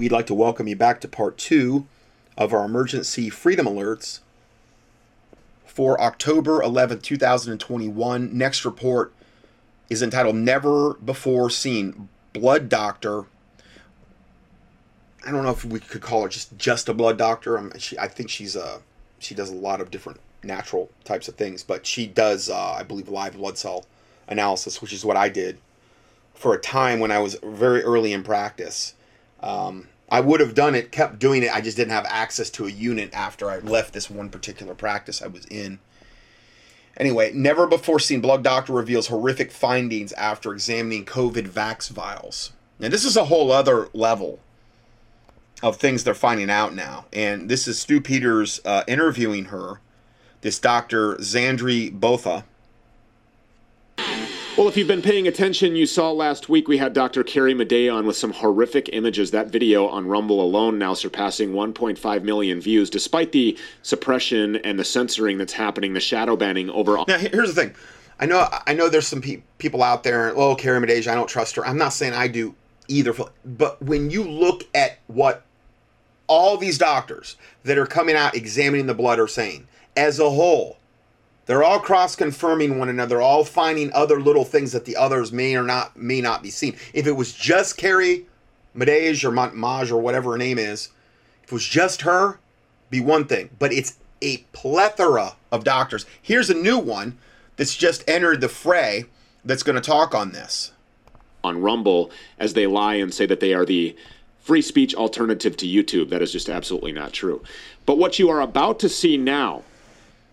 we'd 0.00 0.10
like 0.10 0.26
to 0.26 0.32
welcome 0.32 0.66
you 0.66 0.74
back 0.74 0.98
to 0.98 1.06
part 1.06 1.36
two 1.36 1.86
of 2.38 2.54
our 2.54 2.64
emergency 2.64 3.28
freedom 3.28 3.66
alerts 3.66 4.20
for 5.66 6.00
October 6.00 6.60
11th, 6.60 7.02
2021. 7.02 8.30
Next 8.36 8.64
report 8.64 9.12
is 9.90 10.02
entitled 10.02 10.36
Never 10.36 10.94
Before 10.94 11.50
Seen 11.50 12.08
Blood 12.32 12.70
Doctor. 12.70 13.26
I 15.26 15.30
don't 15.30 15.42
know 15.42 15.50
if 15.50 15.66
we 15.66 15.80
could 15.80 16.00
call 16.00 16.22
her 16.22 16.30
just 16.30 16.56
just 16.56 16.88
a 16.88 16.94
blood 16.94 17.18
doctor. 17.18 17.58
I'm, 17.58 17.78
she, 17.78 17.98
I 17.98 18.08
think 18.08 18.30
she's 18.30 18.56
a 18.56 18.80
she 19.18 19.34
does 19.34 19.50
a 19.50 19.54
lot 19.54 19.82
of 19.82 19.90
different 19.90 20.18
natural 20.42 20.88
types 21.04 21.28
of 21.28 21.34
things, 21.34 21.62
but 21.62 21.84
she 21.84 22.06
does 22.06 22.48
uh, 22.48 22.72
I 22.72 22.84
believe 22.84 23.10
live 23.10 23.34
blood 23.34 23.58
cell 23.58 23.84
analysis, 24.26 24.80
which 24.80 24.94
is 24.94 25.04
what 25.04 25.18
I 25.18 25.28
did 25.28 25.58
for 26.32 26.54
a 26.54 26.58
time 26.58 27.00
when 27.00 27.10
I 27.10 27.18
was 27.18 27.36
very 27.42 27.82
early 27.82 28.14
in 28.14 28.22
practice. 28.22 28.94
Um, 29.42 29.88
I 30.10 30.20
would 30.20 30.40
have 30.40 30.54
done 30.54 30.74
it, 30.74 30.90
kept 30.90 31.18
doing 31.18 31.42
it. 31.42 31.54
I 31.54 31.60
just 31.60 31.76
didn't 31.76 31.92
have 31.92 32.06
access 32.06 32.50
to 32.50 32.66
a 32.66 32.70
unit 32.70 33.10
after 33.14 33.50
I 33.50 33.58
left 33.58 33.92
this 33.92 34.10
one 34.10 34.28
particular 34.28 34.74
practice 34.74 35.22
I 35.22 35.28
was 35.28 35.44
in. 35.46 35.78
Anyway, 36.96 37.32
never 37.32 37.66
before 37.66 38.00
seen 38.00 38.20
blood 38.20 38.42
doctor 38.42 38.72
reveals 38.72 39.06
horrific 39.06 39.52
findings 39.52 40.12
after 40.14 40.52
examining 40.52 41.04
COVID 41.04 41.48
vax 41.48 41.88
vials. 41.88 42.52
Now, 42.78 42.88
this 42.88 43.04
is 43.04 43.16
a 43.16 43.26
whole 43.26 43.52
other 43.52 43.88
level 43.92 44.40
of 45.62 45.76
things 45.76 46.02
they're 46.02 46.14
finding 46.14 46.50
out 46.50 46.74
now. 46.74 47.06
And 47.12 47.48
this 47.48 47.68
is 47.68 47.78
Stu 47.78 48.00
Peters 48.00 48.60
uh, 48.64 48.82
interviewing 48.88 49.46
her, 49.46 49.80
this 50.40 50.58
Dr. 50.58 51.16
Zandre 51.16 51.92
Botha. 51.92 52.44
Well, 54.60 54.68
if 54.68 54.76
you've 54.76 54.86
been 54.86 55.00
paying 55.00 55.26
attention, 55.26 55.74
you 55.74 55.86
saw 55.86 56.12
last 56.12 56.50
week 56.50 56.68
we 56.68 56.76
had 56.76 56.92
Dr. 56.92 57.24
Carrie 57.24 57.54
Madej 57.54 57.90
on 57.90 58.04
with 58.04 58.18
some 58.18 58.30
horrific 58.30 58.90
images. 58.92 59.30
That 59.30 59.46
video 59.46 59.86
on 59.86 60.06
Rumble 60.06 60.42
alone 60.42 60.78
now 60.78 60.92
surpassing 60.92 61.52
1.5 61.52 62.22
million 62.24 62.60
views, 62.60 62.90
despite 62.90 63.32
the 63.32 63.56
suppression 63.80 64.56
and 64.56 64.78
the 64.78 64.84
censoring 64.84 65.38
that's 65.38 65.54
happening, 65.54 65.94
the 65.94 66.00
shadow 66.00 66.36
banning 66.36 66.68
over. 66.68 67.02
Now, 67.08 67.16
here's 67.16 67.54
the 67.54 67.58
thing. 67.58 67.74
I 68.18 68.26
know, 68.26 68.46
I 68.66 68.74
know, 68.74 68.90
there's 68.90 69.06
some 69.06 69.22
pe- 69.22 69.40
people 69.56 69.82
out 69.82 70.02
there. 70.02 70.36
Oh, 70.36 70.54
Carrie 70.54 70.86
Madej, 70.86 71.10
I 71.10 71.14
don't 71.14 71.26
trust 71.26 71.56
her. 71.56 71.66
I'm 71.66 71.78
not 71.78 71.94
saying 71.94 72.12
I 72.12 72.28
do 72.28 72.54
either. 72.86 73.14
But 73.46 73.80
when 73.80 74.10
you 74.10 74.24
look 74.24 74.64
at 74.74 74.98
what 75.06 75.42
all 76.26 76.58
these 76.58 76.76
doctors 76.76 77.36
that 77.64 77.78
are 77.78 77.86
coming 77.86 78.14
out 78.14 78.34
examining 78.34 78.84
the 78.84 78.94
blood 78.94 79.20
are 79.20 79.26
saying, 79.26 79.68
as 79.96 80.20
a 80.20 80.28
whole, 80.28 80.76
they're 81.50 81.64
all 81.64 81.80
cross 81.80 82.14
confirming 82.14 82.78
one 82.78 82.88
another, 82.88 83.20
all 83.20 83.42
finding 83.44 83.92
other 83.92 84.20
little 84.20 84.44
things 84.44 84.70
that 84.70 84.84
the 84.84 84.96
others 84.96 85.32
may 85.32 85.56
or 85.56 85.64
not 85.64 85.96
may 85.96 86.20
not 86.20 86.44
be 86.44 86.48
seen. 86.48 86.76
If 86.94 87.08
it 87.08 87.16
was 87.16 87.32
just 87.32 87.76
Carrie 87.76 88.26
Madej 88.76 89.24
or 89.24 89.32
Maj 89.32 89.90
or 89.90 90.00
whatever 90.00 90.30
her 90.30 90.38
name 90.38 90.60
is, 90.60 90.90
if 91.42 91.48
it 91.48 91.52
was 91.52 91.66
just 91.66 92.02
her, 92.02 92.38
be 92.88 93.00
one 93.00 93.24
thing. 93.24 93.50
But 93.58 93.72
it's 93.72 93.98
a 94.22 94.36
plethora 94.52 95.32
of 95.50 95.64
doctors. 95.64 96.06
Here's 96.22 96.50
a 96.50 96.54
new 96.54 96.78
one 96.78 97.18
that's 97.56 97.74
just 97.74 98.08
entered 98.08 98.40
the 98.42 98.48
fray 98.48 99.06
that's 99.44 99.64
going 99.64 99.74
to 99.74 99.82
talk 99.82 100.14
on 100.14 100.30
this. 100.30 100.70
On 101.42 101.60
Rumble, 101.60 102.12
as 102.38 102.54
they 102.54 102.68
lie 102.68 102.94
and 102.94 103.12
say 103.12 103.26
that 103.26 103.40
they 103.40 103.54
are 103.54 103.66
the 103.66 103.96
free 104.38 104.62
speech 104.62 104.94
alternative 104.94 105.56
to 105.56 105.66
YouTube. 105.66 106.10
That 106.10 106.22
is 106.22 106.30
just 106.30 106.48
absolutely 106.48 106.92
not 106.92 107.12
true. 107.12 107.42
But 107.86 107.98
what 107.98 108.20
you 108.20 108.30
are 108.30 108.40
about 108.40 108.78
to 108.78 108.88
see 108.88 109.16
now 109.16 109.64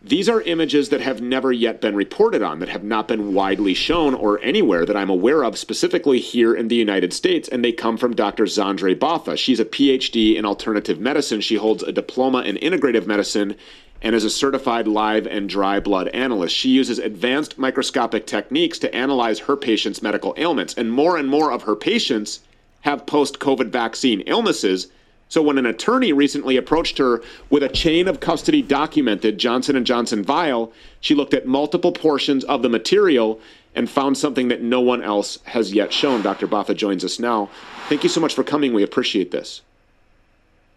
these 0.09 0.29
are 0.29 0.41
images 0.41 0.89
that 0.89 1.01
have 1.01 1.21
never 1.21 1.51
yet 1.51 1.81
been 1.81 1.95
reported 1.95 2.41
on, 2.41 2.59
that 2.59 2.69
have 2.69 2.83
not 2.83 3.07
been 3.07 3.33
widely 3.33 3.73
shown 3.73 4.13
or 4.13 4.39
anywhere 4.41 4.85
that 4.85 4.95
I'm 4.95 5.09
aware 5.09 5.43
of, 5.43 5.57
specifically 5.57 6.19
here 6.19 6.53
in 6.55 6.67
the 6.67 6.75
United 6.75 7.13
States, 7.13 7.47
and 7.49 7.63
they 7.63 7.71
come 7.71 7.97
from 7.97 8.15
Dr. 8.15 8.45
Zandre 8.45 8.97
Botha. 8.97 9.37
She's 9.37 9.59
a 9.59 9.65
PhD 9.65 10.35
in 10.35 10.45
alternative 10.45 10.99
medicine. 10.99 11.41
She 11.41 11.55
holds 11.55 11.83
a 11.83 11.91
diploma 11.91 12.41
in 12.41 12.55
integrative 12.57 13.07
medicine 13.07 13.55
and 14.01 14.15
is 14.15 14.23
a 14.23 14.29
certified 14.29 14.87
live 14.87 15.25
and 15.25 15.49
dry 15.49 15.79
blood 15.79 16.07
analyst. 16.09 16.55
She 16.55 16.69
uses 16.69 16.99
advanced 16.99 17.57
microscopic 17.57 18.27
techniques 18.27 18.77
to 18.79 18.95
analyze 18.95 19.39
her 19.39 19.55
patients' 19.55 20.01
medical 20.01 20.33
ailments, 20.37 20.73
and 20.75 20.91
more 20.91 21.17
and 21.17 21.27
more 21.27 21.51
of 21.51 21.63
her 21.63 21.75
patients 21.75 22.41
have 22.81 23.05
post 23.05 23.39
COVID 23.39 23.69
vaccine 23.69 24.21
illnesses 24.21 24.87
so 25.29 25.41
when 25.41 25.57
an 25.57 25.65
attorney 25.65 26.13
recently 26.13 26.57
approached 26.57 26.97
her 26.97 27.21
with 27.49 27.63
a 27.63 27.69
chain 27.69 28.07
of 28.07 28.19
custody 28.19 28.61
documented 28.61 29.37
Johnson 29.37 29.83
& 29.83 29.85
Johnson 29.85 30.23
vial, 30.23 30.71
she 31.01 31.15
looked 31.15 31.33
at 31.33 31.45
multiple 31.45 31.91
portions 31.91 32.43
of 32.45 32.61
the 32.61 32.69
material 32.69 33.39
and 33.75 33.89
found 33.89 34.17
something 34.17 34.47
that 34.47 34.61
no 34.61 34.81
one 34.81 35.03
else 35.03 35.39
has 35.43 35.73
yet 35.73 35.91
shown. 35.91 36.21
Dr. 36.21 36.47
Botha 36.47 36.73
joins 36.73 37.03
us 37.03 37.19
now. 37.19 37.49
Thank 37.89 38.03
you 38.03 38.09
so 38.09 38.21
much 38.21 38.33
for 38.33 38.43
coming. 38.43 38.73
We 38.73 38.83
appreciate 38.83 39.31
this. 39.31 39.61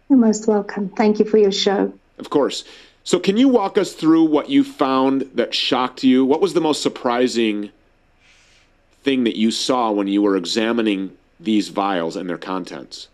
You're 0.09 0.19
most 0.19 0.47
welcome. 0.47 0.89
Thank 0.89 1.19
you 1.19 1.25
for 1.25 1.37
your 1.37 1.51
show. 1.51 1.93
Of 2.19 2.29
course. 2.29 2.65
So 3.03 3.19
can 3.19 3.37
you 3.37 3.47
walk 3.47 3.77
us 3.77 3.93
through 3.93 4.25
what 4.25 4.49
you 4.49 4.63
found 4.63 5.21
that 5.33 5.55
shocked 5.55 6.03
you? 6.03 6.25
What 6.25 6.41
was 6.41 6.53
the 6.53 6.61
most 6.61 6.83
surprising 6.83 7.71
thing 9.03 9.23
that 9.23 9.37
you 9.37 9.49
saw 9.49 9.91
when 9.91 10.07
you 10.07 10.21
were 10.21 10.37
examining 10.37 11.17
these 11.39 11.69
vials 11.69 12.15
and 12.15 12.29
their 12.29 12.37
contents? 12.37 13.07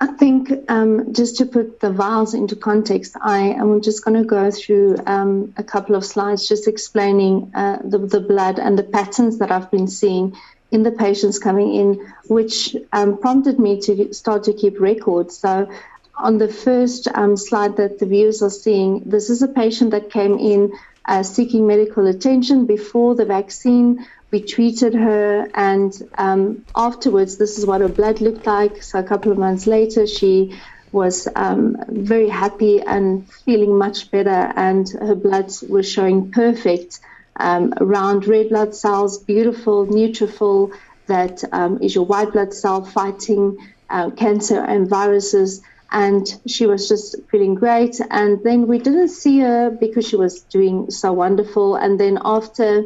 I 0.00 0.06
think 0.06 0.50
um, 0.68 1.12
just 1.12 1.36
to 1.38 1.46
put 1.46 1.80
the 1.80 1.92
vials 1.92 2.32
into 2.32 2.56
context, 2.56 3.16
I 3.20 3.38
am 3.38 3.82
just 3.82 4.04
going 4.04 4.16
to 4.16 4.26
go 4.26 4.50
through 4.50 4.96
um, 5.06 5.52
a 5.58 5.62
couple 5.62 5.94
of 5.94 6.04
slides 6.04 6.48
just 6.48 6.66
explaining 6.66 7.52
uh, 7.54 7.78
the, 7.84 7.98
the, 7.98 8.20
blood 8.20 8.58
and 8.58 8.78
the 8.78 8.82
patterns 8.82 9.38
that 9.38 9.52
I've 9.52 9.70
been 9.70 9.88
seeing 9.88 10.36
in 10.70 10.82
the 10.82 10.90
patients 10.90 11.38
coming 11.38 11.74
in, 11.74 12.12
which 12.28 12.74
um, 12.92 13.18
prompted 13.18 13.58
me 13.58 13.80
to 13.82 14.14
start 14.14 14.44
to 14.44 14.54
keep 14.54 14.80
records. 14.80 15.36
So, 15.36 15.70
on 16.16 16.38
the 16.38 16.48
first 16.48 17.08
um, 17.14 17.36
slide 17.36 17.76
that 17.76 17.98
the 17.98 18.06
viewers 18.06 18.42
are 18.42 18.50
seeing, 18.50 19.02
this 19.04 19.30
is 19.30 19.42
a 19.42 19.48
patient 19.48 19.90
that 19.90 20.10
came 20.10 20.38
in 20.38 20.72
uh, 21.04 21.22
seeking 21.22 21.66
medical 21.66 22.06
attention 22.06 22.66
before 22.66 23.14
the 23.14 23.24
vaccine 23.24 24.06
we 24.32 24.44
treated 24.44 24.94
her, 24.94 25.48
and 25.54 25.92
um, 26.18 26.64
afterwards, 26.76 27.38
this 27.38 27.58
is 27.58 27.66
what 27.66 27.80
her 27.80 27.88
blood 27.88 28.20
looked 28.20 28.46
like. 28.46 28.82
So, 28.82 28.98
a 28.98 29.04
couple 29.04 29.32
of 29.32 29.38
months 29.38 29.66
later, 29.66 30.06
she 30.06 30.58
was 30.92 31.28
um, 31.36 31.76
very 31.88 32.28
happy 32.28 32.80
and 32.80 33.28
feeling 33.44 33.78
much 33.78 34.10
better, 34.10 34.52
and 34.56 34.88
her 35.00 35.14
blood 35.14 35.50
was 35.68 35.90
showing 35.90 36.30
perfect 36.32 36.98
um, 37.38 37.72
round 37.80 38.26
red 38.26 38.48
blood 38.50 38.74
cells, 38.74 39.24
beautiful 39.24 39.86
neutrophil 39.86 40.72
that 41.08 41.42
um, 41.52 41.78
is 41.82 41.94
your 41.94 42.06
white 42.06 42.32
blood 42.32 42.52
cell 42.54 42.84
fighting 42.84 43.56
uh, 43.90 44.10
cancer 44.10 44.60
and 44.60 44.88
viruses. 44.88 45.62
And 45.92 46.24
she 46.46 46.66
was 46.66 46.88
just 46.88 47.16
feeling 47.30 47.56
great. 47.56 48.00
And 48.10 48.38
then 48.44 48.68
we 48.68 48.78
didn't 48.78 49.08
see 49.08 49.40
her 49.40 49.70
because 49.70 50.06
she 50.08 50.16
was 50.16 50.44
doing 50.44 50.90
so 50.90 51.12
wonderful. 51.12 51.74
And 51.74 51.98
then 51.98 52.18
after 52.24 52.84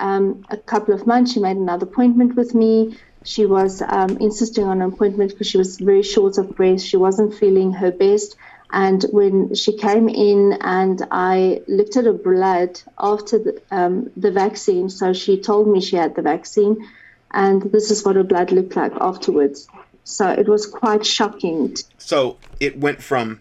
um, 0.00 0.44
a 0.50 0.56
couple 0.56 0.94
of 0.94 1.06
months, 1.06 1.32
she 1.32 1.40
made 1.40 1.56
another 1.56 1.86
appointment 1.86 2.34
with 2.34 2.54
me. 2.54 2.96
She 3.24 3.46
was 3.46 3.82
um, 3.82 4.16
insisting 4.16 4.64
on 4.64 4.80
an 4.80 4.92
appointment 4.92 5.30
because 5.30 5.46
she 5.46 5.58
was 5.58 5.78
very 5.78 6.02
short 6.02 6.38
of 6.38 6.56
breath. 6.56 6.80
She 6.80 6.96
wasn't 6.96 7.34
feeling 7.34 7.72
her 7.72 7.90
best. 7.90 8.36
And 8.72 9.04
when 9.10 9.54
she 9.54 9.76
came 9.76 10.08
in 10.08 10.56
and 10.60 11.06
I 11.10 11.62
looked 11.66 11.96
at 11.96 12.04
her 12.04 12.12
blood 12.12 12.80
after 12.98 13.38
the, 13.38 13.62
um, 13.70 14.10
the 14.16 14.30
vaccine, 14.30 14.88
so 14.88 15.12
she 15.12 15.40
told 15.40 15.68
me 15.68 15.80
she 15.80 15.96
had 15.96 16.14
the 16.14 16.22
vaccine, 16.22 16.88
and 17.32 17.62
this 17.62 17.90
is 17.90 18.04
what 18.04 18.16
her 18.16 18.22
blood 18.22 18.52
looked 18.52 18.76
like 18.76 18.92
afterwards. 19.00 19.68
So 20.04 20.28
it 20.30 20.48
was 20.48 20.66
quite 20.66 21.04
shocking. 21.04 21.76
So 21.98 22.38
it 22.58 22.78
went 22.78 23.02
from 23.02 23.40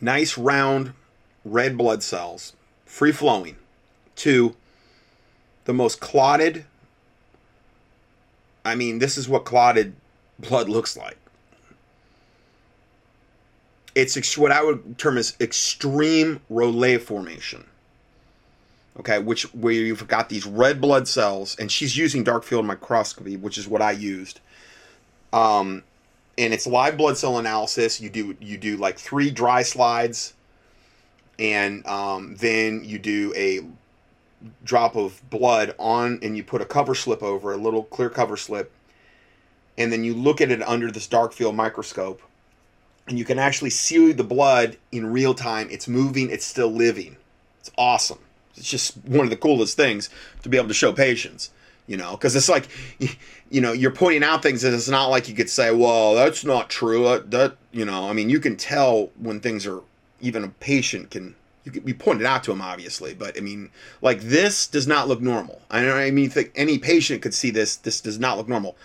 nice 0.00 0.38
round 0.38 0.92
red 1.44 1.76
blood 1.76 2.02
cells, 2.02 2.52
free 2.84 3.12
flowing, 3.12 3.56
to 4.16 4.54
the 5.66 5.74
most 5.74 6.00
clotted. 6.00 6.64
I 8.64 8.74
mean, 8.74 8.98
this 8.98 9.18
is 9.18 9.28
what 9.28 9.44
clotted 9.44 9.94
blood 10.38 10.68
looks 10.68 10.96
like. 10.96 11.18
It's 13.94 14.36
what 14.36 14.52
I 14.52 14.62
would 14.62 14.98
term 14.98 15.16
as 15.16 15.36
extreme 15.40 16.40
Rayleigh 16.50 16.98
formation. 16.98 17.64
Okay, 18.98 19.18
which 19.18 19.42
where 19.54 19.72
you've 19.72 20.06
got 20.08 20.28
these 20.28 20.46
red 20.46 20.80
blood 20.80 21.06
cells, 21.06 21.56
and 21.58 21.70
she's 21.70 21.96
using 21.96 22.24
dark 22.24 22.44
field 22.44 22.64
microscopy, 22.64 23.36
which 23.36 23.58
is 23.58 23.68
what 23.68 23.82
I 23.82 23.90
used. 23.92 24.40
Um, 25.32 25.82
and 26.38 26.54
it's 26.54 26.66
live 26.66 26.96
blood 26.96 27.18
cell 27.18 27.38
analysis. 27.38 28.00
You 28.00 28.08
do 28.08 28.36
you 28.40 28.56
do 28.56 28.76
like 28.76 28.98
three 28.98 29.30
dry 29.30 29.62
slides, 29.62 30.34
and 31.38 31.86
um, 31.86 32.36
then 32.36 32.82
you 32.84 32.98
do 32.98 33.32
a 33.36 33.60
drop 34.64 34.96
of 34.96 35.22
blood 35.30 35.74
on 35.78 36.18
and 36.22 36.36
you 36.36 36.44
put 36.44 36.60
a 36.60 36.64
cover 36.64 36.94
slip 36.94 37.22
over 37.22 37.52
a 37.52 37.56
little 37.56 37.84
clear 37.84 38.10
cover 38.10 38.36
slip 38.36 38.72
and 39.78 39.92
then 39.92 40.04
you 40.04 40.14
look 40.14 40.40
at 40.40 40.50
it 40.50 40.62
under 40.62 40.90
this 40.90 41.06
dark 41.06 41.32
field 41.32 41.54
microscope 41.54 42.22
and 43.06 43.18
you 43.18 43.24
can 43.24 43.38
actually 43.38 43.70
see 43.70 44.12
the 44.12 44.24
blood 44.24 44.76
in 44.90 45.12
real 45.12 45.32
time. 45.32 45.68
It's 45.70 45.86
moving. 45.86 46.28
It's 46.30 46.44
still 46.44 46.70
living. 46.70 47.16
It's 47.60 47.70
awesome. 47.78 48.18
It's 48.56 48.68
just 48.68 48.96
one 49.04 49.24
of 49.24 49.30
the 49.30 49.36
coolest 49.36 49.76
things 49.76 50.10
to 50.42 50.48
be 50.48 50.56
able 50.56 50.68
to 50.68 50.74
show 50.74 50.92
patients 50.92 51.50
you 51.86 51.96
know, 51.96 52.12
because 52.12 52.34
it's 52.34 52.48
like, 52.48 52.68
you 53.50 53.60
know, 53.60 53.72
you're 53.72 53.90
pointing 53.90 54.24
out 54.24 54.42
things 54.42 54.64
and 54.64 54.74
it's 54.74 54.88
not 54.88 55.06
like 55.06 55.28
you 55.28 55.34
could 55.34 55.50
say, 55.50 55.72
well, 55.72 56.14
that's 56.14 56.44
not 56.44 56.68
true. 56.68 57.04
That, 57.04 57.30
that 57.30 57.56
you 57.72 57.84
know, 57.84 58.08
I 58.08 58.12
mean, 58.12 58.28
you 58.28 58.40
can 58.40 58.56
tell 58.56 59.10
when 59.18 59.40
things 59.40 59.66
are, 59.66 59.80
even 60.20 60.44
a 60.44 60.48
patient 60.48 61.10
can, 61.10 61.34
you 61.74 61.80
be 61.80 61.92
pointed 61.92 62.26
out 62.26 62.44
to 62.44 62.52
him 62.52 62.62
obviously, 62.62 63.12
but 63.12 63.36
I 63.36 63.40
mean, 63.40 63.70
like 64.00 64.20
this 64.20 64.66
does 64.66 64.86
not 64.86 65.08
look 65.08 65.20
normal. 65.20 65.60
I 65.70 65.88
I 65.88 66.10
mean, 66.10 66.32
any 66.54 66.78
patient 66.78 67.22
could 67.22 67.34
see 67.34 67.50
this. 67.50 67.76
This 67.76 68.00
does 68.00 68.18
not 68.18 68.38
look 68.38 68.48
normal. 68.48 68.76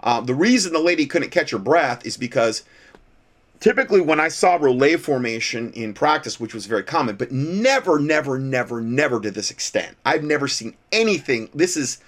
Uh, 0.00 0.20
the 0.20 0.34
reason 0.34 0.72
the 0.72 0.78
lady 0.78 1.06
couldn't 1.06 1.30
catch 1.30 1.50
her 1.50 1.58
breath 1.58 2.06
is 2.06 2.16
because 2.16 2.62
typically 3.58 4.00
when 4.00 4.20
I 4.20 4.28
saw 4.28 4.56
Roulet 4.56 5.00
formation 5.00 5.72
in 5.72 5.92
practice, 5.92 6.38
which 6.38 6.54
was 6.54 6.66
very 6.66 6.84
common, 6.84 7.16
but 7.16 7.32
never, 7.32 7.98
never, 7.98 8.38
never, 8.38 8.80
never 8.80 9.20
to 9.20 9.30
this 9.32 9.50
extent. 9.50 9.96
I've 10.04 10.22
never 10.22 10.46
seen 10.46 10.76
anything. 10.92 11.50
This 11.52 11.76
is 11.76 11.98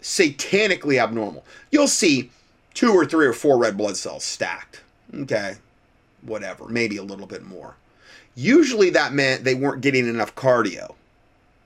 satanically 0.00 1.02
abnormal. 1.02 1.44
You'll 1.72 1.88
see 1.88 2.30
two 2.74 2.92
or 2.92 3.04
three 3.04 3.26
or 3.26 3.32
four 3.32 3.58
red 3.58 3.76
blood 3.76 3.96
cells 3.96 4.22
stacked. 4.22 4.82
Okay, 5.12 5.56
whatever, 6.22 6.68
maybe 6.68 6.96
a 6.96 7.02
little 7.02 7.26
bit 7.26 7.42
more. 7.42 7.76
Usually 8.34 8.90
that 8.90 9.12
meant 9.12 9.44
they 9.44 9.54
weren't 9.54 9.80
getting 9.80 10.08
enough 10.08 10.34
cardio, 10.34 10.94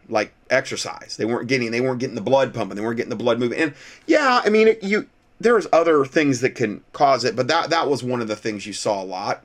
like 0.08 0.32
exercise. 0.50 1.16
They 1.16 1.24
weren't 1.24 1.48
getting 1.48 1.70
they 1.70 1.80
weren't 1.80 2.00
getting 2.00 2.14
the 2.14 2.20
blood 2.20 2.52
pumping. 2.52 2.76
They 2.76 2.82
weren't 2.82 2.96
getting 2.96 3.10
the 3.10 3.16
blood 3.16 3.38
moving. 3.38 3.58
And 3.58 3.74
yeah, 4.06 4.42
I 4.44 4.50
mean 4.50 4.68
it, 4.68 4.82
you 4.82 5.08
there's 5.40 5.66
other 5.72 6.04
things 6.04 6.40
that 6.40 6.50
can 6.50 6.82
cause 6.92 7.24
it, 7.24 7.36
but 7.36 7.48
that 7.48 7.70
that 7.70 7.88
was 7.88 8.02
one 8.02 8.20
of 8.20 8.28
the 8.28 8.36
things 8.36 8.66
you 8.66 8.72
saw 8.72 9.02
a 9.02 9.04
lot. 9.04 9.44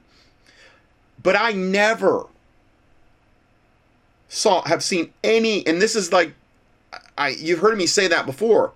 But 1.21 1.35
I 1.35 1.53
never 1.53 2.25
saw 4.27 4.63
have 4.63 4.83
seen 4.83 5.13
any 5.23 5.65
and 5.65 5.81
this 5.81 5.95
is 5.95 6.11
like 6.11 6.33
I 7.17 7.29
you've 7.29 7.59
heard 7.59 7.77
me 7.77 7.85
say 7.85 8.07
that 8.07 8.25
before 8.25 8.73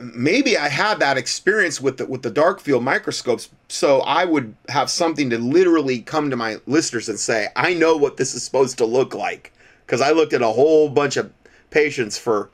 maybe 0.00 0.56
I 0.56 0.68
had 0.68 0.98
that 1.00 1.16
experience 1.16 1.80
with 1.80 1.98
the 1.98 2.06
with 2.06 2.22
the 2.22 2.30
dark 2.30 2.60
field 2.60 2.84
microscopes, 2.84 3.50
so 3.68 4.00
I 4.00 4.24
would 4.24 4.54
have 4.68 4.90
something 4.90 5.30
to 5.30 5.38
literally 5.38 6.00
come 6.00 6.30
to 6.30 6.36
my 6.36 6.56
listeners 6.66 7.08
and 7.08 7.18
say, 7.18 7.48
I 7.56 7.74
know 7.74 7.96
what 7.96 8.16
this 8.16 8.34
is 8.34 8.42
supposed 8.42 8.78
to 8.78 8.84
look 8.84 9.14
like. 9.14 9.52
Because 9.86 10.00
I 10.00 10.12
looked 10.12 10.32
at 10.32 10.42
a 10.42 10.48
whole 10.48 10.88
bunch 10.88 11.16
of 11.16 11.32
patients 11.70 12.16
for 12.16 12.50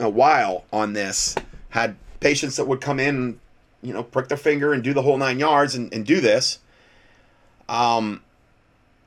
a 0.00 0.08
while 0.08 0.64
on 0.72 0.92
this. 0.92 1.34
Had 1.70 1.96
patients 2.20 2.56
that 2.56 2.66
would 2.66 2.80
come 2.80 2.98
in, 2.98 3.38
you 3.82 3.92
know, 3.92 4.02
prick 4.02 4.28
their 4.28 4.36
finger 4.36 4.72
and 4.72 4.82
do 4.82 4.92
the 4.92 5.02
whole 5.02 5.18
nine 5.18 5.38
yards 5.38 5.74
and, 5.74 5.92
and 5.92 6.04
do 6.04 6.20
this. 6.20 6.58
Um 7.68 8.22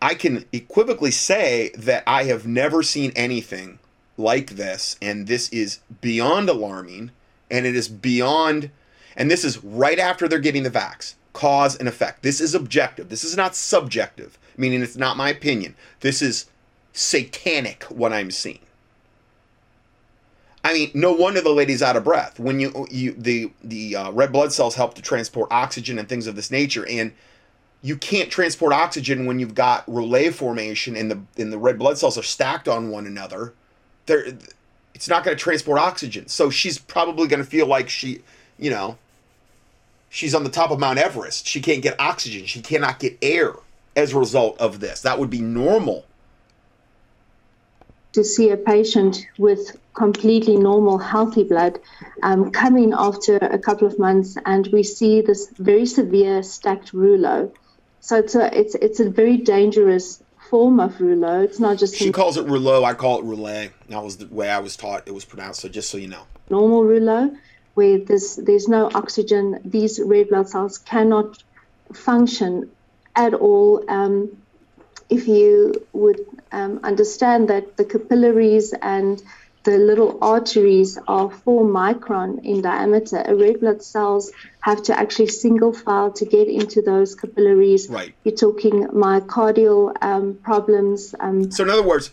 I 0.01 0.15
can 0.15 0.45
equivocally 0.51 1.11
say 1.11 1.71
that 1.77 2.03
I 2.07 2.23
have 2.23 2.47
never 2.47 2.81
seen 2.81 3.11
anything 3.15 3.77
like 4.17 4.51
this, 4.51 4.97
and 5.01 5.27
this 5.27 5.49
is 5.49 5.79
beyond 6.01 6.49
alarming 6.49 7.11
and 7.51 7.65
it 7.65 7.75
is 7.75 7.87
beyond 7.87 8.71
and 9.15 9.29
this 9.29 9.43
is 9.43 9.63
right 9.63 9.99
after 9.99 10.27
they're 10.27 10.39
getting 10.39 10.63
the 10.63 10.71
vax 10.71 11.15
cause 11.33 11.77
and 11.77 11.87
effect. 11.87 12.23
This 12.23 12.41
is 12.41 12.55
objective. 12.55 13.09
This 13.09 13.23
is 13.23 13.37
not 13.37 13.55
subjective 13.55 14.37
meaning 14.57 14.81
it's 14.81 14.97
not 14.97 15.17
my 15.17 15.29
opinion. 15.29 15.75
This 15.99 16.21
is 16.21 16.45
satanic 16.93 17.83
what 17.85 18.11
i'm 18.11 18.31
seeing. 18.31 18.59
I 20.63 20.73
mean 20.73 20.91
no 20.93 21.13
wonder 21.13 21.41
the 21.41 21.49
lady's 21.49 21.81
out 21.81 21.95
of 21.95 22.03
breath. 22.03 22.39
When 22.39 22.59
you 22.59 22.87
you 22.89 23.13
the 23.13 23.51
the 23.63 23.95
uh, 23.95 24.11
red 24.11 24.31
blood 24.31 24.53
cells 24.53 24.75
help 24.75 24.93
to 24.95 25.01
transport 25.01 25.51
oxygen 25.51 25.97
and 25.97 26.07
things 26.07 26.27
of 26.27 26.35
this 26.35 26.51
nature 26.51 26.85
and 26.87 27.13
you 27.81 27.97
can't 27.97 28.29
transport 28.29 28.73
oxygen 28.73 29.25
when 29.25 29.39
you've 29.39 29.55
got 29.55 29.85
Roulet 29.87 30.33
formation 30.33 30.95
and 30.95 31.09
the 31.09 31.21
and 31.37 31.51
the 31.51 31.57
red 31.57 31.79
blood 31.79 31.97
cells 31.97 32.17
are 32.17 32.23
stacked 32.23 32.67
on 32.67 32.89
one 32.89 33.07
another. 33.07 33.53
They're 34.05 34.37
it's 35.01 35.09
not 35.09 35.23
going 35.23 35.35
to 35.35 35.43
transport 35.43 35.79
oxygen. 35.79 36.27
So 36.27 36.51
she's 36.51 36.77
probably 36.77 37.27
going 37.27 37.43
to 37.43 37.49
feel 37.49 37.65
like 37.65 37.89
she, 37.89 38.21
you 38.59 38.69
know, 38.69 38.99
she's 40.09 40.35
on 40.35 40.43
the 40.43 40.49
top 40.51 40.69
of 40.69 40.79
Mount 40.79 40.99
Everest. 40.99 41.47
She 41.47 41.59
can't 41.59 41.81
get 41.81 41.99
oxygen. 41.99 42.45
She 42.45 42.61
cannot 42.61 42.99
get 42.99 43.17
air 43.19 43.55
as 43.95 44.13
a 44.13 44.19
result 44.19 44.61
of 44.61 44.79
this. 44.79 45.01
That 45.01 45.17
would 45.17 45.31
be 45.31 45.41
normal. 45.41 46.05
To 48.13 48.23
see 48.23 48.51
a 48.51 48.57
patient 48.57 49.25
with 49.39 49.75
completely 49.95 50.57
normal, 50.57 50.99
healthy 50.99 51.45
blood 51.45 51.79
um, 52.21 52.51
coming 52.51 52.93
after 52.95 53.37
a 53.37 53.57
couple 53.57 53.87
of 53.87 53.97
months, 53.97 54.37
and 54.45 54.67
we 54.67 54.83
see 54.83 55.21
this 55.21 55.47
very 55.57 55.87
severe 55.87 56.43
stacked 56.43 56.93
rouleau. 56.93 57.51
So 58.01 58.17
it's 58.17 58.35
a 58.35 58.55
it's 58.55 58.75
it's 58.75 58.99
a 58.99 59.09
very 59.09 59.37
dangerous 59.37 60.21
form 60.51 60.81
of 60.81 60.99
rouleau. 60.99 61.41
It's 61.41 61.61
not 61.61 61.79
just 61.79 61.95
she 61.95 62.11
calls 62.11 62.35
it 62.35 62.45
rouleau. 62.45 62.83
I 62.83 62.93
call 62.93 63.19
it 63.19 63.23
roulette. 63.23 63.71
That 63.87 64.03
was 64.03 64.17
the 64.17 64.27
way 64.27 64.49
I 64.49 64.59
was 64.59 64.75
taught 64.75 65.07
it 65.07 65.13
was 65.13 65.23
pronounced. 65.23 65.61
So 65.61 65.69
just 65.69 65.89
so 65.89 65.97
you 65.97 66.09
know, 66.09 66.23
normal 66.49 66.83
rouleau, 66.83 67.35
where 67.75 67.97
there's 67.97 68.35
there's 68.35 68.67
no 68.67 68.91
oxygen. 68.93 69.61
These 69.63 70.01
red 70.03 70.27
blood 70.27 70.49
cells 70.49 70.77
cannot 70.77 71.41
function 71.93 72.69
at 73.15 73.33
all. 73.33 73.89
Um, 73.89 74.15
if 75.09 75.27
you 75.27 75.87
would 75.93 76.19
um, 76.51 76.81
understand 76.83 77.49
that 77.49 77.77
the 77.77 77.85
capillaries 77.85 78.73
and 78.81 79.23
the 79.63 79.77
little 79.77 80.17
arteries 80.21 80.97
are 81.07 81.29
four 81.29 81.63
micron 81.63 82.43
in 82.43 82.61
diameter. 82.61 83.23
Red 83.29 83.59
blood 83.59 83.83
cells 83.83 84.31
have 84.61 84.81
to 84.83 84.97
actually 84.97 85.27
single 85.27 85.71
file 85.71 86.11
to 86.13 86.25
get 86.25 86.47
into 86.47 86.81
those 86.81 87.13
capillaries. 87.13 87.87
Right. 87.87 88.13
You're 88.23 88.35
talking 88.35 88.87
myocardial 88.87 89.95
um, 90.01 90.35
problems. 90.35 91.13
Um, 91.19 91.51
so, 91.51 91.63
in 91.63 91.69
other 91.69 91.83
words, 91.83 92.11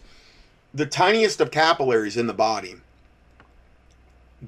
the 0.75 0.87
tiniest 0.87 1.41
of 1.41 1.51
capillaries 1.51 2.17
in 2.19 2.27
the 2.27 2.35
body, 2.35 2.77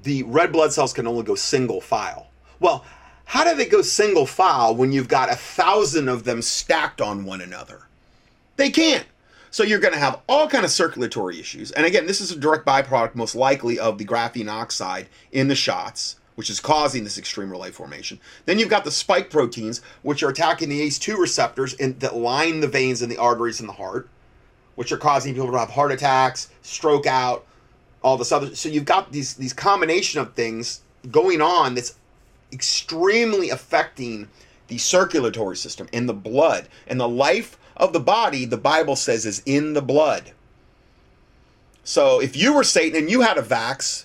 the 0.02 0.23
red 0.25 0.52
blood 0.52 0.73
cells 0.73 0.93
can 0.93 1.06
only 1.06 1.23
go 1.23 1.35
single 1.35 1.81
file. 1.81 2.29
Well, 2.58 2.85
how 3.25 3.44
do 3.44 3.56
they 3.56 3.67
go 3.67 3.81
single 3.81 4.26
file 4.26 4.75
when 4.75 4.93
you've 4.93 5.08
got 5.08 5.31
a 5.31 5.37
thousand 5.37 6.08
of 6.08 6.25
them 6.25 6.43
stacked 6.43 7.00
on 7.00 7.25
one 7.25 7.41
another? 7.41 7.82
They 8.56 8.70
can't. 8.70 9.06
So 9.50 9.64
you're 9.64 9.81
going 9.81 9.94
to 9.94 10.00
have 10.00 10.20
all 10.29 10.49
kind 10.49 10.64
of 10.64 10.70
circulatory 10.70 11.41
issues. 11.41 11.73
And 11.73 11.85
again, 11.85 12.06
this 12.06 12.20
is 12.20 12.31
a 12.31 12.37
direct 12.37 12.64
byproduct 12.64 13.14
most 13.14 13.35
likely 13.35 13.79
of 13.79 13.99
the 13.99 14.05
graphene 14.05 14.49
oxide 14.49 15.08
in 15.32 15.49
the 15.49 15.56
shots, 15.56 16.17
which 16.37 16.50
is 16.50 16.61
causing 16.61 17.02
this 17.02 17.19
extreme 17.19 17.50
Roulet 17.50 17.73
formation. 17.73 18.20
Then 18.47 18.58
you've 18.58 18.69
got 18.69 18.85
the 18.85 18.91
spike 18.93 19.29
proteins, 19.29 19.81
which 20.02 20.23
are 20.23 20.29
attacking 20.29 20.69
the 20.69 20.81
ACE2 20.81 21.19
receptors 21.19 21.75
in, 21.75 21.99
that 21.99 22.14
line 22.14 22.61
the 22.61 22.69
veins 22.69 23.02
and 23.02 23.11
the 23.11 23.19
arteries 23.19 23.61
in 23.61 23.67
the 23.67 23.73
heart, 23.73 24.08
which 24.76 24.93
are 24.93 24.97
causing 24.97 25.35
people 25.35 25.50
to 25.50 25.58
have 25.58 25.70
heart 25.70 25.91
attacks, 25.91 26.49
stroke 26.62 27.06
out, 27.06 27.44
all 28.02 28.17
this 28.17 28.32
other. 28.32 28.55
So 28.55 28.69
you've 28.69 28.85
got 28.85 29.12
these 29.12 29.35
these 29.35 29.52
combination 29.52 30.20
of 30.20 30.32
things 30.35 30.81
going 31.11 31.41
on 31.41 31.75
that's 31.75 31.97
extremely 32.52 33.50
affecting 33.50 34.28
the 34.69 34.78
circulatory 34.78 35.57
system 35.57 35.88
and 35.92 36.09
the 36.09 36.14
blood 36.14 36.69
and 36.87 36.99
the 36.99 37.09
life 37.09 37.59
of 37.80 37.92
the 37.92 38.00
body, 38.00 38.44
the 38.44 38.58
Bible 38.58 38.94
says, 38.94 39.26
is 39.26 39.42
in 39.46 39.72
the 39.72 39.82
blood. 39.82 40.32
So 41.82 42.20
if 42.20 42.37
you 42.37 42.52
were 42.52 42.62
Satan 42.62 42.99
and 43.00 43.10
you 43.10 43.22
had 43.22 43.38
a 43.38 43.42
vax 43.42 44.04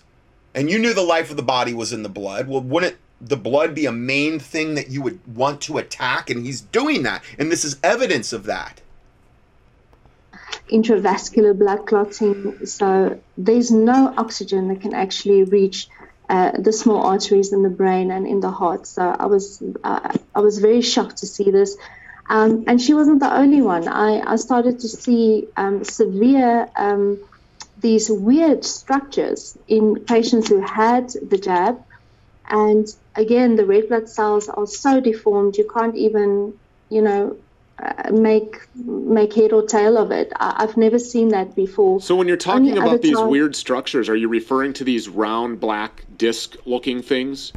and 0.56 0.70
you 0.70 0.80
knew 0.80 0.94
the 0.94 1.02
life 1.02 1.30
of 1.30 1.38
the 1.38 1.44
body 1.44 1.74
was 1.74 1.92
in 1.92 2.02
the 2.02 2.10
blood, 2.10 2.48
well, 2.48 2.62
wouldn't 2.62 2.96
the 3.22 3.38
blood 3.38 3.76
be 3.76 3.86
a 3.86 3.92
main 3.92 4.40
thing 4.40 4.76
that 4.76 4.90
you 4.90 5.02
would 5.02 5.20
want 5.36 5.62
to 5.62 5.78
attack? 5.78 6.30
And 6.30 6.46
he's 6.46 6.62
doing 6.62 7.04
that. 7.04 7.22
And 7.38 7.52
this 7.52 7.66
is 7.66 7.78
evidence 7.84 8.32
of 8.32 8.46
that. 8.46 8.82
Intravascular 10.72 11.58
blood 11.58 11.86
clotting. 11.86 12.66
So 12.66 13.20
there's 13.38 13.72
no 13.72 14.14
oxygen 14.18 14.70
that 14.70 14.82
can 14.82 14.94
actually 14.94 15.44
reach 15.44 15.90
uh, 16.30 16.52
the 16.58 16.74
small 16.74 17.06
arteries 17.06 17.54
in 17.54 17.62
the 17.62 17.70
brain 17.70 18.10
and 18.10 18.26
in 18.26 18.40
the 18.40 18.50
heart. 18.50 18.88
So 18.88 19.02
I 19.02 19.28
was 19.28 19.62
uh, 19.84 20.18
I 20.34 20.40
was 20.40 20.58
very 20.58 20.82
shocked 20.82 21.18
to 21.18 21.28
see 21.28 21.52
this. 21.52 21.78
Um, 22.28 22.64
and 22.68 22.82
she 22.82 22.94
wasn't 22.94 23.20
the 23.20 23.34
only 23.34 23.62
one. 23.62 23.88
I, 23.88 24.22
I 24.34 24.36
started 24.38 24.80
to 24.80 24.88
see 24.88 25.48
um, 25.56 25.84
severe, 25.84 26.70
um, 26.76 27.20
these 27.80 28.10
weird 28.10 28.66
structures 28.66 29.58
in 29.68 30.00
patients 30.00 30.50
who 30.50 30.60
had 30.60 31.10
the 31.10 31.38
jab. 31.38 31.84
And 32.48 32.88
again, 33.16 33.56
the 33.56 33.66
red 33.66 33.90
blood 33.90 34.10
cells 34.10 34.50
are 34.50 34.68
so 34.68 35.00
deformed, 35.00 35.58
you 35.58 35.70
can't 35.72 35.96
even, 35.96 36.58
you 36.90 37.02
know, 37.02 37.38
uh, 37.78 38.10
make 38.12 38.68
make 38.76 39.34
head 39.34 39.52
or 39.52 39.66
tail 39.68 39.98
of 39.98 40.10
it. 40.12 40.32
I, 40.38 40.62
have 40.62 40.78
never 40.78 40.98
seen 40.98 41.30
that 41.30 41.56
before. 41.56 42.00
So 42.00 42.16
when 42.16 42.28
you're 42.28 42.38
talking 42.38 42.70
Only 42.70 42.80
about 42.80 43.02
these 43.02 43.18
time, 43.18 43.28
weird 43.30 43.56
structures, 43.56 44.08
are 44.08 44.16
you 44.16 44.30
referring 44.30 44.72
to 44.74 44.86
these 44.86 45.10
round 45.10 45.60
black 45.60 46.06
disc-looking 46.18 47.02
things? 47.02 47.52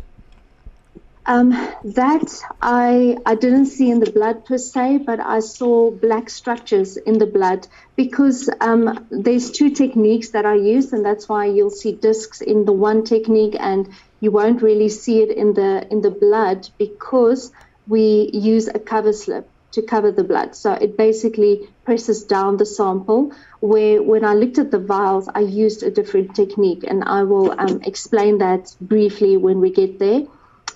Um, 1.29 1.51
that 1.85 2.29
I 2.63 3.19
I 3.27 3.35
didn't 3.35 3.67
see 3.67 3.91
in 3.91 4.01
the 4.01 4.11
blood 4.11 4.47
per 4.47 4.57
se, 4.59 5.01
but 5.07 5.21
I 5.21 5.41
saw 5.41 5.91
black 5.91 6.31
structures 6.31 6.97
in 6.97 7.19
the 7.19 7.27
blood 7.27 7.69
because 7.97 8.49
um, 8.61 9.07
there's 9.11 9.51
two 9.51 9.71
techniques 9.71 10.31
that 10.31 10.47
I 10.47 10.55
use, 10.55 10.93
and 10.95 11.05
that's 11.05 11.29
why 11.29 11.45
you'll 11.47 11.71
see 11.83 11.93
discs 11.97 12.41
in 12.41 12.65
the 12.65 12.73
one 12.73 13.05
technique, 13.05 13.57
and 13.61 13.89
you 14.21 14.31
won't 14.33 14.63
really 14.63 14.89
see 14.89 15.21
it 15.23 15.31
in 15.37 15.53
the 15.55 15.87
in 15.91 16.01
the 16.01 16.11
blood 16.11 16.67
because 16.79 17.53
we 17.87 18.31
use 18.33 18.69
a 18.69 18.79
cover 18.81 19.13
slip. 19.13 19.47
to 19.73 19.83
cover 19.83 20.11
the 20.11 20.25
blood. 20.25 20.57
So 20.57 20.73
it 20.73 20.97
basically 20.97 21.55
presses 21.85 22.25
down 22.25 22.57
the 22.57 22.65
sample. 22.65 23.33
Where 23.61 24.03
when 24.03 24.25
I 24.25 24.33
looked 24.35 24.59
at 24.59 24.71
the 24.71 24.79
vials, 24.79 25.29
I 25.29 25.41
used 25.41 25.83
a 25.83 25.91
different 25.91 26.35
technique, 26.35 26.85
and 26.91 27.05
I 27.05 27.23
will 27.25 27.53
um, 27.65 27.81
explain 27.83 28.39
that 28.39 28.75
briefly 28.81 29.37
when 29.37 29.61
we 29.61 29.71
get 29.71 29.99
there. 29.99 30.23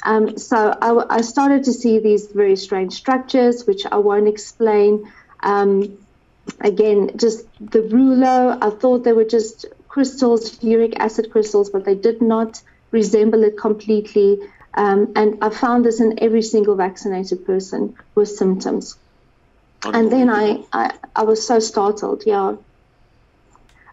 Um, 0.04 0.36
so 0.36 0.56
I, 0.80 1.18
I, 1.18 1.20
started 1.20 1.64
to 1.64 1.72
see 1.72 2.00
these 2.00 2.26
very 2.26 2.56
strange 2.56 2.94
structures, 2.94 3.66
which 3.66 3.86
I 3.86 3.98
won't 3.98 4.26
explain. 4.26 5.12
Um, 5.40 5.96
again, 6.60 7.12
just 7.16 7.46
the 7.60 7.82
rouleau, 7.82 8.58
I 8.60 8.70
thought 8.70 9.04
they 9.04 9.12
were 9.12 9.24
just 9.24 9.66
crystals, 9.88 10.60
uric 10.62 10.98
acid 10.98 11.30
crystals, 11.30 11.70
but 11.70 11.84
they 11.84 11.94
did 11.94 12.20
not 12.20 12.60
resemble 12.90 13.44
it 13.44 13.56
completely. 13.56 14.40
Um, 14.74 15.12
and 15.14 15.38
I 15.40 15.50
found 15.50 15.84
this 15.84 16.00
in 16.00 16.22
every 16.22 16.42
single 16.42 16.74
vaccinated 16.74 17.46
person 17.46 17.94
with 18.14 18.28
symptoms. 18.28 18.96
And 19.84 20.10
then 20.10 20.30
I, 20.30 20.64
I, 20.72 20.94
I 21.14 21.22
was 21.24 21.46
so 21.46 21.58
startled, 21.58 22.22
yeah. 22.26 22.56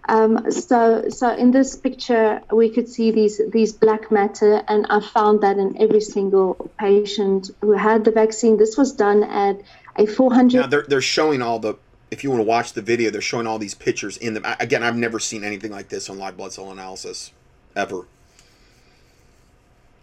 Um, 0.09 0.49
so, 0.49 1.07
so 1.09 1.29
in 1.35 1.51
this 1.51 1.75
picture, 1.75 2.41
we 2.51 2.71
could 2.71 2.89
see 2.89 3.11
these 3.11 3.39
these 3.51 3.71
black 3.73 4.11
matter, 4.11 4.63
and 4.67 4.87
I 4.89 5.01
found 5.01 5.41
that 5.41 5.59
in 5.59 5.79
every 5.79 6.01
single 6.01 6.71
patient 6.79 7.51
who 7.61 7.73
had 7.73 8.05
the 8.05 8.11
vaccine. 8.11 8.57
This 8.57 8.75
was 8.75 8.91
done 8.91 9.23
at 9.23 9.61
a 9.97 10.07
400. 10.07 10.61
Now 10.61 10.67
they're 10.67 10.85
they're 10.87 11.01
showing 11.01 11.43
all 11.43 11.59
the. 11.59 11.75
If 12.09 12.23
you 12.23 12.31
want 12.31 12.39
to 12.39 12.47
watch 12.47 12.73
the 12.73 12.81
video, 12.81 13.11
they're 13.11 13.21
showing 13.21 13.45
all 13.45 13.59
these 13.59 13.75
pictures 13.75 14.17
in 14.17 14.33
them. 14.33 14.43
Again, 14.59 14.81
I've 14.81 14.95
never 14.95 15.19
seen 15.19 15.43
anything 15.43 15.69
like 15.69 15.89
this 15.89 16.09
on 16.09 16.17
live 16.17 16.35
blood 16.35 16.53
cell 16.53 16.71
analysis, 16.71 17.31
ever. 17.75 18.07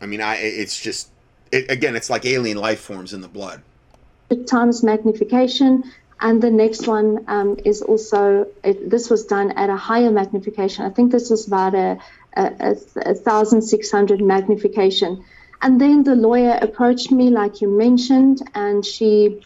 I 0.01 0.07
mean, 0.07 0.21
I 0.21 0.37
it's 0.37 0.81
just 0.81 1.11
it, 1.51 1.69
again, 1.69 1.97
it's 1.97 2.11
like 2.11 2.25
alien 2.25 2.59
life 2.59 2.79
forms 2.79 3.13
in 3.13 3.23
the 3.23 3.29
blood. 3.29 3.61
Times 4.47 4.85
magnification, 4.85 5.83
and 6.21 6.43
the 6.43 6.51
next 6.51 6.87
one 6.87 7.25
um, 7.29 7.59
is 7.65 7.83
also 7.83 8.47
it, 8.65 8.89
this 8.89 9.11
was 9.11 9.27
done 9.27 9.53
at 9.53 9.69
a 9.69 9.77
higher 9.77 10.11
magnification. 10.11 10.85
I 10.85 10.91
think 10.91 11.13
this 11.13 11.29
was 11.29 11.47
about 11.47 11.75
a, 11.75 11.99
a, 12.37 12.77
a, 12.97 13.15
thousand 13.15 13.63
six 13.63 13.91
hundred 13.91 14.23
magnification. 14.23 15.25
And 15.61 15.81
then 15.81 16.05
the 16.05 16.15
lawyer 16.15 16.59
approached 16.61 17.11
me, 17.11 17.31
like 17.31 17.61
you 17.61 17.69
mentioned, 17.69 18.43
and 18.55 18.85
she 18.85 19.43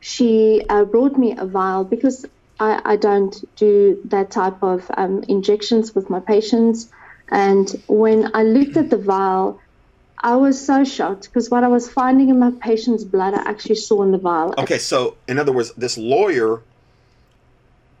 she 0.00 0.62
uh, 0.68 0.84
brought 0.84 1.16
me 1.16 1.36
a 1.36 1.46
vial 1.46 1.84
because 1.84 2.26
I, 2.60 2.80
I 2.84 2.96
don't 2.96 3.34
do 3.56 4.00
that 4.06 4.30
type 4.30 4.62
of 4.62 4.88
um, 4.96 5.24
injections 5.28 5.94
with 5.94 6.10
my 6.10 6.20
patients. 6.20 6.88
And 7.30 7.68
when 7.88 8.30
I 8.34 8.42
looked 8.42 8.76
at 8.76 8.90
the 8.90 8.98
vial, 8.98 9.60
I 10.22 10.36
was 10.36 10.64
so 10.64 10.84
shocked 10.84 11.24
because 11.24 11.50
what 11.50 11.64
I 11.64 11.68
was 11.68 11.90
finding 11.90 12.28
in 12.28 12.38
my 12.38 12.52
patient's 12.52 13.02
blood, 13.02 13.34
I 13.34 13.42
actually 13.48 13.74
saw 13.74 14.02
in 14.02 14.12
the 14.12 14.18
vial. 14.18 14.54
Okay, 14.56 14.78
so 14.78 15.16
in 15.26 15.38
other 15.38 15.52
words, 15.52 15.72
this 15.72 15.98
lawyer 15.98 16.62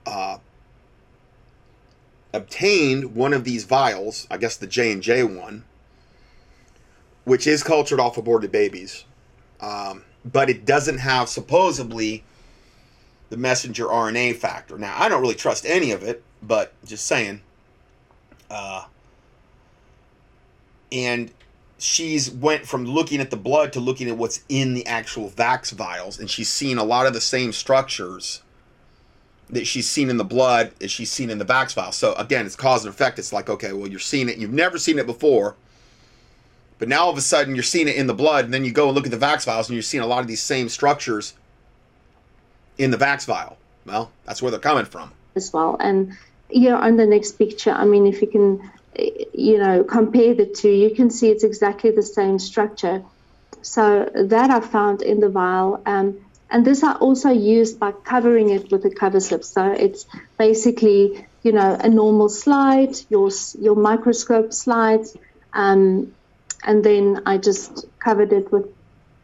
uh, 0.06 0.38
obtained 2.32 3.14
one 3.16 3.32
of 3.32 3.42
these 3.42 3.64
vials, 3.64 4.26
I 4.30 4.36
guess 4.36 4.56
the 4.56 4.68
J 4.68 4.92
and 4.92 5.02
J 5.02 5.24
one, 5.24 5.64
which 7.24 7.46
is 7.46 7.64
cultured 7.64 7.98
off 7.98 8.16
aborted 8.16 8.52
babies, 8.52 9.04
um, 9.60 10.04
but 10.24 10.48
it 10.48 10.64
doesn't 10.64 10.98
have 10.98 11.28
supposedly 11.28 12.22
the 13.30 13.36
messenger 13.36 13.86
RNA 13.86 14.36
factor. 14.36 14.78
Now, 14.78 14.94
I 14.96 15.08
don't 15.08 15.20
really 15.20 15.34
trust 15.34 15.66
any 15.66 15.90
of 15.90 16.02
it, 16.02 16.22
but 16.42 16.72
just 16.84 17.06
saying. 17.06 17.40
Uh, 18.50 18.84
and 20.92 21.32
she's 21.82 22.30
went 22.30 22.66
from 22.66 22.84
looking 22.84 23.20
at 23.20 23.30
the 23.30 23.36
blood 23.36 23.72
to 23.72 23.80
looking 23.80 24.08
at 24.08 24.16
what's 24.16 24.44
in 24.48 24.74
the 24.74 24.86
actual 24.86 25.28
vax 25.30 25.72
vials 25.72 26.18
and 26.18 26.30
she's 26.30 26.48
seen 26.48 26.78
a 26.78 26.84
lot 26.84 27.06
of 27.06 27.12
the 27.12 27.20
same 27.20 27.52
structures 27.52 28.42
that 29.50 29.66
she's 29.66 29.90
seen 29.90 30.08
in 30.08 30.16
the 30.16 30.24
blood 30.24 30.72
as 30.80 30.90
she's 30.90 31.10
seen 31.10 31.28
in 31.28 31.38
the 31.38 31.44
vax 31.44 31.74
vial 31.74 31.90
so 31.90 32.14
again 32.14 32.46
it's 32.46 32.54
cause 32.54 32.84
and 32.84 32.94
effect. 32.94 33.18
It's 33.18 33.32
like 33.32 33.50
okay 33.50 33.72
well 33.72 33.88
you're 33.88 33.98
seeing 33.98 34.28
it. 34.28 34.38
You've 34.38 34.52
never 34.52 34.78
seen 34.78 34.98
it 34.98 35.06
before 35.06 35.56
but 36.78 36.88
now 36.88 37.02
all 37.04 37.10
of 37.10 37.18
a 37.18 37.22
sudden 37.22 37.56
you're 37.56 37.64
seeing 37.64 37.88
it 37.88 37.96
in 37.96 38.06
the 38.06 38.14
blood 38.14 38.44
and 38.44 38.54
then 38.54 38.64
you 38.64 38.70
go 38.70 38.86
and 38.86 38.94
look 38.94 39.06
at 39.06 39.10
the 39.10 39.18
vax 39.18 39.44
vials 39.44 39.68
and 39.68 39.74
you're 39.74 39.82
seeing 39.82 40.04
a 40.04 40.06
lot 40.06 40.20
of 40.20 40.28
these 40.28 40.42
same 40.42 40.68
structures 40.68 41.34
in 42.78 42.92
the 42.92 42.96
vax 42.96 43.26
vial. 43.26 43.56
Well 43.86 44.12
that's 44.24 44.40
where 44.40 44.52
they're 44.52 44.60
coming 44.60 44.84
from. 44.84 45.12
As 45.34 45.52
well. 45.52 45.76
And 45.80 46.16
here 46.48 46.76
on 46.76 46.96
the 46.96 47.06
next 47.06 47.32
picture 47.32 47.70
i 47.70 47.84
mean 47.84 48.06
if 48.06 48.20
you 48.20 48.28
can 48.28 48.70
you 48.96 49.58
know, 49.58 49.84
compare 49.84 50.34
the 50.34 50.46
two, 50.46 50.70
you 50.70 50.94
can 50.94 51.10
see 51.10 51.30
it's 51.30 51.44
exactly 51.44 51.90
the 51.90 52.02
same 52.02 52.38
structure. 52.38 53.02
So 53.62 54.10
that 54.14 54.50
I 54.50 54.60
found 54.60 55.02
in 55.02 55.20
the 55.20 55.28
vial. 55.28 55.82
Um, 55.86 56.18
and 56.50 56.66
this 56.66 56.82
I 56.82 56.92
also 56.94 57.30
used 57.30 57.80
by 57.80 57.92
covering 57.92 58.50
it 58.50 58.70
with 58.70 58.84
a 58.84 58.90
cover 58.90 59.20
slip. 59.20 59.44
So 59.44 59.72
it's 59.72 60.04
basically, 60.36 61.26
you 61.42 61.52
know, 61.52 61.76
a 61.80 61.88
normal 61.88 62.28
slide, 62.28 62.94
your, 63.08 63.30
your 63.58 63.76
microscope 63.76 64.52
slides, 64.52 65.16
um, 65.54 66.12
and 66.64 66.84
then 66.84 67.22
I 67.24 67.38
just 67.38 67.86
covered 67.98 68.32
it 68.32 68.52
with 68.52 68.66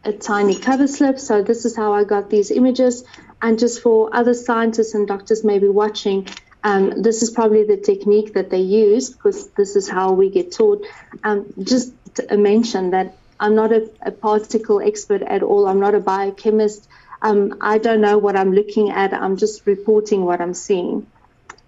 a 0.03 0.13
tiny 0.13 0.55
cover 0.55 0.87
slip. 0.87 1.19
So 1.19 1.43
this 1.43 1.65
is 1.65 1.75
how 1.75 1.93
I 1.93 2.03
got 2.03 2.29
these 2.29 2.49
images. 2.51 3.03
And 3.41 3.59
just 3.59 3.81
for 3.81 4.09
other 4.13 4.33
scientists 4.33 4.93
and 4.95 5.07
doctors 5.07 5.43
maybe 5.43 5.67
watching, 5.67 6.27
um, 6.63 7.01
this 7.01 7.21
is 7.21 7.29
probably 7.29 7.63
the 7.63 7.77
technique 7.77 8.33
that 8.33 8.49
they 8.49 8.59
use 8.59 9.09
because 9.09 9.49
this 9.51 9.75
is 9.75 9.87
how 9.87 10.11
we 10.11 10.29
get 10.29 10.51
taught. 10.51 10.85
Um, 11.23 11.53
just 11.63 11.93
to 12.15 12.37
mention 12.37 12.91
that 12.91 13.15
I'm 13.39 13.55
not 13.55 13.71
a, 13.71 13.89
a, 14.01 14.11
particle 14.11 14.81
expert 14.81 15.21
at 15.21 15.41
all. 15.41 15.67
I'm 15.67 15.79
not 15.79 15.95
a 15.95 15.99
biochemist. 16.01 16.87
Um, 17.21 17.57
I 17.61 17.77
don't 17.77 18.01
know 18.01 18.17
what 18.17 18.35
I'm 18.35 18.51
looking 18.51 18.89
at. 18.89 19.13
I'm 19.13 19.37
just 19.37 19.65
reporting 19.65 20.25
what 20.25 20.41
I'm 20.41 20.53
seeing. 20.53 21.07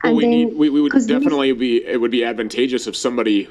Well, 0.04 0.16
we, 0.16 0.24
then, 0.24 0.32
need, 0.32 0.54
we, 0.56 0.70
we 0.70 0.82
would 0.82 0.92
definitely 0.92 1.54
be. 1.54 1.86
It 1.86 2.02
would 2.02 2.12
be 2.12 2.26
advantageous 2.26 2.88
if 2.88 2.96
somebody 2.96 3.48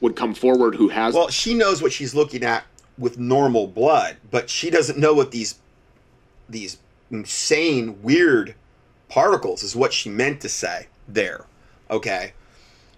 would 0.00 0.16
come 0.16 0.34
forward 0.34 0.76
who 0.76 0.88
has. 0.88 1.14
Well, 1.14 1.28
she 1.28 1.52
knows 1.52 1.82
what 1.82 1.92
she's 1.92 2.14
looking 2.14 2.42
at 2.42 2.64
with 2.96 3.18
normal 3.18 3.66
blood, 3.66 4.16
but 4.30 4.48
she 4.48 4.70
doesn't 4.70 4.98
know 4.98 5.12
what 5.12 5.30
these 5.30 5.56
these 6.48 6.78
insane, 7.10 8.02
weird 8.02 8.54
particles 9.10 9.62
is 9.62 9.76
what 9.76 9.92
she 9.92 10.08
meant 10.08 10.40
to 10.40 10.48
say 10.48 10.86
there. 11.06 11.44
Okay. 11.90 12.32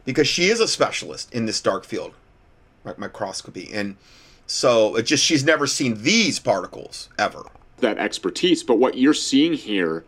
Because 0.05 0.29
she 0.29 0.45
is 0.45 0.61
a 0.61 0.69
specialist 0.69 1.33
in 1.35 1.47
this 1.47 1.61
dark 1.61 1.85
field 1.85 2.13
microscopy. 2.97 3.71
And 3.73 3.97
so 4.47 4.97
it 4.97 5.05
just 5.05 5.25
she's 5.25 5.45
never 5.45 5.67
seen 5.67 6.03
these 6.03 6.39
particles 6.39 7.09
ever. 7.19 7.45
That 7.79 7.99
expertise, 7.99 8.63
but 8.63 8.79
what 8.79 8.97
you're 8.97 9.15
seeing 9.15 9.55
here 9.55 10.05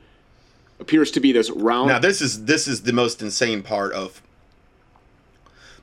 appears 0.79 1.11
to 1.13 1.21
be 1.21 1.33
this 1.33 1.51
round 1.51 1.89
Now 1.89 1.99
this 1.99 2.21
is 2.21 2.45
this 2.45 2.69
is 2.69 2.83
the 2.83 2.93
most 2.93 3.23
insane 3.23 3.63
part 3.63 3.93
of 3.93 4.21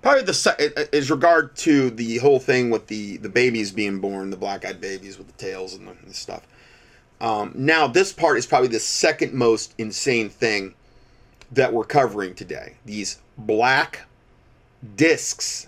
probably 0.02 0.24
the 0.24 0.90
is 0.92 1.10
regard 1.10 1.56
to 1.58 1.90
the 1.90 2.18
whole 2.18 2.40
thing 2.40 2.70
with 2.70 2.88
the 2.88 3.18
the 3.18 3.30
babies 3.30 3.72
being 3.72 4.00
born, 4.00 4.30
the 4.30 4.38
black-eyed 4.38 4.80
babies 4.80 5.18
with 5.18 5.28
the 5.28 5.34
tails 5.34 5.74
and 5.74 5.88
the, 5.88 5.92
and 5.92 6.16
stuff. 6.16 6.46
Um, 7.22 7.52
now, 7.54 7.86
this 7.86 8.12
part 8.12 8.40
is 8.40 8.48
probably 8.48 8.70
the 8.70 8.80
second 8.80 9.32
most 9.32 9.76
insane 9.78 10.28
thing 10.28 10.74
that 11.52 11.72
we're 11.72 11.84
covering 11.84 12.34
today. 12.34 12.78
These 12.84 13.22
black 13.38 14.08
discs 14.96 15.68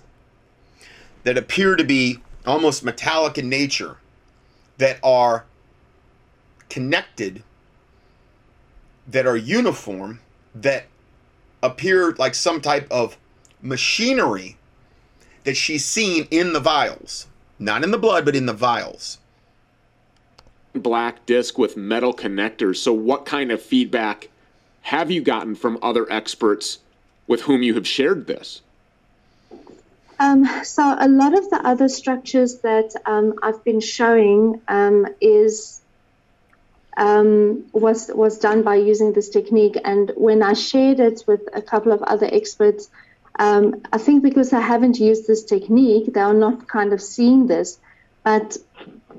that 1.24 1.38
appear 1.38 1.76
to 1.76 1.84
be 1.84 2.20
almost 2.44 2.84
metallic 2.84 3.38
in 3.38 3.50
nature 3.50 3.98
that 4.80 4.98
are 5.04 5.46
connected, 6.70 7.44
that 9.08 9.28
are 9.28 9.38
uniform, 9.38 10.22
that 10.56 10.88
appear 11.62 12.14
like 12.14 12.34
some 12.34 12.62
type 12.62 12.88
of 12.90 13.16
machinery 13.62 14.58
that 15.44 15.56
she's 15.56 15.86
seen 15.86 16.28
in 16.32 16.54
the 16.54 16.60
vials. 16.60 17.28
Not 17.60 17.84
in 17.84 17.92
the 17.92 18.00
blood, 18.00 18.26
but 18.26 18.36
in 18.36 18.48
the 18.48 18.54
vials 18.54 19.20
black 20.76 21.26
disc 21.26 21.58
with 21.58 21.78
metal 21.78 22.14
connectors. 22.14 22.78
So, 22.78 22.94
what 22.94 23.26
kind 23.26 23.52
of 23.52 23.62
feedback 23.62 24.30
have 24.84 25.12
you 25.12 25.22
gotten 25.22 25.56
from 25.56 25.78
other 25.82 26.12
experts 26.12 26.80
with 27.28 27.42
whom 27.42 27.64
you 27.64 27.74
have 27.76 27.88
shared 27.88 28.28
this? 28.28 28.62
Um, 30.20 30.46
so, 30.64 30.96
a 30.98 31.08
lot 31.08 31.38
of 31.38 31.50
the 31.50 31.62
other 31.64 31.90
structures 31.90 32.60
that 32.60 32.94
um, 33.06 33.36
I've 33.42 33.64
been 33.64 33.80
showing 33.80 34.62
um, 34.68 35.08
is 35.22 35.82
um, 36.98 37.66
was 37.72 38.10
was 38.14 38.38
done 38.38 38.64
by 38.64 38.76
using 38.76 39.14
this 39.14 39.30
technique. 39.30 39.78
And 39.84 40.12
when 40.16 40.44
I 40.44 40.54
shared 40.54 41.00
it 41.00 41.24
with 41.28 41.42
a 41.54 41.62
couple 41.62 41.92
of 41.92 42.02
other 42.04 42.30
experts, 42.32 42.90
um, 43.40 43.82
I 43.92 43.98
think 43.98 44.24
because 44.24 44.54
I 44.54 44.62
haven't 44.62 45.00
used 45.00 45.28
this 45.28 45.44
technique, 45.44 46.14
they 46.14 46.22
are 46.22 46.34
not 46.34 46.68
kind 46.68 46.94
of 46.94 47.02
seeing 47.02 47.48
this. 47.48 47.80
But 48.24 48.58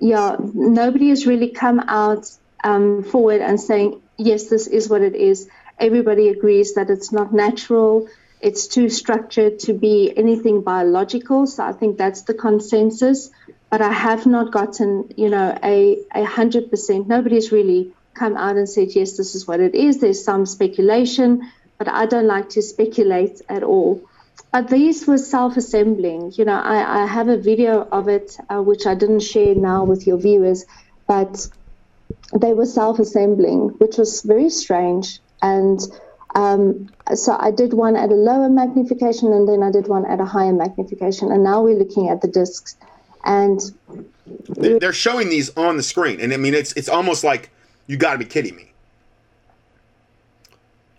yeah, 0.00 0.36
nobody 0.40 1.08
has 1.10 1.26
really 1.26 1.50
come 1.50 1.80
out 1.80 2.30
um, 2.62 3.02
forward 3.04 3.40
and 3.40 3.60
saying, 3.60 4.00
yes, 4.16 4.48
this 4.48 4.66
is 4.66 4.88
what 4.88 5.02
it 5.02 5.14
is. 5.14 5.48
Everybody 5.78 6.28
agrees 6.28 6.74
that 6.74 6.90
it's 6.90 7.12
not 7.12 7.32
natural. 7.32 8.08
It's 8.40 8.66
too 8.68 8.88
structured 8.90 9.58
to 9.60 9.72
be 9.72 10.12
anything 10.16 10.62
biological. 10.62 11.46
So 11.46 11.64
I 11.64 11.72
think 11.72 11.98
that's 11.98 12.22
the 12.22 12.34
consensus. 12.34 13.30
but 13.70 13.82
I 13.82 13.92
have 13.92 14.24
not 14.24 14.52
gotten, 14.52 15.10
you 15.16 15.28
know, 15.30 15.58
a 15.64 15.98
a 16.14 16.24
hundred 16.24 16.70
percent. 16.70 17.08
Nobody's 17.08 17.50
really 17.50 17.92
come 18.14 18.36
out 18.36 18.56
and 18.56 18.68
said 18.68 18.88
yes, 18.94 19.16
this 19.16 19.34
is 19.34 19.48
what 19.48 19.58
it 19.58 19.74
is. 19.74 20.00
There's 20.00 20.24
some 20.24 20.46
speculation, 20.46 21.50
but 21.78 21.88
I 21.88 22.06
don't 22.06 22.28
like 22.28 22.50
to 22.50 22.62
speculate 22.62 23.40
at 23.48 23.64
all. 23.64 24.00
But 24.54 24.68
these 24.68 25.04
were 25.08 25.18
self-assembling. 25.18 26.34
You 26.36 26.44
know, 26.44 26.54
I, 26.54 27.02
I 27.02 27.06
have 27.06 27.26
a 27.26 27.36
video 27.36 27.88
of 27.90 28.06
it 28.06 28.36
uh, 28.48 28.62
which 28.62 28.86
I 28.86 28.94
didn't 28.94 29.18
share 29.18 29.56
now 29.56 29.82
with 29.82 30.06
your 30.06 30.16
viewers, 30.16 30.64
but 31.08 31.48
they 32.40 32.52
were 32.52 32.64
self-assembling, 32.64 33.70
which 33.78 33.96
was 33.96 34.22
very 34.22 34.48
strange. 34.48 35.18
And 35.42 35.80
um, 36.36 36.88
so 37.16 37.36
I 37.36 37.50
did 37.50 37.74
one 37.74 37.96
at 37.96 38.10
a 38.10 38.14
lower 38.14 38.48
magnification, 38.48 39.32
and 39.32 39.48
then 39.48 39.60
I 39.64 39.72
did 39.72 39.88
one 39.88 40.06
at 40.06 40.20
a 40.20 40.24
higher 40.24 40.52
magnification. 40.52 41.32
And 41.32 41.42
now 41.42 41.60
we're 41.60 41.76
looking 41.76 42.08
at 42.08 42.20
the 42.20 42.28
discs, 42.28 42.76
and 43.24 43.60
they're 44.46 44.92
showing 44.92 45.30
these 45.30 45.50
on 45.56 45.78
the 45.78 45.82
screen, 45.82 46.20
and 46.20 46.32
I 46.32 46.36
mean 46.36 46.54
it's 46.54 46.72
it's 46.74 46.88
almost 46.88 47.24
like 47.24 47.50
you 47.88 47.96
got 47.96 48.12
to 48.12 48.18
be 48.18 48.24
kidding 48.24 48.54
me. 48.54 48.70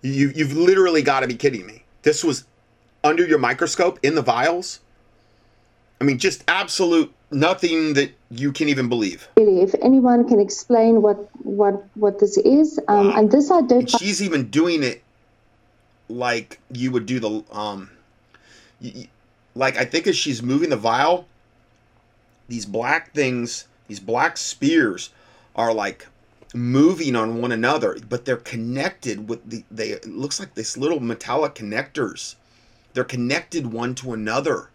You 0.01 0.33
you've 0.35 0.57
literally 0.57 1.03
got 1.03 1.21
to 1.21 1.27
be 1.27 1.35
kidding 1.35 1.65
me. 1.65 1.85
This 2.01 2.21
was 2.21 2.43
under 3.05 3.25
your 3.25 3.37
microscope 3.37 3.99
in 4.03 4.15
the 4.15 4.21
vials. 4.21 4.79
I 6.01 6.03
mean, 6.03 6.17
just 6.17 6.43
absolute 6.47 7.13
nothing 7.31 7.93
that 7.93 8.11
you 8.29 8.51
can 8.51 8.67
even 8.67 8.89
believe. 8.89 9.29
Really, 9.37 9.61
if 9.61 9.73
anyone 9.81 10.27
can 10.27 10.39
explain 10.39 11.01
what 11.01 11.29
what 11.45 11.85
what 11.95 12.19
this 12.19 12.37
is, 12.37 12.79
um, 12.87 13.07
wow. 13.07 13.15
and 13.17 13.31
this 13.31 13.49
I 13.51 13.61
did. 13.61 13.89
she's 13.89 14.21
even 14.21 14.49
doing 14.49 14.83
it 14.83 15.03
like 16.09 16.59
you 16.71 16.91
would 16.91 17.05
do 17.05 17.19
the 17.19 17.43
um, 17.51 17.89
like 19.53 19.77
I 19.77 19.85
think 19.85 20.07
as 20.07 20.17
she's 20.17 20.43
moving 20.43 20.69
the 20.69 20.77
vial, 20.77 21.27
these 22.47 22.65
black 22.65 23.13
things, 23.13 23.67
these 23.87 23.99
black 23.99 24.37
spears, 24.37 25.11
are 25.55 25.73
like 25.73 26.07
moving 26.53 27.15
on 27.15 27.41
one 27.41 27.51
another, 27.51 27.97
but 28.09 28.25
they're 28.25 28.37
connected 28.37 29.29
with 29.29 29.49
the 29.49 29.63
they 29.71 29.89
it 29.89 30.05
looks 30.05 30.39
like 30.39 30.55
this 30.55 30.75
little 30.77 30.99
metallic 30.99 31.55
connectors. 31.55 32.35
They're 32.95 33.03
connected 33.03 33.73
one 33.73 33.93
to 33.95 34.13
another. 34.13 34.69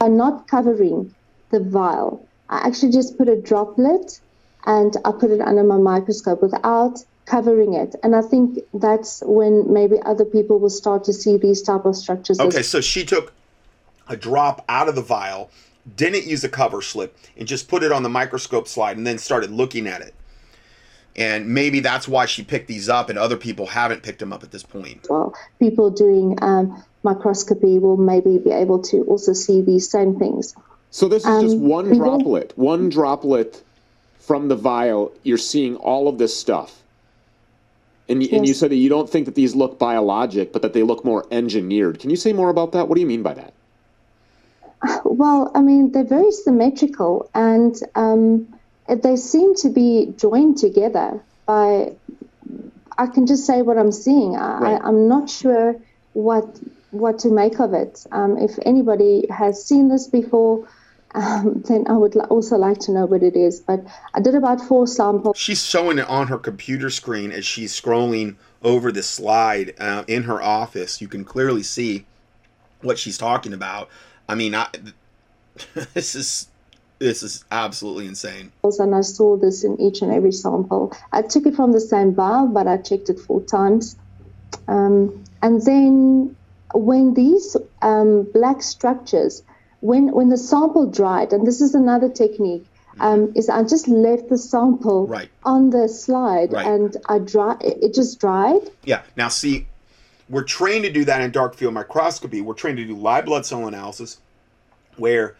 I'm 0.00 0.16
not 0.16 0.48
covering 0.48 1.14
the 1.50 1.60
vial. 1.60 2.26
I 2.48 2.66
actually 2.66 2.92
just 2.92 3.18
put 3.18 3.28
a 3.28 3.36
droplet 3.36 4.18
and 4.64 4.96
I 5.04 5.12
put 5.12 5.30
it 5.30 5.42
under 5.42 5.62
my 5.62 5.76
microscope 5.76 6.40
without 6.40 7.04
covering 7.26 7.74
it. 7.74 7.94
And 8.02 8.16
I 8.16 8.22
think 8.22 8.58
that's 8.72 9.22
when 9.26 9.70
maybe 9.70 9.96
other 10.06 10.24
people 10.24 10.58
will 10.58 10.70
start 10.70 11.04
to 11.04 11.12
see 11.12 11.36
these 11.36 11.60
type 11.60 11.84
of 11.84 11.94
structures. 11.94 12.40
Okay, 12.40 12.62
so 12.62 12.80
she 12.80 13.04
took 13.04 13.34
a 14.08 14.16
drop 14.16 14.64
out 14.70 14.88
of 14.88 14.94
the 14.94 15.02
vial, 15.02 15.50
didn't 15.94 16.24
use 16.24 16.42
a 16.42 16.48
cover 16.48 16.80
slip, 16.80 17.18
and 17.36 17.46
just 17.46 17.68
put 17.68 17.82
it 17.82 17.92
on 17.92 18.02
the 18.02 18.08
microscope 18.08 18.66
slide 18.66 18.96
and 18.96 19.06
then 19.06 19.18
started 19.18 19.50
looking 19.50 19.86
at 19.86 20.00
it. 20.00 20.14
And 21.16 21.48
maybe 21.48 21.80
that's 21.80 22.06
why 22.06 22.26
she 22.26 22.44
picked 22.44 22.68
these 22.68 22.88
up, 22.88 23.08
and 23.08 23.18
other 23.18 23.36
people 23.36 23.66
haven't 23.66 24.02
picked 24.02 24.18
them 24.18 24.32
up 24.32 24.42
at 24.42 24.50
this 24.50 24.62
point. 24.62 25.06
Well, 25.08 25.34
people 25.58 25.90
doing 25.90 26.38
um, 26.42 26.84
microscopy 27.02 27.78
will 27.78 27.96
maybe 27.96 28.36
be 28.38 28.50
able 28.50 28.82
to 28.82 29.02
also 29.04 29.32
see 29.32 29.62
these 29.62 29.88
same 29.90 30.18
things. 30.18 30.54
So 30.90 31.08
this 31.08 31.22
is 31.22 31.28
um, 31.28 31.42
just 31.42 31.56
one 31.56 31.96
droplet, 31.96 32.52
one 32.56 32.90
droplet 32.90 33.62
from 34.20 34.48
the 34.48 34.56
vial. 34.56 35.10
You're 35.22 35.38
seeing 35.38 35.76
all 35.76 36.06
of 36.06 36.18
this 36.18 36.38
stuff. 36.38 36.82
And, 38.08 38.22
yes. 38.22 38.32
and 38.32 38.46
you 38.46 38.54
said 38.54 38.70
that 38.70 38.76
you 38.76 38.88
don't 38.88 39.08
think 39.08 39.24
that 39.24 39.34
these 39.34 39.54
look 39.54 39.78
biologic, 39.78 40.52
but 40.52 40.62
that 40.62 40.74
they 40.74 40.82
look 40.82 41.04
more 41.04 41.26
engineered. 41.30 41.98
Can 41.98 42.10
you 42.10 42.16
say 42.16 42.32
more 42.32 42.50
about 42.50 42.72
that? 42.72 42.88
What 42.88 42.94
do 42.94 43.00
you 43.00 43.06
mean 43.06 43.22
by 43.22 43.34
that? 43.34 43.52
Well, 45.04 45.50
I 45.54 45.62
mean, 45.62 45.92
they're 45.92 46.04
very 46.04 46.30
symmetrical 46.30 47.28
and 47.34 47.74
um, 47.94 48.46
they 48.88 49.16
seem 49.16 49.54
to 49.56 49.70
be 49.70 50.14
joined 50.16 50.58
together 50.58 51.22
by. 51.46 51.92
I 52.98 53.06
can 53.08 53.26
just 53.26 53.46
say 53.46 53.60
what 53.60 53.76
I'm 53.76 53.92
seeing. 53.92 54.36
I, 54.36 54.58
right. 54.58 54.80
I, 54.82 54.88
am 54.88 55.06
not 55.06 55.28
sure 55.28 55.76
what 56.14 56.58
what 56.92 57.18
to 57.20 57.30
make 57.30 57.60
of 57.60 57.74
it. 57.74 58.06
Um, 58.10 58.38
if 58.38 58.58
anybody 58.64 59.26
has 59.28 59.62
seen 59.62 59.88
this 59.88 60.06
before, 60.06 60.66
um, 61.14 61.62
then 61.66 61.86
I 61.88 61.94
would 61.94 62.16
also 62.16 62.56
like 62.56 62.78
to 62.80 62.92
know 62.92 63.06
what 63.06 63.22
it 63.22 63.36
is. 63.36 63.60
But 63.60 63.84
I 64.14 64.20
did 64.20 64.34
about 64.34 64.60
four 64.60 64.86
samples. 64.86 65.36
She's 65.36 65.64
showing 65.64 65.98
it 65.98 66.08
on 66.08 66.28
her 66.28 66.38
computer 66.38 66.90
screen 66.90 67.32
as 67.32 67.46
she's 67.46 67.78
scrolling 67.78 68.36
over 68.62 68.92
the 68.92 69.02
slide 69.02 69.74
uh, 69.78 70.04
in 70.06 70.24
her 70.24 70.42
office. 70.42 71.00
You 71.00 71.08
can 71.08 71.24
clearly 71.24 71.62
see 71.62 72.06
what 72.82 72.98
she's 72.98 73.18
talking 73.18 73.52
about. 73.52 73.88
I 74.28 74.34
mean, 74.34 74.54
I, 74.54 74.68
this 75.94 76.14
is 76.14 76.48
this 76.98 77.22
is 77.22 77.44
absolutely 77.50 78.06
insane. 78.06 78.52
And 78.62 78.94
I 78.94 79.02
saw 79.02 79.36
this 79.36 79.64
in 79.64 79.80
each 79.80 80.02
and 80.02 80.12
every 80.12 80.32
sample. 80.32 80.96
I 81.12 81.22
took 81.22 81.46
it 81.46 81.54
from 81.54 81.72
the 81.72 81.80
same 81.80 82.12
bar, 82.12 82.46
but 82.46 82.66
I 82.66 82.78
checked 82.78 83.10
it 83.10 83.18
four 83.18 83.42
times. 83.42 83.96
Um, 84.68 85.24
and 85.42 85.62
then 85.64 86.36
when 86.74 87.14
these 87.14 87.56
um, 87.82 88.24
black 88.32 88.62
structures, 88.62 89.42
when 89.80 90.12
when 90.12 90.28
the 90.30 90.38
sample 90.38 90.86
dried, 90.86 91.32
and 91.32 91.46
this 91.46 91.60
is 91.60 91.74
another 91.74 92.08
technique, 92.08 92.66
um, 93.00 93.32
is 93.36 93.48
I 93.48 93.62
just 93.62 93.88
left 93.88 94.28
the 94.28 94.38
sample 94.38 95.06
right. 95.06 95.28
on 95.44 95.70
the 95.70 95.88
slide 95.88 96.52
right. 96.52 96.66
and 96.66 96.96
I 97.08 97.18
dry 97.18 97.56
it 97.60 97.94
just 97.94 98.18
dried. 98.18 98.62
Yeah. 98.84 99.02
Now 99.16 99.28
see, 99.28 99.66
we're 100.28 100.44
trained 100.44 100.84
to 100.84 100.92
do 100.92 101.04
that 101.04 101.20
in 101.20 101.30
dark 101.30 101.54
field 101.54 101.74
microscopy. 101.74 102.40
We're 102.40 102.54
trained 102.54 102.78
to 102.78 102.84
do 102.84 102.96
live 102.96 103.26
blood 103.26 103.44
cell 103.46 103.68
analysis, 103.68 104.18
where 104.96 105.36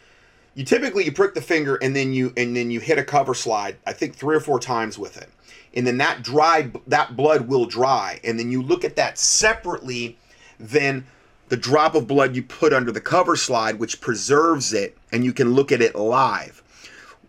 you 0.56 0.64
typically 0.64 1.04
you 1.04 1.12
prick 1.12 1.34
the 1.34 1.42
finger 1.42 1.76
and 1.76 1.94
then 1.94 2.14
you 2.14 2.32
and 2.36 2.56
then 2.56 2.70
you 2.70 2.80
hit 2.80 2.98
a 2.98 3.04
cover 3.04 3.34
slide. 3.34 3.76
I 3.86 3.92
think 3.92 4.16
three 4.16 4.34
or 4.34 4.40
four 4.40 4.58
times 4.58 4.98
with 4.98 5.18
it, 5.18 5.28
and 5.74 5.86
then 5.86 5.98
that 5.98 6.22
dry 6.22 6.72
that 6.86 7.14
blood 7.14 7.46
will 7.46 7.66
dry, 7.66 8.18
and 8.24 8.40
then 8.40 8.50
you 8.50 8.62
look 8.62 8.82
at 8.82 8.96
that 8.96 9.18
separately. 9.18 10.16
Then 10.58 11.06
the 11.50 11.58
drop 11.58 11.94
of 11.94 12.08
blood 12.08 12.34
you 12.34 12.42
put 12.42 12.72
under 12.72 12.90
the 12.90 13.02
cover 13.02 13.36
slide, 13.36 13.78
which 13.78 14.00
preserves 14.00 14.72
it, 14.72 14.96
and 15.12 15.24
you 15.24 15.34
can 15.34 15.52
look 15.52 15.70
at 15.70 15.82
it 15.82 15.94
live. 15.94 16.62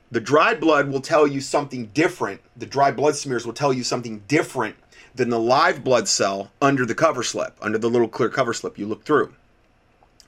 The 0.10 0.22
dried 0.22 0.62
blood 0.62 0.88
will 0.88 1.02
tell 1.02 1.28
you 1.28 1.42
something 1.42 1.88
different. 1.88 2.40
The 2.56 2.66
dried 2.66 2.96
blood 2.96 3.18
smears 3.18 3.46
will 3.46 3.52
tell 3.52 3.74
you 3.74 3.84
something 3.84 4.24
different 4.30 4.78
than 5.14 5.30
the 5.30 5.40
live 5.40 5.84
blood 5.84 6.08
cell 6.08 6.50
under 6.62 6.86
the 6.86 6.96
cover 6.96 7.24
slip, 7.24 7.58
under 7.62 7.78
the 7.78 7.90
little 7.90 8.08
clear 8.08 8.30
cover 8.30 8.54
slip 8.54 8.80
you 8.80 8.88
look 8.88 9.04
through. 9.04 9.34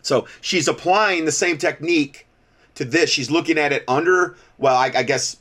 So 0.01 0.27
she's 0.41 0.67
applying 0.67 1.23
the 1.23 1.31
same 1.31 1.57
technique 1.57 2.25
to 2.79 2.85
this. 2.85 3.09
She's 3.09 3.29
looking 3.29 3.57
at 3.57 3.73
it 3.73 3.83
under, 3.89 4.37
well, 4.57 4.75
I, 4.75 4.91
I 4.95 5.03
guess 5.03 5.35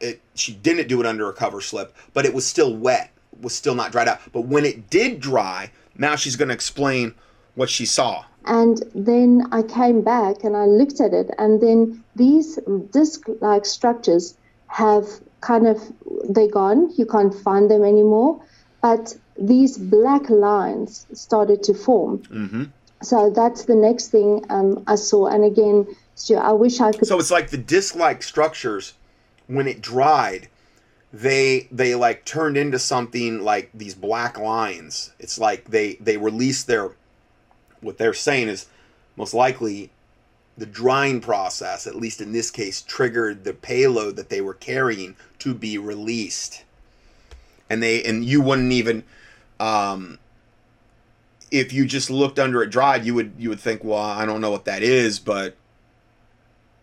it, 0.00 0.20
she 0.34 0.54
didn't 0.54 0.86
do 0.86 1.00
it 1.00 1.06
under 1.06 1.28
a 1.28 1.32
cover 1.32 1.60
slip, 1.60 1.92
but 2.14 2.24
it 2.24 2.32
was 2.32 2.46
still 2.46 2.74
wet, 2.74 3.10
was 3.40 3.54
still 3.54 3.74
not 3.74 3.90
dried 3.90 4.06
out. 4.06 4.20
But 4.32 4.42
when 4.42 4.64
it 4.64 4.88
did 4.88 5.18
dry, 5.18 5.72
now 5.98 6.14
she's 6.14 6.36
going 6.36 6.48
to 6.48 6.54
explain 6.54 7.12
what 7.56 7.68
she 7.68 7.86
saw. 7.86 8.24
And 8.44 8.84
then 8.94 9.48
I 9.50 9.62
came 9.62 10.02
back 10.02 10.44
and 10.44 10.56
I 10.56 10.66
looked 10.66 11.00
at 11.00 11.12
it, 11.12 11.28
and 11.38 11.60
then 11.60 12.04
these 12.14 12.56
disc 12.92 13.26
like 13.40 13.66
structures 13.66 14.36
have 14.68 15.08
kind 15.40 15.66
of, 15.66 15.82
they're 16.28 16.48
gone. 16.48 16.92
You 16.96 17.06
can't 17.06 17.34
find 17.34 17.68
them 17.68 17.82
anymore. 17.82 18.40
But 18.80 19.16
these 19.36 19.76
black 19.76 20.30
lines 20.30 21.04
started 21.12 21.64
to 21.64 21.74
form. 21.74 22.18
Mm-hmm. 22.18 22.64
So 23.02 23.30
that's 23.30 23.64
the 23.64 23.74
next 23.74 24.08
thing 24.08 24.44
um, 24.50 24.84
I 24.86 24.94
saw. 24.94 25.26
And 25.26 25.44
again, 25.44 25.86
Stu, 26.16 26.36
I 26.36 26.50
wish 26.52 26.80
I 26.80 26.92
could. 26.92 27.06
So 27.06 27.18
it's 27.18 27.30
like 27.30 27.50
the 27.50 27.58
disc 27.58 27.94
like 27.94 28.22
structures, 28.22 28.94
when 29.46 29.68
it 29.68 29.80
dried, 29.80 30.48
they 31.12 31.68
they 31.70 31.94
like 31.94 32.24
turned 32.24 32.56
into 32.56 32.78
something 32.78 33.42
like 33.42 33.70
these 33.72 33.94
black 33.94 34.38
lines. 34.38 35.12
It's 35.18 35.38
like 35.38 35.66
they 35.66 35.94
they 36.00 36.16
released 36.16 36.66
their 36.66 36.92
what 37.80 37.98
they're 37.98 38.14
saying 38.14 38.48
is 38.48 38.66
most 39.14 39.34
likely 39.34 39.90
the 40.58 40.66
drying 40.66 41.20
process, 41.20 41.86
at 41.86 41.94
least 41.94 42.22
in 42.22 42.32
this 42.32 42.50
case, 42.50 42.80
triggered 42.80 43.44
the 43.44 43.52
payload 43.52 44.16
that 44.16 44.30
they 44.30 44.40
were 44.40 44.54
carrying 44.54 45.16
to 45.40 45.54
be 45.54 45.76
released. 45.76 46.64
And 47.68 47.82
they 47.82 48.02
and 48.02 48.24
you 48.24 48.40
wouldn't 48.40 48.72
even 48.72 49.04
um, 49.60 50.18
if 51.50 51.74
you 51.74 51.84
just 51.84 52.08
looked 52.08 52.38
under 52.38 52.62
it 52.62 52.70
dried, 52.70 53.04
you 53.04 53.14
would 53.14 53.34
you 53.38 53.50
would 53.50 53.60
think, 53.60 53.84
well, 53.84 54.00
I 54.00 54.24
don't 54.24 54.40
know 54.40 54.50
what 54.50 54.64
that 54.64 54.82
is, 54.82 55.18
but 55.18 55.56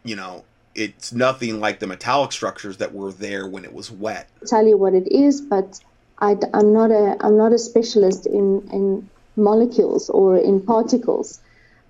you 0.04 0.16
know, 0.16 0.44
it's 0.76 1.14
nothing 1.14 1.60
like 1.60 1.80
the 1.80 1.88
metallic 1.88 2.32
structures 2.32 2.78
that 2.78 2.94
were 2.94 3.12
there 3.12 3.48
when 3.48 3.64
it 3.64 3.74
was 3.74 3.92
wet. 3.92 4.30
tell 4.46 4.66
you 4.66 4.78
what 4.78 4.94
it 4.94 5.12
is, 5.12 5.42
but 5.42 5.80
I, 6.20 6.38
am 6.54 6.74
not 6.74 6.92
a 6.92 7.18
I'm 7.20 7.38
not 7.38 7.54
a 7.54 7.60
specialist 7.60 8.26
in 8.26 8.68
in 8.72 9.10
molecules 9.36 10.10
or 10.10 10.38
in 10.38 10.62
particles. 10.62 11.40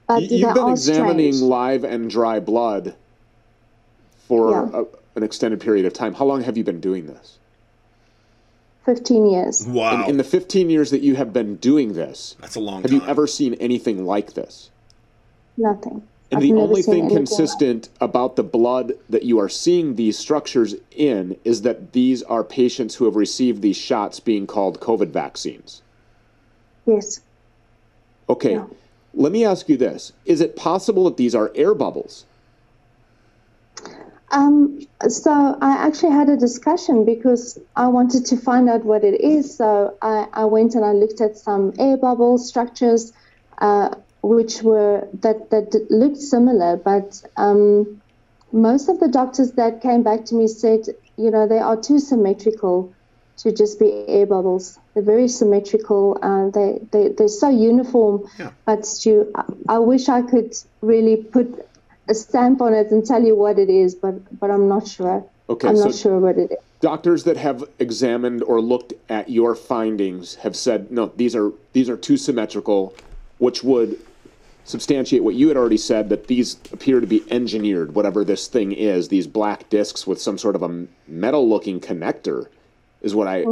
But 0.08 0.24
You've 0.24 0.54
been 0.54 0.70
examining 0.70 1.34
strange. 1.34 1.50
live 1.50 1.84
and 1.84 2.10
dry 2.10 2.40
blood 2.40 2.96
for 4.28 4.52
yeah. 4.52 4.82
a, 4.82 4.86
an 5.18 5.24
extended 5.24 5.62
period 5.62 5.86
of 5.86 5.94
time. 5.94 6.14
How 6.14 6.26
long 6.26 6.44
have 6.44 6.58
you 6.58 6.64
been 6.64 6.82
doing 6.82 7.08
this? 7.08 7.38
15 8.86 9.30
years. 9.30 9.66
Wow. 9.66 10.04
In, 10.04 10.12
in, 10.12 10.18
the 10.18 10.26
15 10.26 10.70
years 10.70 10.92
that 10.92 11.02
you 11.02 11.16
have 11.16 11.32
been 11.32 11.56
doing 11.56 11.94
this, 11.94 12.36
that's 12.42 12.56
a 12.56 12.60
long 12.60 12.82
have 12.82 12.92
time. 12.92 13.00
you 13.00 13.08
ever 13.08 13.28
seen 13.28 13.54
anything 13.56 14.06
like 14.06 14.34
this? 14.34 14.72
Nothing. 15.56 16.06
And 16.34 16.44
I've 16.44 16.50
the 16.50 16.54
only 16.54 16.82
thing 16.82 17.10
consistent 17.10 17.90
about 18.02 18.36
the 18.36 18.44
blood 18.44 18.94
that 19.10 19.24
you 19.24 19.40
are 19.40 19.50
seeing 19.50 19.96
these 19.96 20.18
structures 20.18 20.76
in 20.92 21.38
is 21.44 21.62
that 21.62 21.94
these 21.94 22.24
are 22.24 22.44
patients 22.44 22.96
who 22.96 23.06
have 23.06 23.16
received 23.16 23.62
these 23.62 23.78
shots 23.78 24.20
being 24.20 24.48
called 24.48 24.80
COVID 24.80 25.10
vaccines. 25.10 25.82
Yes. 26.86 27.20
Okay, 28.30 28.54
Yeah. 28.54 28.66
let 29.14 29.32
me 29.32 29.46
ask 29.46 29.70
you 29.70 29.78
this 29.78 30.14
Is 30.26 30.42
it 30.42 30.56
possible 30.56 31.04
that 31.06 31.18
these 31.18 31.36
are 31.36 31.52
air 31.56 31.76
bubbles? 31.76 32.26
Um, 34.32 34.80
so 35.08 35.56
I 35.62 35.74
actually 35.74 36.14
had 36.14 36.28
a 36.30 36.36
discussion 36.38 37.06
because 37.06 37.60
I 37.76 37.88
wanted 37.88 38.26
to 38.26 38.38
find 38.38 38.68
out 38.68 38.84
what 38.84 39.04
it 39.04 39.22
is. 39.22 39.56
So 39.56 39.96
I, 40.02 40.28
I 40.34 40.46
went 40.46 40.74
and 40.74 40.84
I 40.84 40.94
looked 40.94 41.22
at 41.22 41.38
some 41.38 41.74
air 41.78 41.98
bubble 41.98 42.40
structures, 42.40 43.14
uh, 43.60 43.94
which 44.24 44.64
were 44.64 45.06
that 45.22 45.50
that 45.52 45.76
looked 45.92 46.18
similar, 46.18 46.78
but 46.78 47.22
um, 47.36 48.02
most 48.54 48.88
of 48.88 49.00
the 49.00 49.10
doctors 49.10 49.52
that 49.52 49.82
came 49.82 50.02
back 50.02 50.24
to 50.26 50.36
me 50.36 50.48
said, 50.48 50.88
you 51.18 51.30
know, 51.30 51.46
they 51.48 51.60
are 51.60 51.76
too 51.76 52.00
symmetrical 52.00 52.94
to 53.38 53.52
just 53.52 53.80
be 53.80 54.06
air 54.08 54.26
bubbles. 54.26 54.80
They're 54.94 55.04
very 55.04 55.28
symmetrical. 55.28 56.18
Uh, 56.22 56.50
they 56.52 56.80
they 56.92 57.10
they're 57.10 57.28
so 57.28 57.50
uniform. 57.50 58.26
Yeah. 58.40 58.52
But 58.66 58.86
Stu, 58.86 59.30
I, 59.36 59.44
I 59.76 59.80
wish 59.80 60.08
I 60.08 60.22
could 60.22 60.56
really 60.82 61.18
put 61.18 61.68
a 62.08 62.14
stamp 62.14 62.62
on 62.62 62.74
it 62.74 62.92
and 62.92 63.06
tell 63.06 63.24
you 63.24 63.36
what 63.36 63.60
it 63.60 63.70
is, 63.70 63.94
but 63.94 64.16
but 64.40 64.50
I'm 64.50 64.70
not 64.70 64.88
sure. 64.88 65.26
Okay, 65.50 65.68
I'm 65.68 65.76
so 65.76 65.86
not 65.86 65.96
sure 65.96 66.20
what 66.20 66.38
it 66.38 66.52
is. 66.52 66.58
doctors 66.80 67.26
that 67.26 67.36
have 67.36 67.66
examined 67.80 68.42
or 68.44 68.62
looked 68.62 68.94
at 69.10 69.30
your 69.30 69.56
findings 69.56 70.36
have 70.36 70.56
said 70.56 70.90
no 70.90 71.12
these 71.18 71.36
are 71.36 71.52
these 71.74 71.90
are 71.90 71.98
too 71.98 72.16
symmetrical 72.16 72.96
which 73.40 73.62
would 73.62 74.00
substantiate 74.66 75.24
what 75.24 75.36
you 75.36 75.50
had 75.50 75.58
already 75.58 75.78
said 75.78 76.10
that 76.10 76.28
these 76.28 76.58
appear 76.72 77.00
to 77.00 77.08
be 77.08 77.24
engineered 77.30 77.96
whatever 77.96 78.24
this 78.24 78.48
thing 78.48 78.72
is 78.72 79.10
these 79.10 79.28
black 79.28 79.70
discs 79.70 80.08
with 80.08 80.22
some 80.22 80.38
sort 80.38 80.56
of 80.56 80.64
a 80.64 80.88
metal 81.08 81.50
looking 81.50 81.80
connector 81.82 82.48
is 83.04 83.14
what 83.14 83.28
I, 83.28 83.44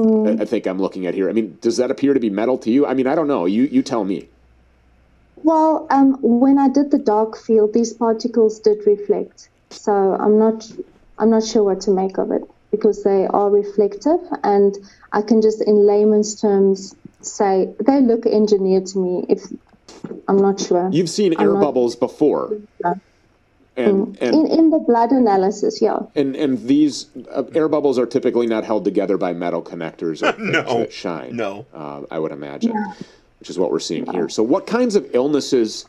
I 0.42 0.46
think 0.46 0.66
I'm 0.66 0.80
looking 0.80 1.06
at 1.06 1.14
here. 1.14 1.30
I 1.30 1.34
mean, 1.34 1.58
does 1.62 1.78
that 1.78 1.92
appear 1.92 2.14
to 2.14 2.20
be 2.20 2.30
metal 2.30 2.58
to 2.60 2.72
you? 2.72 2.88
I 2.88 2.94
mean, 2.94 3.06
I 3.06 3.16
don't 3.16 3.28
know. 3.28 3.46
You 3.46 3.64
you 3.64 3.84
tell 3.84 4.06
me. 4.06 4.30
Well, 5.44 5.88
um, 5.90 6.18
when 6.22 6.58
I 6.58 6.70
did 6.70 6.92
the 6.92 6.98
dark 6.98 7.38
field, 7.38 7.74
these 7.74 7.94
particles 7.94 8.60
did 8.60 8.86
reflect. 8.88 9.50
So 9.70 9.92
I'm 9.92 10.40
not 10.40 10.72
I'm 11.20 11.30
not 11.30 11.44
sure 11.44 11.64
what 11.64 11.82
to 11.82 11.92
make 11.92 12.18
of 12.18 12.32
it 12.32 12.44
because 12.72 13.04
they 13.04 13.28
are 13.28 13.50
reflective, 13.50 14.20
and 14.44 14.78
I 15.12 15.22
can 15.22 15.42
just 15.42 15.62
in 15.62 15.86
layman's 15.86 16.40
terms 16.40 16.96
say 17.22 17.70
they 17.80 18.00
look 18.02 18.26
engineered 18.26 18.86
to 18.88 19.00
me. 19.00 19.26
If 19.28 19.42
I'm 20.28 20.38
not 20.38 20.60
sure. 20.60 20.90
You've 20.92 21.10
seen 21.10 21.34
I'm 21.38 21.42
air 21.48 21.54
not- 21.54 21.62
bubbles 21.62 21.96
before, 21.96 22.58
and 22.84 23.02
and 23.78 24.18
in 24.20 24.48
in 24.48 24.70
the 24.70 24.80
blood 24.80 25.12
analysis, 25.12 25.82
yeah. 25.82 26.00
And 26.16 26.36
and 26.36 26.68
these 26.68 27.08
uh, 27.32 27.44
air 27.54 27.68
bubbles 27.70 27.98
are 27.98 28.06
typically 28.06 28.48
not 28.48 28.64
held 28.66 28.84
together 28.84 29.18
by 29.18 29.34
metal 29.34 29.62
connectors 29.62 30.22
or 30.22 30.38
No. 30.42 30.80
that 30.80 30.92
shine. 30.94 31.36
No. 31.36 31.66
uh, 31.74 32.02
I 32.12 32.20
would 32.20 32.32
imagine, 32.32 32.76
which 33.40 33.50
is 33.50 33.58
what 33.58 33.72
we're 33.72 33.80
seeing 33.80 34.06
here. 34.12 34.28
So, 34.30 34.44
what 34.44 34.68
kinds 34.68 34.96
of 34.96 35.10
illnesses 35.14 35.86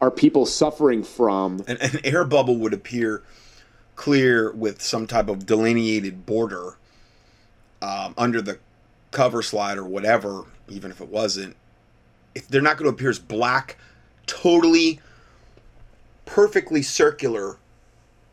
are 0.00 0.10
people 0.10 0.46
suffering 0.46 1.02
from? 1.02 1.62
An, 1.68 1.76
an 1.80 2.00
air 2.04 2.24
bubble 2.24 2.56
would 2.56 2.72
appear 2.72 3.22
clear 3.96 4.50
with 4.52 4.80
some 4.80 5.06
type 5.06 5.28
of 5.28 5.44
delineated 5.44 6.24
border 6.24 6.76
um, 7.82 8.14
under 8.16 8.40
the 8.40 8.58
cover 9.10 9.42
slide 9.42 9.76
or 9.76 9.84
whatever, 9.84 10.44
even 10.70 10.90
if 10.90 11.02
it 11.02 11.08
wasn't. 11.08 11.54
They're 12.48 12.62
not 12.62 12.76
going 12.76 12.90
to 12.90 12.94
appear 12.94 13.10
as 13.10 13.18
black, 13.18 13.76
totally 14.26 15.00
perfectly 16.24 16.82
circular 16.82 17.56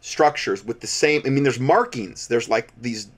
structures 0.01 0.63
with 0.63 0.81
the 0.81 0.87
same. 0.87 1.21
I 1.25 1.29
mean, 1.29 1.43
there's 1.43 1.59
markings. 1.59 2.27
There's 2.27 2.47
like 2.47 2.71
these 2.79 3.09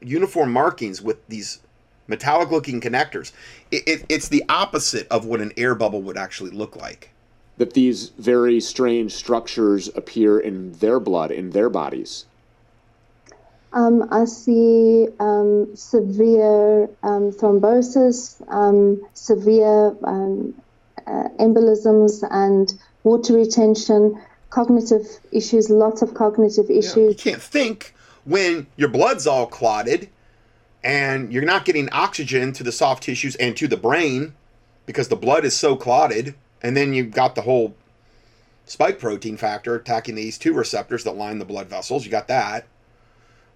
uniform 0.00 0.52
markings 0.52 1.00
with 1.00 1.26
these 1.28 1.60
metallic 2.06 2.50
looking 2.50 2.80
connectors. 2.80 3.32
It, 3.70 3.82
it, 3.86 4.04
it's 4.08 4.28
the 4.28 4.44
opposite 4.48 5.08
of 5.08 5.24
what 5.24 5.40
an 5.40 5.52
air 5.56 5.74
bubble 5.74 6.02
would 6.02 6.16
actually 6.16 6.50
look 6.50 6.76
like. 6.76 7.10
That 7.56 7.74
these 7.74 8.08
very 8.18 8.60
strange 8.60 9.12
structures 9.12 9.88
appear 9.94 10.40
in 10.40 10.72
their 10.72 10.98
blood, 10.98 11.30
in 11.30 11.50
their 11.50 11.70
bodies. 11.70 12.26
Um, 13.74 14.06
I 14.12 14.24
see 14.24 15.08
um, 15.18 15.74
severe 15.74 16.84
um, 17.02 17.32
thrombosis, 17.32 18.40
um, 18.48 19.04
severe 19.14 19.96
um, 20.04 20.54
uh, 21.08 21.28
embolisms, 21.40 22.22
and 22.30 22.72
water 23.02 23.34
retention, 23.34 24.22
cognitive 24.50 25.04
issues, 25.32 25.70
lots 25.70 26.02
of 26.02 26.14
cognitive 26.14 26.70
issues. 26.70 27.24
You 27.26 27.32
can't 27.32 27.42
think 27.42 27.94
when 28.24 28.68
your 28.76 28.88
blood's 28.88 29.26
all 29.26 29.46
clotted 29.46 30.08
and 30.84 31.32
you're 31.32 31.44
not 31.44 31.64
getting 31.64 31.88
oxygen 31.90 32.52
to 32.52 32.62
the 32.62 32.70
soft 32.72 33.02
tissues 33.02 33.34
and 33.36 33.56
to 33.56 33.66
the 33.66 33.76
brain 33.76 34.34
because 34.86 35.08
the 35.08 35.16
blood 35.16 35.44
is 35.44 35.56
so 35.56 35.74
clotted. 35.74 36.36
And 36.62 36.76
then 36.76 36.94
you've 36.94 37.10
got 37.10 37.34
the 37.34 37.42
whole 37.42 37.74
spike 38.66 39.00
protein 39.00 39.36
factor 39.36 39.74
attacking 39.74 40.14
ACE2 40.14 40.54
receptors 40.54 41.02
that 41.02 41.16
line 41.16 41.40
the 41.40 41.44
blood 41.44 41.68
vessels. 41.68 42.04
You 42.04 42.12
got 42.12 42.28
that. 42.28 42.66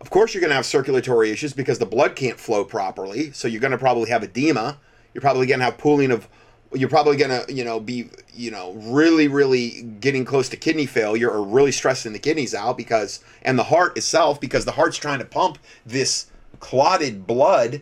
Of 0.01 0.11
course, 0.11 0.33
you're 0.33 0.41
going 0.41 0.51
to 0.51 0.57
have 0.57 0.67
circulatory 0.67 1.31
issues 1.31 1.53
because 1.53 1.79
the 1.79 1.87
blood 1.87 2.15
can't 2.15 2.39
flow 2.39 2.65
properly. 2.65 3.33
So 3.33 3.49
you're 3.49 3.61
going 3.61 3.73
to 3.73 3.79
probably 3.79 4.11
have 4.11 4.23
edema. 4.23 4.79
You're 5.13 5.23
probably 5.23 5.47
going 5.47 5.59
to 5.59 5.65
have 5.65 5.79
pooling 5.79 6.11
of. 6.11 6.29
You're 6.75 6.91
probably 6.91 7.17
going 7.17 7.31
to, 7.31 7.53
you 7.53 7.65
know, 7.65 7.81
be, 7.81 8.11
you 8.35 8.51
know, 8.51 8.75
really, 8.75 9.27
really 9.27 9.83
getting 10.01 10.27
close 10.27 10.51
to 10.51 10.57
kidney 10.57 10.85
failure 10.85 11.31
or 11.31 11.43
really 11.43 11.73
stressing 11.73 12.13
the 12.13 12.19
kidneys 12.19 12.55
out 12.55 12.77
because, 12.77 13.25
and 13.41 13.59
the 13.59 13.65
heart 13.65 13.97
itself, 13.97 14.39
because 14.39 14.67
the 14.67 14.73
heart's 14.73 14.99
trying 14.99 15.19
to 15.19 15.25
pump 15.25 15.59
this 15.87 16.27
clotted 16.61 17.27
blood 17.27 17.81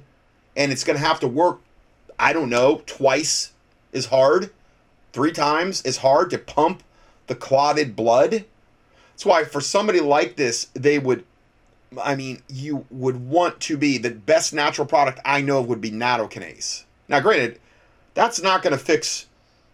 and 0.56 0.70
it's 0.70 0.84
going 0.84 0.96
to 0.96 1.04
have 1.04 1.18
to 1.20 1.26
work, 1.26 1.60
I 2.16 2.32
don't 2.32 2.48
know, 2.48 2.82
twice 2.86 3.52
as 3.92 4.06
hard, 4.06 4.50
three 5.12 5.32
times 5.32 5.82
as 5.82 5.96
hard 5.96 6.30
to 6.30 6.38
pump 6.38 6.84
the 7.26 7.34
clotted 7.34 7.96
blood. 7.96 8.44
That's 9.12 9.26
why 9.26 9.44
for 9.44 9.60
somebody 9.60 10.00
like 10.00 10.36
this, 10.36 10.66
they 10.74 11.00
would 11.00 11.24
I 12.02 12.14
mean, 12.14 12.42
you 12.48 12.84
would 12.90 13.28
want 13.28 13.60
to 13.60 13.76
be 13.76 13.98
the 13.98 14.10
best 14.10 14.52
natural 14.52 14.86
product 14.86 15.20
I 15.24 15.40
know 15.40 15.60
of 15.60 15.68
would 15.68 15.80
be 15.80 15.90
nattokinase. 15.90 16.84
Now, 17.08 17.20
granted, 17.20 17.60
that's 18.14 18.42
not 18.42 18.62
going 18.62 18.72
to 18.72 18.78
fix 18.78 19.26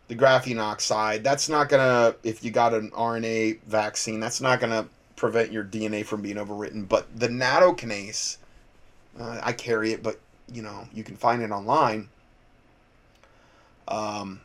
the 0.08 0.14
graphene 0.14 0.60
oxide. 0.60 1.24
That's 1.24 1.48
not 1.48 1.68
going 1.68 1.80
to, 1.80 2.16
if 2.22 2.44
you 2.44 2.50
got 2.50 2.74
an 2.74 2.90
RNA 2.90 3.60
vaccine, 3.62 4.20
that's 4.20 4.40
not 4.40 4.60
going 4.60 4.72
to 4.72 4.88
prevent 5.16 5.52
your 5.52 5.64
DNA 5.64 6.04
from 6.04 6.22
being 6.22 6.36
overwritten. 6.36 6.88
But 6.88 7.18
the 7.18 7.28
nattokinase, 7.28 8.36
uh, 9.18 9.40
I 9.42 9.52
carry 9.52 9.92
it, 9.92 10.02
but 10.02 10.20
you 10.52 10.62
know, 10.62 10.86
you 10.92 11.04
can 11.04 11.16
find 11.16 11.42
it 11.42 11.50
online. 11.50 12.08
Um, 13.88 14.40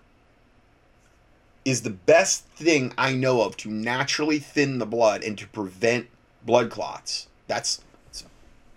is 1.65 1.81
the 1.81 1.89
best 1.89 2.45
thing 2.45 2.93
I 2.97 3.13
know 3.13 3.41
of 3.41 3.57
to 3.57 3.69
naturally 3.69 4.39
thin 4.39 4.79
the 4.79 4.85
blood 4.85 5.21
and 5.21 5.37
to 5.37 5.47
prevent 5.47 6.07
blood 6.45 6.69
clots. 6.69 7.27
That's 7.47 7.81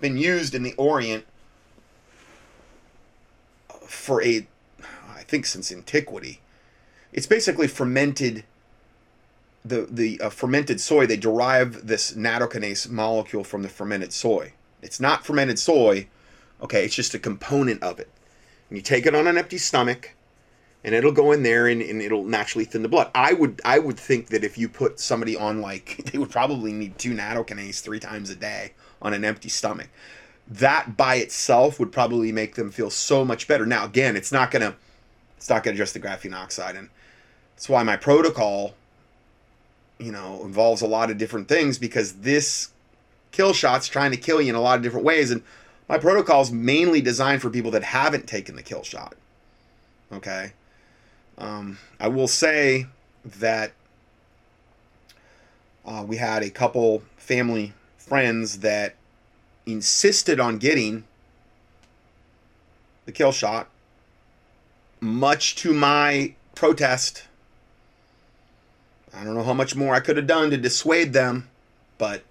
been 0.00 0.16
used 0.16 0.54
in 0.54 0.62
the 0.62 0.74
Orient 0.74 1.24
for 3.86 4.22
a, 4.22 4.46
I 5.14 5.22
think 5.22 5.46
since 5.46 5.70
antiquity. 5.70 6.40
It's 7.12 7.26
basically 7.26 7.66
fermented. 7.66 8.44
The 9.62 9.86
the 9.90 10.20
uh, 10.22 10.30
fermented 10.30 10.80
soy 10.80 11.04
they 11.06 11.18
derive 11.18 11.86
this 11.86 12.14
nattokinase 12.14 12.88
molecule 12.88 13.44
from 13.44 13.62
the 13.62 13.68
fermented 13.68 14.12
soy. 14.12 14.54
It's 14.80 15.00
not 15.00 15.26
fermented 15.26 15.58
soy, 15.58 16.06
okay. 16.62 16.84
It's 16.84 16.94
just 16.94 17.12
a 17.12 17.18
component 17.18 17.82
of 17.82 18.00
it. 18.00 18.08
And 18.70 18.78
you 18.78 18.82
take 18.82 19.04
it 19.04 19.14
on 19.14 19.26
an 19.26 19.36
empty 19.36 19.58
stomach, 19.58 20.14
and 20.82 20.94
it'll 20.94 21.12
go 21.12 21.32
in 21.32 21.42
there 21.42 21.66
and, 21.66 21.82
and 21.82 22.00
it'll 22.00 22.24
naturally 22.24 22.64
thin 22.64 22.82
the 22.82 22.88
blood. 22.88 23.10
I 23.14 23.32
would 23.32 23.60
I 23.64 23.78
would 23.78 23.98
think 23.98 24.28
that 24.28 24.44
if 24.44 24.56
you 24.56 24.68
put 24.68 24.98
somebody 24.98 25.36
on 25.36 25.60
like 25.60 26.04
they 26.12 26.18
would 26.18 26.30
probably 26.30 26.72
need 26.72 26.98
two 26.98 27.14
nattokinase 27.14 27.80
three 27.80 28.00
times 28.00 28.30
a 28.30 28.36
day 28.36 28.72
on 29.02 29.14
an 29.14 29.24
empty 29.24 29.48
stomach. 29.48 29.88
That 30.48 30.96
by 30.96 31.16
itself 31.16 31.78
would 31.78 31.92
probably 31.92 32.32
make 32.32 32.56
them 32.56 32.70
feel 32.70 32.90
so 32.90 33.24
much 33.24 33.46
better. 33.46 33.66
Now 33.66 33.84
again, 33.84 34.16
it's 34.16 34.32
not 34.32 34.50
gonna 34.50 34.76
it's 35.36 35.48
not 35.48 35.62
gonna 35.62 35.74
address 35.74 35.92
the 35.92 36.00
graphene 36.00 36.34
oxide, 36.34 36.76
and 36.76 36.88
that's 37.54 37.68
why 37.68 37.82
my 37.82 37.96
protocol, 37.96 38.74
you 39.98 40.12
know, 40.12 40.42
involves 40.44 40.82
a 40.82 40.86
lot 40.86 41.10
of 41.10 41.18
different 41.18 41.48
things 41.48 41.78
because 41.78 42.14
this 42.14 42.70
kill 43.32 43.52
shot's 43.52 43.86
trying 43.86 44.10
to 44.10 44.16
kill 44.16 44.40
you 44.40 44.48
in 44.48 44.54
a 44.54 44.60
lot 44.60 44.76
of 44.76 44.82
different 44.82 45.06
ways, 45.06 45.30
and 45.30 45.42
my 45.88 45.98
protocol 45.98 46.42
is 46.42 46.50
mainly 46.50 47.00
designed 47.00 47.42
for 47.42 47.50
people 47.50 47.70
that 47.70 47.84
haven't 47.84 48.26
taken 48.26 48.56
the 48.56 48.62
kill 48.62 48.82
shot. 48.82 49.14
Okay. 50.12 50.52
Um, 51.40 51.78
I 51.98 52.08
will 52.08 52.28
say 52.28 52.86
that 53.24 53.72
uh, 55.86 56.04
we 56.06 56.18
had 56.18 56.42
a 56.42 56.50
couple 56.50 57.02
family 57.16 57.72
friends 57.96 58.58
that 58.58 58.94
insisted 59.64 60.38
on 60.38 60.58
getting 60.58 61.04
the 63.06 63.12
kill 63.12 63.32
shot, 63.32 63.68
much 65.00 65.56
to 65.56 65.72
my 65.72 66.34
protest. 66.54 67.24
I 69.14 69.24
don't 69.24 69.34
know 69.34 69.42
how 69.42 69.54
much 69.54 69.74
more 69.74 69.94
I 69.94 70.00
could 70.00 70.18
have 70.18 70.26
done 70.26 70.50
to 70.50 70.58
dissuade 70.58 71.14
them, 71.14 71.48
but 71.96 72.22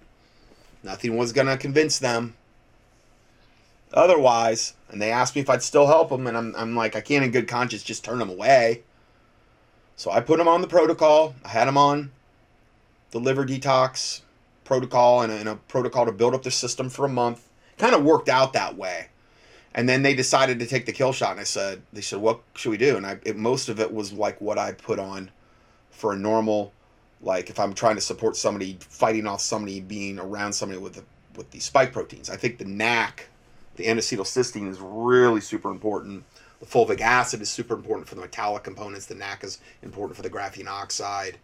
nothing 0.83 1.17
was 1.17 1.33
going 1.33 1.47
to 1.47 1.57
convince 1.57 1.97
them 1.97 2.35
otherwise. 3.91 4.75
And 4.89 5.01
they 5.01 5.11
asked 5.11 5.35
me 5.35 5.41
if 5.41 5.49
I'd 5.49 5.63
still 5.63 5.87
help 5.87 6.09
them, 6.09 6.27
and 6.27 6.37
I'm, 6.37 6.55
I'm 6.55 6.75
like, 6.75 6.95
I 6.95 7.01
can't 7.01 7.25
in 7.25 7.31
good 7.31 7.47
conscience 7.47 7.81
just 7.81 8.05
turn 8.05 8.19
them 8.19 8.29
away. 8.29 8.83
So 9.99 10.11
I 10.11 10.21
put 10.21 10.37
them 10.37 10.47
on 10.47 10.61
the 10.61 10.67
protocol. 10.67 11.35
I 11.43 11.49
had 11.49 11.67
them 11.67 11.77
on 11.77 12.11
the 13.11 13.19
liver 13.19 13.45
detox 13.45 14.21
protocol 14.63 15.23
and 15.23 15.29
a, 15.29 15.35
and 15.35 15.49
a 15.49 15.55
protocol 15.55 16.05
to 16.05 16.13
build 16.13 16.33
up 16.33 16.41
their 16.41 16.53
system 16.53 16.89
for 16.89 17.05
a 17.05 17.09
month. 17.09 17.49
Kind 17.77 17.93
of 17.93 18.05
worked 18.05 18.29
out 18.29 18.53
that 18.53 18.77
way. 18.77 19.07
And 19.75 19.89
then 19.89 20.01
they 20.01 20.15
decided 20.15 20.57
to 20.59 20.65
take 20.65 20.85
the 20.85 20.93
kill 20.93 21.11
shot, 21.11 21.31
and 21.31 21.39
I 21.41 21.43
said, 21.43 21.81
they 21.91 21.99
said, 21.99 22.21
what 22.21 22.39
should 22.53 22.69
we 22.69 22.77
do? 22.77 22.95
And 22.95 23.05
I, 23.05 23.19
it, 23.25 23.35
most 23.35 23.67
of 23.67 23.81
it 23.81 23.93
was 23.93 24.13
like 24.13 24.39
what 24.39 24.57
I 24.57 24.71
put 24.71 24.99
on 24.99 25.31
for 25.91 26.13
a 26.13 26.17
normal, 26.17 26.71
like 27.21 27.49
if 27.49 27.59
I'm 27.59 27.73
trying 27.73 27.95
to 27.95 28.01
support 28.01 28.37
somebody 28.37 28.77
fighting 28.79 29.27
off 29.27 29.41
somebody 29.41 29.81
being 29.81 30.17
around 30.17 30.53
somebody 30.53 30.79
with 30.79 30.93
the, 30.93 31.03
with 31.35 31.51
these 31.51 31.65
spike 31.65 31.91
proteins. 31.91 32.29
I 32.29 32.37
think 32.37 32.57
the 32.57 32.63
NAC, 32.63 33.27
the 33.75 33.85
N-acetylcysteine, 33.85 34.69
is 34.69 34.79
really 34.79 35.41
super 35.41 35.69
important. 35.69 36.23
The 36.59 36.65
fulvic 36.65 36.99
acid 36.99 37.41
is 37.41 37.49
super 37.49 37.73
important 37.73 38.07
for 38.07 38.15
the 38.15 38.21
metallic 38.21 38.63
components. 38.63 39.05
The 39.05 39.15
NAC 39.15 39.43
is 39.43 39.59
important 39.81 40.17
for 40.17 40.23
the 40.23 40.29
graphene 40.29 40.67
oxide. 40.67 41.37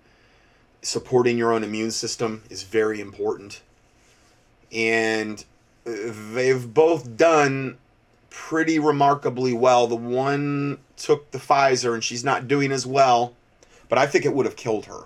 Supporting 0.82 1.38
your 1.38 1.54
own 1.54 1.64
immune 1.64 1.92
system 1.92 2.44
is 2.50 2.64
very 2.64 3.00
important. 3.00 3.62
And 4.72 5.44
they've 5.86 6.74
both 6.74 7.16
done 7.16 7.78
pretty 8.30 8.78
remarkably 8.78 9.54
well. 9.54 9.88
The 9.88 9.96
one 9.96 10.80
took 10.98 11.32
the 11.32 11.38
Pfizer 11.38 11.94
and 11.94 12.04
she's 12.04 12.24
not 12.24 12.48
doing 12.48 12.72
as 12.72 12.86
well, 12.86 13.34
but 13.88 13.98
I 13.98 14.06
think 14.08 14.26
it 14.26 14.34
would 14.34 14.46
have 14.46 14.58
killed 14.58 14.86
her 14.88 15.06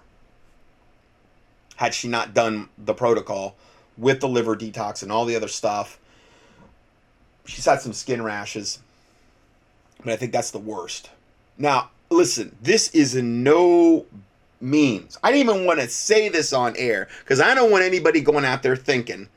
had 1.75 1.93
she 1.93 2.07
not 2.07 2.33
done 2.33 2.67
the 2.77 2.93
protocol 2.93 3.55
with 3.97 4.19
the 4.19 4.27
liver 4.27 4.55
detox 4.55 5.03
and 5.03 5.11
all 5.11 5.25
the 5.25 5.35
other 5.35 5.47
stuff. 5.47 5.99
She's 7.45 7.65
had 7.65 7.81
some 7.81 7.93
skin 7.93 8.21
rashes, 8.21 8.79
but 10.03 10.13
I 10.13 10.15
think 10.15 10.31
that's 10.31 10.51
the 10.51 10.59
worst. 10.59 11.09
Now, 11.57 11.89
listen, 12.09 12.55
this 12.62 12.89
is 12.91 13.15
in 13.15 13.43
no 13.43 14.05
means. 14.62 15.17
I 15.23 15.31
didn't 15.31 15.49
even 15.49 15.65
want 15.65 15.79
to 15.79 15.89
say 15.89 16.29
this 16.29 16.53
on 16.53 16.75
air 16.77 17.07
because 17.19 17.39
I 17.41 17.53
don't 17.53 17.71
want 17.71 17.83
anybody 17.83 18.21
going 18.21 18.45
out 18.45 18.63
there 18.63 18.75
thinking 18.75 19.27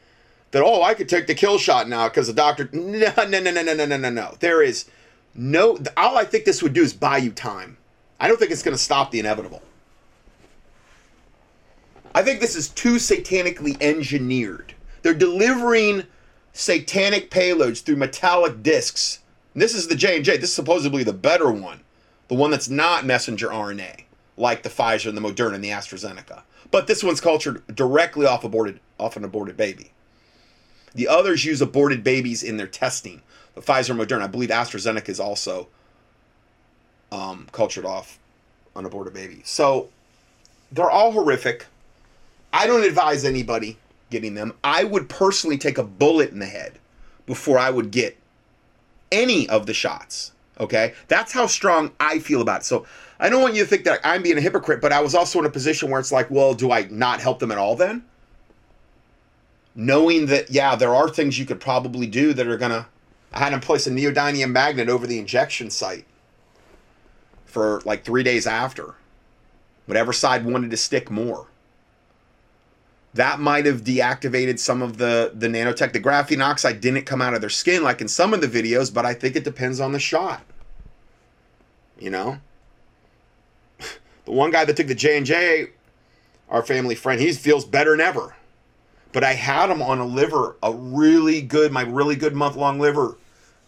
that, 0.53 0.63
oh, 0.63 0.83
I 0.83 0.95
could 0.95 1.09
take 1.09 1.27
the 1.27 1.35
kill 1.35 1.59
shot 1.59 1.89
now 1.89 2.09
because 2.09 2.27
the 2.27 2.33
doctor. 2.33 2.69
No, 2.73 3.13
no, 3.17 3.41
no, 3.41 3.51
no, 3.51 3.63
no, 3.63 3.87
no, 3.87 3.97
no, 3.97 4.11
no. 4.11 4.35
There 4.41 4.63
is 4.63 4.87
no. 5.35 5.79
All 5.97 6.17
I 6.17 6.25
think 6.25 6.45
this 6.45 6.63
would 6.63 6.73
do 6.73 6.83
is 6.83 6.93
buy 6.93 7.19
you 7.19 7.33
time. 7.33 7.77
I 8.21 8.29
don't 8.29 8.39
think 8.39 8.53
it's 8.53 8.63
going 8.63 8.77
to 8.77 8.83
stop 8.83 9.11
the 9.11 9.19
inevitable. 9.19 9.63
I 12.15 12.23
think 12.23 12.41
this 12.41 12.55
is 12.55 12.69
too 12.69 12.97
satanically 12.97 13.77
engineered. 13.81 14.75
They're 15.01 15.15
delivering 15.15 16.05
satanic 16.53 17.31
payloads 17.31 17.83
through 17.83 17.97
metallic 17.97 18.63
discs 18.63 19.21
this 19.55 19.75
is 19.75 19.89
the 19.89 19.95
J&J. 19.95 20.39
This 20.39 20.51
is 20.51 20.55
supposedly 20.55 21.05
the 21.05 21.13
better 21.13 21.51
one. 21.51 21.81
The 22.29 22.35
one 22.35 22.51
that's 22.51 22.69
not 22.69 23.05
messenger 23.05 23.49
RNA, 23.49 24.05
like 24.37 24.63
the 24.63 24.71
Pfizer 24.71 25.09
and 25.09 25.17
the 25.17 25.21
Moderna 25.21 25.55
and 25.55 25.65
the 25.65 25.71
AstraZeneca. 25.71 26.43
But 26.71 26.87
this 26.87 27.05
one's 27.05 27.21
cultured 27.21 27.63
directly 27.75 28.25
off 28.25 28.45
aborted 28.45 28.81
off 28.99 29.17
an 29.17 29.25
aborted 29.25 29.57
baby. 29.57 29.93
The 30.95 31.09
others 31.09 31.45
use 31.45 31.61
aborted 31.61 32.03
babies 32.03 32.43
in 32.43 32.57
their 32.57 32.67
testing. 32.67 33.23
The 33.55 33.61
Pfizer, 33.61 33.95
Moderna, 33.95 34.23
I 34.23 34.27
believe 34.29 34.49
AstraZeneca 34.49 35.11
is 35.11 35.21
also 35.21 35.69
um, 37.11 37.49
cultured 37.53 37.85
off 37.85 38.19
an 38.75 38.87
aborted 38.87 39.13
baby. 39.13 39.43
So 39.45 39.91
they're 40.71 40.91
all 40.91 41.13
horrific. 41.13 41.67
I 42.53 42.67
don't 42.67 42.85
advise 42.85 43.25
anybody 43.25 43.77
getting 44.11 44.35
them. 44.35 44.55
I 44.65 44.85
would 44.85 45.09
personally 45.09 45.59
take 45.59 45.77
a 45.77 45.85
bullet 45.85 46.31
in 46.31 46.39
the 46.39 46.47
head 46.47 46.79
before 47.27 47.59
I 47.59 47.71
would 47.71 47.91
get 47.91 48.17
any 49.13 49.49
of 49.49 49.67
the 49.67 49.75
shots. 49.75 50.33
Okay? 50.59 50.95
That's 51.07 51.33
how 51.33 51.47
strong 51.47 51.93
I 52.01 52.19
feel 52.19 52.43
about 52.43 52.63
it. 52.63 52.65
So 52.65 52.87
I 53.21 53.29
don't 53.29 53.43
want 53.43 53.55
you 53.55 53.63
to 53.63 53.69
think 53.69 53.85
that 53.85 54.01
I'm 54.03 54.23
being 54.23 54.39
a 54.39 54.41
hypocrite, 54.41 54.81
but 54.81 54.93
I 54.93 55.01
was 55.01 55.15
also 55.15 55.39
in 55.39 55.47
a 55.47 55.51
position 55.51 55.91
where 55.91 56.01
it's 56.01 56.11
like, 56.11 56.31
well, 56.31 56.55
do 56.55 56.73
I 56.73 56.89
not 56.91 57.21
help 57.21 57.39
them 57.39 57.53
at 57.53 57.59
all 57.59 57.77
then? 57.77 58.05
Knowing 59.75 60.27
that, 60.27 60.51
yeah, 60.51 60.75
there 60.75 60.95
are 60.95 61.09
things 61.09 61.39
you 61.39 61.47
could 61.47 61.61
probably 61.61 62.07
do 62.07 62.33
that 62.33 62.47
are 62.49 62.59
to. 62.59 62.87
I 63.33 63.39
had 63.39 63.53
him 63.53 63.61
place 63.61 63.87
a 63.87 63.91
neodymium 63.91 64.51
magnet 64.51 64.89
over 64.89 65.07
the 65.07 65.19
injection 65.19 65.71
site 65.71 66.05
for 67.47 67.81
like 67.85 68.05
three 68.05 68.23
days 68.23 68.47
after. 68.47 68.95
Whatever 69.87 70.13
side 70.13 70.45
wanted 70.45 70.71
to 70.71 70.77
stick 70.77 71.11
more 71.11 71.47
that 73.15 73.41
might 73.41 73.67
have 73.67 73.83
deactivated 73.83 74.59
some 74.59 74.83
of 74.83 74.99
the 74.99 75.33
the 75.35 75.49
nanotech. 75.49 75.93
The 75.93 76.01
graphene 76.01 76.45
oxide 76.45 76.81
didn't 76.81 77.05
come 77.05 77.21
out 77.21 77.35
of 77.35 77.41
their 77.41 77.51
skin 77.51 77.83
like 77.83 78.01
in 78.01 78.09
some 78.09 78.33
of 78.33 78.41
the 78.41 78.49
videos, 78.49 78.93
but 78.93 79.05
I 79.05 79.15
think 79.15 79.37
it 79.37 79.45
depends 79.45 79.81
on 79.81 79.93
the 79.93 79.99
shot. 79.99 80.43
You 81.99 82.11
know, 82.11 82.39
the 84.25 84.33
one 84.33 84.51
guy 84.51 84.65
that 84.65 84.77
took 84.77 84.87
the 84.87 84.95
J 84.95 85.17
and 85.17 85.27
J, 85.27 85.71
our 86.49 86.63
family 86.63 86.95
friend, 86.95 87.21
he 87.21 87.33
feels 87.33 87.65
better 87.65 87.91
than 87.93 88.01
ever. 88.01 88.37
But 89.13 89.25
I 89.25 89.35
had 89.35 89.69
him 89.69 89.83
on 89.83 89.99
a 89.99 90.07
liver, 90.07 90.57
a 90.63 90.73
really 90.73 91.43
good, 91.43 91.71
my 91.71 91.83
really 91.83 92.17
good 92.17 92.35
month 92.35 92.57
long 92.57 92.81
liver 92.81 93.19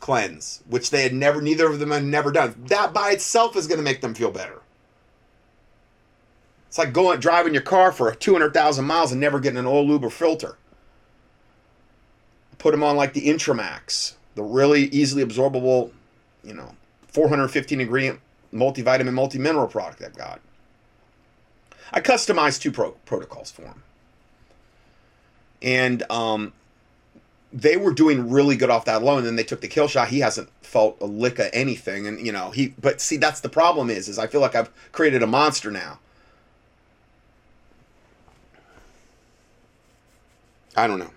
cleanse, 0.00 0.62
which 0.68 0.90
they 0.90 1.02
had 1.02 1.14
never, 1.14 1.40
neither 1.40 1.66
of 1.66 1.78
them 1.78 1.90
had 1.90 2.04
never 2.04 2.32
done. 2.32 2.54
That 2.68 2.92
by 2.92 3.10
itself 3.10 3.56
is 3.56 3.66
going 3.66 3.78
to 3.78 3.84
make 3.84 4.00
them 4.00 4.14
feel 4.14 4.30
better. 4.30 4.60
It's 6.74 6.78
like 6.80 6.92
going 6.92 7.20
driving 7.20 7.54
your 7.54 7.62
car 7.62 7.92
for 7.92 8.12
200,000 8.12 8.84
miles 8.84 9.12
and 9.12 9.20
never 9.20 9.38
getting 9.38 9.60
an 9.60 9.64
oil 9.64 9.86
lube 9.86 10.04
or 10.04 10.10
filter. 10.10 10.56
Put 12.58 12.72
them 12.72 12.82
on 12.82 12.96
like 12.96 13.12
the 13.12 13.28
Intramax, 13.28 14.14
the 14.34 14.42
really 14.42 14.86
easily 14.86 15.24
absorbable, 15.24 15.92
you 16.42 16.52
know, 16.52 16.74
415 17.06 17.80
ingredient 17.80 18.18
multivitamin, 18.52 19.12
multi-mineral 19.12 19.68
product 19.68 20.02
I've 20.02 20.16
got. 20.16 20.40
I 21.92 22.00
customized 22.00 22.60
two 22.60 22.72
pro- 22.72 22.96
protocols 23.06 23.52
for 23.52 23.62
them. 23.62 23.84
And 25.62 26.02
um, 26.10 26.54
they 27.52 27.76
were 27.76 27.94
doing 27.94 28.30
really 28.30 28.56
good 28.56 28.70
off 28.70 28.84
that 28.86 29.00
alone. 29.00 29.22
Then 29.22 29.36
they 29.36 29.44
took 29.44 29.60
the 29.60 29.68
kill 29.68 29.86
shot. 29.86 30.08
He 30.08 30.18
hasn't 30.18 30.50
felt 30.60 30.96
a 31.00 31.06
lick 31.06 31.38
of 31.38 31.50
anything. 31.52 32.08
And, 32.08 32.26
you 32.26 32.32
know, 32.32 32.50
he, 32.50 32.74
but 32.80 33.00
see, 33.00 33.16
that's 33.16 33.42
the 33.42 33.48
problem 33.48 33.90
is, 33.90 34.08
is 34.08 34.18
I 34.18 34.26
feel 34.26 34.40
like 34.40 34.56
I've 34.56 34.72
created 34.90 35.22
a 35.22 35.28
monster 35.28 35.70
now. 35.70 36.00
I 40.76 40.86
don't 40.86 40.98
know. 40.98 41.10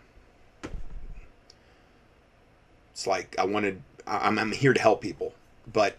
It's 2.92 3.08
like 3.08 3.36
I 3.38 3.46
wanted. 3.46 3.82
I'm, 4.06 4.40
I'm 4.40 4.52
here 4.52 4.74
to 4.74 4.80
help 4.80 5.02
people, 5.02 5.34
but 5.72 5.98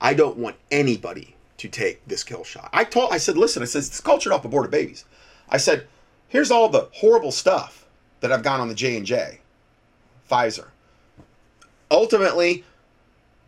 I 0.00 0.14
don't 0.14 0.36
want 0.36 0.56
anybody 0.70 1.34
to 1.58 1.68
take 1.68 2.06
this 2.06 2.22
kill 2.22 2.44
shot. 2.44 2.70
I 2.72 2.84
told. 2.84 3.12
I 3.12 3.18
said, 3.18 3.36
listen. 3.36 3.62
I 3.62 3.66
said 3.66 3.80
it's 3.80 4.00
cultured 4.00 4.32
off 4.32 4.44
aborted 4.44 4.70
babies. 4.70 5.04
I 5.48 5.56
said, 5.56 5.86
here's 6.28 6.50
all 6.50 6.68
the 6.68 6.88
horrible 6.92 7.32
stuff 7.32 7.86
that 8.20 8.32
I've 8.32 8.42
got 8.42 8.60
on 8.60 8.68
the 8.68 8.74
J 8.74 8.96
and 8.96 9.06
J, 9.06 9.40
Pfizer. 10.30 10.68
Ultimately, 11.90 12.64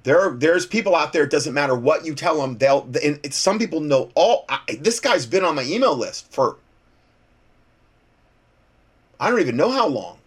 there 0.04 0.30
there's 0.30 0.66
people 0.66 0.94
out 0.94 1.12
there. 1.12 1.24
It 1.24 1.30
doesn't 1.30 1.54
matter 1.54 1.74
what 1.74 2.04
you 2.04 2.14
tell 2.14 2.40
them. 2.40 2.58
They'll. 2.58 2.88
And 3.02 3.32
some 3.32 3.58
people 3.58 3.80
know 3.80 4.10
all. 4.14 4.46
I, 4.48 4.60
this 4.80 5.00
guy's 5.00 5.26
been 5.26 5.44
on 5.44 5.54
my 5.54 5.64
email 5.64 5.96
list 5.96 6.32
for 6.32 6.56
I 9.20 9.30
don't 9.30 9.40
even 9.40 9.56
know 9.56 9.70
how 9.70 9.86
long. 9.86 10.18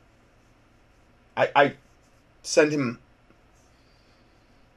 I, 1.38 1.50
I 1.56 1.74
send 2.44 2.72
him 2.72 3.00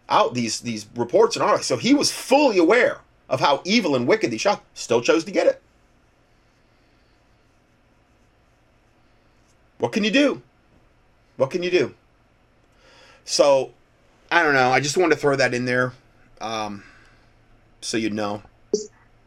out 0.08 0.34
these 0.34 0.60
these 0.60 0.86
reports 0.94 1.36
and 1.36 1.42
all 1.42 1.56
that. 1.56 1.64
So 1.64 1.76
he 1.76 1.94
was 1.94 2.12
fully 2.12 2.58
aware 2.58 3.00
of 3.28 3.40
how 3.40 3.62
evil 3.64 3.96
and 3.96 4.06
wicked 4.06 4.30
these 4.30 4.40
shots. 4.40 4.62
Still 4.74 5.00
chose 5.00 5.24
to 5.24 5.30
get 5.30 5.46
it. 5.46 5.60
What 9.78 9.92
can 9.92 10.04
you 10.04 10.10
do? 10.10 10.42
What 11.36 11.50
can 11.50 11.62
you 11.62 11.70
do? 11.70 11.94
So 13.24 13.72
I 14.30 14.42
don't 14.42 14.54
know. 14.54 14.70
I 14.70 14.80
just 14.80 14.96
wanted 14.96 15.14
to 15.14 15.20
throw 15.20 15.36
that 15.36 15.54
in 15.54 15.64
there, 15.64 15.92
um, 16.40 16.82
so 17.80 17.96
you 17.96 18.10
know. 18.10 18.42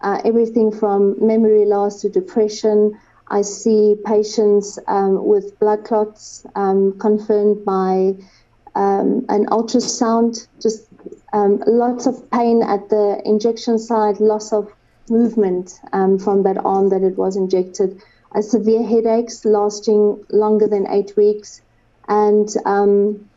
Uh, 0.02 0.21
everything 0.23 0.71
from 0.71 1.15
memory 1.26 1.65
loss 1.65 2.02
to 2.02 2.10
depression 2.10 2.97
I 3.30 3.42
see 3.42 3.96
patients 4.06 4.80
um, 4.88 5.26
with 5.26 5.60
blood 5.60 5.84
clots 5.84 6.46
um, 6.56 6.98
confirmed 7.00 7.66
by 7.66 8.16
um, 8.76 9.26
an 9.28 9.48
ultrasound, 9.48 10.48
just 10.62 10.88
um, 11.34 11.62
lots 11.68 12.06
of 12.06 12.30
pain 12.32 12.63
at 12.63 12.90
the 12.90 13.22
injection 13.26 13.80
site, 13.80 14.22
loss 14.22 14.54
of 14.54 14.72
movement 15.10 15.80
um, 15.94 16.20
from 16.20 16.44
that 16.44 16.58
arm 16.63 16.90
that 16.90 17.04
it 17.04 17.18
was 17.18 17.36
injected, 17.36 18.02
uh, 18.34 18.42
severe 18.42 18.84
headaches 18.84 19.44
lasting 19.46 20.24
longer 20.30 20.68
than 20.68 20.88
eight 20.90 21.16
weeks, 21.18 21.62
and 22.08 22.50
um, 22.66 23.30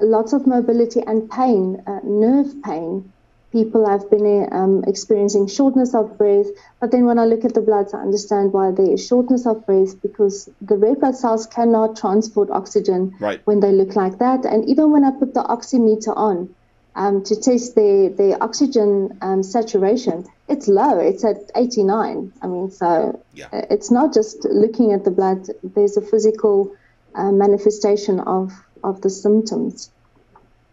lots 0.00 0.32
of 0.32 0.46
mobility 0.46 1.00
and 1.00 1.30
pain, 1.30 1.82
uh, 1.86 2.00
nerve 2.02 2.60
pain 2.64 3.11
people 3.52 3.88
have 3.88 4.10
been 4.10 4.48
um, 4.50 4.82
experiencing 4.86 5.46
shortness 5.46 5.94
of 5.94 6.16
breath. 6.16 6.46
But 6.80 6.90
then 6.90 7.04
when 7.04 7.18
I 7.18 7.26
look 7.26 7.44
at 7.44 7.52
the 7.54 7.60
bloods, 7.60 7.92
I 7.92 8.00
understand 8.00 8.52
why 8.52 8.70
there 8.72 8.90
is 8.90 9.06
shortness 9.06 9.46
of 9.46 9.64
breath 9.66 10.00
because 10.00 10.48
the 10.62 10.76
red 10.76 11.00
blood 11.00 11.16
cells 11.16 11.46
cannot 11.46 11.96
transport 11.96 12.50
oxygen 12.50 13.14
right. 13.20 13.40
when 13.44 13.60
they 13.60 13.70
look 13.70 13.94
like 13.94 14.18
that. 14.18 14.46
And 14.46 14.68
even 14.68 14.90
when 14.90 15.04
I 15.04 15.10
put 15.10 15.34
the 15.34 15.42
oximeter 15.42 16.16
on 16.16 16.54
um, 16.94 17.22
to 17.24 17.36
test 17.36 17.74
their, 17.74 18.08
their 18.08 18.42
oxygen 18.42 19.18
um, 19.20 19.42
saturation, 19.42 20.24
it's 20.48 20.66
low. 20.66 20.98
It's 20.98 21.24
at 21.24 21.50
89. 21.54 22.32
I 22.40 22.46
mean, 22.46 22.70
so 22.70 23.22
Yeah. 23.34 23.48
it's 23.52 23.90
not 23.90 24.14
just 24.14 24.44
looking 24.46 24.92
at 24.92 25.04
the 25.04 25.10
blood, 25.10 25.46
there's 25.62 25.98
a 25.98 26.02
physical 26.02 26.74
uh, 27.14 27.30
manifestation 27.30 28.18
of, 28.20 28.50
of 28.82 29.02
the 29.02 29.10
symptoms. 29.10 29.90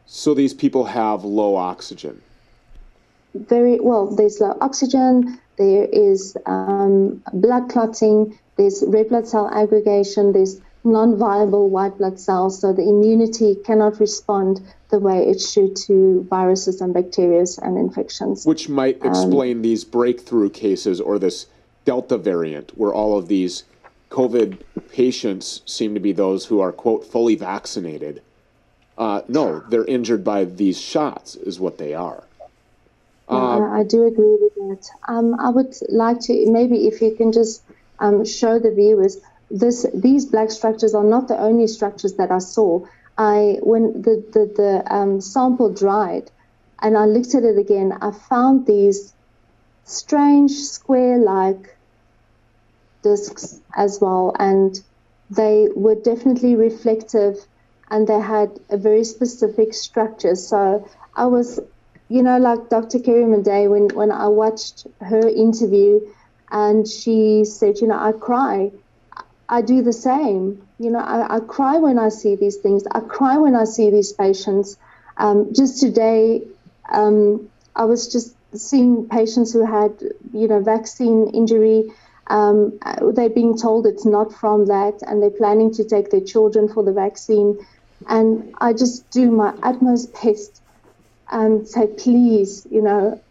So 0.05 0.33
these 0.33 0.53
people 0.53 0.85
have 0.85 1.23
low 1.25 1.55
oxygen. 1.55 2.21
Very 3.33 3.79
well. 3.79 4.07
There's 4.07 4.39
low 4.39 4.57
oxygen. 4.61 5.39
There 5.57 5.85
is 5.85 6.37
um, 6.45 7.23
blood 7.33 7.69
clotting. 7.69 8.37
There's 8.57 8.83
red 8.87 9.09
blood 9.09 9.27
cell 9.27 9.49
aggregation. 9.53 10.31
There's 10.31 10.61
non-viable 10.83 11.69
white 11.69 11.97
blood 11.97 12.19
cells, 12.19 12.61
so 12.61 12.71
the 12.73 12.87
immunity 12.87 13.55
cannot 13.65 13.99
respond 13.99 14.61
the 14.89 14.99
way 14.99 15.27
it 15.27 15.39
should 15.39 15.75
to 15.75 16.25
viruses 16.29 16.81
and 16.81 16.93
bacteria 16.93 17.45
and 17.61 17.77
infections. 17.77 18.45
which 18.45 18.69
might 18.69 19.03
explain 19.03 19.61
these 19.61 19.83
breakthrough 19.83 20.49
cases 20.49 21.01
or 21.01 21.19
this 21.19 21.47
Delta 21.85 22.17
variant, 22.17 22.77
where 22.77 22.93
all 22.93 23.17
of 23.17 23.27
these 23.27 23.63
COVID 24.09 24.59
patients 24.91 25.61
seem 25.65 25.93
to 25.93 25.99
be 25.99 26.11
those 26.11 26.45
who 26.45 26.59
are, 26.59 26.71
quote, 26.71 27.05
fully 27.05 27.35
vaccinated. 27.35 28.21
Uh, 28.97 29.21
no, 29.27 29.59
they're 29.69 29.85
injured 29.85 30.23
by 30.23 30.43
these 30.43 30.79
shots, 30.79 31.35
is 31.35 31.59
what 31.59 31.77
they 31.77 31.93
are. 31.93 32.23
I, 33.37 33.79
I 33.79 33.83
do 33.83 34.05
agree 34.05 34.37
with 34.41 34.55
that. 34.55 34.89
Um, 35.07 35.39
I 35.39 35.49
would 35.49 35.75
like 35.89 36.19
to 36.21 36.51
maybe 36.51 36.87
if 36.87 37.01
you 37.01 37.15
can 37.15 37.31
just 37.31 37.63
um, 37.99 38.25
show 38.25 38.59
the 38.59 38.71
viewers 38.71 39.17
this 39.51 39.85
these 39.93 40.25
black 40.25 40.51
structures 40.51 40.93
are 40.93 41.03
not 41.03 41.27
the 41.27 41.39
only 41.39 41.67
structures 41.67 42.13
that 42.15 42.31
I 42.31 42.39
saw. 42.39 42.85
I 43.17 43.57
when 43.61 44.01
the 44.01 44.23
the, 44.33 44.45
the 44.55 44.93
um, 44.95 45.21
sample 45.21 45.73
dried 45.73 46.31
and 46.81 46.97
I 46.97 47.05
looked 47.05 47.35
at 47.35 47.43
it 47.43 47.57
again, 47.57 47.93
I 48.01 48.11
found 48.11 48.65
these 48.65 49.13
strange 49.83 50.51
square-like 50.51 51.77
discs 53.03 53.61
as 53.75 53.99
well, 54.01 54.33
and 54.39 54.79
they 55.29 55.67
were 55.75 55.95
definitely 55.95 56.55
reflective, 56.55 57.35
and 57.89 58.07
they 58.07 58.19
had 58.19 58.59
a 58.69 58.77
very 58.77 59.03
specific 59.03 59.73
structure. 59.73 60.35
So 60.35 60.87
I 61.15 61.25
was 61.25 61.59
you 62.09 62.23
know, 62.23 62.37
like 62.39 62.69
Dr. 62.69 62.99
Carrie 62.99 63.23
Madej, 63.23 63.69
when, 63.69 63.87
when 63.89 64.11
I 64.11 64.27
watched 64.27 64.87
her 64.99 65.27
interview 65.27 66.01
and 66.51 66.87
she 66.87 67.45
said, 67.45 67.77
you 67.77 67.87
know, 67.87 67.99
I 67.99 68.11
cry, 68.13 68.71
I 69.47 69.61
do 69.61 69.83
the 69.83 69.93
same. 69.93 70.61
You 70.79 70.89
know, 70.89 70.99
I, 70.99 71.35
I 71.35 71.39
cry 71.39 71.77
when 71.77 71.99
I 71.99 72.09
see 72.09 72.35
these 72.35 72.57
things. 72.57 72.83
I 72.91 73.01
cry 73.01 73.37
when 73.37 73.55
I 73.55 73.65
see 73.65 73.91
these 73.91 74.11
patients. 74.11 74.75
Um, 75.17 75.53
just 75.53 75.79
today, 75.79 76.41
um, 76.91 77.47
I 77.75 77.85
was 77.85 78.11
just 78.11 78.35
seeing 78.55 79.07
patients 79.07 79.53
who 79.53 79.63
had, 79.63 79.91
you 80.33 80.47
know, 80.47 80.61
vaccine 80.61 81.29
injury. 81.29 81.91
Um, 82.27 82.79
they're 83.13 83.29
being 83.29 83.57
told 83.57 83.85
it's 83.85 84.05
not 84.05 84.33
from 84.33 84.65
that, 84.67 85.01
and 85.05 85.21
they're 85.21 85.29
planning 85.29 85.73
to 85.73 85.83
take 85.83 86.09
their 86.09 86.21
children 86.21 86.67
for 86.67 86.83
the 86.83 86.93
vaccine. 86.93 87.57
And 88.07 88.53
I 88.59 88.73
just 88.73 89.09
do 89.11 89.29
my 89.29 89.53
utmost 89.61 90.13
best 90.13 90.58
and 91.31 91.67
say, 91.67 91.87
please, 91.87 92.65
you 92.69 92.81
know, 92.81 93.21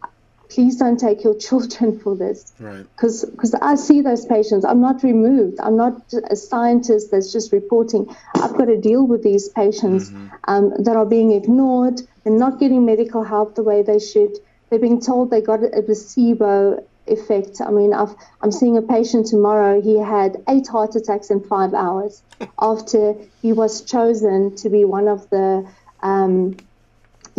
please 0.49 0.77
don't 0.77 0.99
take 0.99 1.23
your 1.23 1.35
children 1.47 1.99
for 1.99 2.15
this. 2.15 2.51
Right. 2.59 2.85
Because 2.95 3.55
I 3.61 3.75
see 3.75 4.01
those 4.01 4.25
patients. 4.25 4.65
I'm 4.65 4.81
not 4.81 5.03
removed. 5.03 5.59
I'm 5.59 5.77
not 5.77 6.01
a 6.29 6.35
scientist 6.35 7.11
that's 7.11 7.31
just 7.31 7.51
reporting. 7.51 8.13
I've 8.35 8.55
got 8.57 8.65
to 8.65 8.77
deal 8.77 9.05
with 9.05 9.23
these 9.23 9.49
patients 9.49 10.11
um, 10.45 10.73
that 10.83 10.95
are 10.95 11.05
being 11.05 11.31
ignored. 11.31 12.01
They're 12.23 12.33
not 12.33 12.59
getting 12.59 12.85
medical 12.85 13.23
help 13.23 13.55
the 13.55 13.63
way 13.63 13.83
they 13.83 13.99
should. 13.99 14.37
They're 14.69 14.79
being 14.79 15.01
told 15.01 15.31
they 15.31 15.41
got 15.41 15.63
a 15.63 15.81
placebo 15.81 16.85
effect. 17.07 17.59
I 17.59 17.71
mean, 17.71 17.93
I've, 17.93 18.15
I'm 18.41 18.51
seeing 18.51 18.77
a 18.77 18.81
patient 18.81 19.27
tomorrow. 19.27 19.81
He 19.81 19.97
had 19.97 20.37
eight 20.47 20.67
heart 20.67 20.95
attacks 20.95 21.31
in 21.31 21.41
five 21.41 21.73
hours 21.73 22.21
after 22.61 23.15
he 23.41 23.53
was 23.53 23.81
chosen 23.81 24.55
to 24.57 24.69
be 24.69 24.85
one 24.85 25.07
of 25.07 25.29
the 25.29 25.67
um, 26.01 26.55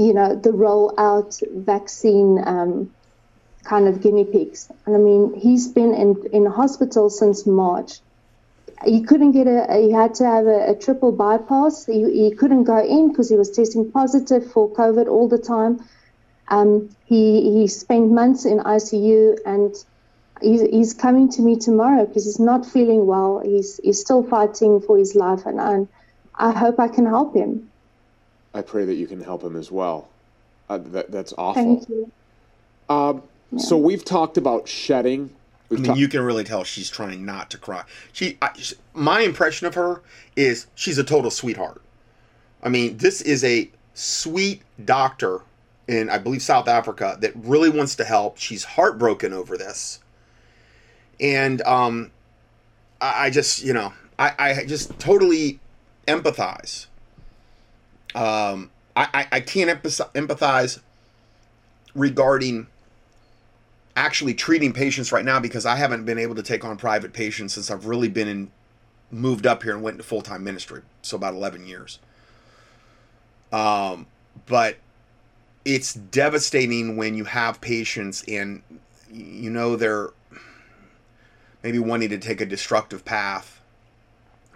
you 0.01 0.15
know, 0.15 0.35
the 0.35 0.51
rollout 0.51 1.43
vaccine 1.55 2.43
um, 2.47 2.91
kind 3.65 3.87
of 3.87 4.01
guinea 4.01 4.25
pigs. 4.25 4.71
And 4.87 4.97
I 4.97 4.99
mean, 4.99 5.35
he's 5.35 5.69
been 5.69 5.93
in, 5.93 6.25
in 6.33 6.47
hospital 6.47 7.11
since 7.11 7.47
March. 7.47 8.01
He 8.85 9.03
couldn't 9.03 9.33
get 9.33 9.47
a, 9.47 9.77
he 9.79 9.93
had 9.93 10.15
to 10.15 10.25
have 10.25 10.47
a, 10.47 10.71
a 10.71 10.75
triple 10.75 11.13
bypass. 11.13 11.85
He, 11.85 12.03
he 12.23 12.35
couldn't 12.35 12.65
go 12.65 12.83
in 12.83 13.11
because 13.11 13.29
he 13.29 13.37
was 13.37 13.51
testing 13.51 13.93
positive 13.93 14.51
for 14.51 14.71
COVID 14.71 15.07
all 15.07 15.29
the 15.29 15.37
time. 15.37 15.85
Um, 16.49 16.89
he, 17.05 17.53
he 17.53 17.67
spent 17.67 18.11
months 18.11 18.47
in 18.47 18.59
ICU 18.59 19.39
and 19.45 19.75
he's, 20.41 20.63
he's 20.63 20.95
coming 20.95 21.31
to 21.33 21.43
me 21.43 21.57
tomorrow 21.57 22.07
because 22.07 22.25
he's 22.25 22.41
not 22.41 22.65
feeling 22.65 23.07
well. 23.07 23.41
He's, 23.45 23.79
he's 23.85 24.01
still 24.01 24.23
fighting 24.23 24.81
for 24.81 24.97
his 24.97 25.15
life 25.15 25.45
and 25.45 25.61
I, 25.61 25.87
I 26.35 26.53
hope 26.53 26.81
I 26.81 26.89
can 26.89 27.05
help 27.05 27.37
him. 27.37 27.70
I 28.55 28.63
pray 28.63 28.85
that 28.85 28.95
you 28.95 29.07
can 29.07 29.21
help 29.21 29.43
him 29.43 29.57
as 29.57 29.71
well. 29.71 30.09
Uh, 30.69 30.79
that, 30.79 31.11
that's 31.11 31.33
awful. 31.39 31.77
Thank 31.85 31.89
you. 31.89 32.11
Um, 32.89 33.23
So 33.59 33.77
we've 33.77 34.05
talked 34.05 34.37
about 34.37 34.69
shedding. 34.69 35.31
I 35.33 35.35
We've 35.71 35.81
mean, 35.81 35.87
talked- 35.89 36.01
you 36.01 36.09
can 36.09 36.21
really 36.23 36.45
tell 36.45 36.65
she's 36.65 36.91
trying 36.91 37.25
not 37.25 37.51
to 37.51 37.59
cry. 37.59 37.85
She, 38.13 38.39
I, 38.43 38.51
sh- 38.57 38.75
my 38.95 39.21
impression 39.21 39.67
of 39.67 39.75
her 39.75 40.03
is 40.37 40.67
she's 40.75 40.99
a 40.99 41.05
total 41.05 41.31
sweetheart. 41.31 41.81
I 42.63 42.69
mean, 42.69 42.97
this 42.99 43.21
is 43.23 43.43
a 43.45 43.71
sweet 43.95 44.63
doctor 44.85 45.41
in, 45.89 46.09
I 46.11 46.19
believe, 46.19 46.43
South 46.43 46.69
Africa 46.69 47.17
that 47.21 47.33
really 47.37 47.71
wants 47.71 47.95
to 47.97 48.05
help. 48.05 48.37
She's 48.39 48.65
heartbroken 48.65 49.33
over 49.33 49.57
this, 49.57 49.99
and 51.19 51.63
um, 51.63 52.11
I, 53.01 53.27
I 53.27 53.31
just, 53.31 53.63
you 53.65 53.73
know, 53.73 53.93
I, 54.19 54.35
I 54.39 54.65
just 54.67 54.99
totally 55.01 55.59
empathize. 56.07 56.87
Um, 58.15 58.71
I, 58.97 59.09
I, 59.15 59.27
I 59.33 59.41
can't 59.41 59.83
empathize, 59.83 60.81
regarding 61.95 62.67
actually 63.97 64.35
treating 64.35 64.73
patients 64.73 65.13
right 65.13 65.25
now 65.25 65.41
because 65.41 65.67
I 65.67 65.77
haven't 65.77 66.05
been 66.05 66.19
able 66.19 66.35
to 66.37 66.43
take 66.43 66.65
on 66.65 66.77
private 66.77 67.13
patients 67.13 67.55
since 67.55 67.71
I've 67.71 67.87
really 67.87 68.09
been 68.09 68.29
in 68.29 68.51
moved 69.11 69.47
up 69.47 69.63
here 69.63 69.75
and 69.75 69.83
went 69.83 69.95
into 69.95 70.05
full 70.05 70.23
time 70.23 70.45
ministry. 70.45 70.83
So 71.03 71.17
about 71.17 71.35
eleven 71.35 71.67
years. 71.67 71.99
Um, 73.53 74.07
but 74.47 74.77
it's 75.65 75.95
devastating 75.95 76.97
when 76.97 77.15
you 77.15 77.25
have 77.25 77.61
patients 77.61 78.25
and 78.29 78.63
you 79.13 79.51
know 79.51 79.77
they're 79.77 80.11
maybe 81.63 81.79
wanting 81.79 82.09
to 82.11 82.19
take 82.19 82.41
a 82.41 82.47
destructive 82.47 83.05
path 83.05 83.61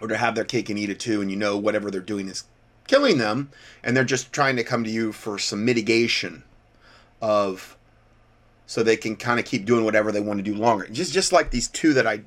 or 0.01 0.07
to 0.07 0.17
have 0.17 0.35
their 0.35 0.45
cake 0.45 0.69
and 0.69 0.79
eat 0.79 0.89
it 0.89 0.99
too, 0.99 1.21
and 1.21 1.29
you 1.29 1.37
know 1.37 1.57
whatever 1.57 1.91
they're 1.91 2.01
doing 2.01 2.29
is 2.29 2.45
killing 2.87 3.17
them, 3.17 3.49
and 3.83 3.95
they're 3.95 4.03
just 4.03 4.31
trying 4.31 4.55
to 4.55 4.63
come 4.63 4.83
to 4.83 4.89
you 4.89 5.11
for 5.11 5.37
some 5.37 5.65
mitigation 5.65 6.43
of 7.21 7.77
so 8.67 8.81
they 8.81 8.97
can 8.97 9.15
kind 9.15 9.39
of 9.39 9.45
keep 9.45 9.65
doing 9.65 9.85
whatever 9.85 10.11
they 10.11 10.21
want 10.21 10.39
to 10.39 10.43
do 10.43 10.55
longer. 10.55 10.87
Just 10.87 11.13
just 11.13 11.31
like 11.31 11.51
these 11.51 11.67
two 11.67 11.93
that 11.93 12.07
I 12.07 12.21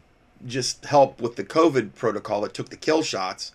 just 0.47 0.85
helped 0.85 1.21
with 1.21 1.37
the 1.37 1.45
COVID 1.45 1.95
protocol 1.95 2.41
that 2.43 2.55
took 2.55 2.69
the 2.69 2.77
kill 2.77 3.03
shots. 3.03 3.53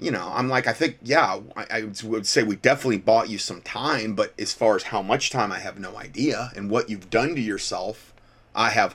You 0.00 0.12
know, 0.12 0.30
I'm 0.32 0.48
like, 0.48 0.68
I 0.68 0.72
think, 0.72 0.98
yeah, 1.02 1.40
I, 1.56 1.66
I 1.70 1.90
would 2.04 2.24
say 2.24 2.44
we 2.44 2.54
definitely 2.54 2.98
bought 2.98 3.28
you 3.28 3.36
some 3.36 3.60
time, 3.62 4.14
but 4.14 4.32
as 4.38 4.52
far 4.52 4.76
as 4.76 4.84
how 4.84 5.02
much 5.02 5.30
time, 5.30 5.50
I 5.50 5.58
have 5.58 5.80
no 5.80 5.96
idea. 5.96 6.52
And 6.54 6.70
what 6.70 6.88
you've 6.88 7.10
done 7.10 7.34
to 7.34 7.40
yourself, 7.40 8.14
I 8.54 8.70
have, 8.70 8.94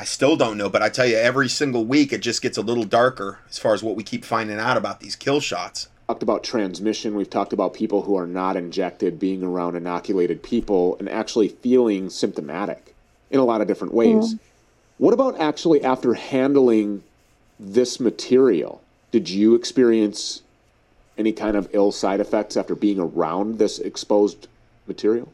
I 0.00 0.04
still 0.04 0.34
don't 0.34 0.56
know. 0.56 0.70
But 0.70 0.80
I 0.80 0.88
tell 0.88 1.04
you, 1.04 1.18
every 1.18 1.50
single 1.50 1.84
week, 1.84 2.10
it 2.10 2.22
just 2.22 2.40
gets 2.40 2.56
a 2.56 2.62
little 2.62 2.84
darker 2.84 3.40
as 3.50 3.58
far 3.58 3.74
as 3.74 3.82
what 3.82 3.96
we 3.96 4.02
keep 4.02 4.24
finding 4.24 4.58
out 4.58 4.78
about 4.78 5.00
these 5.00 5.14
kill 5.14 5.40
shots. 5.40 5.88
talked 6.08 6.22
about 6.22 6.42
transmission. 6.42 7.14
We've 7.14 7.28
talked 7.28 7.52
about 7.52 7.74
people 7.74 8.02
who 8.02 8.16
are 8.16 8.26
not 8.26 8.56
injected 8.56 9.20
being 9.20 9.42
around 9.42 9.76
inoculated 9.76 10.42
people 10.42 10.96
and 10.98 11.06
actually 11.06 11.48
feeling 11.48 12.08
symptomatic 12.08 12.94
in 13.30 13.40
a 13.40 13.44
lot 13.44 13.60
of 13.60 13.68
different 13.68 13.92
ways. 13.92 14.36
What 14.96 15.12
about 15.12 15.38
actually 15.38 15.84
after 15.84 16.14
handling 16.14 17.02
this 17.58 18.00
material? 18.00 18.82
Did 19.12 19.28
you 19.28 19.54
experience 19.54 20.40
any 21.18 21.32
kind 21.32 21.58
of 21.58 21.68
ill 21.74 21.92
side 21.92 22.20
effects 22.20 22.56
after 22.56 22.74
being 22.74 22.98
around 22.98 23.58
this 23.58 23.78
exposed 23.78 24.48
material? 24.86 25.30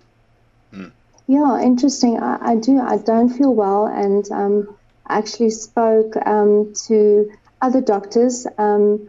Hmm. 0.73 0.89
Yeah, 1.27 1.61
interesting. 1.61 2.19
I, 2.19 2.39
I 2.41 2.57
do. 2.57 2.79
I 2.81 2.99
don't 2.99 3.29
feel 3.29 3.55
well, 3.55 3.87
and 3.87 4.25
um, 4.33 4.77
I 5.07 5.19
actually 5.19 5.51
spoke 5.51 6.15
um, 6.27 6.73
to 6.87 7.27
other 7.61 7.81
doctors, 7.81 8.47
um, 8.59 9.07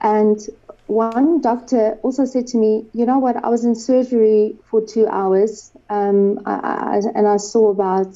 and 0.00 0.38
one 0.86 1.34
doctor 1.34 1.92
also 2.02 2.24
said 2.24 2.46
to 2.48 2.52
me, 2.58 2.82
you 2.92 3.04
know 3.06 3.18
what, 3.18 3.36
I 3.42 3.48
was 3.48 3.64
in 3.64 3.74
surgery 3.74 4.56
for 4.70 4.80
two 4.82 5.06
hours 5.06 5.70
um, 5.88 6.38
I, 6.46 6.54
I, 6.54 7.00
and 7.14 7.26
I 7.28 7.36
saw 7.36 7.70
about 7.70 8.14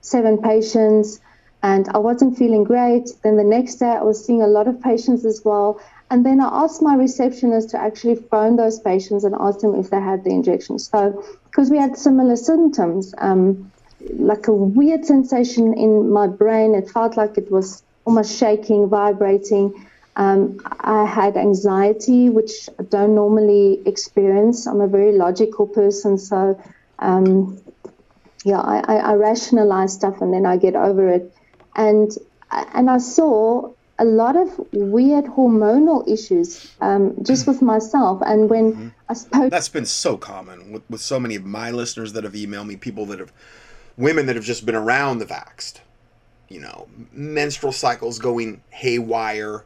seven 0.00 0.38
patients 0.38 1.20
and 1.62 1.88
I 1.94 1.98
wasn't 1.98 2.36
feeling 2.38 2.64
great. 2.64 3.08
Then 3.22 3.36
the 3.36 3.44
next 3.44 3.76
day 3.76 3.86
I 3.98 4.02
was 4.02 4.24
seeing 4.24 4.42
a 4.42 4.46
lot 4.46 4.68
of 4.68 4.80
patients 4.80 5.24
as 5.24 5.42
well. 5.44 5.80
And 6.10 6.24
then 6.24 6.40
I 6.40 6.48
asked 6.64 6.80
my 6.80 6.94
receptionist 6.94 7.70
to 7.70 7.80
actually 7.80 8.16
phone 8.16 8.56
those 8.56 8.80
patients 8.80 9.24
and 9.24 9.34
ask 9.38 9.60
them 9.60 9.74
if 9.74 9.90
they 9.90 10.00
had 10.00 10.24
the 10.24 10.30
injection. 10.30 10.78
So, 10.78 11.22
because 11.44 11.70
we 11.70 11.76
had 11.76 11.98
similar 11.98 12.36
symptoms, 12.36 13.14
um, 13.18 13.70
like 14.16 14.48
a 14.48 14.52
weird 14.52 15.04
sensation 15.04 15.74
in 15.74 16.10
my 16.10 16.26
brain, 16.26 16.74
it 16.74 16.90
felt 16.90 17.16
like 17.16 17.36
it 17.36 17.50
was 17.50 17.82
almost 18.06 18.38
shaking, 18.38 18.88
vibrating. 18.88 19.86
Um, 20.16 20.60
I 20.80 21.04
had 21.04 21.36
anxiety, 21.36 22.30
which 22.30 22.68
I 22.78 22.84
don't 22.84 23.14
normally 23.14 23.82
experience. 23.86 24.66
I'm 24.66 24.80
a 24.80 24.88
very 24.88 25.12
logical 25.12 25.66
person, 25.66 26.18
so 26.18 26.60
um, 26.98 27.60
yeah, 28.44 28.60
I, 28.60 28.78
I, 28.88 28.96
I, 28.96 29.14
rationalize 29.14 29.92
stuff 29.92 30.20
and 30.20 30.32
then 30.32 30.44
I 30.44 30.56
get 30.56 30.74
over 30.74 31.08
it. 31.08 31.32
And 31.76 32.10
and 32.50 32.90
I 32.90 32.98
saw 32.98 33.72
a 33.98 34.04
lot 34.04 34.36
of 34.36 34.58
weird 34.72 35.24
hormonal 35.24 36.08
issues 36.08 36.72
um, 36.80 37.14
just 37.22 37.46
with 37.46 37.60
myself. 37.60 38.22
And 38.24 38.48
when 38.48 38.72
mm-hmm. 38.72 38.88
I 39.08 39.14
spoke, 39.14 39.50
that's 39.50 39.68
been 39.68 39.86
so 39.86 40.16
common 40.16 40.72
with, 40.72 40.82
with 40.88 41.00
so 41.00 41.18
many 41.18 41.34
of 41.34 41.44
my 41.44 41.70
listeners 41.70 42.12
that 42.12 42.24
have 42.24 42.34
emailed 42.34 42.66
me, 42.66 42.76
people 42.76 43.06
that 43.06 43.18
have, 43.18 43.32
women 43.96 44.26
that 44.26 44.36
have 44.36 44.44
just 44.44 44.64
been 44.64 44.76
around 44.76 45.18
the 45.18 45.26
vaxxed, 45.26 45.80
you 46.48 46.60
know, 46.60 46.88
menstrual 47.12 47.72
cycles 47.72 48.18
going 48.18 48.62
haywire 48.70 49.64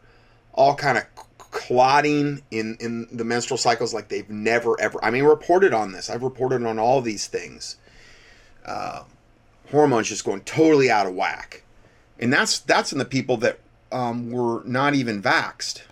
all 0.54 0.74
kind 0.74 0.98
of 0.98 1.04
clotting 1.52 2.42
in 2.50 2.76
in 2.80 3.06
the 3.12 3.24
menstrual 3.24 3.58
cycles 3.58 3.92
like 3.92 4.08
they've 4.08 4.30
never 4.30 4.80
ever. 4.80 5.02
I 5.04 5.10
mean, 5.10 5.24
reported 5.24 5.74
on 5.74 5.92
this. 5.92 6.10
I've 6.10 6.22
reported 6.22 6.64
on 6.64 6.78
all 6.78 7.00
these 7.00 7.26
things. 7.26 7.76
Uh, 8.64 9.04
hormones 9.70 10.08
just 10.08 10.24
going 10.24 10.40
totally 10.42 10.90
out 10.90 11.06
of 11.06 11.14
whack, 11.14 11.62
and 12.18 12.32
that's 12.32 12.60
that's 12.60 12.92
in 12.92 12.98
the 12.98 13.04
people 13.04 13.36
that 13.38 13.58
um, 13.92 14.30
were 14.30 14.62
not 14.64 14.94
even 14.94 15.22
vaxed. 15.22 15.82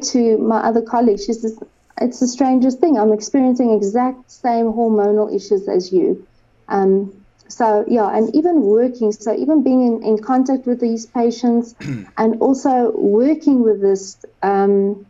To 0.00 0.38
my 0.38 0.58
other 0.58 0.82
colleague, 0.82 1.18
she 1.18 1.32
says 1.32 1.58
it's 2.00 2.20
the 2.20 2.28
strangest 2.28 2.78
thing. 2.78 2.98
I'm 2.98 3.12
experiencing 3.12 3.72
exact 3.72 4.30
same 4.30 4.66
hormonal 4.66 5.34
issues 5.34 5.68
as 5.68 5.92
you. 5.92 6.26
Um, 6.68 7.18
so 7.48 7.84
yeah 7.88 8.14
and 8.16 8.34
even 8.34 8.60
working 8.60 9.10
so 9.10 9.34
even 9.34 9.62
being 9.62 9.86
in, 9.86 10.02
in 10.02 10.22
contact 10.22 10.66
with 10.66 10.80
these 10.80 11.06
patients 11.06 11.74
and 12.18 12.40
also 12.40 12.92
working 12.92 13.62
with 13.62 13.80
this 13.80 14.18
um, 14.42 15.06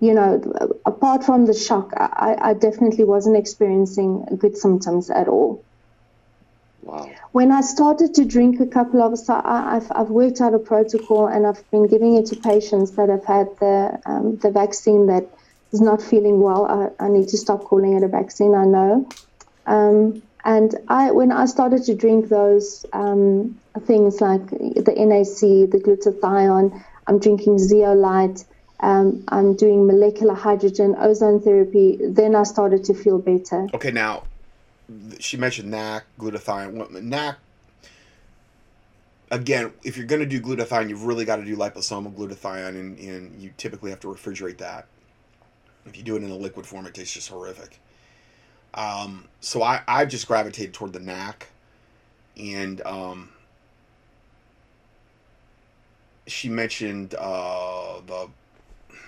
you 0.00 0.12
know 0.12 0.40
apart 0.84 1.24
from 1.24 1.46
the 1.46 1.54
shock 1.54 1.92
I, 1.96 2.36
I 2.40 2.54
definitely 2.54 3.04
wasn't 3.04 3.36
experiencing 3.36 4.24
good 4.38 4.56
symptoms 4.56 5.08
at 5.08 5.28
all 5.28 5.64
when 7.32 7.52
i 7.52 7.60
started 7.60 8.14
to 8.14 8.24
drink 8.24 8.60
a 8.60 8.66
couple 8.66 9.02
of 9.02 9.18
so 9.18 9.40
I, 9.44 9.74
have 9.74 9.92
I've 9.94 10.10
worked 10.10 10.40
out 10.40 10.54
a 10.54 10.58
protocol 10.58 11.26
and 11.26 11.46
i've 11.46 11.68
been 11.70 11.86
giving 11.86 12.16
it 12.16 12.26
to 12.26 12.36
patients 12.36 12.92
that 12.92 13.08
have 13.08 13.24
had 13.24 13.46
the 13.58 14.00
um, 14.06 14.36
the 14.36 14.50
vaccine 14.50 15.06
that 15.06 15.26
is 15.72 15.80
not 15.80 16.02
feeling 16.02 16.40
well 16.40 16.66
I, 16.66 17.04
I 17.04 17.08
need 17.08 17.28
to 17.28 17.38
stop 17.38 17.64
calling 17.64 17.96
it 17.96 18.02
a 18.02 18.08
vaccine 18.08 18.54
i 18.54 18.64
know 18.64 19.08
um, 19.66 20.22
and 20.44 20.74
I, 20.88 21.10
when 21.10 21.32
I 21.32 21.46
started 21.46 21.84
to 21.84 21.94
drink 21.94 22.28
those 22.28 22.86
um, 22.92 23.60
things 23.82 24.20
like 24.20 24.48
the 24.48 24.94
NAC, 24.96 25.70
the 25.70 25.78
glutathione, 25.78 26.82
I'm 27.06 27.18
drinking 27.18 27.58
zeolite, 27.58 28.44
um, 28.80 29.22
I'm 29.28 29.54
doing 29.54 29.86
molecular 29.86 30.34
hydrogen, 30.34 30.96
ozone 30.98 31.40
therapy, 31.42 31.98
then 32.00 32.34
I 32.34 32.44
started 32.44 32.84
to 32.84 32.94
feel 32.94 33.18
better. 33.18 33.66
Okay, 33.74 33.90
now 33.90 34.22
she 35.18 35.36
mentioned 35.36 35.70
NAC, 35.70 36.04
glutathione. 36.18 37.02
NAC, 37.02 37.38
again, 39.30 39.72
if 39.84 39.96
you're 39.96 40.06
going 40.06 40.20
to 40.20 40.26
do 40.26 40.40
glutathione, 40.40 40.88
you've 40.88 41.04
really 41.04 41.24
got 41.24 41.36
to 41.36 41.44
do 41.44 41.56
liposomal 41.56 42.12
glutathione, 42.14 42.68
and, 42.70 42.98
and 42.98 43.40
you 43.40 43.52
typically 43.56 43.90
have 43.90 44.00
to 44.00 44.08
refrigerate 44.08 44.58
that. 44.58 44.86
If 45.86 45.96
you 45.96 46.02
do 46.02 46.16
it 46.16 46.22
in 46.22 46.30
a 46.30 46.36
liquid 46.36 46.66
form, 46.66 46.86
it 46.86 46.94
tastes 46.94 47.14
just 47.14 47.28
horrific. 47.28 47.80
Um, 48.74 49.26
so 49.40 49.62
I, 49.62 49.82
I've 49.88 50.08
just 50.08 50.26
gravitated 50.26 50.74
toward 50.74 50.92
the 50.92 51.00
NAC. 51.00 51.48
And 52.36 52.80
um, 52.86 53.30
she 56.26 56.48
mentioned 56.48 57.14
uh, 57.18 58.00
the 58.06 58.28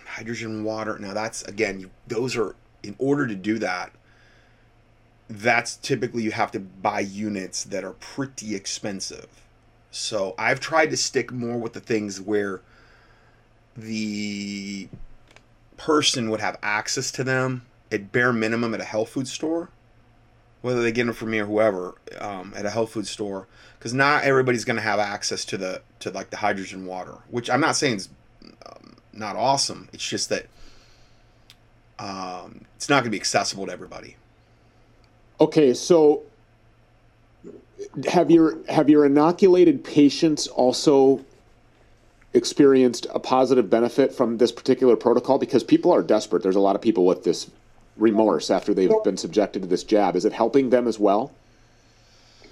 hydrogen 0.06 0.64
water. 0.64 0.98
Now, 0.98 1.14
that's, 1.14 1.42
again, 1.42 1.80
you, 1.80 1.90
those 2.08 2.36
are, 2.36 2.54
in 2.82 2.94
order 2.98 3.26
to 3.26 3.34
do 3.34 3.58
that, 3.60 3.92
that's 5.32 5.76
typically 5.76 6.22
you 6.22 6.30
have 6.30 6.50
to 6.52 6.60
buy 6.60 7.00
units 7.00 7.64
that 7.64 7.84
are 7.84 7.94
pretty 7.94 8.54
expensive. 8.54 9.26
So 9.90 10.34
I've 10.38 10.60
tried 10.60 10.90
to 10.90 10.96
stick 10.96 11.32
more 11.32 11.56
with 11.56 11.72
the 11.72 11.80
things 11.80 12.20
where 12.20 12.60
the 13.76 14.88
person 15.76 16.30
would 16.30 16.40
have 16.40 16.58
access 16.62 17.10
to 17.12 17.24
them 17.24 17.62
at 17.90 18.12
bare 18.12 18.32
minimum 18.32 18.74
at 18.74 18.80
a 18.80 18.84
health 18.84 19.10
food 19.10 19.26
store, 19.26 19.70
whether 20.60 20.82
they 20.82 20.92
get 20.92 21.06
them 21.06 21.14
from 21.14 21.30
me 21.30 21.38
or 21.38 21.46
whoever 21.46 21.94
um, 22.20 22.52
at 22.54 22.66
a 22.66 22.70
health 22.70 22.92
food 22.92 23.06
store, 23.06 23.46
because 23.78 23.94
not 23.94 24.24
everybody's 24.24 24.64
going 24.64 24.76
to 24.76 24.82
have 24.82 24.98
access 24.98 25.44
to 25.46 25.56
the 25.56 25.82
to 26.00 26.10
like 26.10 26.30
the 26.30 26.38
hydrogen 26.38 26.84
water, 26.84 27.18
which 27.30 27.48
I'm 27.48 27.60
not 27.60 27.76
saying 27.76 27.96
is 27.96 28.08
um, 28.66 28.96
not 29.12 29.36
awesome. 29.36 29.88
It's 29.92 30.06
just 30.06 30.28
that 30.28 30.46
um, 31.98 32.66
it's 32.76 32.88
not 32.88 32.96
going 32.96 33.04
to 33.04 33.10
be 33.10 33.20
accessible 33.20 33.66
to 33.66 33.72
everybody. 33.72 34.16
Okay, 35.42 35.74
so 35.74 36.22
have 38.06 38.30
your 38.30 38.64
have 38.68 38.88
your 38.88 39.04
inoculated 39.04 39.82
patients 39.82 40.46
also 40.46 41.20
experienced 42.32 43.08
a 43.12 43.18
positive 43.18 43.68
benefit 43.68 44.14
from 44.14 44.38
this 44.38 44.52
particular 44.52 44.94
protocol 44.94 45.38
because 45.38 45.64
people 45.64 45.90
are 45.92 46.00
desperate 46.00 46.44
there's 46.44 46.54
a 46.54 46.60
lot 46.60 46.76
of 46.76 46.80
people 46.80 47.04
with 47.04 47.24
this 47.24 47.50
remorse 47.96 48.52
after 48.52 48.72
they've 48.72 49.02
been 49.02 49.16
subjected 49.16 49.62
to 49.62 49.68
this 49.68 49.82
jab. 49.82 50.14
Is 50.14 50.24
it 50.24 50.32
helping 50.32 50.70
them 50.70 50.86
as 50.86 51.00
well? 51.00 51.32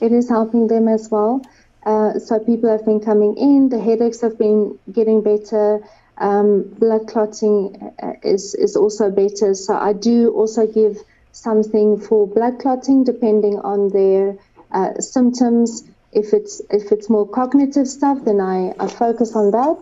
It 0.00 0.10
is 0.10 0.28
helping 0.28 0.66
them 0.66 0.88
as 0.88 1.08
well. 1.12 1.42
Uh, 1.86 2.18
so 2.18 2.40
people 2.40 2.68
have 2.68 2.84
been 2.84 2.98
coming 2.98 3.36
in, 3.36 3.68
the 3.68 3.78
headaches 3.80 4.20
have 4.20 4.36
been 4.36 4.76
getting 4.90 5.22
better, 5.22 5.78
um, 6.18 6.64
blood 6.80 7.06
clotting 7.06 7.92
uh, 8.02 8.14
is, 8.24 8.56
is 8.56 8.74
also 8.74 9.12
better. 9.12 9.54
So 9.54 9.76
I 9.76 9.92
do 9.92 10.30
also 10.30 10.66
give 10.66 10.98
something 11.32 12.00
for 12.00 12.26
blood 12.26 12.58
clotting 12.60 13.04
depending 13.04 13.58
on 13.60 13.88
their 13.90 14.36
uh, 14.72 14.94
symptoms. 15.00 15.84
If 16.12 16.32
it's 16.32 16.60
if 16.70 16.92
it's 16.92 17.08
more 17.08 17.28
cognitive 17.28 17.88
stuff, 17.88 18.24
then 18.24 18.40
I, 18.40 18.74
I 18.78 18.88
focus 18.88 19.36
on 19.36 19.50
that. 19.52 19.76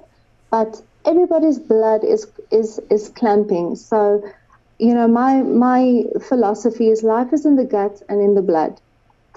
But 0.51 0.81
everybody's 1.05 1.59
blood 1.59 2.05
is 2.05 2.27
is 2.51 2.81
is 2.91 3.09
clamping. 3.11 3.77
So 3.77 4.23
you 4.79 4.95
know, 4.95 5.09
my 5.09 5.43
my 5.43 6.05
philosophy 6.21 6.89
is 6.89 7.03
life 7.03 7.33
is 7.33 7.47
in 7.47 7.57
the 7.57 7.65
gut 7.65 8.03
and 8.09 8.21
in 8.21 8.35
the 8.35 8.43
blood. 8.43 8.81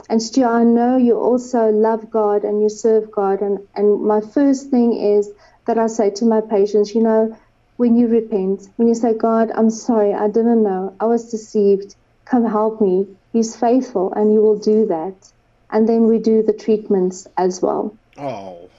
And 0.09 0.21
Stu, 0.21 0.43
I 0.43 0.63
know 0.63 0.97
you 0.97 1.17
also 1.17 1.69
love 1.69 2.09
God 2.09 2.43
and 2.43 2.61
you 2.61 2.69
serve 2.69 3.11
God. 3.11 3.41
And, 3.41 3.59
and 3.75 4.01
my 4.01 4.21
first 4.21 4.69
thing 4.69 4.93
is 4.93 5.29
that 5.67 5.77
I 5.77 5.87
say 5.87 6.09
to 6.11 6.25
my 6.25 6.41
patients, 6.41 6.95
you 6.95 7.03
know, 7.03 7.37
when 7.77 7.95
you 7.95 8.07
repent, 8.07 8.67
when 8.77 8.87
you 8.87 8.95
say, 8.95 9.13
God, 9.13 9.51
I'm 9.53 9.69
sorry, 9.69 10.13
I 10.13 10.27
didn't 10.27 10.63
know, 10.63 10.95
I 10.99 11.05
was 11.05 11.31
deceived, 11.31 11.95
come 12.31 12.45
help 12.45 12.81
me. 12.81 13.05
He's 13.33 13.55
faithful 13.55 14.13
and 14.13 14.33
you 14.33 14.41
will 14.41 14.57
do 14.57 14.85
that. 14.87 15.31
And 15.69 15.87
then 15.87 16.07
we 16.07 16.17
do 16.17 16.41
the 16.41 16.53
treatments 16.53 17.27
as 17.37 17.61
well. 17.61 17.95
Oh, 18.17 18.69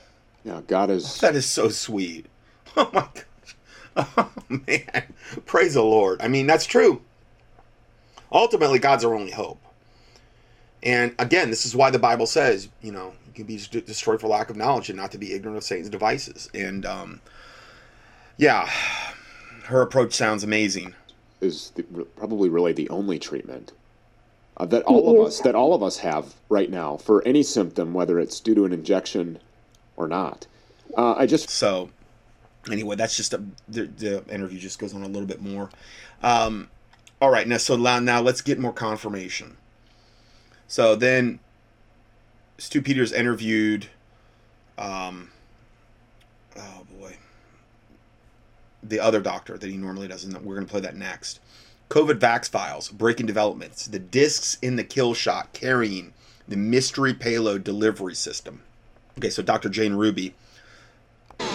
yeah, 0.45 0.63
God 0.67 0.91
is. 0.91 1.19
That 1.21 1.37
is 1.37 1.47
so 1.47 1.69
sweet. 1.69 2.27
Oh 2.75 2.91
my 2.95 3.07
God. 3.95 4.07
Oh, 4.17 4.33
man. 4.49 5.13
Praise 5.45 5.75
the 5.75 5.83
Lord. 5.83 6.23
I 6.23 6.29
mean, 6.29 6.47
that's 6.47 6.65
true. 6.65 7.03
Ultimately, 8.33 8.79
God's 8.79 9.05
our 9.05 9.15
only 9.15 9.31
hope. 9.31 9.61
And 10.83 11.15
again, 11.19 11.51
this 11.51 11.67
is 11.67 11.77
why 11.77 11.91
the 11.91 11.99
Bible 11.99 12.27
says, 12.27 12.71
you 12.81 12.91
know, 12.91 13.13
you 13.27 13.33
can 13.35 13.45
be 13.45 13.59
destroyed 13.59 14.23
for 14.23 14.29
lack 14.29 14.49
of 14.49 14.57
knowledge 14.57 14.89
and 14.89 14.97
not 14.97 15.13
to 15.13 15.19
be 15.19 15.35
ignorant 15.35 15.59
of 15.59 15.65
Satan's 15.65 15.91
devices. 15.91 16.49
And 16.55 16.87
um, 16.87 17.21
yeah, 18.39 18.71
her 19.65 19.83
approach 19.83 20.15
sounds 20.15 20.43
amazing. 20.43 20.95
Is 21.43 21.73
the, 21.75 21.83
probably 22.17 22.49
really 22.49 22.73
the 22.73 22.89
only 22.89 23.19
treatment 23.19 23.73
uh, 24.57 24.67
that 24.67 24.83
all 24.85 25.21
of 25.21 25.27
us 25.27 25.41
that 25.41 25.55
all 25.55 25.75
of 25.75 25.83
us 25.83 25.99
have 25.99 26.35
right 26.49 26.71
now 26.71 26.97
for 26.97 27.23
any 27.27 27.43
symptom, 27.43 27.93
whether 27.93 28.21
it's 28.21 28.39
due 28.41 28.55
to 28.55 28.65
an 28.65 28.73
injection 28.73 29.39
or 29.97 30.07
not. 30.07 30.47
Uh, 30.97 31.15
I 31.15 31.27
just 31.27 31.51
so 31.51 31.91
anyway, 32.71 32.97
that's 32.97 33.17
just 33.17 33.33
a, 33.35 33.43
the, 33.69 33.87
the 33.87 34.25
interview 34.33 34.59
just 34.59 34.79
goes 34.79 34.95
on 34.95 35.03
a 35.03 35.09
little 35.09 35.27
bit 35.27 35.41
more. 35.41 35.71
Um, 36.23 36.69
all 37.21 37.31
right, 37.31 37.47
now 37.47 37.57
so 37.57 37.77
now, 37.77 37.99
now 37.99 38.21
let's 38.21 38.41
get 38.41 38.59
more 38.59 38.73
confirmation. 38.73 39.57
So 40.69 40.95
then, 40.95 41.41
Stu 42.59 42.83
Peters 42.83 43.13
interviewed. 43.13 43.89
Um, 44.79 45.31
oh 46.57 46.87
boy, 46.99 47.17
the 48.83 49.01
other 49.01 49.21
doctor 49.21 49.57
that 49.57 49.71
he 49.71 49.77
normally 49.77 50.09
does, 50.09 50.25
and 50.25 50.35
we're 50.45 50.55
going 50.55 50.67
to 50.67 50.71
play 50.71 50.81
that 50.81 50.97
next. 50.97 51.41
COVID 51.89 52.19
Vax 52.19 52.49
Files, 52.49 52.89
Breaking 52.89 53.27
Developments, 53.27 53.87
the 53.87 53.99
discs 53.99 54.57
in 54.63 54.77
the 54.77 54.85
kill 54.85 55.15
shot 55.15 55.53
carrying 55.53 56.13
the 56.49 56.57
mystery 56.57 57.15
payload 57.15 57.65
delivery 57.65 58.15
system. 58.15 58.63
Okay, 59.19 59.31
so 59.31 59.43
Dr. 59.43 59.69
Jane 59.69 59.95
Ruby 59.95 60.35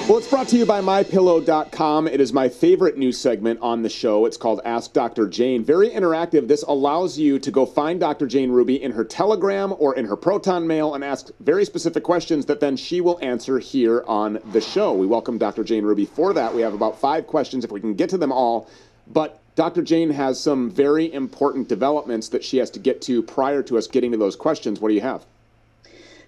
well, 0.08 0.18
it's 0.18 0.30
brought 0.30 0.48
to 0.48 0.58
you 0.58 0.66
by 0.66 0.80
MyPillow.com. 0.80 2.08
It 2.08 2.22
is 2.22 2.32
my 2.32 2.48
favorite 2.48 2.98
news 2.98 3.20
segment 3.20 3.60
on 3.62 3.82
the 3.82 3.90
show. 3.90 4.26
It's 4.26 4.38
called 4.38 4.62
Ask 4.64 4.94
Dr. 4.94 5.28
Jane. 5.28 5.66
Very 5.66 5.90
interactive. 5.90 6.48
This 6.48 6.64
allows 6.64 7.20
you 7.20 7.40
to 7.40 7.52
go 7.52 7.66
find 7.66 8.00
Dr. 8.00 8.26
Jane 8.26 8.50
Ruby 8.50 8.82
in 8.82 8.94
her 8.94 9.04
Telegram 9.04 9.76
or 9.78 9.96
in 9.96 10.06
her 10.06 10.16
Proton 10.16 10.66
Mail 10.66 10.96
and 10.96 11.04
ask 11.04 11.30
very 11.42 11.66
specific 11.66 12.04
questions 12.04 12.46
that 12.46 12.62
then 12.62 12.78
she 12.78 13.02
will 13.02 13.20
answer 13.22 13.60
here 13.60 14.06
on 14.08 14.40
the 14.54 14.62
show. 14.62 14.94
We 14.94 15.06
welcome 15.06 15.38
Dr. 15.38 15.66
Jane 15.66 15.84
Ruby 15.84 16.06
for 16.06 16.32
that. 16.32 16.56
We 16.56 16.62
have 16.62 16.74
about 16.74 16.98
five 16.98 17.28
questions 17.28 17.66
if 17.66 17.72
we 17.74 17.82
can 17.82 17.94
get 17.94 18.10
to 18.12 18.18
them 18.18 18.32
all. 18.32 18.70
But 19.08 19.42
Dr. 19.56 19.82
Jane 19.82 20.12
has 20.12 20.40
some 20.40 20.72
very 20.72 21.12
important 21.12 21.68
developments 21.68 22.30
that 22.30 22.46
she 22.46 22.60
has 22.60 22.70
to 22.72 22.80
get 22.80 23.02
to 23.02 23.22
prior 23.22 23.62
to 23.64 23.78
us 23.78 23.88
getting 23.88 24.14
to 24.14 24.18
those 24.18 24.38
questions. 24.38 24.80
What 24.80 24.88
do 24.88 24.96
you 24.96 25.02
have? 25.02 25.26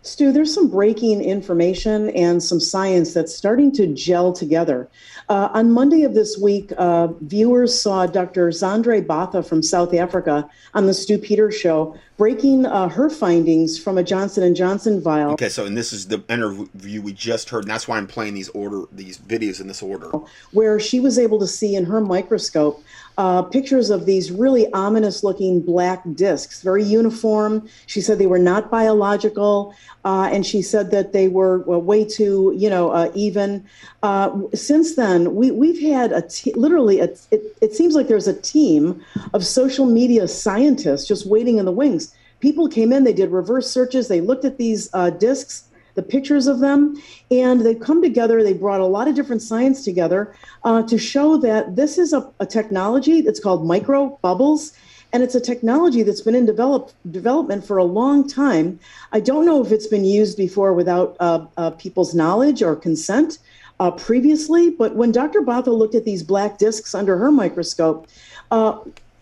Stu, 0.02 0.32
there's 0.32 0.54
some 0.54 0.70
breaking 0.70 1.22
information 1.22 2.10
and 2.12 2.42
some 2.42 2.60
science 2.60 3.14
that's 3.14 3.36
starting 3.36 3.72
to 3.74 3.88
gel 3.88 4.32
together. 4.32 4.90
Uh, 5.28 5.50
on 5.54 5.72
Monday 5.72 6.04
of 6.04 6.14
this 6.14 6.38
week, 6.38 6.72
uh, 6.78 7.08
viewers 7.22 7.80
saw 7.80 8.06
Dr. 8.06 8.50
Zandre 8.50 9.06
Botha 9.06 9.44
from 9.44 9.62
South 9.62 9.94
Africa 9.94 10.50
on 10.74 10.86
the 10.86 10.94
Stu 10.94 11.18
Peters 11.18 11.58
show 11.58 11.98
breaking 12.20 12.66
uh, 12.66 12.90
her 12.90 13.10
findings 13.10 13.80
from 13.80 13.98
a 13.98 14.04
Johnson 14.04 14.54
& 14.54 14.56
Johnson 14.56 15.02
vial. 15.02 15.32
Okay, 15.32 15.48
so 15.48 15.66
and 15.66 15.78
this 15.78 15.94
is 15.94 16.08
the 16.08 16.22
interview 16.28 17.02
we 17.02 17.14
just 17.14 17.50
heard, 17.50 17.64
and 17.64 17.72
that's 17.72 17.88
why 17.88 17.98
I'm 17.98 18.08
playing 18.08 18.34
these 18.34 18.50
order 18.50 18.84
these 18.92 19.18
videos 19.18 19.62
in 19.62 19.68
this 19.68 19.82
order. 19.82 20.12
Where 20.52 20.80
she 20.82 21.00
was 21.00 21.18
able 21.18 21.40
to 21.40 21.48
see 21.48 21.76
in 21.76 21.86
her 21.86 22.02
microscope 22.02 22.84
uh, 23.20 23.42
pictures 23.42 23.90
of 23.90 24.06
these 24.06 24.32
really 24.32 24.72
ominous 24.72 25.26
looking 25.26 25.60
black 25.60 26.02
discs, 26.14 26.62
very 26.62 26.86
uniform. 26.86 27.68
She 27.86 28.00
said 28.00 28.18
they 28.18 28.28
were 28.28 28.40
not 28.40 28.72
biological, 28.72 29.76
uh, 30.06 30.30
and 30.32 30.46
she 30.46 30.62
said 30.62 30.90
that 30.92 31.12
they 31.12 31.28
were 31.28 31.70
uh, 31.70 31.78
way 31.78 32.06
too, 32.06 32.54
you 32.56 32.70
know, 32.70 32.92
uh, 32.92 33.12
even. 33.14 33.66
Uh, 34.04 34.40
since 34.54 34.96
then, 34.96 35.36
we, 35.36 35.52
we've 35.52 35.82
had 35.82 36.14
a 36.14 36.22
t- 36.22 36.54
literally, 36.54 37.02
a, 37.02 37.10
it, 37.30 37.58
it 37.60 37.74
seems 37.74 37.94
like 37.94 38.08
there's 38.08 38.30
a 38.30 38.42
team 38.42 39.04
of 39.34 39.46
social 39.46 39.86
media 39.86 40.26
scientists 40.26 41.06
just 41.06 41.28
waiting 41.28 41.58
in 41.58 41.66
the 41.66 41.74
wings. 41.74 42.16
People 42.40 42.70
came 42.70 42.94
in, 42.94 43.04
they 43.04 43.12
did 43.12 43.32
reverse 43.32 43.70
searches, 43.70 44.08
they 44.08 44.22
looked 44.22 44.46
at 44.46 44.58
these 44.58 44.90
uh, 44.94 45.10
discs 45.10 45.66
the 45.96 46.04
pictures 46.04 46.48
of 46.48 46.60
them, 46.60 47.02
and 47.32 47.62
they've 47.62 47.80
come 47.80 48.02
together. 48.02 48.44
They 48.44 48.54
brought 48.54 48.82
a 48.82 48.86
lot 48.86 49.08
of 49.08 49.16
different 49.16 49.42
science 49.42 49.84
together 49.84 50.36
uh, 50.64 50.84
to 50.84 50.98
show 50.98 51.38
that 51.38 51.76
this 51.76 51.98
is 51.98 52.14
a, 52.14 52.30
a 52.40 52.46
technology 52.46 53.22
that's 53.22 53.40
called 53.40 53.66
micro 53.66 54.18
bubbles 54.22 54.74
and 55.12 55.24
it's 55.24 55.36
a 55.36 55.42
technology 55.42 56.04
that's 56.04 56.22
been 56.22 56.36
in 56.36 56.46
develop, 56.46 56.92
development 57.10 57.66
for 57.66 57.78
a 57.78 57.84
long 57.84 58.28
time. 58.28 58.80
I 59.12 59.20
don't 59.20 59.46
know 59.46 59.64
if 59.64 59.72
it's 59.72 59.88
been 59.88 60.06
used 60.06 60.38
before 60.38 60.74
without 60.74 61.16
uh, 61.20 61.46
uh, 61.58 61.72
people's 61.72 62.14
knowledge 62.14 62.62
or 62.62 62.76
consent 62.76 63.40
uh, 63.80 63.92
previously, 63.92 64.70
but 64.70 64.96
when 64.96 65.12
Dr. 65.12 65.42
Botha 65.42 65.72
looked 65.72 65.96
at 65.96 66.06
these 66.06 66.22
black 66.22 66.58
discs 66.58 66.94
under 66.94 67.18
her 67.18 67.32
microscope, 67.32 68.08
uh, 68.52 68.78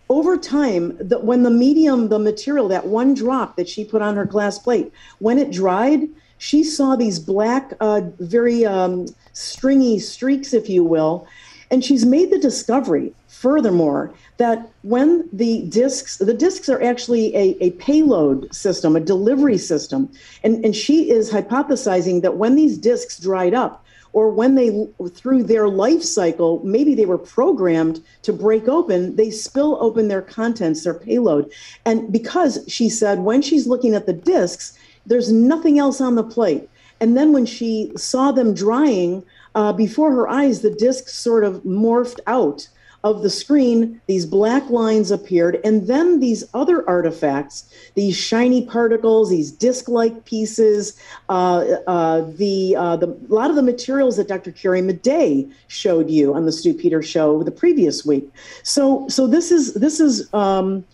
over 0.10 0.38
time, 0.38 0.98
the, 0.98 1.20
when 1.20 1.44
the 1.44 1.50
medium, 1.50 2.10
the 2.10 2.20
material, 2.20 2.68
that 2.70 2.88
one 2.88 3.14
drop 3.14 3.56
that 3.56 3.68
she 3.68 3.84
put 3.84 4.02
on 4.02 4.16
her 4.16 4.26
glass 4.26 4.58
plate, 4.58 4.92
when 5.20 5.38
it 5.38 5.52
dried, 5.52 6.08
she 6.38 6.64
saw 6.64 6.96
these 6.96 7.20
black, 7.20 7.74
uh, 7.80 8.02
very 8.20 8.66
um, 8.66 9.08
stringy 9.34 10.00
streaks, 10.00 10.54
if 10.54 10.70
you 10.70 10.84
will. 10.84 11.28
And 11.70 11.84
she's 11.84 12.06
made 12.06 12.32
the 12.32 12.40
discovery, 12.40 13.14
furthermore, 13.28 14.14
that 14.38 14.70
when 14.84 15.28
the 15.34 15.64
discs, 15.64 16.18
the 16.18 16.34
discs 16.34 16.70
are 16.70 16.82
actually 16.82 17.36
a, 17.36 17.58
a 17.62 17.72
payload 17.72 18.54
system, 18.54 18.96
a 18.96 19.02
delivery 19.02 19.58
system. 19.58 20.10
And, 20.44 20.64
and 20.64 20.76
she 20.76 21.10
is 21.10 21.32
hypothesizing 21.32 22.22
that 22.22 22.38
when 22.38 22.56
these 22.56 22.78
discs 22.78 23.20
dried 23.20 23.54
up, 23.54 23.84
or 24.14 24.30
when 24.30 24.56
they 24.56 24.88
through 25.10 25.44
their 25.44 25.68
life 25.68 26.02
cycle 26.02 26.62
maybe 26.64 26.96
they 26.96 27.06
were 27.06 27.18
programmed 27.18 28.02
to 28.22 28.32
break 28.32 28.68
open 28.68 29.16
they 29.16 29.30
spill 29.30 29.78
open 29.82 30.08
their 30.08 30.22
contents 30.22 30.84
their 30.84 30.94
payload 30.94 31.52
and 31.86 32.12
because 32.12 32.64
she 32.68 32.90
said 32.90 33.20
when 33.20 33.42
she's 33.42 33.68
looking 33.68 33.94
at 33.94 34.06
the 34.06 34.14
discs 34.14 34.77
there's 35.08 35.32
nothing 35.32 35.80
else 35.80 36.00
on 36.00 36.16
the 36.16 36.24
plate. 36.24 36.70
And 37.00 37.16
then 37.16 37.34
when 37.34 37.46
she 37.46 37.92
saw 37.96 38.32
them 38.32 38.54
drying 38.54 39.24
uh, 39.56 39.74
before 39.74 40.12
her 40.12 40.28
eyes, 40.28 40.62
the 40.62 40.72
disc 40.72 41.10
sort 41.10 41.44
of 41.44 41.64
morphed 41.64 42.20
out 42.28 42.68
of 43.04 43.22
the 43.22 43.30
screen. 43.30 44.02
These 44.08 44.26
black 44.26 44.70
lines 44.70 45.12
appeared, 45.12 45.60
and 45.64 45.88
then 45.88 46.20
these 46.20 46.44
other 46.54 46.88
artifacts, 46.90 47.72
these 47.96 48.16
shiny 48.16 48.66
particles, 48.66 49.30
these 49.30 49.52
disc-like 49.52 50.26
pieces, 50.26 51.00
uh, 51.30 51.66
uh, 51.88 52.22
the 52.22 52.76
uh, 52.76 52.98
the 52.98 53.08
a 53.08 53.34
lot 53.34 53.50
of 53.50 53.56
the 53.56 53.62
materials 53.62 54.18
that 54.18 54.28
Dr. 54.28 54.52
Carrie 54.52 54.82
Madej 54.82 55.52
showed 55.68 56.10
you 56.10 56.34
on 56.34 56.46
the 56.46 56.52
Stu 56.52 56.74
Peters 56.74 57.08
show 57.08 57.44
the 57.44 57.52
previous 57.52 58.06
week. 58.06 58.30
So 58.64 59.08
so 59.10 59.28
this 59.28 59.52
is 59.52 59.74
this 59.76 60.00
is 60.00 60.32
um, 60.34 60.86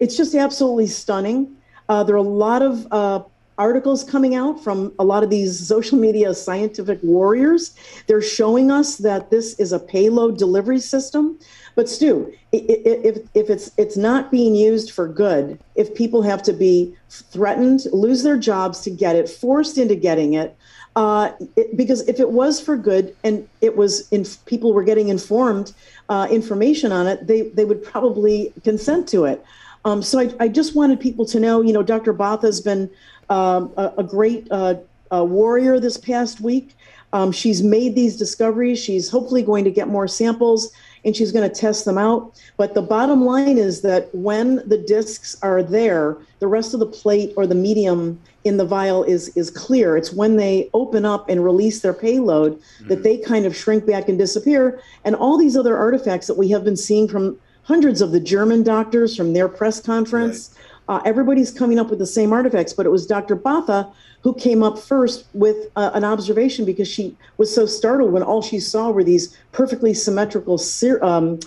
it's 0.00 0.16
just 0.16 0.34
absolutely 0.34 0.86
stunning. 0.86 1.54
Uh, 1.88 2.02
there 2.02 2.16
are 2.16 2.18
a 2.18 2.22
lot 2.22 2.62
of 2.62 2.86
uh, 2.90 3.22
articles 3.58 4.04
coming 4.04 4.34
out 4.34 4.62
from 4.62 4.92
a 4.98 5.04
lot 5.04 5.22
of 5.22 5.30
these 5.30 5.66
social 5.66 5.98
media 5.98 6.34
scientific 6.34 6.98
warriors. 7.02 7.74
They're 8.06 8.22
showing 8.22 8.70
us 8.70 8.96
that 8.98 9.30
this 9.30 9.58
is 9.58 9.72
a 9.72 9.78
payload 9.78 10.38
delivery 10.38 10.80
system. 10.80 11.38
But 11.74 11.88
Stu, 11.88 12.32
if, 12.52 13.18
if 13.34 13.50
it's 13.50 13.70
it's 13.76 13.96
not 13.96 14.30
being 14.30 14.54
used 14.54 14.90
for 14.90 15.08
good, 15.08 15.58
if 15.74 15.94
people 15.94 16.22
have 16.22 16.42
to 16.44 16.52
be 16.52 16.94
threatened, 17.10 17.86
lose 17.92 18.22
their 18.22 18.38
jobs 18.38 18.80
to 18.82 18.90
get 18.90 19.16
it, 19.16 19.28
forced 19.28 19.76
into 19.76 19.94
getting 19.94 20.34
it, 20.34 20.56
uh, 20.96 21.32
it, 21.56 21.76
because 21.76 22.08
if 22.08 22.18
it 22.18 22.30
was 22.30 22.58
for 22.58 22.76
good 22.76 23.14
and 23.22 23.46
it 23.60 23.76
was 23.76 24.10
in 24.10 24.24
people 24.46 24.72
were 24.72 24.84
getting 24.84 25.10
informed 25.10 25.74
uh, 26.08 26.26
information 26.30 26.90
on 26.92 27.06
it, 27.06 27.26
they 27.26 27.42
they 27.50 27.66
would 27.66 27.84
probably 27.84 28.52
consent 28.64 29.06
to 29.08 29.26
it. 29.26 29.44
Um, 29.84 30.02
so 30.02 30.18
I, 30.18 30.34
I, 30.40 30.48
just 30.48 30.74
wanted 30.74 30.98
people 30.98 31.24
to 31.26 31.38
know, 31.38 31.62
you 31.62 31.72
know, 31.72 31.84
Dr. 31.84 32.12
Botha 32.12 32.48
has 32.48 32.60
been 32.60 32.90
um, 33.30 33.72
a, 33.76 33.92
a, 33.98 34.02
great 34.04 34.46
uh, 34.50 34.76
warrior 35.10 35.80
this 35.80 35.96
past 35.96 36.40
week. 36.40 36.76
Um, 37.12 37.32
she's 37.32 37.62
made 37.62 37.94
these 37.94 38.16
discoveries. 38.16 38.78
She's 38.78 39.08
hopefully 39.08 39.42
going 39.42 39.64
to 39.64 39.70
get 39.70 39.88
more 39.88 40.08
samples 40.08 40.72
and 41.04 41.14
she's 41.16 41.30
going 41.30 41.48
to 41.48 41.54
test 41.54 41.84
them 41.84 41.96
out. 41.96 42.38
But 42.56 42.74
the 42.74 42.82
bottom 42.82 43.24
line 43.24 43.58
is 43.58 43.80
that 43.82 44.12
when 44.12 44.56
the 44.68 44.76
discs 44.76 45.36
are 45.40 45.62
there, 45.62 46.18
the 46.40 46.48
rest 46.48 46.74
of 46.74 46.80
the 46.80 46.86
plate 46.86 47.32
or 47.36 47.46
the 47.46 47.54
medium 47.54 48.20
in 48.44 48.56
the 48.56 48.64
vial 48.64 49.04
is 49.04 49.28
is 49.36 49.50
clear. 49.50 49.96
It's 49.96 50.12
when 50.12 50.36
they 50.36 50.68
open 50.74 51.04
up 51.04 51.28
and 51.28 51.44
release 51.44 51.80
their 51.80 51.94
payload 51.94 52.58
mm-hmm. 52.58 52.88
that 52.88 53.02
they 53.02 53.18
kind 53.18 53.46
of 53.46 53.56
shrink 53.56 53.86
back 53.86 54.08
and 54.08 54.18
disappear. 54.18 54.80
And 55.04 55.14
all 55.14 55.38
these 55.38 55.56
other 55.56 55.76
artifacts 55.76 56.26
that 56.26 56.36
we 56.36 56.50
have 56.50 56.64
been 56.64 56.76
seeing 56.76 57.08
from 57.08 57.38
hundreds 57.62 58.00
of 58.00 58.12
the 58.12 58.20
German 58.20 58.62
doctors 58.62 59.16
from 59.16 59.32
their 59.32 59.48
press 59.48 59.80
conference. 59.80 60.50
Right. 60.50 60.65
Uh, 60.88 61.00
everybody's 61.04 61.50
coming 61.50 61.78
up 61.78 61.90
with 61.90 61.98
the 61.98 62.06
same 62.06 62.32
artifacts, 62.32 62.72
but 62.72 62.86
it 62.86 62.90
was 62.90 63.06
Dr. 63.06 63.34
Botha 63.34 63.90
who 64.22 64.34
came 64.34 64.62
up 64.62 64.78
first 64.78 65.26
with 65.34 65.70
uh, 65.76 65.90
an 65.94 66.04
observation 66.04 66.64
because 66.64 66.88
she 66.88 67.16
was 67.38 67.54
so 67.54 67.64
startled 67.64 68.12
when 68.12 68.22
all 68.22 68.42
she 68.42 68.58
saw 68.58 68.90
were 68.90 69.04
these 69.04 69.36
perfectly 69.52 69.94
symmetrical 69.94 70.60
um, 71.02 71.38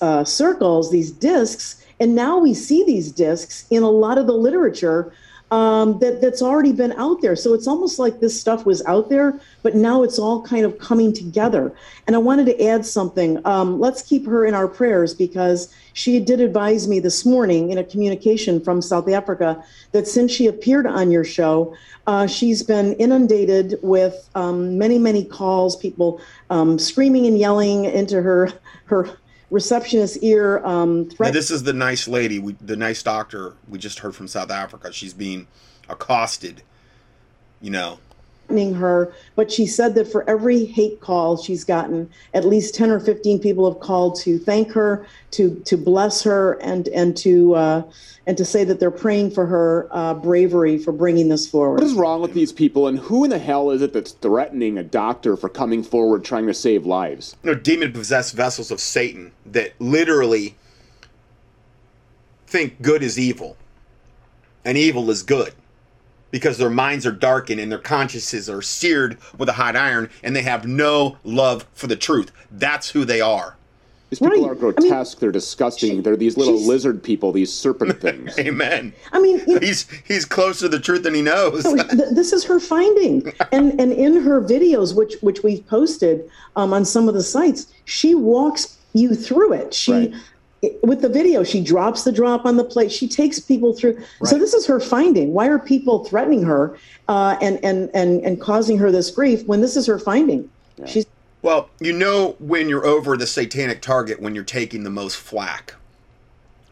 uh, 0.00 0.24
circles, 0.24 0.90
these 0.90 1.10
discs. 1.10 1.84
And 2.00 2.14
now 2.14 2.38
we 2.38 2.54
see 2.54 2.82
these 2.84 3.12
discs 3.12 3.66
in 3.70 3.82
a 3.82 3.90
lot 3.90 4.18
of 4.18 4.26
the 4.26 4.32
literature 4.32 5.12
um, 5.50 5.98
that 5.98 6.20
that's 6.20 6.42
already 6.42 6.72
been 6.72 6.92
out 6.92 7.20
there. 7.20 7.36
So 7.36 7.54
it's 7.54 7.68
almost 7.68 7.98
like 7.98 8.20
this 8.20 8.38
stuff 8.40 8.66
was 8.66 8.82
out 8.86 9.08
there, 9.08 9.38
but 9.62 9.74
now 9.74 10.02
it's 10.02 10.18
all 10.18 10.42
kind 10.42 10.64
of 10.64 10.78
coming 10.78 11.12
together. 11.12 11.74
And 12.06 12.16
I 12.16 12.18
wanted 12.18 12.46
to 12.46 12.64
add 12.64 12.84
something. 12.86 13.40
Um, 13.46 13.78
let's 13.78 14.02
keep 14.02 14.26
her 14.26 14.44
in 14.44 14.54
our 14.54 14.66
prayers 14.66 15.14
because 15.14 15.72
she 15.94 16.18
did 16.20 16.40
advise 16.40 16.86
me 16.86 16.98
this 16.98 17.24
morning 17.24 17.70
in 17.70 17.78
a 17.78 17.84
communication 17.84 18.60
from 18.60 18.82
South 18.82 19.08
Africa 19.08 19.64
that 19.92 20.06
since 20.06 20.32
she 20.32 20.48
appeared 20.48 20.86
on 20.86 21.10
your 21.10 21.24
show, 21.24 21.74
uh, 22.08 22.26
she's 22.26 22.64
been 22.64 22.94
inundated 22.94 23.78
with 23.80 24.28
um, 24.34 24.76
many, 24.76 24.98
many 24.98 25.24
calls, 25.24 25.76
people 25.76 26.20
um, 26.50 26.78
screaming 26.78 27.26
and 27.26 27.38
yelling 27.38 27.86
into 27.86 28.20
her 28.20 28.52
her 28.86 29.16
receptionist 29.50 30.18
ear. 30.20 30.58
Um, 30.66 31.08
threat- 31.10 31.32
this 31.32 31.52
is 31.52 31.62
the 31.62 31.72
nice 31.72 32.08
lady, 32.08 32.40
we, 32.40 32.56
the 32.60 32.76
nice 32.76 33.02
doctor 33.02 33.54
we 33.68 33.78
just 33.78 34.00
heard 34.00 34.16
from 34.16 34.26
South 34.26 34.50
Africa. 34.50 34.92
She's 34.92 35.14
being 35.14 35.46
accosted, 35.88 36.62
you 37.62 37.70
know, 37.70 38.00
her, 38.48 39.12
but 39.36 39.50
she 39.50 39.66
said 39.66 39.94
that 39.94 40.10
for 40.10 40.28
every 40.28 40.64
hate 40.64 41.00
call 41.00 41.36
she's 41.36 41.64
gotten, 41.64 42.08
at 42.34 42.44
least 42.44 42.74
10 42.74 42.90
or 42.90 43.00
15 43.00 43.40
people 43.40 43.70
have 43.70 43.80
called 43.80 44.16
to 44.20 44.38
thank 44.38 44.70
her, 44.72 45.06
to 45.32 45.60
to 45.64 45.76
bless 45.76 46.22
her, 46.22 46.52
and 46.60 46.88
and 46.88 47.16
to 47.16 47.54
uh, 47.54 47.82
and 48.26 48.36
to 48.36 48.44
say 48.44 48.64
that 48.64 48.80
they're 48.80 48.90
praying 48.90 49.30
for 49.30 49.46
her 49.46 49.88
uh, 49.90 50.14
bravery 50.14 50.78
for 50.78 50.92
bringing 50.92 51.28
this 51.28 51.48
forward. 51.48 51.80
What 51.80 51.84
is 51.84 51.94
wrong 51.94 52.20
with 52.20 52.34
these 52.34 52.52
people, 52.52 52.86
and 52.86 52.98
who 52.98 53.24
in 53.24 53.30
the 53.30 53.38
hell 53.38 53.70
is 53.70 53.82
it 53.82 53.92
that's 53.92 54.12
threatening 54.12 54.78
a 54.78 54.84
doctor 54.84 55.36
for 55.36 55.48
coming 55.48 55.82
forward 55.82 56.24
trying 56.24 56.46
to 56.46 56.54
save 56.54 56.86
lives? 56.86 57.36
You 57.42 57.52
know, 57.52 57.58
demon 57.58 57.92
possessed 57.92 58.34
vessels 58.34 58.70
of 58.70 58.80
Satan 58.80 59.32
that 59.46 59.72
literally 59.78 60.56
think 62.46 62.80
good 62.80 63.02
is 63.02 63.18
evil 63.18 63.56
and 64.64 64.78
evil 64.78 65.10
is 65.10 65.22
good 65.22 65.54
because 66.34 66.58
their 66.58 66.68
minds 66.68 67.06
are 67.06 67.12
darkened 67.12 67.60
and 67.60 67.70
their 67.70 67.78
consciences 67.78 68.50
are 68.50 68.60
seared 68.60 69.16
with 69.38 69.48
a 69.48 69.52
hot 69.52 69.76
iron 69.76 70.10
and 70.24 70.34
they 70.34 70.42
have 70.42 70.66
no 70.66 71.16
love 71.22 71.64
for 71.74 71.86
the 71.86 71.94
truth. 71.94 72.32
That's 72.50 72.90
who 72.90 73.04
they 73.04 73.20
are. 73.20 73.54
These 74.10 74.18
people 74.18 74.32
Right. 74.32 74.42
are 74.42 74.50
I 74.50 74.54
mean, 74.54 74.58
grotesque. 74.90 75.20
They're 75.20 75.30
disgusting. 75.30 76.02
They're 76.02 76.16
these 76.16 76.36
little 76.36 76.60
lizard 76.60 77.04
people, 77.04 77.30
these 77.30 77.52
serpent 77.52 78.00
things. 78.00 78.36
Amen. 78.36 78.92
I 79.12 79.20
mean, 79.20 79.38
you 79.46 79.54
know, 79.54 79.60
He's 79.60 79.86
he's 80.08 80.24
closer 80.24 80.62
to 80.62 80.68
the 80.68 80.80
truth 80.80 81.04
than 81.04 81.14
he 81.14 81.22
knows. 81.22 81.64
No, 81.64 81.76
th- 81.84 82.10
this 82.10 82.32
is 82.32 82.42
her 82.42 82.58
finding, 82.58 83.32
and 83.52 83.80
and 83.80 83.92
in 83.92 84.20
her 84.22 84.40
videos, 84.40 84.92
which 84.92 85.14
which 85.20 85.44
we've 85.44 85.64
posted 85.68 86.28
um, 86.56 86.72
on 86.72 86.84
some 86.84 87.06
of 87.08 87.14
the 87.14 87.22
sites, 87.22 87.72
she 87.84 88.16
walks 88.16 88.76
you 88.92 89.14
through 89.14 89.52
it. 89.52 89.72
She. 89.72 89.92
Right. 89.92 90.14
I- 90.64 90.86
With 90.86 91.00
the 91.02 91.08
video, 91.08 91.44
she 91.44 91.62
drops 91.62 92.04
the 92.04 92.12
drop 92.12 92.44
on 92.44 92.56
the 92.56 92.64
plate. 92.64 92.90
She 92.92 93.08
takes 93.08 93.38
people 93.40 93.72
through. 93.74 93.98
So 94.24 94.38
this 94.38 94.54
is 94.54 94.66
her 94.66 94.80
finding. 94.80 95.32
Why 95.32 95.46
are 95.48 95.58
people 95.58 96.04
threatening 96.04 96.42
her 96.42 96.76
uh, 97.08 97.36
and 97.40 97.62
and 97.64 97.90
and 97.94 98.24
and 98.24 98.40
causing 98.40 98.78
her 98.78 98.90
this 98.90 99.10
grief 99.10 99.46
when 99.46 99.60
this 99.60 99.76
is 99.76 99.86
her 99.86 99.98
finding? 99.98 100.48
She's 100.86 101.06
Well, 101.42 101.68
you 101.80 101.92
know 101.92 102.36
when 102.38 102.68
you're 102.68 102.86
over 102.86 103.16
the 103.16 103.26
satanic 103.26 103.82
target 103.82 104.20
when 104.20 104.34
you're 104.34 104.44
taking 104.44 104.82
the 104.84 104.90
most 104.90 105.16
flack. 105.16 105.74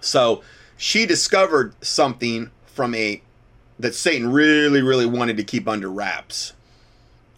So 0.00 0.42
she 0.76 1.06
discovered 1.06 1.74
something 1.84 2.50
from 2.66 2.94
a 2.94 3.22
that 3.78 3.94
Satan 3.94 4.32
really, 4.32 4.82
really 4.82 5.06
wanted 5.06 5.36
to 5.36 5.44
keep 5.44 5.68
under 5.68 5.90
wraps. 5.90 6.52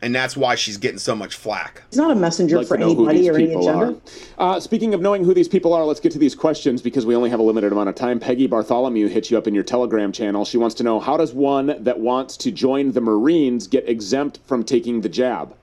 And 0.05 0.15
that's 0.15 0.37
why 0.37 0.55
she's 0.55 0.77
getting 0.77 0.99
so 0.99 1.17
much 1.17 1.35
flack. 1.35 1.83
He's 1.89 1.97
not 1.97 2.11
a 2.11 2.15
messenger 2.15 2.59
like 2.59 2.67
for 2.67 2.77
to 2.77 2.81
know 2.81 2.95
who 2.95 3.09
anybody 3.09 3.31
or 3.31 3.37
any 3.37 3.47
people 3.47 3.67
agenda. 3.67 4.01
Uh, 4.37 4.61
speaking 4.61 4.93
of 4.93 5.01
knowing 5.01 5.25
who 5.25 5.33
these 5.33 5.49
people 5.49 5.73
are, 5.73 5.83
let's 5.87 5.99
get 5.99 6.13
to 6.13 6.19
these 6.19 6.35
questions 6.35 6.83
because 6.83 7.07
we 7.07 7.17
only 7.17 7.31
have 7.31 7.41
a 7.41 7.43
limited 7.43 7.73
amount 7.73 7.89
of 7.89 7.95
time. 7.95 8.21
Peggy 8.21 8.47
Bartholomew 8.47 9.09
hit 9.09 9.31
you 9.31 9.39
up 9.39 9.47
in 9.47 9.55
your 9.55 9.65
Telegram 9.65 10.13
channel. 10.13 10.45
She 10.45 10.59
wants 10.59 10.75
to 10.75 10.83
know 10.83 11.01
how 11.01 11.17
does 11.17 11.33
one 11.33 11.83
that 11.83 12.01
wants 12.01 12.37
to 12.37 12.51
join 12.51 12.93
the 12.93 13.01
Marines 13.01 13.67
get 13.67 13.89
exempt 13.89 14.41
from 14.45 14.63
taking 14.63 15.01
the 15.01 15.09
jab? 15.09 15.57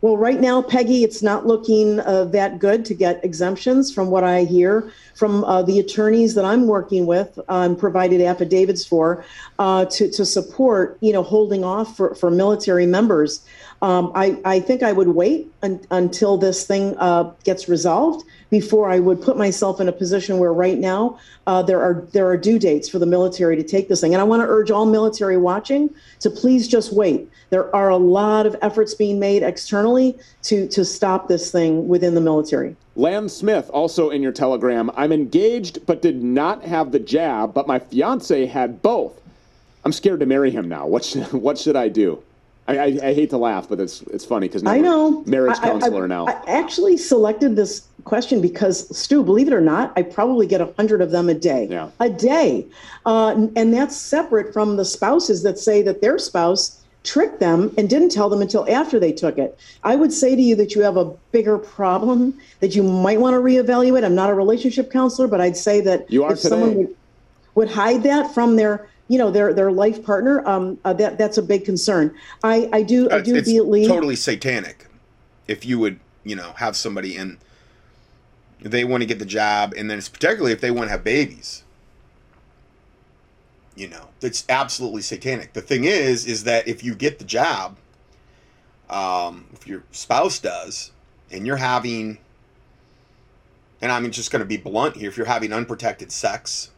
Well, 0.00 0.16
right 0.16 0.40
now, 0.40 0.62
Peggy, 0.62 1.02
it's 1.02 1.24
not 1.24 1.44
looking 1.44 1.98
uh, 1.98 2.26
that 2.26 2.60
good 2.60 2.84
to 2.84 2.94
get 2.94 3.24
exemptions 3.24 3.92
from 3.92 4.10
what 4.10 4.22
I 4.22 4.44
hear 4.44 4.92
from 5.14 5.42
uh, 5.42 5.62
the 5.62 5.80
attorneys 5.80 6.36
that 6.36 6.44
I'm 6.44 6.68
working 6.68 7.04
with 7.04 7.36
and 7.48 7.76
provided 7.76 8.20
affidavits 8.20 8.86
for 8.86 9.24
uh, 9.58 9.86
to, 9.86 10.08
to 10.12 10.24
support, 10.24 10.98
you 11.00 11.12
know, 11.12 11.24
holding 11.24 11.64
off 11.64 11.96
for, 11.96 12.14
for 12.14 12.30
military 12.30 12.86
members. 12.86 13.44
Um, 13.82 14.12
I, 14.14 14.40
I 14.44 14.60
think 14.60 14.84
I 14.84 14.92
would 14.92 15.08
wait 15.08 15.52
un- 15.62 15.84
until 15.90 16.36
this 16.36 16.64
thing 16.64 16.96
uh, 16.98 17.32
gets 17.42 17.68
resolved 17.68 18.24
before 18.50 18.90
I 18.90 18.98
would 18.98 19.20
put 19.20 19.36
myself 19.36 19.80
in 19.80 19.88
a 19.88 19.92
position 19.92 20.38
where 20.38 20.52
right 20.52 20.78
now 20.78 21.18
uh, 21.46 21.62
there 21.62 21.80
are 21.80 22.06
there 22.12 22.26
are 22.28 22.36
due 22.36 22.58
dates 22.58 22.88
for 22.88 22.98
the 22.98 23.06
military 23.06 23.56
to 23.56 23.62
take 23.62 23.88
this 23.88 24.00
thing. 24.00 24.14
And 24.14 24.20
I 24.20 24.24
want 24.24 24.40
to 24.40 24.46
urge 24.46 24.70
all 24.70 24.86
military 24.86 25.36
watching 25.36 25.90
to 26.20 26.30
please 26.30 26.68
just 26.68 26.92
wait. 26.92 27.30
There 27.50 27.74
are 27.74 27.88
a 27.88 27.96
lot 27.96 28.46
of 28.46 28.56
efforts 28.62 28.94
being 28.94 29.18
made 29.18 29.42
externally 29.42 30.18
to 30.44 30.68
to 30.68 30.84
stop 30.84 31.28
this 31.28 31.50
thing 31.50 31.88
within 31.88 32.14
the 32.14 32.20
military. 32.20 32.76
Lam 32.96 33.28
Smith, 33.28 33.70
also 33.70 34.10
in 34.10 34.22
your 34.22 34.32
Telegram, 34.32 34.90
I'm 34.96 35.12
engaged 35.12 35.86
but 35.86 36.02
did 36.02 36.22
not 36.22 36.64
have 36.64 36.90
the 36.90 36.98
jab, 36.98 37.54
but 37.54 37.68
my 37.68 37.78
fiance 37.78 38.46
had 38.46 38.82
both. 38.82 39.20
I'm 39.84 39.92
scared 39.92 40.20
to 40.20 40.26
marry 40.26 40.50
him 40.50 40.68
now. 40.68 40.86
What 40.86 41.04
should, 41.04 41.32
what 41.32 41.58
should 41.58 41.76
I 41.76 41.88
do? 41.88 42.22
I, 42.68 42.76
I, 42.76 42.84
I 42.84 43.14
hate 43.14 43.30
to 43.30 43.38
laugh, 43.38 43.68
but 43.68 43.80
it's 43.80 44.02
it's 44.02 44.26
funny 44.26 44.46
because 44.46 44.64
I 44.66 44.78
know. 44.78 45.22
marriage 45.24 45.58
counselor 45.58 46.04
I, 46.04 46.06
now. 46.06 46.26
I 46.26 46.32
actually 46.46 46.98
selected 46.98 47.56
this 47.56 47.88
question 48.04 48.42
because, 48.42 48.96
Stu, 48.96 49.24
believe 49.24 49.48
it 49.48 49.54
or 49.54 49.60
not, 49.60 49.92
I 49.96 50.02
probably 50.02 50.46
get 50.46 50.60
a 50.60 50.72
hundred 50.76 51.00
of 51.00 51.10
them 51.10 51.28
a 51.30 51.34
day. 51.34 51.66
Yeah. 51.70 51.90
A 51.98 52.10
day. 52.10 52.66
Uh, 53.06 53.48
and 53.56 53.72
that's 53.72 53.96
separate 53.96 54.52
from 54.52 54.76
the 54.76 54.84
spouses 54.84 55.42
that 55.42 55.58
say 55.58 55.82
that 55.82 56.02
their 56.02 56.18
spouse 56.18 56.82
tricked 57.04 57.40
them 57.40 57.72
and 57.78 57.88
didn't 57.88 58.10
tell 58.10 58.28
them 58.28 58.42
until 58.42 58.68
after 58.70 59.00
they 59.00 59.12
took 59.12 59.38
it. 59.38 59.58
I 59.82 59.96
would 59.96 60.12
say 60.12 60.36
to 60.36 60.42
you 60.42 60.54
that 60.56 60.74
you 60.74 60.82
have 60.82 60.98
a 60.98 61.06
bigger 61.32 61.56
problem 61.56 62.38
that 62.60 62.76
you 62.76 62.82
might 62.82 63.18
want 63.18 63.32
to 63.34 63.40
reevaluate. 63.40 64.04
I'm 64.04 64.14
not 64.14 64.28
a 64.28 64.34
relationship 64.34 64.92
counselor, 64.92 65.26
but 65.26 65.40
I'd 65.40 65.56
say 65.56 65.80
that 65.82 66.10
You 66.10 66.24
are 66.24 66.32
if 66.32 66.40
someone 66.40 66.70
today. 66.70 66.80
would, 66.80 66.96
would 67.54 67.70
hide 67.70 68.02
that 68.02 68.34
from 68.34 68.56
their 68.56 68.88
you 69.08 69.18
know 69.18 69.30
their 69.30 69.52
their 69.52 69.72
life 69.72 70.04
partner 70.04 70.46
um 70.46 70.78
uh, 70.84 70.92
that 70.92 71.18
that's 71.18 71.38
a 71.38 71.42
big 71.42 71.64
concern 71.64 72.14
i 72.44 72.68
i 72.72 72.82
do 72.82 73.08
i 73.10 73.16
It's, 73.16 73.28
do 73.28 73.34
it's 73.36 73.48
totally 73.88 74.16
satanic. 74.16 74.86
If 75.46 75.64
you 75.64 75.78
would, 75.78 75.98
you 76.24 76.36
know, 76.36 76.52
have 76.56 76.76
somebody 76.76 77.16
and 77.16 77.38
they 78.60 78.84
want 78.84 79.00
to 79.02 79.06
get 79.06 79.18
the 79.18 79.24
job, 79.24 79.72
and 79.76 79.90
then 79.90 79.96
it's 79.98 80.08
particularly 80.08 80.52
if 80.52 80.60
they 80.60 80.70
want 80.70 80.88
to 80.88 80.90
have 80.90 81.02
babies. 81.04 81.64
You 83.74 83.88
know, 83.88 84.08
it's 84.20 84.44
absolutely 84.48 85.02
satanic. 85.02 85.52
The 85.52 85.62
thing 85.62 85.84
is, 85.84 86.26
is 86.26 86.44
that 86.44 86.66
if 86.66 86.82
you 86.82 86.94
get 86.94 87.18
the 87.18 87.24
job, 87.24 87.76
um, 88.90 89.46
if 89.52 89.66
your 89.66 89.84
spouse 89.92 90.38
does, 90.38 90.90
and 91.30 91.46
you're 91.46 91.56
having, 91.56 92.18
and 93.80 93.92
I'm 93.92 94.10
just 94.10 94.30
going 94.32 94.40
to 94.40 94.46
be 94.46 94.56
blunt 94.56 94.96
here, 94.96 95.08
if 95.08 95.16
you're 95.16 95.26
having 95.26 95.52
unprotected 95.52 96.10
sex, 96.10 96.72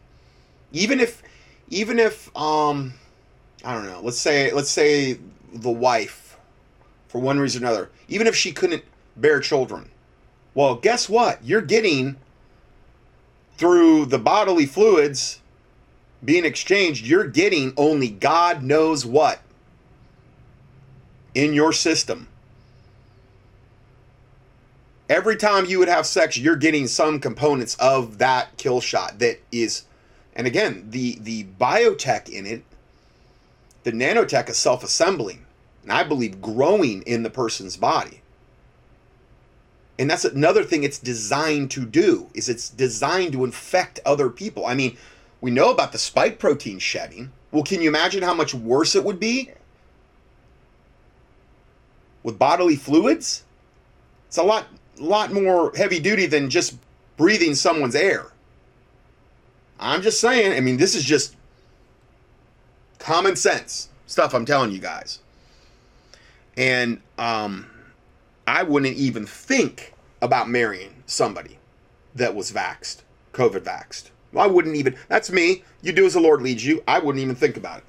even 0.72 1.00
if, 1.00 1.22
even 1.70 1.98
if, 1.98 2.36
um, 2.36 2.94
I 3.64 3.72
don't 3.72 3.86
know, 3.86 4.00
let's 4.02 4.18
say, 4.18 4.52
let's 4.52 4.70
say 4.70 5.18
the 5.54 5.70
wife, 5.70 6.36
for 7.08 7.20
one 7.20 7.38
reason 7.38 7.64
or 7.64 7.68
another, 7.68 7.90
even 8.08 8.26
if 8.26 8.36
she 8.36 8.52
couldn't 8.52 8.84
bear 9.16 9.40
children, 9.40 9.90
well, 10.54 10.74
guess 10.74 11.08
what? 11.08 11.44
You're 11.44 11.62
getting 11.62 12.16
through 13.56 14.06
the 14.06 14.18
bodily 14.18 14.66
fluids 14.66 15.40
being 16.24 16.44
exchanged, 16.44 17.06
you're 17.06 17.26
getting 17.26 17.72
only 17.76 18.08
God 18.10 18.62
knows 18.62 19.06
what 19.06 19.40
in 21.34 21.54
your 21.54 21.72
system. 21.72 22.28
Every 25.08 25.36
time 25.36 25.66
you 25.66 25.78
would 25.78 25.88
have 25.88 26.06
sex, 26.06 26.36
you're 26.36 26.56
getting 26.56 26.86
some 26.86 27.20
components 27.20 27.76
of 27.80 28.18
that 28.18 28.56
kill 28.58 28.80
shot 28.80 29.18
that 29.18 29.40
is, 29.50 29.84
and 30.34 30.46
again, 30.46 30.86
the 30.90 31.18
the 31.20 31.44
biotech 31.58 32.28
in 32.28 32.46
it, 32.46 32.62
the 33.82 33.92
nanotech 33.92 34.48
is 34.48 34.56
self-assembling, 34.56 35.44
and 35.82 35.92
I 35.92 36.02
believe 36.04 36.40
growing 36.40 37.02
in 37.02 37.22
the 37.22 37.30
person's 37.30 37.76
body. 37.76 38.22
And 39.98 40.08
that's 40.08 40.24
another 40.24 40.64
thing 40.64 40.82
it's 40.82 40.98
designed 40.98 41.70
to 41.72 41.84
do 41.84 42.30
is 42.32 42.48
it's 42.48 42.70
designed 42.70 43.32
to 43.34 43.44
infect 43.44 44.00
other 44.06 44.30
people. 44.30 44.64
I 44.64 44.72
mean, 44.72 44.96
we 45.42 45.50
know 45.50 45.70
about 45.70 45.92
the 45.92 45.98
spike 45.98 46.38
protein 46.38 46.78
shedding. 46.78 47.32
Well, 47.52 47.64
can 47.64 47.82
you 47.82 47.90
imagine 47.90 48.22
how 48.22 48.32
much 48.32 48.54
worse 48.54 48.94
it 48.94 49.04
would 49.04 49.20
be 49.20 49.50
with 52.22 52.38
bodily 52.38 52.76
fluids? 52.76 53.44
It's 54.28 54.38
a 54.38 54.42
lot 54.42 54.68
lot 54.98 55.32
more 55.32 55.72
heavy 55.76 55.98
duty 55.98 56.26
than 56.26 56.48
just 56.50 56.76
breathing 57.16 57.54
someone's 57.54 57.94
air. 57.94 58.29
I'm 59.80 60.02
just 60.02 60.20
saying, 60.20 60.52
I 60.52 60.60
mean, 60.60 60.76
this 60.76 60.94
is 60.94 61.04
just 61.04 61.36
common 62.98 63.34
sense 63.34 63.88
stuff 64.06 64.34
I'm 64.34 64.44
telling 64.44 64.70
you 64.72 64.78
guys. 64.78 65.20
And 66.56 67.00
um 67.18 67.66
I 68.46 68.62
wouldn't 68.64 68.96
even 68.96 69.26
think 69.26 69.94
about 70.20 70.48
marrying 70.48 71.02
somebody 71.06 71.58
that 72.14 72.34
was 72.34 72.50
vaxxed, 72.50 73.02
COVID 73.32 73.60
vaxxed. 73.60 74.10
I 74.36 74.46
wouldn't 74.46 74.76
even, 74.76 74.96
that's 75.08 75.30
me. 75.30 75.64
You 75.82 75.92
do 75.92 76.06
as 76.06 76.14
the 76.14 76.20
Lord 76.20 76.42
leads 76.42 76.64
you. 76.64 76.82
I 76.86 76.98
wouldn't 76.98 77.22
even 77.22 77.34
think 77.34 77.56
about 77.56 77.78
it. 77.78 77.84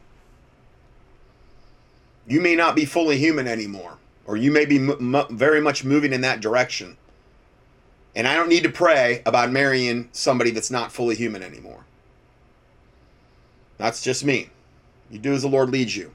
You 2.28 2.42
may 2.42 2.56
not 2.56 2.76
be 2.76 2.86
fully 2.86 3.18
human 3.18 3.48
anymore, 3.48 3.98
or 4.26 4.38
you 4.38 4.52
may 4.52 4.66
be 4.66 4.78
m- 4.78 5.16
m- 5.16 5.38
very 5.38 5.62
much 5.62 5.84
moving 5.84 6.14
in 6.14 6.22
that 6.22 6.42
direction. 6.42 6.98
And 8.16 8.28
I 8.28 8.36
don't 8.36 8.50
need 8.50 8.64
to 8.64 8.70
pray 8.70 9.22
about 9.26 9.52
marrying 9.52 10.10
somebody 10.12 10.52
that's 10.52 10.72
not 10.72 10.92
fully 10.92 11.16
human 11.16 11.44
anymore. 11.44 11.86
That's 13.78 14.04
just 14.04 14.26
me. 14.26 14.50
You 15.10 15.20
do 15.20 15.34
as 15.34 15.42
the 15.42 15.48
Lord 15.48 15.70
leads 15.70 15.96
you. 15.96 16.12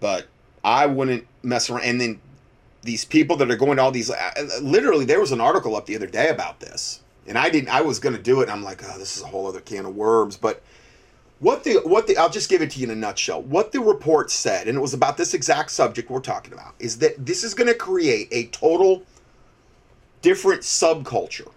But 0.00 0.26
I 0.64 0.86
wouldn't 0.86 1.26
mess 1.42 1.70
around. 1.70 1.84
And 1.84 2.00
then 2.00 2.20
these 2.82 3.04
people 3.04 3.36
that 3.36 3.50
are 3.50 3.56
going 3.56 3.76
to 3.76 3.82
all 3.82 3.90
these, 3.90 4.10
literally, 4.60 5.04
there 5.04 5.20
was 5.20 5.32
an 5.32 5.40
article 5.40 5.76
up 5.76 5.86
the 5.86 5.96
other 5.96 6.06
day 6.06 6.28
about 6.28 6.60
this, 6.60 7.00
and 7.26 7.36
I 7.36 7.50
didn't. 7.50 7.68
I 7.68 7.82
was 7.82 7.98
going 7.98 8.16
to 8.16 8.22
do 8.22 8.40
it. 8.40 8.44
And 8.44 8.52
I'm 8.52 8.62
like, 8.62 8.82
oh, 8.82 8.98
this 8.98 9.16
is 9.16 9.22
a 9.22 9.26
whole 9.26 9.46
other 9.46 9.60
can 9.60 9.86
of 9.86 9.94
worms. 9.94 10.36
But 10.36 10.62
what 11.38 11.64
the 11.64 11.80
what 11.84 12.06
the 12.06 12.16
I'll 12.16 12.30
just 12.30 12.48
give 12.48 12.62
it 12.62 12.70
to 12.72 12.80
you 12.80 12.84
in 12.84 12.90
a 12.90 12.96
nutshell. 12.96 13.42
What 13.42 13.72
the 13.72 13.80
report 13.80 14.30
said, 14.30 14.68
and 14.68 14.76
it 14.76 14.80
was 14.80 14.94
about 14.94 15.16
this 15.16 15.34
exact 15.34 15.70
subject 15.70 16.10
we're 16.10 16.20
talking 16.20 16.52
about, 16.52 16.74
is 16.78 16.98
that 16.98 17.24
this 17.24 17.44
is 17.44 17.54
going 17.54 17.68
to 17.68 17.74
create 17.74 18.28
a 18.30 18.46
total 18.46 19.02
different 20.22 20.62
subculture 20.62 21.50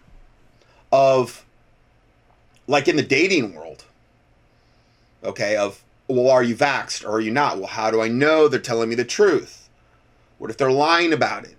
of 0.91 1.45
like 2.68 2.88
in 2.88 2.95
the 2.95 3.03
dating 3.03 3.53
world. 3.53 3.86
Okay, 5.24 5.55
of 5.55 5.84
well, 6.07 6.30
are 6.30 6.43
you 6.43 6.55
vaxxed 6.55 7.05
or 7.05 7.11
are 7.11 7.22
you 7.22 7.32
not? 7.32 7.57
Well, 7.57 7.68
how 7.68 7.91
do 7.91 8.01
I 8.01 8.07
know 8.07 8.47
they're 8.47 8.59
telling 8.59 8.89
me 8.89 8.95
the 8.95 9.05
truth? 9.05 9.70
What 10.38 10.49
if 10.49 10.57
they're 10.57 10.72
lying 10.72 11.14
about 11.14 11.45
it? 11.45 11.55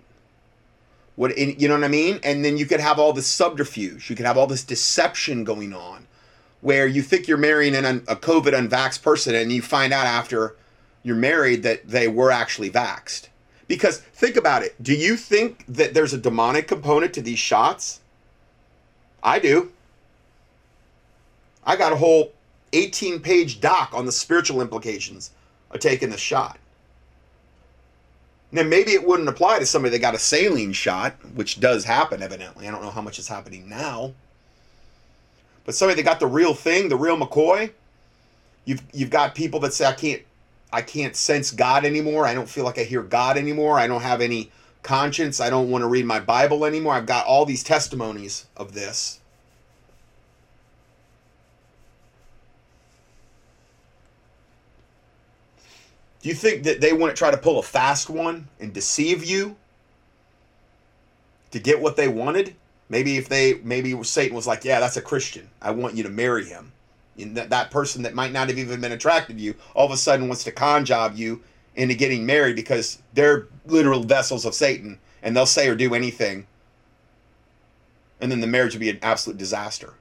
What 1.15 1.37
you 1.37 1.67
know 1.67 1.75
what 1.75 1.83
I 1.83 1.89
mean? 1.89 2.19
And 2.23 2.43
then 2.43 2.57
you 2.57 2.65
could 2.65 2.79
have 2.79 2.99
all 2.99 3.13
this 3.13 3.27
subterfuge. 3.27 4.09
You 4.09 4.15
could 4.15 4.25
have 4.25 4.37
all 4.37 4.47
this 4.47 4.63
deception 4.63 5.43
going 5.43 5.73
on 5.73 6.07
where 6.61 6.87
you 6.87 7.01
think 7.01 7.27
you're 7.27 7.37
marrying 7.37 7.75
an, 7.75 7.85
a 7.85 8.15
COVID 8.15 8.53
unvaxxed 8.53 9.01
person 9.01 9.35
and 9.35 9.51
you 9.51 9.61
find 9.61 9.93
out 9.93 10.05
after 10.05 10.55
you're 11.03 11.15
married 11.15 11.63
that 11.63 11.87
they 11.87 12.07
were 12.07 12.31
actually 12.31 12.69
vaxxed. 12.69 13.27
Because 13.67 13.99
think 13.99 14.35
about 14.35 14.63
it. 14.63 14.81
Do 14.81 14.93
you 14.93 15.15
think 15.15 15.65
that 15.67 15.93
there's 15.93 16.13
a 16.13 16.17
demonic 16.17 16.67
component 16.67 17.13
to 17.13 17.21
these 17.21 17.39
shots? 17.39 18.01
I 19.23 19.39
do. 19.39 19.71
I 21.65 21.75
got 21.75 21.93
a 21.93 21.95
whole 21.95 22.33
18 22.73 23.21
page 23.21 23.59
doc 23.59 23.91
on 23.93 24.05
the 24.05 24.11
spiritual 24.11 24.61
implications 24.61 25.31
of 25.71 25.79
taking 25.79 26.09
the 26.09 26.17
shot. 26.17 26.59
Now, 28.51 28.63
maybe 28.63 28.91
it 28.91 29.05
wouldn't 29.05 29.27
apply 29.27 29.59
to 29.59 29.65
somebody 29.65 29.91
that 29.91 29.99
got 29.99 30.13
a 30.13 30.19
saline 30.19 30.71
shot, 30.71 31.15
which 31.33 31.59
does 31.59 31.83
happen 31.83 32.21
evidently. 32.21 32.67
I 32.67 32.71
don't 32.71 32.83
know 32.83 32.91
how 32.91 33.01
much 33.01 33.19
is 33.19 33.27
happening 33.27 33.67
now. 33.67 34.13
But 35.65 35.73
somebody 35.73 36.01
that 36.01 36.07
got 36.07 36.19
the 36.19 36.27
real 36.27 36.53
thing, 36.53 36.89
the 36.89 36.95
real 36.95 37.17
McCoy, 37.17 37.71
you've 38.65 38.83
you've 38.93 39.09
got 39.09 39.35
people 39.35 39.59
that 39.61 39.73
say 39.73 39.85
I 39.85 39.93
can't 39.93 40.21
I 40.75 40.81
can't 40.81 41.15
sense 41.15 41.51
God 41.51 41.85
anymore. 41.85 42.27
I 42.27 42.33
don't 42.33 42.49
feel 42.49 42.65
like 42.65 42.77
I 42.77 42.83
hear 42.83 43.01
God 43.01 43.37
anymore. 43.37 43.79
I 43.79 43.87
don't 43.87 44.01
have 44.01 44.19
any 44.19 44.51
conscience. 44.83 45.39
I 45.39 45.49
don't 45.49 45.71
want 45.71 45.83
to 45.83 45.87
read 45.87 46.05
my 46.05 46.19
Bible 46.19 46.65
anymore. 46.65 46.93
I've 46.93 47.05
got 47.05 47.25
all 47.25 47.45
these 47.45 47.63
testimonies 47.63 48.45
of 48.57 48.73
this. 48.73 49.21
Do 56.21 56.27
you 56.27 56.35
think 56.35 56.63
that 56.63 56.81
they 56.81 56.91
want 56.91 57.15
to 57.15 57.17
try 57.17 57.31
to 57.31 57.37
pull 57.37 57.57
a 57.57 57.63
fast 57.63 58.09
one 58.09 58.49
and 58.59 58.73
deceive 58.73 59.23
you 59.23 59.55
to 61.51 61.59
get 61.59 61.79
what 61.79 61.95
they 61.95 62.09
wanted? 62.09 62.53
Maybe 62.89 63.15
if 63.15 63.29
they, 63.29 63.53
maybe 63.63 64.03
Satan 64.03 64.35
was 64.35 64.45
like, 64.45 64.65
yeah, 64.65 64.81
that's 64.81 64.97
a 64.97 65.01
Christian. 65.01 65.49
I 65.61 65.71
want 65.71 65.95
you 65.95 66.03
to 66.03 66.09
marry 66.09 66.43
him. 66.43 66.73
That 67.17 67.71
person 67.71 68.03
that 68.03 68.13
might 68.13 68.31
not 68.31 68.49
have 68.49 68.57
even 68.57 68.81
been 68.81 68.91
attracted 68.91 69.37
to 69.37 69.43
you 69.43 69.55
all 69.73 69.85
of 69.85 69.91
a 69.91 69.97
sudden 69.97 70.27
wants 70.27 70.43
to 70.43 70.51
con 70.51 70.85
job 70.85 71.15
you 71.15 71.41
into 71.75 71.95
getting 71.95 72.25
married 72.25 72.55
because 72.55 73.01
they're 73.13 73.47
literal 73.65 74.03
vessels 74.03 74.45
of 74.45 74.53
Satan 74.53 74.99
and 75.23 75.35
they'll 75.35 75.45
say 75.45 75.67
or 75.69 75.75
do 75.75 75.93
anything. 75.93 76.45
And 78.19 78.31
then 78.31 78.41
the 78.41 78.47
marriage 78.47 78.73
would 78.73 78.79
be 78.79 78.89
an 78.89 78.99
absolute 79.01 79.37
disaster. 79.37 79.93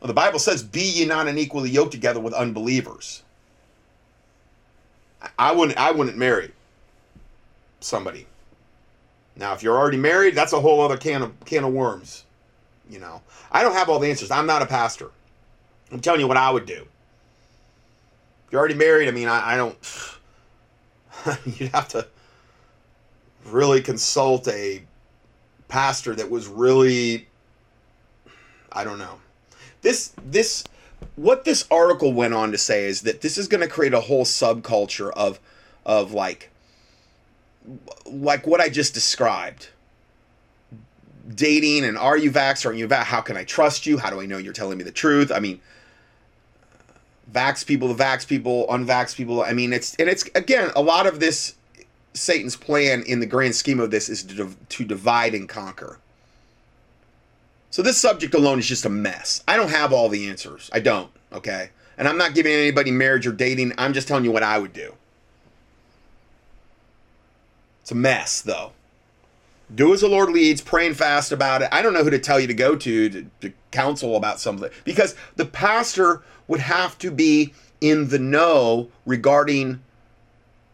Well, 0.00 0.08
the 0.08 0.14
Bible 0.14 0.38
says, 0.38 0.62
be 0.62 0.82
ye 0.82 1.04
not 1.04 1.28
unequally 1.28 1.70
yoked 1.70 1.92
together 1.92 2.20
with 2.20 2.32
unbelievers. 2.32 3.22
I 5.38 5.52
wouldn't 5.52 5.78
I 5.78 5.90
wouldn't 5.90 6.16
marry 6.16 6.52
somebody 7.80 8.26
now, 9.40 9.54
if 9.54 9.62
you're 9.62 9.76
already 9.76 9.96
married, 9.96 10.34
that's 10.34 10.52
a 10.52 10.60
whole 10.60 10.82
other 10.82 10.98
can 10.98 11.22
of 11.22 11.40
can 11.46 11.64
of 11.64 11.72
worms. 11.72 12.24
You 12.88 12.98
know, 12.98 13.22
I 13.50 13.62
don't 13.62 13.72
have 13.72 13.88
all 13.88 13.98
the 13.98 14.10
answers. 14.10 14.30
I'm 14.30 14.46
not 14.46 14.62
a 14.62 14.66
pastor. 14.66 15.10
I'm 15.92 16.00
telling 16.00 16.20
you 16.20 16.28
what 16.28 16.36
I 16.36 16.50
would 16.50 16.66
do. 16.66 16.86
You're 18.50 18.58
already 18.58 18.74
married, 18.74 19.08
I 19.08 19.12
mean, 19.12 19.28
I, 19.28 19.54
I 19.54 19.56
don't. 19.56 19.76
you'd 21.58 21.70
have 21.70 21.88
to 21.88 22.06
really 23.46 23.80
consult 23.80 24.48
a 24.48 24.82
pastor 25.68 26.14
that 26.14 26.30
was 26.30 26.46
really. 26.46 27.28
I 28.72 28.84
don't 28.84 28.98
know. 28.98 29.18
This 29.82 30.12
this 30.24 30.64
what 31.16 31.44
this 31.44 31.66
article 31.70 32.12
went 32.12 32.34
on 32.34 32.52
to 32.52 32.58
say 32.58 32.84
is 32.84 33.02
that 33.02 33.20
this 33.20 33.38
is 33.38 33.48
going 33.48 33.62
to 33.62 33.68
create 33.68 33.94
a 33.94 34.00
whole 34.00 34.24
subculture 34.24 35.10
of 35.12 35.40
of 35.84 36.12
like 36.12 36.50
like 38.06 38.46
what 38.46 38.60
I 38.60 38.68
just 38.68 38.94
described 38.94 39.68
dating 41.34 41.84
and 41.84 41.96
are 41.96 42.16
you 42.16 42.30
vax 42.30 42.66
are 42.66 42.72
you 42.72 42.88
vax? 42.88 43.04
How 43.04 43.20
can 43.20 43.36
I 43.36 43.44
trust 43.44 43.86
you? 43.86 43.98
How 43.98 44.10
do 44.10 44.20
I 44.20 44.26
know 44.26 44.38
you're 44.38 44.52
telling 44.52 44.78
me 44.78 44.84
the 44.84 44.92
truth? 44.92 45.30
I 45.32 45.38
mean, 45.40 45.60
vax 47.32 47.64
people, 47.66 47.92
the 47.92 48.02
vax 48.02 48.26
people, 48.26 48.66
unvax 48.68 49.14
people. 49.14 49.42
I 49.42 49.52
mean, 49.52 49.72
it's 49.72 49.94
and 49.96 50.08
it's 50.08 50.24
again 50.34 50.70
a 50.74 50.82
lot 50.82 51.06
of 51.06 51.20
this. 51.20 51.54
Satan's 52.12 52.56
plan 52.56 53.04
in 53.04 53.20
the 53.20 53.26
grand 53.26 53.54
scheme 53.54 53.78
of 53.78 53.92
this 53.92 54.08
is 54.08 54.24
to, 54.24 54.56
to 54.68 54.84
divide 54.84 55.32
and 55.32 55.48
conquer. 55.48 56.00
So 57.70 57.82
this 57.82 57.98
subject 57.98 58.34
alone 58.34 58.58
is 58.58 58.66
just 58.66 58.84
a 58.84 58.88
mess. 58.88 59.44
I 59.46 59.56
don't 59.56 59.70
have 59.70 59.92
all 59.92 60.08
the 60.08 60.28
answers. 60.28 60.70
I 60.72 60.80
don't. 60.80 61.10
Okay, 61.32 61.70
and 61.96 62.08
I'm 62.08 62.18
not 62.18 62.34
giving 62.34 62.52
anybody 62.52 62.90
marriage 62.90 63.28
or 63.28 63.32
dating. 63.32 63.74
I'm 63.78 63.92
just 63.92 64.08
telling 64.08 64.24
you 64.24 64.32
what 64.32 64.42
I 64.42 64.58
would 64.58 64.72
do. 64.72 64.94
It's 67.82 67.92
a 67.92 67.94
mess, 67.94 68.40
though. 68.42 68.72
Do 69.72 69.94
as 69.94 70.00
the 70.00 70.08
Lord 70.08 70.30
leads, 70.30 70.60
praying 70.60 70.94
fast 70.94 71.30
about 71.30 71.62
it. 71.62 71.68
I 71.70 71.80
don't 71.80 71.92
know 71.92 72.02
who 72.02 72.10
to 72.10 72.18
tell 72.18 72.40
you 72.40 72.48
to 72.48 72.54
go 72.54 72.74
to, 72.74 73.08
to 73.08 73.26
to 73.40 73.52
counsel 73.70 74.16
about 74.16 74.40
something 74.40 74.70
because 74.84 75.14
the 75.36 75.44
pastor 75.44 76.22
would 76.50 76.60
have 76.60 76.98
to 76.98 77.12
be 77.12 77.54
in 77.80 78.08
the 78.08 78.18
know 78.18 78.88
regarding 79.06 79.80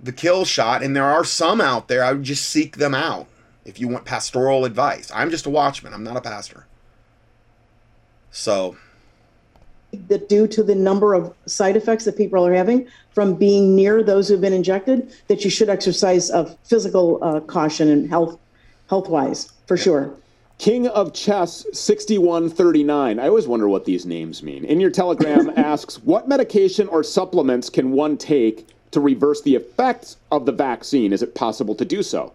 the 0.00 0.10
kill 0.10 0.46
shot, 0.46 0.82
and 0.82 0.96
there 0.96 1.04
are 1.04 1.22
some 1.22 1.60
out 1.60 1.88
there. 1.88 2.02
I 2.02 2.12
would 2.12 2.22
just 2.22 2.48
seek 2.48 2.78
them 2.78 2.94
out 2.94 3.26
if 3.66 3.78
you 3.78 3.86
want 3.86 4.06
pastoral 4.06 4.64
advice. 4.64 5.12
I'm 5.14 5.30
just 5.30 5.44
a 5.44 5.50
watchman. 5.50 5.92
I'm 5.92 6.02
not 6.02 6.16
a 6.16 6.22
pastor. 6.22 6.66
So 8.30 8.76
that 10.08 10.30
due 10.30 10.46
to 10.48 10.62
the 10.62 10.74
number 10.74 11.12
of 11.12 11.34
side 11.44 11.76
effects 11.76 12.06
that 12.06 12.16
people 12.16 12.46
are 12.46 12.54
having 12.54 12.88
from 13.10 13.34
being 13.34 13.76
near 13.76 14.02
those 14.02 14.28
who've 14.28 14.40
been 14.40 14.54
injected, 14.54 15.12
that 15.28 15.44
you 15.44 15.50
should 15.50 15.68
exercise 15.68 16.30
a 16.30 16.46
physical 16.64 17.18
uh, 17.22 17.40
caution 17.40 17.90
and 17.90 18.08
health 18.08 18.38
health 18.88 19.10
wise 19.10 19.52
for 19.66 19.76
sure. 19.76 20.10
King 20.58 20.88
of 20.88 21.12
Chess 21.12 21.66
6139. 21.72 23.18
I 23.18 23.28
always 23.28 23.46
wonder 23.46 23.68
what 23.68 23.84
these 23.84 24.06
names 24.06 24.42
mean. 24.42 24.64
In 24.64 24.80
your 24.80 24.90
telegram 24.90 25.52
asks, 25.56 26.02
what 26.02 26.28
medication 26.28 26.88
or 26.88 27.02
supplements 27.02 27.68
can 27.68 27.92
one 27.92 28.16
take 28.16 28.66
to 28.92 29.00
reverse 29.00 29.42
the 29.42 29.54
effects 29.54 30.16
of 30.32 30.46
the 30.46 30.52
vaccine? 30.52 31.12
Is 31.12 31.22
it 31.22 31.34
possible 31.34 31.74
to 31.74 31.84
do 31.84 32.02
so? 32.02 32.32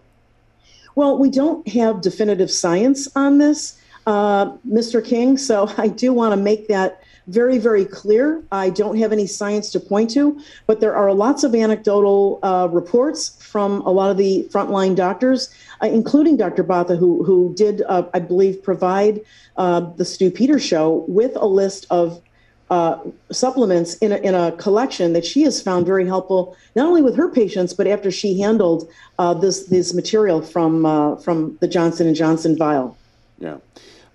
Well, 0.96 1.18
we 1.18 1.30
don't 1.30 1.68
have 1.70 2.02
definitive 2.02 2.52
science 2.52 3.08
on 3.16 3.40
this, 3.40 3.80
uh, 4.06 4.52
Mr. 4.68 5.04
King. 5.04 5.38
So 5.38 5.72
I 5.78 5.88
do 5.88 6.14
want 6.14 6.34
to 6.34 6.38
make 6.38 6.68
that 6.68 7.01
very, 7.28 7.58
very 7.58 7.86
clear. 7.86 8.44
I 8.52 8.70
don't 8.70 8.98
have 8.98 9.12
any 9.12 9.28
science 9.28 9.72
to 9.72 9.80
point 9.80 10.10
to, 10.12 10.40
but 10.66 10.80
there 10.80 10.96
are 10.96 11.14
lots 11.14 11.44
of 11.44 11.54
anecdotal 11.54 12.40
uh, 12.44 12.68
reports 12.72 13.42
from 13.44 13.82
a 13.82 13.92
lot 13.92 14.12
of 14.12 14.18
the 14.18 14.48
frontline 14.52 14.96
doctors, 14.96 15.54
uh, 15.82 15.88
including 15.88 16.38
Dr. 16.38 16.64
Botha, 16.64 16.96
who, 16.96 17.24
who 17.24 17.54
did, 17.56 17.84
uh, 17.88 18.08
I 18.14 18.20
believe, 18.20 18.64
provide 18.64 19.22
uh, 19.58 19.82
the 19.82 20.06
Stu 20.06 20.32
Peters 20.32 20.64
show 20.64 21.06
with 21.08 21.36
a 21.36 21.46
list 21.46 21.86
of 21.90 22.22
uh, 22.70 22.98
supplements 23.32 23.96
in 23.96 24.14
a, 24.14 24.18
in 24.18 24.34
a 24.34 24.54
collection 24.54 25.12
that 25.12 25.26
she 25.26 25.42
has 25.44 25.62
found 25.62 25.86
very 25.86 26.06
helpful, 26.06 26.56
not 26.76 26.88
only 26.88 27.02
with 27.02 27.18
her 27.18 27.30
patients, 27.30 27.74
but 27.74 27.86
after 27.86 28.10
she 28.10 28.40
handled 28.40 28.90
uh, 29.20 29.34
this 29.34 29.66
this 29.66 29.94
material 29.94 30.42
from 30.42 30.84
from 31.20 31.58
the 31.60 31.68
Johnson 31.68 32.08
and 32.08 32.16
Johnson 32.16 32.58
vial. 32.58 32.98
Yeah. 33.40 33.58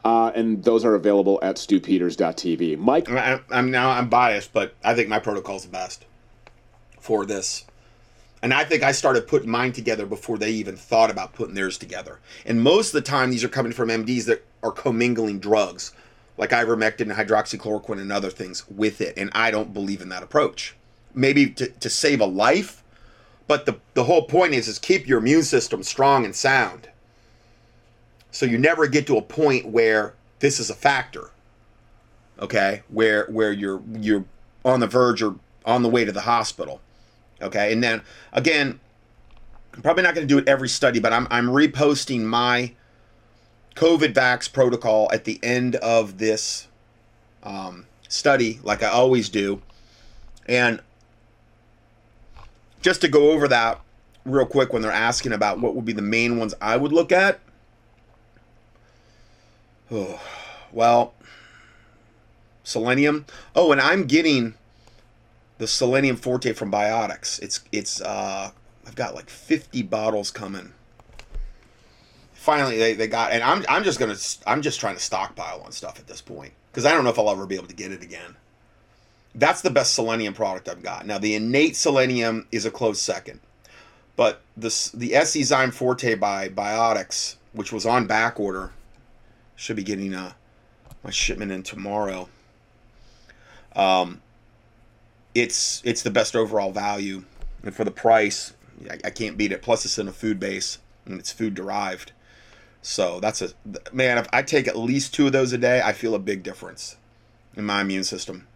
Uh, 0.07 0.31
and 0.37 0.63
those 0.63 0.85
are 0.85 0.95
available 0.95 1.37
at 1.43 1.57
stewpeters.tv. 1.57 2.79
Mike, 2.79 3.11
I, 3.11 3.41
am 3.51 3.73
now 3.73 3.91
I'm 3.91 4.09
biased, 4.09 4.53
but 4.53 4.73
I 4.85 4.95
think 4.95 5.09
my 5.09 5.19
protocol 5.19 5.57
is 5.57 5.65
the 5.65 5.69
best 5.69 6.05
for 7.01 7.27
this. 7.27 7.65
And 8.41 8.55
I 8.55 8.63
think 8.63 8.85
I 8.85 8.93
started 8.93 9.27
putting 9.27 9.51
mine 9.51 9.73
together 9.73 10.07
before 10.07 10.39
they 10.39 10.53
even 10.53 10.77
thought 10.77 11.11
about 11.11 11.33
putting 11.33 11.57
theirs 11.57 11.77
together. 11.77 12.21
And 12.45 12.63
most 12.63 12.91
of 12.91 12.93
the 12.93 13.01
time, 13.01 13.33
these 13.33 13.43
are 13.43 13.49
coming 13.49 13.73
from 13.73 13.89
MDs 13.89 14.27
that 14.27 14.47
are 14.63 14.71
commingling 14.71 15.41
drugs, 15.41 15.93
like 16.39 16.51
ivermectin 16.51 17.11
and 17.11 17.13
hydroxychloroquine 17.15 18.01
and 18.01 18.13
other 18.13 18.31
things 18.31 18.63
with 18.71 19.01
it. 19.01 19.15
And 19.17 19.29
I 19.33 19.51
don't 19.51 19.75
believe 19.75 20.01
in 20.01 20.11
that 20.11 20.23
approach. 20.23 20.77
Maybe 21.17 21.51
to, 21.51 21.67
to 21.67 21.91
save 21.91 22.21
a 22.21 22.27
life, 22.27 22.85
but 23.49 23.67
the, 23.67 23.81
the 23.95 24.05
whole 24.05 24.23
point 24.23 24.55
is 24.55 24.69
is 24.69 24.79
keep 24.79 25.09
your 25.09 25.19
immune 25.19 25.43
system 25.43 25.83
strong 25.83 26.25
and 26.25 26.37
sound 26.37 26.91
so 28.31 28.47
you 28.47 28.59
never 28.59 28.87
get 28.87 29.07
to 29.07 29.17
a 29.17 29.23
point 29.23 29.67
where 29.67 30.15
this 30.41 30.61
is 30.61 30.71
a 30.71 30.75
factor. 30.75 31.31
Okay, 32.39 32.83
where 32.89 33.27
where 33.27 33.53
you're 33.53 33.83
you're 33.95 34.25
on 34.65 34.81
the 34.81 34.87
verge 34.87 35.23
or 35.23 35.37
on 35.65 35.83
the 35.83 35.89
way 35.89 36.05
to 36.05 36.13
the 36.13 36.23
hospital. 36.23 36.81
Okay, 37.41 37.73
and 37.73 37.83
then 37.83 38.03
again, 38.33 38.79
I'm 39.75 39.83
probably 39.83 40.03
not 40.03 40.15
going 40.15 40.27
to 40.27 40.33
do 40.33 40.39
it 40.39 40.49
every 40.49 40.69
study, 40.69 41.01
but 41.01 41.13
I'm 41.13 41.27
I'm 41.31 41.47
reposting 41.47 42.23
my 42.23 42.73
COVID 43.77 44.15
vax 44.15 44.51
protocol 44.53 45.09
at 45.13 45.25
the 45.25 45.39
end 45.43 45.77
of 45.77 46.19
this 46.19 46.67
um, 47.43 47.87
study, 48.09 48.59
like 48.63 48.83
I 48.83 48.89
always 48.89 49.29
do. 49.29 49.63
And 50.47 50.81
just 52.81 53.01
to 53.03 53.09
go 53.09 53.33
over 53.33 53.49
that 53.49 53.81
real 54.25 54.47
quick 54.47 54.73
when 54.73 54.83
they're 54.83 54.91
asking 54.91 55.33
about 55.33 55.61
what 55.61 55.75
would 55.75 55.85
be 55.85 55.93
the 55.93 56.03
main 56.03 56.39
ones 56.39 56.55
I 56.61 56.77
would 56.77 56.93
look 56.93 57.13
at. 57.13 57.41
Oh, 59.91 60.21
well, 60.73 61.15
selenium. 62.65 63.27
Oh, 63.55 63.71
and 63.73 63.81
I'm 63.81 64.07
getting 64.07 64.55
the 65.59 65.67
selenium 65.67 66.17
forte 66.17 66.53
from 66.53 66.71
Biotics. 66.71 67.41
It's 67.41 67.61
it's 67.73 68.01
uh 68.01 68.51
I've 68.87 68.95
got 68.95 69.15
like 69.15 69.31
50 69.31 69.83
bottles 69.83 70.31
coming. 70.31 70.73
Finally 72.35 72.79
they, 72.79 72.95
they 72.95 73.07
got 73.07 73.33
and 73.33 73.43
I'm 73.43 73.65
I'm 73.69 73.85
just 73.85 73.99
to 73.99 74.39
I'm 74.47 74.63
just 74.63 74.81
trying 74.81 74.97
to 74.97 75.03
stockpile 75.03 75.63
on 75.63 75.73
stuff 75.73 75.99
at 75.99 76.07
this 76.07 76.21
point 76.21 76.53
cuz 76.73 76.85
I 76.85 76.93
don't 76.93 77.05
know 77.05 77.11
if 77.11 77.19
I'll 77.19 77.31
ever 77.31 77.47
be 77.47 77.57
able 77.57 77.67
to 77.69 77.75
get 77.75 77.93
it 77.93 78.03
again. 78.03 78.37
That's 79.35 79.61
the 79.61 79.71
best 79.71 79.95
selenium 79.95 80.35
product 80.35 80.69
I've 80.69 80.83
got. 80.83 81.07
Now 81.07 81.19
the 81.19 81.35
innate 81.35 81.77
selenium 81.77 82.47
is 82.53 82.65
a 82.65 82.71
close 82.71 83.01
second. 83.01 83.41
But 84.17 84.41
this 84.57 84.89
the 84.91 85.15
SE 85.15 85.45
Forte 85.71 86.15
by 86.15 86.49
Biotics, 86.49 87.37
which 87.53 87.71
was 87.73 87.85
on 87.85 88.07
back 88.07 88.41
order, 88.41 88.73
should 89.57 89.77
be 89.77 89.83
getting 89.83 90.15
uh, 90.15 90.33
my 91.03 91.11
shipment 91.11 91.51
in 91.51 91.63
tomorrow. 91.63 92.29
Um, 93.75 94.23
it's 95.35 95.83
it's 95.85 96.03
the 96.03 96.11
best 96.11 96.37
overall 96.37 96.73
value, 96.73 97.25
and 97.63 97.75
for 97.75 97.85
the 97.85 97.91
price, 97.91 98.55
I, 98.91 98.99
I 99.05 99.11
can't 99.11 99.37
beat 99.37 99.53
it. 99.53 99.63
Plus, 99.63 99.85
it's 99.85 99.99
in 99.99 100.09
a 100.09 100.13
food 100.13 100.39
base 100.39 100.79
and 101.05 101.19
it's 101.19 101.33
food 101.33 101.55
derived. 101.55 102.13
So 102.83 103.21
that's 103.21 103.43
a 103.43 103.51
man. 103.93 104.19
If 104.19 104.29
I 104.33 104.43
take 104.43 104.69
at 104.69 104.77
least 104.77 105.15
two 105.15 105.27
of 105.27 105.33
those 105.33 105.53
a 105.53 105.59
day, 105.59 105.81
I 105.83 105.93
feel 105.93 106.15
a 106.15 106.21
big 106.21 106.43
difference 106.43 106.97
in 107.57 107.65
my 107.65 107.81
immune 107.81 108.05
system, 108.05 108.47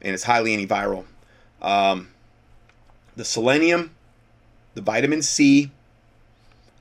and 0.00 0.14
it's 0.14 0.24
highly 0.24 0.56
antiviral. 0.56 1.04
Um, 1.60 2.10
the 3.16 3.24
selenium, 3.24 3.94
the 4.74 4.82
vitamin 4.82 5.22
C, 5.22 5.72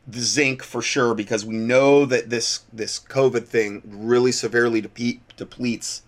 the 0.07 0.21
zinc 0.21 0.63
for 0.63 0.81
sure, 0.81 1.13
because 1.13 1.45
we 1.45 1.55
know 1.55 2.05
that 2.05 2.29
this 2.29 2.61
this 2.71 2.99
COVID 2.99 3.45
thing 3.45 3.81
really 3.85 4.31
severely 4.31 4.81
deplete, 4.81 5.21
depletes 5.35 6.03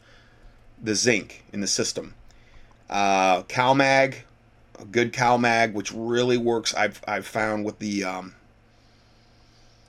the 0.81 0.95
zinc 0.95 1.43
in 1.51 1.59
the 1.59 1.67
system. 1.67 2.15
Uh, 2.89 3.43
CalMag, 3.43 4.15
a 4.79 4.85
good 4.85 5.11
CalMag, 5.11 5.73
which 5.73 5.91
really 5.91 6.37
works. 6.37 6.73
I've 6.73 7.01
I've 7.07 7.27
found 7.27 7.65
with 7.65 7.79
the 7.79 8.05
um, 8.05 8.35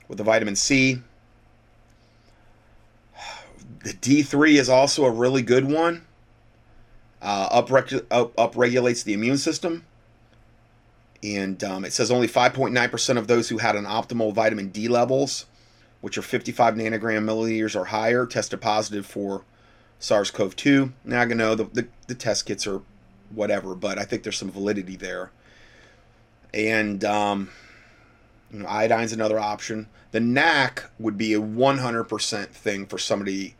with 0.07 0.17
the 0.17 0.23
vitamin 0.25 0.57
C. 0.57 1.01
The 3.83 3.93
D3 3.93 4.59
is 4.59 4.69
also 4.69 5.05
a 5.05 5.09
really 5.09 5.41
good 5.41 5.65
one. 5.65 6.05
Uh, 7.21 7.47
up, 7.51 7.71
up, 8.11 8.39
up 8.39 8.55
regulates 8.55 9.03
the 9.03 9.13
immune 9.13 9.37
system. 9.37 9.85
And 11.23 11.63
um, 11.63 11.85
it 11.85 11.93
says 11.93 12.09
only 12.09 12.27
5.9% 12.27 13.17
of 13.17 13.27
those 13.27 13.49
who 13.49 13.59
had 13.59 13.75
an 13.75 13.85
optimal 13.85 14.33
vitamin 14.33 14.69
D 14.69 14.87
levels, 14.87 15.45
which 16.01 16.17
are 16.17 16.23
55 16.23 16.75
nanogram 16.75 17.25
milliliters 17.25 17.75
or 17.75 17.85
higher, 17.85 18.25
tested 18.25 18.59
positive 18.59 19.05
for 19.05 19.43
SARS-CoV-2. 19.99 20.93
Now 21.05 21.21
I 21.21 21.25
know 21.25 21.53
the, 21.53 21.65
the, 21.65 21.87
the 22.07 22.15
test 22.15 22.45
kits 22.45 22.65
are 22.65 22.81
whatever, 23.29 23.75
but 23.75 23.99
I 23.99 24.03
think 24.03 24.23
there's 24.23 24.37
some 24.37 24.51
validity 24.51 24.95
there. 24.95 25.31
And 26.53 27.03
um, 27.03 27.49
you 28.51 28.59
know, 28.59 28.67
iodine's 28.67 29.13
another 29.13 29.39
option. 29.39 29.87
The 30.11 30.19
NAC 30.19 30.89
would 30.99 31.17
be 31.17 31.33
a 31.33 31.39
100% 31.39 32.47
thing 32.47 32.85
for 32.85 32.97
somebody 32.97 33.55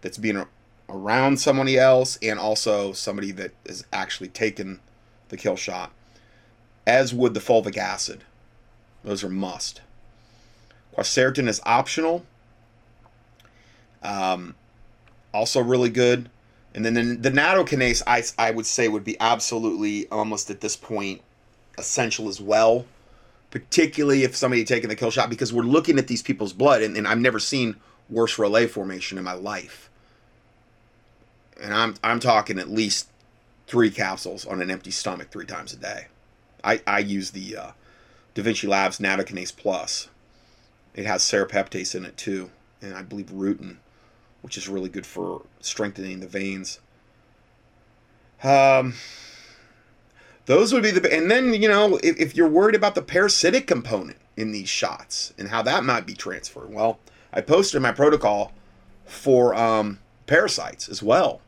that's 0.00 0.18
being 0.18 0.44
around 0.88 1.38
somebody 1.40 1.78
else 1.78 2.18
and 2.20 2.38
also 2.38 2.92
somebody 2.92 3.30
that 3.32 3.52
has 3.66 3.86
actually 3.92 4.28
taken 4.28 4.80
the 5.28 5.36
kill 5.36 5.56
shot 5.56 5.92
as 6.86 7.14
would 7.14 7.34
the 7.34 7.40
fulvic 7.40 7.76
acid. 7.76 8.24
Those 9.02 9.24
are 9.24 9.30
must. 9.30 9.80
Quercetin 10.96 11.48
is 11.48 11.60
optional. 11.64 12.24
Um, 14.02 14.54
also 15.32 15.60
really 15.62 15.90
good. 15.90 16.28
And 16.74 16.84
then 16.84 16.94
the, 16.94 17.30
the 17.30 17.30
nattokinase, 17.30 18.02
I, 18.06 18.22
I 18.38 18.50
would 18.50 18.66
say, 18.66 18.88
would 18.88 19.04
be 19.04 19.18
absolutely 19.20 20.08
almost 20.08 20.50
at 20.50 20.60
this 20.60 20.76
point 20.76 21.20
essential 21.78 22.28
as 22.28 22.40
well, 22.40 22.86
particularly 23.50 24.24
if 24.24 24.36
somebody 24.36 24.64
taking 24.64 24.88
the 24.88 24.96
kill 24.96 25.10
shot, 25.10 25.30
because 25.30 25.52
we're 25.52 25.62
looking 25.62 25.98
at 25.98 26.08
these 26.08 26.22
people's 26.22 26.52
blood, 26.52 26.82
and, 26.82 26.96
and 26.96 27.06
I've 27.06 27.18
never 27.18 27.38
seen 27.38 27.76
worse 28.10 28.36
rouleaux 28.36 28.68
formation 28.68 29.18
in 29.18 29.24
my 29.24 29.32
life. 29.32 29.88
And 31.62 31.72
I'm 31.72 31.94
I'm 32.02 32.18
talking 32.18 32.58
at 32.58 32.68
least 32.68 33.08
three 33.66 33.90
capsules 33.90 34.44
on 34.44 34.60
an 34.60 34.70
empty 34.70 34.90
stomach 34.90 35.30
three 35.30 35.46
times 35.46 35.72
a 35.72 35.76
day. 35.76 36.06
I, 36.64 36.80
I 36.86 36.98
use 37.00 37.30
the 37.30 37.56
uh, 37.56 37.70
DaVinci 38.34 38.68
Labs 38.68 38.98
Nattokinase 38.98 39.56
Plus. 39.56 40.08
It 40.94 41.06
has 41.06 41.22
serrapeptase 41.22 41.94
in 41.94 42.04
it 42.04 42.16
too, 42.16 42.50
and 42.80 42.94
I 42.94 43.02
believe 43.02 43.26
rutin, 43.26 43.76
which 44.42 44.56
is 44.56 44.68
really 44.68 44.88
good 44.88 45.06
for 45.06 45.42
strengthening 45.60 46.20
the 46.20 46.26
veins. 46.26 46.80
Um, 48.42 48.94
those 50.46 50.72
would 50.72 50.82
be 50.82 50.90
the 50.90 51.12
and 51.12 51.30
then 51.30 51.54
you 51.54 51.68
know 51.68 51.98
if, 52.02 52.18
if 52.18 52.36
you're 52.36 52.48
worried 52.48 52.74
about 52.74 52.94
the 52.94 53.02
parasitic 53.02 53.66
component 53.66 54.18
in 54.36 54.52
these 54.52 54.68
shots 54.68 55.32
and 55.38 55.48
how 55.48 55.62
that 55.62 55.84
might 55.84 56.06
be 56.06 56.14
transferred, 56.14 56.72
well, 56.72 56.98
I 57.32 57.40
posted 57.40 57.80
my 57.82 57.92
protocol 57.92 58.52
for 59.04 59.54
um, 59.54 59.98
parasites 60.26 60.88
as 60.88 61.02
well. 61.02 61.40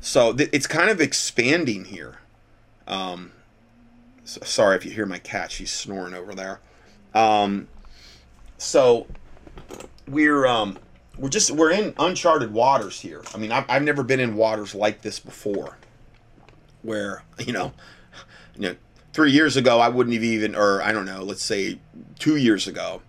So 0.00 0.32
th- 0.32 0.50
it's 0.52 0.66
kind 0.66 0.90
of 0.90 1.00
expanding 1.00 1.86
here. 1.86 2.18
Um, 2.86 3.32
sorry 4.24 4.76
if 4.76 4.84
you 4.84 4.90
hear 4.90 5.06
my 5.06 5.18
cat; 5.18 5.50
she's 5.50 5.70
snoring 5.70 6.14
over 6.14 6.34
there. 6.34 6.60
Um, 7.14 7.68
so 8.58 9.06
we're 10.06 10.46
um, 10.46 10.78
we're 11.18 11.28
just 11.28 11.50
we're 11.50 11.70
in 11.70 11.94
uncharted 11.98 12.52
waters 12.52 13.00
here. 13.00 13.22
I 13.34 13.38
mean, 13.38 13.52
I've, 13.52 13.64
I've 13.68 13.82
never 13.82 14.02
been 14.02 14.20
in 14.20 14.36
waters 14.36 14.74
like 14.74 15.02
this 15.02 15.20
before, 15.20 15.78
where 16.82 17.24
you 17.38 17.52
know, 17.52 17.72
you 18.54 18.62
know, 18.62 18.76
three 19.12 19.32
years 19.32 19.56
ago 19.56 19.80
I 19.80 19.88
wouldn't 19.88 20.14
have 20.14 20.24
even, 20.24 20.54
or 20.54 20.82
I 20.82 20.92
don't 20.92 21.06
know, 21.06 21.22
let's 21.22 21.44
say 21.44 21.78
two 22.18 22.36
years 22.36 22.66
ago, 22.66 23.02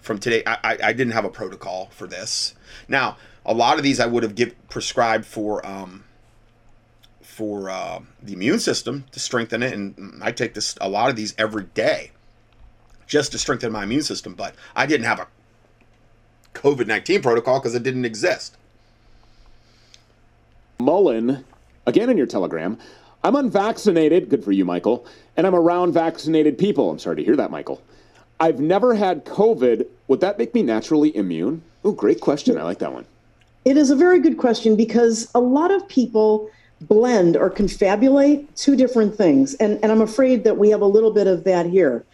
from 0.00 0.18
today, 0.18 0.42
I, 0.46 0.78
I, 0.82 0.92
didn't 0.92 1.12
have 1.12 1.24
a 1.24 1.30
protocol 1.30 1.88
for 1.90 2.06
this. 2.06 2.54
Now, 2.88 3.16
a 3.44 3.52
lot 3.52 3.76
of 3.76 3.82
these 3.82 4.00
I 4.00 4.06
would 4.06 4.22
have 4.22 4.34
give 4.34 4.54
prescribed 4.68 5.26
for 5.26 5.64
um, 5.66 6.04
for 7.38 7.70
uh, 7.70 8.00
the 8.20 8.32
immune 8.32 8.58
system 8.58 9.04
to 9.12 9.20
strengthen 9.20 9.62
it. 9.62 9.72
And 9.72 10.20
I 10.20 10.32
take 10.32 10.54
this 10.54 10.74
a 10.80 10.88
lot 10.88 11.08
of 11.08 11.14
these 11.14 11.36
every 11.38 11.66
day 11.66 12.10
just 13.06 13.30
to 13.30 13.38
strengthen 13.38 13.70
my 13.70 13.84
immune 13.84 14.02
system. 14.02 14.34
But 14.34 14.56
I 14.74 14.86
didn't 14.86 15.06
have 15.06 15.20
a 15.20 15.28
COVID 16.54 16.88
19 16.88 17.22
protocol 17.22 17.60
because 17.60 17.76
it 17.76 17.84
didn't 17.84 18.04
exist. 18.04 18.56
Mullen, 20.80 21.44
again 21.86 22.10
in 22.10 22.16
your 22.16 22.26
telegram, 22.26 22.76
I'm 23.22 23.36
unvaccinated. 23.36 24.30
Good 24.30 24.42
for 24.42 24.50
you, 24.50 24.64
Michael. 24.64 25.06
And 25.36 25.46
I'm 25.46 25.54
around 25.54 25.92
vaccinated 25.92 26.58
people. 26.58 26.90
I'm 26.90 26.98
sorry 26.98 27.16
to 27.16 27.24
hear 27.24 27.36
that, 27.36 27.52
Michael. 27.52 27.80
I've 28.40 28.58
never 28.58 28.96
had 28.96 29.24
COVID. 29.24 29.86
Would 30.08 30.20
that 30.22 30.38
make 30.38 30.54
me 30.54 30.64
naturally 30.64 31.14
immune? 31.14 31.62
Oh, 31.84 31.92
great 31.92 32.20
question. 32.20 32.58
I 32.58 32.64
like 32.64 32.80
that 32.80 32.92
one. 32.92 33.06
It 33.64 33.76
is 33.76 33.90
a 33.90 33.96
very 33.96 34.18
good 34.18 34.38
question 34.38 34.74
because 34.74 35.30
a 35.36 35.40
lot 35.40 35.70
of 35.70 35.86
people 35.88 36.50
blend 36.82 37.36
or 37.36 37.50
confabulate 37.50 38.46
two 38.56 38.76
different 38.76 39.16
things. 39.16 39.54
And, 39.54 39.78
and 39.82 39.90
I'm 39.90 40.00
afraid 40.00 40.44
that 40.44 40.58
we 40.58 40.70
have 40.70 40.80
a 40.80 40.86
little 40.86 41.10
bit 41.10 41.26
of 41.26 41.44
that 41.44 41.66
here. 41.66 42.04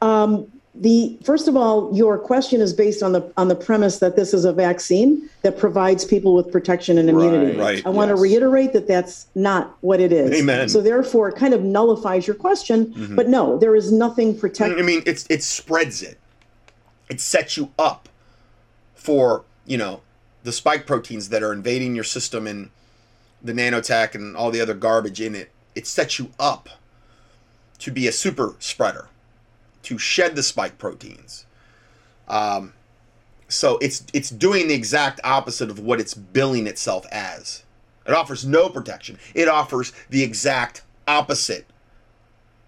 Um, 0.00 0.50
the 0.76 1.16
first 1.22 1.46
of 1.46 1.56
all, 1.56 1.94
your 1.96 2.18
question 2.18 2.60
is 2.60 2.72
based 2.72 3.02
on 3.02 3.12
the 3.12 3.32
on 3.36 3.46
the 3.46 3.54
premise 3.54 4.00
that 4.00 4.16
this 4.16 4.34
is 4.34 4.44
a 4.44 4.52
vaccine 4.52 5.28
that 5.42 5.56
provides 5.56 6.04
people 6.04 6.34
with 6.34 6.50
protection 6.50 6.98
and 6.98 7.08
immunity. 7.08 7.56
Right, 7.56 7.76
right 7.76 7.86
I 7.86 7.90
want 7.90 8.08
yes. 8.08 8.18
to 8.18 8.22
reiterate 8.22 8.72
that 8.72 8.88
that's 8.88 9.28
not 9.36 9.76
what 9.82 10.00
it 10.00 10.10
is. 10.10 10.32
Amen. 10.32 10.68
So 10.68 10.80
therefore, 10.80 11.28
it 11.28 11.36
kind 11.36 11.54
of 11.54 11.62
nullifies 11.62 12.26
your 12.26 12.34
question. 12.34 12.86
Mm-hmm. 12.86 13.14
But 13.14 13.28
no, 13.28 13.56
there 13.56 13.76
is 13.76 13.92
nothing 13.92 14.36
protecting. 14.36 14.80
I 14.80 14.82
mean, 14.82 15.04
it's 15.06 15.26
it 15.30 15.44
spreads 15.44 16.02
it. 16.02 16.18
It 17.08 17.20
sets 17.20 17.56
you 17.56 17.70
up 17.78 18.08
for 18.96 19.44
you 19.66 19.78
know 19.78 20.00
the 20.42 20.52
spike 20.52 20.86
proteins 20.86 21.28
that 21.28 21.44
are 21.44 21.52
invading 21.52 21.94
your 21.94 22.04
system 22.04 22.48
and 22.48 22.70
the 23.44 23.52
nanotech 23.52 24.14
and 24.14 24.36
all 24.36 24.50
the 24.50 24.60
other 24.60 24.74
garbage 24.74 25.20
in 25.20 25.34
it, 25.34 25.50
it 25.74 25.86
sets 25.86 26.18
you 26.18 26.30
up 26.40 26.68
to 27.78 27.90
be 27.90 28.08
a 28.08 28.12
super 28.12 28.56
spreader, 28.58 29.08
to 29.82 29.98
shed 29.98 30.34
the 30.34 30.42
spike 30.42 30.78
proteins. 30.78 31.44
Um, 32.26 32.72
so 33.48 33.76
it's 33.78 34.04
it's 34.14 34.30
doing 34.30 34.68
the 34.68 34.74
exact 34.74 35.20
opposite 35.22 35.70
of 35.70 35.78
what 35.78 36.00
it's 36.00 36.14
billing 36.14 36.66
itself 36.66 37.04
as. 37.12 37.62
It 38.06 38.12
offers 38.12 38.44
no 38.46 38.68
protection. 38.68 39.18
It 39.34 39.48
offers 39.48 39.92
the 40.10 40.22
exact 40.22 40.82
opposite 41.06 41.66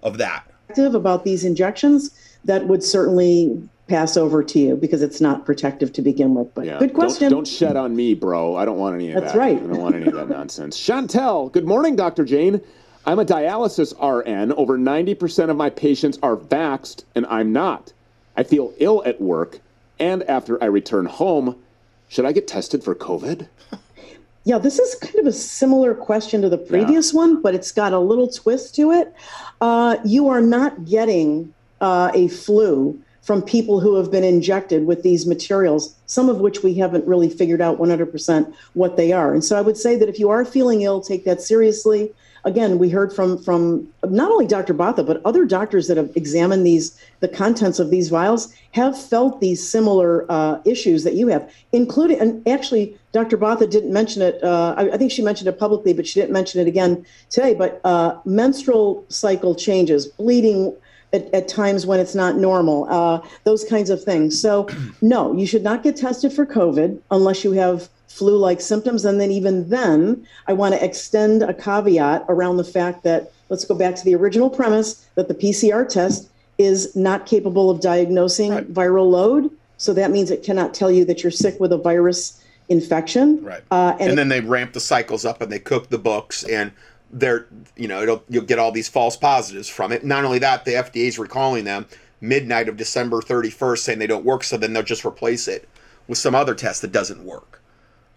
of 0.03 0.18
that. 0.18 0.51
About 0.77 1.24
these 1.24 1.45
injections, 1.45 2.11
that 2.45 2.66
would 2.66 2.83
certainly 2.83 3.68
pass 3.89 4.16
over 4.16 4.43
to 4.43 4.59
you 4.59 4.76
because 4.76 5.03
it's 5.03 5.20
not 5.20 5.47
protective 5.47 5.93
to 5.93 6.03
begin 6.03 6.34
with. 6.34 6.53
But 6.55 6.66
Yeah. 6.66 6.78
good 6.78 6.95
question. 6.95 7.30
Don't, 7.30 7.39
don't 7.39 7.49
shed 7.49 7.76
on 7.76 7.95
me, 7.95 8.14
bro. 8.14 8.57
I 8.57 8.64
don't 8.64 8.78
want 8.78 8.97
any 8.97 9.12
of 9.12 9.20
That's 9.20 9.32
that. 9.32 9.39
right. 9.39 9.57
I 9.57 9.66
don't 9.66 9.80
want 9.80 9.95
any 9.95 10.07
of 10.07 10.14
that 10.14 10.28
nonsense. 10.28 10.76
Chantel, 10.76 11.53
good 11.53 11.66
morning, 11.66 11.95
Dr. 11.97 12.24
Jane. 12.24 12.61
I'm 13.05 13.20
a 13.20 13.24
dialysis 13.24 13.93
RN. 14.01 14.53
Over 14.53 14.76
90% 14.76 15.51
of 15.51 15.57
my 15.57 15.70
patients 15.70 16.18
are 16.22 16.37
vaxxed, 16.37 17.05
and 17.14 17.24
I'm 17.26 17.53
not. 17.53 17.93
I 18.37 18.43
feel 18.43 18.72
ill 18.78 19.03
at 19.07 19.20
work, 19.20 19.61
and 20.01 20.24
after 20.24 20.61
I 20.62 20.66
return 20.66 21.07
home, 21.07 21.57
should 22.09 22.24
I 22.24 22.32
get 22.32 22.49
tested 22.49 22.82
for 22.82 22.95
COVID? 22.95 23.47
Yeah, 24.45 24.59
this 24.59 24.78
is 24.78 24.95
kind 24.97 25.16
of 25.16 25.26
a 25.26 25.32
similar 25.32 25.95
question 25.95 26.43
to 26.43 26.49
the 26.49 26.59
previous 26.59 27.12
one, 27.12 27.43
but 27.43 27.55
it's 27.55 27.72
got 27.72 27.93
a 27.93 27.99
little 27.99 28.28
twist 28.28 28.74
to 28.76 28.93
it. 28.93 29.12
Uh, 29.61 29.97
you 30.05 30.28
are 30.28 30.41
not 30.41 30.84
getting 30.84 31.53
uh, 31.80 32.11
a 32.14 32.28
flu 32.28 33.01
from 33.27 33.43
people 33.43 33.81
who 33.81 33.97
have 33.97 34.09
been 34.09 34.22
injected 34.22 34.87
with 34.87 35.03
these 35.03 35.27
materials, 35.27 35.97
some 36.07 36.29
of 36.29 36.39
which 36.39 36.62
we 36.62 36.74
haven't 36.74 37.05
really 37.09 37.29
figured 37.29 37.61
out 37.61 37.77
100% 37.77 38.55
what 38.74 38.97
they 38.97 39.12
are. 39.12 39.35
And 39.35 39.45
so 39.45 39.59
I 39.59 39.62
would 39.62 39.77
say 39.77 39.97
that 39.97 40.09
if 40.09 40.20
you 40.20 40.31
are 40.31 40.45
feeling 40.45 40.83
ill, 40.83 41.01
take 41.01 41.24
that 41.24 41.43
seriously. 41.43 42.14
Again, 42.45 42.79
we 42.79 42.89
heard 42.89 43.12
from 43.12 43.43
from 43.43 43.89
not 44.05 44.31
only 44.31 44.47
Dr. 44.47 44.72
Botha, 44.72 45.03
but 45.03 45.20
other 45.24 45.45
doctors 45.45 45.89
that 45.89 45.97
have 45.97 46.12
examined 46.14 46.64
these 46.64 46.97
the 47.18 47.27
contents 47.27 47.81
of 47.81 47.91
these 47.91 48.09
vials 48.09 48.55
have 48.70 48.97
felt 48.97 49.41
these 49.41 49.68
similar 49.68 50.24
uh, 50.31 50.61
issues 50.64 51.03
that 51.03 51.14
you 51.14 51.27
have, 51.27 51.53
including 51.72 52.20
and 52.20 52.47
actually 52.47 52.97
Dr. 53.11 53.37
Botha 53.37 53.66
didn't 53.66 53.93
mention 53.93 54.22
it. 54.22 54.41
Uh, 54.45 54.77
I, 54.77 54.91
I 54.91 54.97
think 54.97 55.11
she 55.11 55.22
mentioned 55.22 55.49
it 55.49 55.59
publicly, 55.59 55.93
but 55.93 56.07
she 56.07 56.20
didn't 56.20 56.33
mention 56.33 56.61
it 56.61 56.68
again 56.68 57.05
today. 57.31 57.55
But 57.55 57.81
uh, 57.83 58.20
menstrual 58.24 59.05
cycle 59.09 59.57
changes, 59.57 60.07
bleeding 60.07 60.77
at, 61.12 61.32
at 61.32 61.48
times 61.48 61.86
when 61.86 62.00
it's 62.00 62.14
not 62.14 62.36
normal, 62.36 62.86
uh, 62.90 63.20
those 63.44 63.64
kinds 63.64 63.90
of 63.90 64.02
things. 64.02 64.40
So, 64.40 64.68
no, 65.02 65.32
you 65.36 65.46
should 65.46 65.62
not 65.62 65.82
get 65.82 65.96
tested 65.96 66.32
for 66.32 66.46
COVID 66.46 67.00
unless 67.11 67.44
you 67.44 67.52
have 67.52 67.88
flu 68.09 68.36
like 68.36 68.61
symptoms. 68.61 69.04
And 69.04 69.20
then, 69.20 69.30
even 69.30 69.68
then, 69.68 70.26
I 70.46 70.52
want 70.52 70.74
to 70.74 70.84
extend 70.84 71.42
a 71.42 71.54
caveat 71.54 72.24
around 72.28 72.57
the 72.57 72.64
fact 72.64 73.04
that 73.04 73.32
let's 73.48 73.64
go 73.64 73.74
back 73.74 73.94
to 73.96 74.04
the 74.04 74.14
original 74.14 74.50
premise 74.50 75.07
that 75.14 75.28
the 75.28 75.34
PCR 75.34 75.88
test 75.88 76.28
is 76.59 76.94
not 76.96 77.26
capable 77.26 77.70
of 77.70 77.80
diagnosing 77.80 78.50
Right. 78.50 78.72
viral 78.72 79.11
load. 79.11 79.50
So, 79.76 79.92
that 79.94 80.11
means 80.11 80.30
it 80.30 80.42
cannot 80.42 80.74
tell 80.74 80.90
you 80.90 81.04
that 81.04 81.22
you're 81.22 81.30
sick 81.30 81.61
with 81.61 81.72
a 81.72 81.78
virus 81.78 82.42
infection. 82.68 83.42
Right. 83.44 83.62
Uh, 83.70 83.96
and, 84.00 84.11
and 84.11 84.18
then 84.18 84.28
they 84.28 84.40
ramp 84.40 84.72
the 84.72 84.80
cycles 84.80 85.24
up 85.24 85.40
and 85.40 85.52
they 85.52 85.59
cook 85.59 85.88
the 85.88 85.98
books 85.98 86.42
and 86.44 86.72
they're 87.11 87.46
you 87.76 87.88
know 87.88 88.02
it'll 88.02 88.24
you'll 88.28 88.44
get 88.44 88.59
all 88.59 88.72
these 88.72 88.88
false 88.88 89.16
positives 89.16 89.68
from 89.68 89.92
it. 89.92 90.04
Not 90.04 90.24
only 90.24 90.38
that, 90.40 90.64
the 90.64 90.72
FDA 90.72 91.07
is 91.09 91.18
recalling 91.18 91.64
them 91.64 91.86
midnight 92.20 92.68
of 92.68 92.76
December 92.76 93.20
31st 93.20 93.78
saying 93.78 93.98
they 93.98 94.07
don't 94.07 94.24
work, 94.24 94.42
so 94.44 94.57
then 94.57 94.72
they'll 94.72 94.82
just 94.82 95.04
replace 95.04 95.46
it 95.48 95.68
with 96.09 96.18
some 96.18 96.34
other 96.34 96.54
test 96.54 96.82
that 96.82 96.92
doesn't 96.92 97.24
work. 97.24 97.62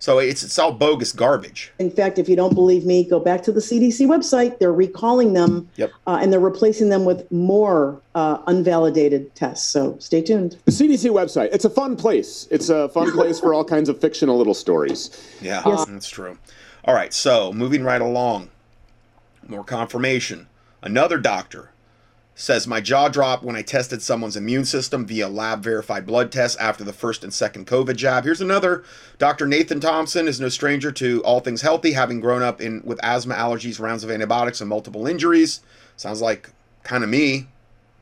So 0.02 0.18
it's 0.20 0.44
it's 0.44 0.58
all 0.58 0.72
bogus 0.72 1.12
garbage. 1.12 1.74
In 1.78 1.92
fact, 1.92 2.18
if 2.18 2.30
you 2.30 2.36
don't 2.38 2.54
believe 2.54 2.86
me, 2.86 3.04
go 3.04 3.20
back 3.20 3.44
to 3.44 3.52
the 3.52 3.60
CDC 3.60 4.08
website. 4.08 4.58
They're 4.58 4.72
recalling 4.72 5.34
them 5.34 5.68
Yep. 5.76 5.92
uh, 6.08 6.20
and 6.22 6.32
they're 6.32 6.40
replacing 6.40 6.88
them 6.88 7.04
with 7.04 7.30
more 7.34 8.00
uh, 8.16 8.38
unvalidated 8.46 9.34
tests. 9.36 9.68
So 9.68 9.98
stay 10.00 10.22
tuned. 10.22 10.58
The 10.64 10.72
CDC 10.72 11.12
website. 11.12 11.50
It's 11.52 11.66
a 11.66 11.70
fun 11.70 11.98
place. 11.98 12.48
It's 12.50 12.70
a 12.70 12.88
fun 12.90 13.12
place 13.12 13.42
for 13.42 13.54
all 13.54 13.66
kinds 13.66 13.90
of 13.90 14.00
fictional 14.00 14.38
little 14.38 14.54
stories. 14.54 15.10
Yeah, 15.42 15.62
Yes. 15.66 15.84
that's 15.86 16.08
true. 16.10 16.38
All 16.86 16.94
right, 16.96 17.14
so 17.14 17.52
moving 17.52 17.84
right 17.84 18.02
along, 18.02 18.48
more 19.48 19.64
confirmation. 19.64 20.48
Another 20.82 21.18
doctor 21.18 21.72
says 22.36 22.66
my 22.66 22.80
jaw 22.80 23.10
dropped 23.10 23.44
when 23.44 23.56
I 23.56 23.62
tested 23.62 24.02
someone's 24.02 24.38
immune 24.38 24.64
system 24.64 25.06
via 25.06 25.28
lab 25.28 25.62
verified 25.62 26.06
blood 26.06 26.32
tests 26.32 26.58
after 26.58 26.86
the 26.86 26.94
first 26.94 27.24
and 27.24 27.34
second 27.34 27.68
COVID 27.68 27.98
jab. 27.98 28.24
Here's 28.24 28.40
another. 28.40 28.84
Dr. 29.18 29.46
Nathan 29.46 29.82
Thompson 29.82 30.28
is 30.28 30.40
no 30.40 30.48
stranger 30.48 30.92
to 30.94 31.22
all 31.24 31.42
things 31.42 31.62
healthy, 31.62 31.92
having 31.92 32.22
grown 32.22 32.42
up 32.42 32.62
in 32.62 32.82
with 32.86 33.00
asthma, 33.04 33.36
allergies, 33.36 33.80
rounds 33.80 34.06
of 34.06 34.12
antibiotics, 34.12 34.62
and 34.62 34.70
multiple 34.70 35.06
injuries. 35.06 35.60
Sounds 35.98 36.22
like 36.22 36.52
kind 36.84 37.04
of 37.04 37.10
me. 37.10 37.48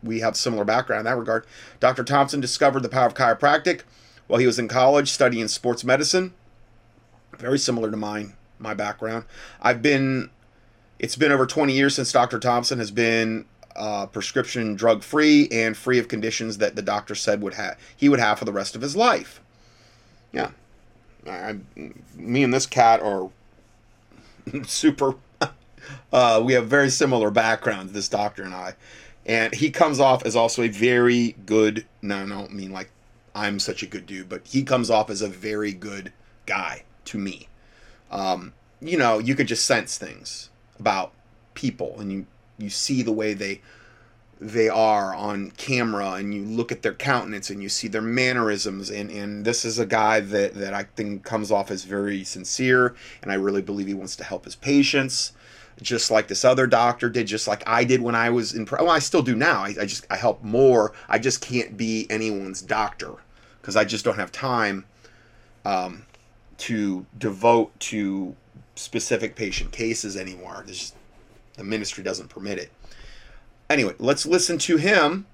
We 0.04 0.20
have 0.20 0.38
similar 0.38 0.64
background 0.64 1.00
in 1.00 1.06
that 1.06 1.18
regard. 1.18 1.48
Dr. 1.80 2.04
Thompson 2.04 2.40
discovered 2.40 2.84
the 2.84 2.90
power 2.90 3.08
of 3.08 3.16
chiropractic 3.16 3.82
while 4.28 4.40
he 4.40 4.46
was 4.46 4.60
in 4.60 4.68
college 4.68 5.10
studying 5.10 5.48
sports 5.48 5.84
medicine 5.84 6.34
very 7.40 7.58
similar 7.60 7.90
to 7.92 7.98
mine 7.98 8.34
my 8.60 8.74
background 8.74 9.26
i've 9.62 9.82
been 9.82 10.30
it's 11.00 11.16
been 11.16 11.32
over 11.32 11.46
20 11.46 11.74
years 11.74 11.96
since 11.96 12.12
dr 12.12 12.40
thompson 12.40 12.80
has 12.80 12.92
been 12.92 13.46
uh, 13.78 14.08
prescription 14.08 14.76
drug 14.76 15.04
free 15.04 15.48
and 15.52 15.78
free 15.78 16.00
of 16.00 16.08
conditions 16.08 16.58
that 16.58 16.76
the 16.76 16.82
doctor 16.82 17.14
said 17.14 17.42
would 17.42 17.54
have 17.54 17.78
he 17.96 18.10
would 18.10 18.20
have 18.20 18.40
for 18.40 18.46
the 18.46 18.52
rest 18.52 18.76
of 18.76 18.82
his 18.82 18.96
life. 18.96 19.40
Yeah. 20.34 20.50
I, 21.28 21.30
I- 21.78 21.92
me 22.16 22.44
and 22.44 22.52
this 22.54 22.66
cat 22.66 23.02
are 23.02 23.30
super 24.66 25.14
uh, 26.12 26.42
we 26.44 26.54
have 26.54 26.68
very 26.68 26.90
similar 26.90 27.30
backgrounds 27.30 27.94
this 27.94 28.10
doctor 28.10 28.44
and 28.44 28.54
i. 28.56 28.74
And 29.28 29.54
he 29.54 29.70
comes 29.70 30.00
off 30.00 30.26
as 30.26 30.36
also 30.36 30.64
a 30.64 30.70
very 30.70 31.36
good 31.46 31.86
no 32.02 32.26
no 32.26 32.36
i 32.36 32.40
don't 32.40 32.54
mean 32.56 32.72
like 32.72 32.90
i'm 33.36 33.60
such 33.60 33.84
a 33.84 33.86
good 33.86 34.08
dude 34.08 34.28
but 34.28 34.42
he 34.48 34.64
comes 34.64 34.90
off 34.90 35.12
as 35.12 35.22
a 35.22 35.30
very 35.30 35.72
good 35.72 36.12
guy 36.48 36.82
to 37.06 37.20
me. 37.20 37.48
Um, 38.10 38.54
you 38.82 38.98
know 38.98 39.20
you 39.20 39.36
could 39.36 39.48
just 39.48 39.66
sense 39.68 40.00
things 40.00 40.50
about 40.80 41.14
people 41.54 42.00
and 42.00 42.12
you 42.12 42.26
you 42.58 42.70
see 42.70 43.02
the 43.02 43.12
way 43.12 43.34
they 43.34 43.62
they 44.40 44.70
are 44.70 45.16
on 45.16 45.50
camera 45.52 46.12
and 46.12 46.34
you 46.34 46.44
look 46.44 46.72
at 46.72 46.84
their 46.84 46.94
countenance 46.94 47.50
and 47.50 47.64
you 47.64 47.70
see 47.70 47.88
their 47.88 48.02
mannerisms 48.02 48.90
and 48.92 49.10
and 49.10 49.46
this 49.46 49.66
is 49.66 49.80
a 49.80 49.86
guy 49.86 50.20
that 50.20 50.54
that 50.54 50.74
I 50.74 50.84
think 50.84 51.24
comes 51.24 51.52
off 51.52 51.72
as 51.72 51.84
very 51.84 52.24
sincere 52.24 52.96
and 53.22 53.32
I 53.32 53.36
really 53.36 53.62
believe 53.62 53.88
he 53.88 53.94
wants 53.94 54.16
to 54.18 54.24
help 54.24 54.46
his 54.46 54.56
patients 54.56 55.34
just 55.82 56.10
like 56.10 56.28
this 56.28 56.44
other 56.44 56.68
doctor 56.68 57.10
did 57.10 57.28
just 57.28 57.48
like 57.48 57.64
I 57.68 57.84
did 57.84 58.02
when 58.02 58.16
I 58.16 58.30
was 58.30 58.54
in 58.54 58.68
well 58.72 58.90
I 58.90 59.00
still 59.00 59.22
do 59.22 59.36
now. 59.36 59.64
I, 59.64 59.76
I 59.82 59.86
just 59.86 60.06
I 60.10 60.18
help 60.18 60.44
more. 60.44 60.94
I 61.08 61.20
just 61.20 61.42
can't 61.42 61.78
be 61.78 62.08
anyone's 62.10 62.62
doctor 62.62 63.14
because 63.62 63.76
I 63.76 63.86
just 63.86 64.04
don't 64.04 64.18
have 64.18 64.32
time 64.32 64.86
um, 65.66 66.06
to 66.58 67.06
devote 67.18 67.78
to 67.80 68.36
specific 68.76 69.36
patient 69.36 69.72
cases 69.72 70.18
anymore. 70.18 70.64
Just, 70.68 70.96
the 71.56 71.64
ministry 71.64 72.04
doesn't 72.04 72.30
permit 72.30 72.58
it. 72.60 72.72
Anyway, 73.70 73.94
let's 74.00 74.26
listen 74.26 74.58
to 74.60 74.78
him 74.78 75.26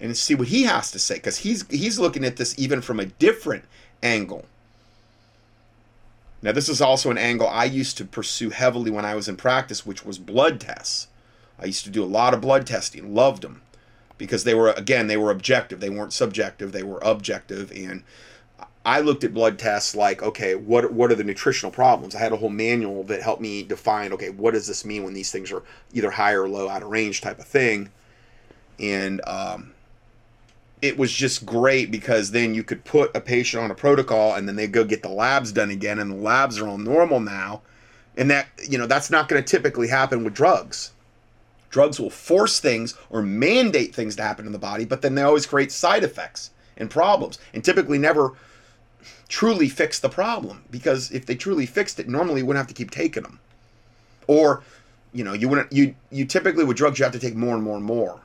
and 0.00 0.16
see 0.16 0.34
what 0.34 0.48
he 0.48 0.64
has 0.64 0.90
to 0.90 0.98
say 0.98 1.14
because 1.14 1.38
he's 1.38 1.66
he's 1.68 1.98
looking 1.98 2.24
at 2.24 2.36
this 2.36 2.54
even 2.58 2.80
from 2.80 3.00
a 3.00 3.06
different 3.06 3.64
angle. 4.02 4.44
Now, 6.42 6.52
this 6.52 6.68
is 6.68 6.80
also 6.80 7.10
an 7.10 7.16
angle 7.16 7.48
I 7.48 7.64
used 7.64 7.96
to 7.96 8.04
pursue 8.04 8.50
heavily 8.50 8.90
when 8.90 9.06
I 9.06 9.14
was 9.14 9.28
in 9.28 9.36
practice, 9.36 9.86
which 9.86 10.04
was 10.04 10.18
blood 10.18 10.60
tests. 10.60 11.08
I 11.58 11.64
used 11.64 11.84
to 11.84 11.90
do 11.90 12.04
a 12.04 12.06
lot 12.06 12.34
of 12.34 12.42
blood 12.42 12.66
testing, 12.66 13.14
loved 13.14 13.42
them 13.42 13.62
because 14.18 14.44
they 14.44 14.54
were 14.54 14.70
again 14.70 15.06
they 15.06 15.16
were 15.16 15.30
objective, 15.30 15.80
they 15.80 15.90
weren't 15.90 16.12
subjective, 16.12 16.72
they 16.72 16.82
were 16.82 16.98
objective, 17.02 17.72
and 17.72 18.02
I 18.84 19.00
looked 19.00 19.24
at 19.24 19.32
blood 19.32 19.58
tests 19.58 19.94
like, 19.94 20.22
okay, 20.22 20.54
what 20.54 20.92
what 20.92 21.10
are 21.10 21.14
the 21.14 21.24
nutritional 21.24 21.72
problems? 21.72 22.14
I 22.14 22.18
had 22.18 22.32
a 22.32 22.36
whole 22.36 22.50
manual 22.50 23.02
that 23.04 23.22
helped 23.22 23.40
me 23.40 23.62
define, 23.62 24.12
okay, 24.12 24.28
what 24.28 24.52
does 24.52 24.66
this 24.66 24.84
mean 24.84 25.04
when 25.04 25.14
these 25.14 25.32
things 25.32 25.50
are 25.50 25.62
either 25.94 26.10
high 26.10 26.32
or 26.32 26.48
low, 26.48 26.68
out 26.68 26.82
of 26.82 26.88
range 26.88 27.22
type 27.22 27.38
of 27.38 27.46
thing, 27.46 27.90
and 28.78 29.22
um, 29.26 29.72
it 30.82 30.98
was 30.98 31.10
just 31.10 31.46
great 31.46 31.90
because 31.90 32.32
then 32.32 32.54
you 32.54 32.62
could 32.62 32.84
put 32.84 33.16
a 33.16 33.20
patient 33.20 33.62
on 33.64 33.70
a 33.70 33.74
protocol 33.74 34.34
and 34.34 34.46
then 34.46 34.56
they 34.56 34.66
go 34.66 34.84
get 34.84 35.02
the 35.02 35.08
labs 35.08 35.50
done 35.50 35.70
again, 35.70 35.98
and 35.98 36.10
the 36.10 36.16
labs 36.16 36.58
are 36.58 36.68
all 36.68 36.76
normal 36.76 37.20
now, 37.20 37.62
and 38.18 38.30
that 38.30 38.48
you 38.68 38.76
know 38.76 38.86
that's 38.86 39.10
not 39.10 39.28
going 39.28 39.42
to 39.42 39.50
typically 39.50 39.88
happen 39.88 40.24
with 40.24 40.34
drugs. 40.34 40.92
Drugs 41.70 41.98
will 41.98 42.10
force 42.10 42.60
things 42.60 42.94
or 43.08 43.22
mandate 43.22 43.94
things 43.94 44.14
to 44.16 44.22
happen 44.22 44.44
in 44.46 44.52
the 44.52 44.58
body, 44.58 44.84
but 44.84 45.00
then 45.00 45.14
they 45.14 45.22
always 45.22 45.46
create 45.46 45.72
side 45.72 46.04
effects 46.04 46.50
and 46.76 46.90
problems, 46.90 47.38
and 47.54 47.64
typically 47.64 47.96
never 47.98 48.34
truly 49.28 49.68
fix 49.68 49.98
the 50.00 50.08
problem 50.08 50.64
because 50.70 51.10
if 51.10 51.26
they 51.26 51.34
truly 51.34 51.66
fixed 51.66 51.98
it 51.98 52.08
normally 52.08 52.40
you 52.40 52.46
wouldn't 52.46 52.66
have 52.66 52.74
to 52.74 52.74
keep 52.74 52.90
taking 52.90 53.22
them 53.22 53.38
or 54.26 54.62
you 55.12 55.24
know 55.24 55.32
you 55.32 55.48
wouldn't 55.48 55.72
you 55.72 55.94
you 56.10 56.24
typically 56.24 56.64
with 56.64 56.76
drugs 56.76 56.98
you 56.98 57.04
have 57.04 57.12
to 57.12 57.18
take 57.18 57.34
more 57.34 57.54
and 57.54 57.62
more 57.62 57.76
and 57.76 57.84
more. 57.84 58.20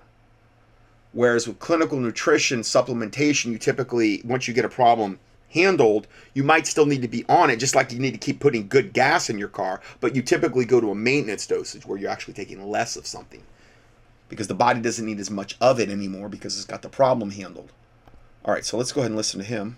Whereas 1.12 1.48
with 1.48 1.60
clinical 1.60 2.00
nutrition 2.00 2.62
supplementation 2.62 3.52
you 3.52 3.58
typically 3.58 4.22
once 4.24 4.48
you 4.48 4.54
get 4.54 4.66
a 4.66 4.70
problem 4.70 5.20
handled 5.52 6.06
you 6.36 6.44
might 6.44 6.68
still 6.68 6.86
need 6.86 7.02
to 7.02 7.08
be 7.08 7.26
on 7.28 7.50
it 7.50 7.56
just 7.56 7.74
like 7.74 7.92
you 7.92 7.98
need 7.98 8.12
to 8.12 8.20
keep 8.20 8.40
putting 8.40 8.68
good 8.68 8.94
gas 8.94 9.32
in 9.32 9.40
your 9.40 9.48
car 9.48 9.82
but 10.00 10.16
you 10.16 10.22
typically 10.22 10.66
go 10.66 10.80
to 10.80 10.92
a 10.92 10.96
maintenance 10.96 11.48
dosage 11.48 11.88
where 11.88 11.98
you're 11.98 12.12
actually 12.12 12.36
taking 12.36 12.70
less 12.70 12.96
of 12.96 13.08
something. 13.08 13.44
Because 14.28 14.48
the 14.48 14.54
body 14.54 14.80
doesn't 14.80 15.06
need 15.06 15.20
as 15.20 15.32
much 15.32 15.58
of 15.60 15.80
it 15.80 15.90
anymore 15.90 16.30
because 16.30 16.56
it's 16.56 16.66
got 16.66 16.84
the 16.84 16.90
problem 16.90 17.32
handled. 17.32 17.72
All 18.46 18.54
right 18.54 18.66
so 18.66 18.78
let's 18.78 18.92
go 18.92 19.02
ahead 19.02 19.12
and 19.12 19.18
listen 19.18 19.40
to 19.40 19.46
him 19.46 19.78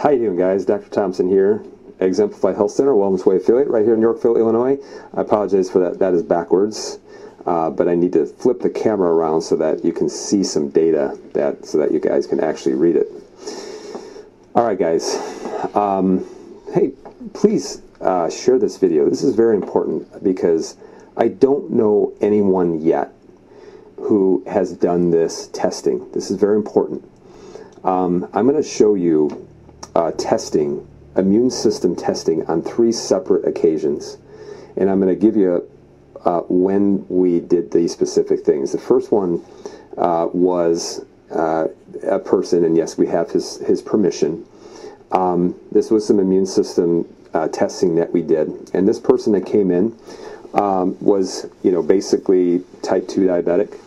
How 0.00 0.08
you 0.08 0.18
doing, 0.18 0.38
guys? 0.38 0.64
Dr. 0.64 0.88
Thompson 0.88 1.28
here. 1.28 1.62
Exemplify 1.98 2.54
Health 2.54 2.70
Center, 2.70 2.92
Wellness 2.92 3.26
Way 3.26 3.36
affiliate, 3.36 3.68
right 3.68 3.84
here 3.84 3.92
in 3.92 4.00
Yorkville, 4.00 4.38
Illinois. 4.38 4.78
I 5.12 5.20
apologize 5.20 5.70
for 5.70 5.78
that. 5.80 5.98
That 5.98 6.14
is 6.14 6.22
backwards, 6.22 6.98
uh, 7.44 7.68
but 7.68 7.86
I 7.86 7.96
need 7.96 8.14
to 8.14 8.24
flip 8.24 8.60
the 8.60 8.70
camera 8.70 9.10
around 9.10 9.42
so 9.42 9.56
that 9.56 9.84
you 9.84 9.92
can 9.92 10.08
see 10.08 10.42
some 10.42 10.70
data 10.70 11.18
that 11.34 11.66
so 11.66 11.76
that 11.76 11.92
you 11.92 12.00
guys 12.00 12.26
can 12.26 12.40
actually 12.40 12.76
read 12.76 12.96
it. 12.96 13.08
All 14.54 14.64
right, 14.64 14.78
guys. 14.78 15.16
Um, 15.74 16.24
hey, 16.72 16.92
please 17.34 17.82
uh, 18.00 18.30
share 18.30 18.58
this 18.58 18.78
video. 18.78 19.10
This 19.10 19.22
is 19.22 19.34
very 19.34 19.54
important 19.54 20.24
because 20.24 20.78
I 21.18 21.28
don't 21.28 21.72
know 21.72 22.14
anyone 22.22 22.80
yet 22.80 23.12
who 23.96 24.42
has 24.46 24.72
done 24.72 25.10
this 25.10 25.48
testing. 25.48 26.10
This 26.12 26.30
is 26.30 26.38
very 26.38 26.56
important. 26.56 27.04
Um, 27.84 28.30
I'm 28.32 28.48
going 28.48 28.62
to 28.62 28.66
show 28.66 28.94
you 28.94 29.46
uh, 29.94 30.12
testing, 30.12 30.86
immune 31.16 31.50
system 31.50 31.96
testing 31.96 32.46
on 32.46 32.62
three 32.62 32.92
separate 32.92 33.46
occasions. 33.46 34.18
And 34.76 34.90
I'm 34.90 35.00
going 35.00 35.14
to 35.14 35.20
give 35.20 35.36
you 35.36 35.68
uh, 36.24 36.40
when 36.48 37.06
we 37.08 37.40
did 37.40 37.70
these 37.72 37.92
specific 37.92 38.44
things. 38.44 38.72
The 38.72 38.78
first 38.78 39.10
one 39.10 39.42
uh, 39.96 40.28
was 40.32 41.04
uh, 41.30 41.68
a 42.06 42.18
person, 42.18 42.64
and 42.64 42.76
yes, 42.76 42.98
we 42.98 43.06
have 43.06 43.30
his, 43.30 43.58
his 43.58 43.82
permission. 43.82 44.44
Um, 45.12 45.54
this 45.72 45.90
was 45.90 46.06
some 46.06 46.20
immune 46.20 46.46
system 46.46 47.06
uh, 47.34 47.48
testing 47.48 47.96
that 47.96 48.12
we 48.12 48.22
did. 48.22 48.48
And 48.74 48.88
this 48.88 49.00
person 49.00 49.32
that 49.32 49.46
came 49.46 49.70
in 49.70 49.96
um, 50.54 50.96
was, 51.00 51.46
you 51.62 51.72
know, 51.72 51.82
basically 51.82 52.62
type 52.82 53.08
2 53.08 53.26
diabetic, 53.26 53.78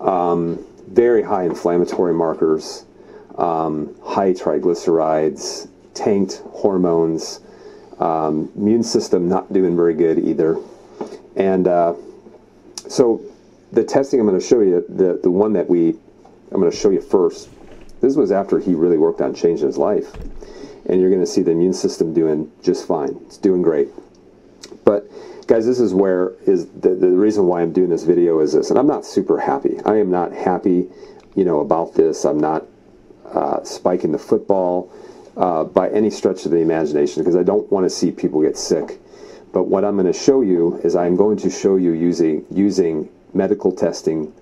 um, 0.00 0.64
very 0.88 1.22
high 1.22 1.44
inflammatory 1.44 2.14
markers, 2.14 2.84
um, 3.38 3.94
high 4.02 4.32
triglycerides, 4.32 5.68
tanked 5.94 6.42
hormones, 6.50 7.40
um, 7.98 8.50
immune 8.56 8.82
system 8.82 9.28
not 9.28 9.52
doing 9.52 9.76
very 9.76 9.94
good 9.94 10.18
either. 10.18 10.58
And 11.36 11.68
uh, 11.68 11.94
so 12.88 13.20
the 13.72 13.84
testing 13.84 14.20
I'm 14.20 14.26
going 14.26 14.38
to 14.38 14.46
show 14.46 14.60
you, 14.60 14.84
the, 14.88 15.20
the 15.22 15.30
one 15.30 15.52
that 15.54 15.68
we, 15.68 15.90
I'm 16.50 16.60
going 16.60 16.70
to 16.70 16.76
show 16.76 16.90
you 16.90 17.00
first, 17.00 17.48
this 18.00 18.16
was 18.16 18.32
after 18.32 18.58
he 18.58 18.74
really 18.74 18.98
worked 18.98 19.20
on 19.20 19.34
changing 19.34 19.66
his 19.66 19.78
life. 19.78 20.14
And 20.86 21.00
you're 21.00 21.10
going 21.10 21.22
to 21.22 21.26
see 21.26 21.42
the 21.42 21.52
immune 21.52 21.72
system 21.72 22.12
doing 22.12 22.50
just 22.62 22.86
fine. 22.86 23.16
It's 23.26 23.38
doing 23.38 23.62
great. 23.62 23.88
But 24.84 25.08
guys, 25.46 25.64
this 25.64 25.78
is 25.78 25.94
where 25.94 26.32
is 26.44 26.66
the, 26.80 26.94
the 26.94 27.08
reason 27.08 27.46
why 27.46 27.62
I'm 27.62 27.72
doing 27.72 27.88
this 27.88 28.02
video 28.02 28.40
is 28.40 28.52
this, 28.52 28.70
and 28.70 28.78
I'm 28.78 28.88
not 28.88 29.06
super 29.06 29.38
happy. 29.38 29.78
I 29.84 29.96
am 29.96 30.10
not 30.10 30.32
happy, 30.32 30.88
you 31.36 31.44
know, 31.44 31.60
about 31.60 31.94
this. 31.94 32.24
I'm 32.24 32.40
not 32.40 32.66
uh, 33.32 33.62
spiking 33.64 34.12
the 34.12 34.18
football 34.18 34.92
uh, 35.36 35.64
by 35.64 35.88
any 35.90 36.10
stretch 36.10 36.44
of 36.44 36.50
the 36.50 36.58
imagination 36.58 37.22
because 37.22 37.36
I 37.36 37.42
don't 37.42 37.70
want 37.70 37.84
to 37.84 37.90
see 37.90 38.10
people 38.10 38.42
get 38.42 38.56
sick. 38.56 38.98
But 39.52 39.64
what 39.64 39.84
I'm 39.84 39.96
going 39.96 40.10
to 40.10 40.18
show 40.18 40.40
you 40.40 40.80
is 40.82 40.96
I'm 40.96 41.16
going 41.16 41.36
to 41.38 41.50
show 41.50 41.76
you 41.76 41.92
using 41.92 42.44
using 42.50 43.08
medical 43.34 43.72
testing, 43.72 44.32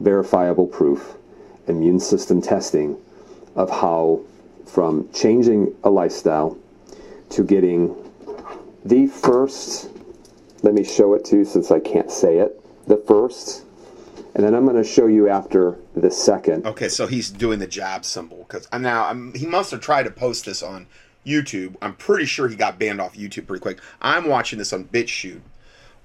verifiable 0.00 0.66
proof, 0.66 1.16
immune 1.66 2.00
system 2.00 2.40
testing 2.40 2.96
of 3.56 3.70
how 3.70 4.20
from 4.66 5.08
changing 5.12 5.74
a 5.84 5.90
lifestyle 5.90 6.58
to 7.30 7.44
getting 7.44 7.94
the 8.84 9.06
first 9.06 9.90
let 10.64 10.72
me 10.72 10.82
show 10.82 11.12
it 11.12 11.26
to 11.26 11.36
you 11.36 11.44
since 11.44 11.70
I 11.70 11.78
can't 11.78 12.10
say 12.10 12.38
it. 12.38 12.58
The 12.86 12.96
first, 12.96 13.63
and 14.34 14.44
then 14.44 14.54
I'm 14.54 14.64
going 14.64 14.76
to 14.76 14.84
show 14.84 15.06
you 15.06 15.28
after 15.28 15.78
the 15.94 16.10
second. 16.10 16.66
Okay, 16.66 16.88
so 16.88 17.06
he's 17.06 17.30
doing 17.30 17.60
the 17.60 17.66
jab 17.66 18.04
symbol 18.04 18.38
because 18.48 18.68
now 18.72 19.06
I'm, 19.06 19.32
he 19.34 19.46
must 19.46 19.70
have 19.70 19.80
tried 19.80 20.04
to 20.04 20.10
post 20.10 20.44
this 20.44 20.62
on 20.62 20.86
YouTube. 21.24 21.76
I'm 21.80 21.94
pretty 21.94 22.26
sure 22.26 22.48
he 22.48 22.56
got 22.56 22.78
banned 22.78 23.00
off 23.00 23.14
YouTube 23.14 23.46
pretty 23.46 23.62
quick. 23.62 23.78
I'm 24.02 24.28
watching 24.28 24.58
this 24.58 24.72
on 24.72 24.84
BitChute. 24.84 25.40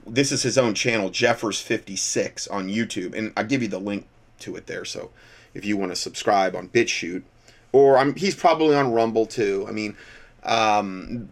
This 0.05 0.32
is 0.32 0.43
his 0.43 0.57
own 0.57 0.75
channel, 0.75 1.09
Jeffers56 1.09 2.51
on 2.51 2.67
YouTube, 2.67 3.15
and 3.15 3.34
I'll 3.36 3.45
give 3.45 3.61
you 3.61 3.67
the 3.67 3.80
link 3.80 4.07
to 4.39 4.55
it 4.55 4.67
there. 4.67 4.86
So 4.86 5.09
if 5.53 5.65
you 5.65 5.75
want 5.75 5.91
to 5.91 5.95
subscribe 5.95 6.55
on 6.55 6.69
BitChute, 6.69 7.23
or 7.71 7.97
I'm 7.97 8.15
he's 8.15 8.36
probably 8.36 8.75
on 8.75 8.91
Rumble 8.91 9.25
too. 9.25 9.65
I 9.67 9.71
mean, 9.71 9.95
um, 10.43 11.32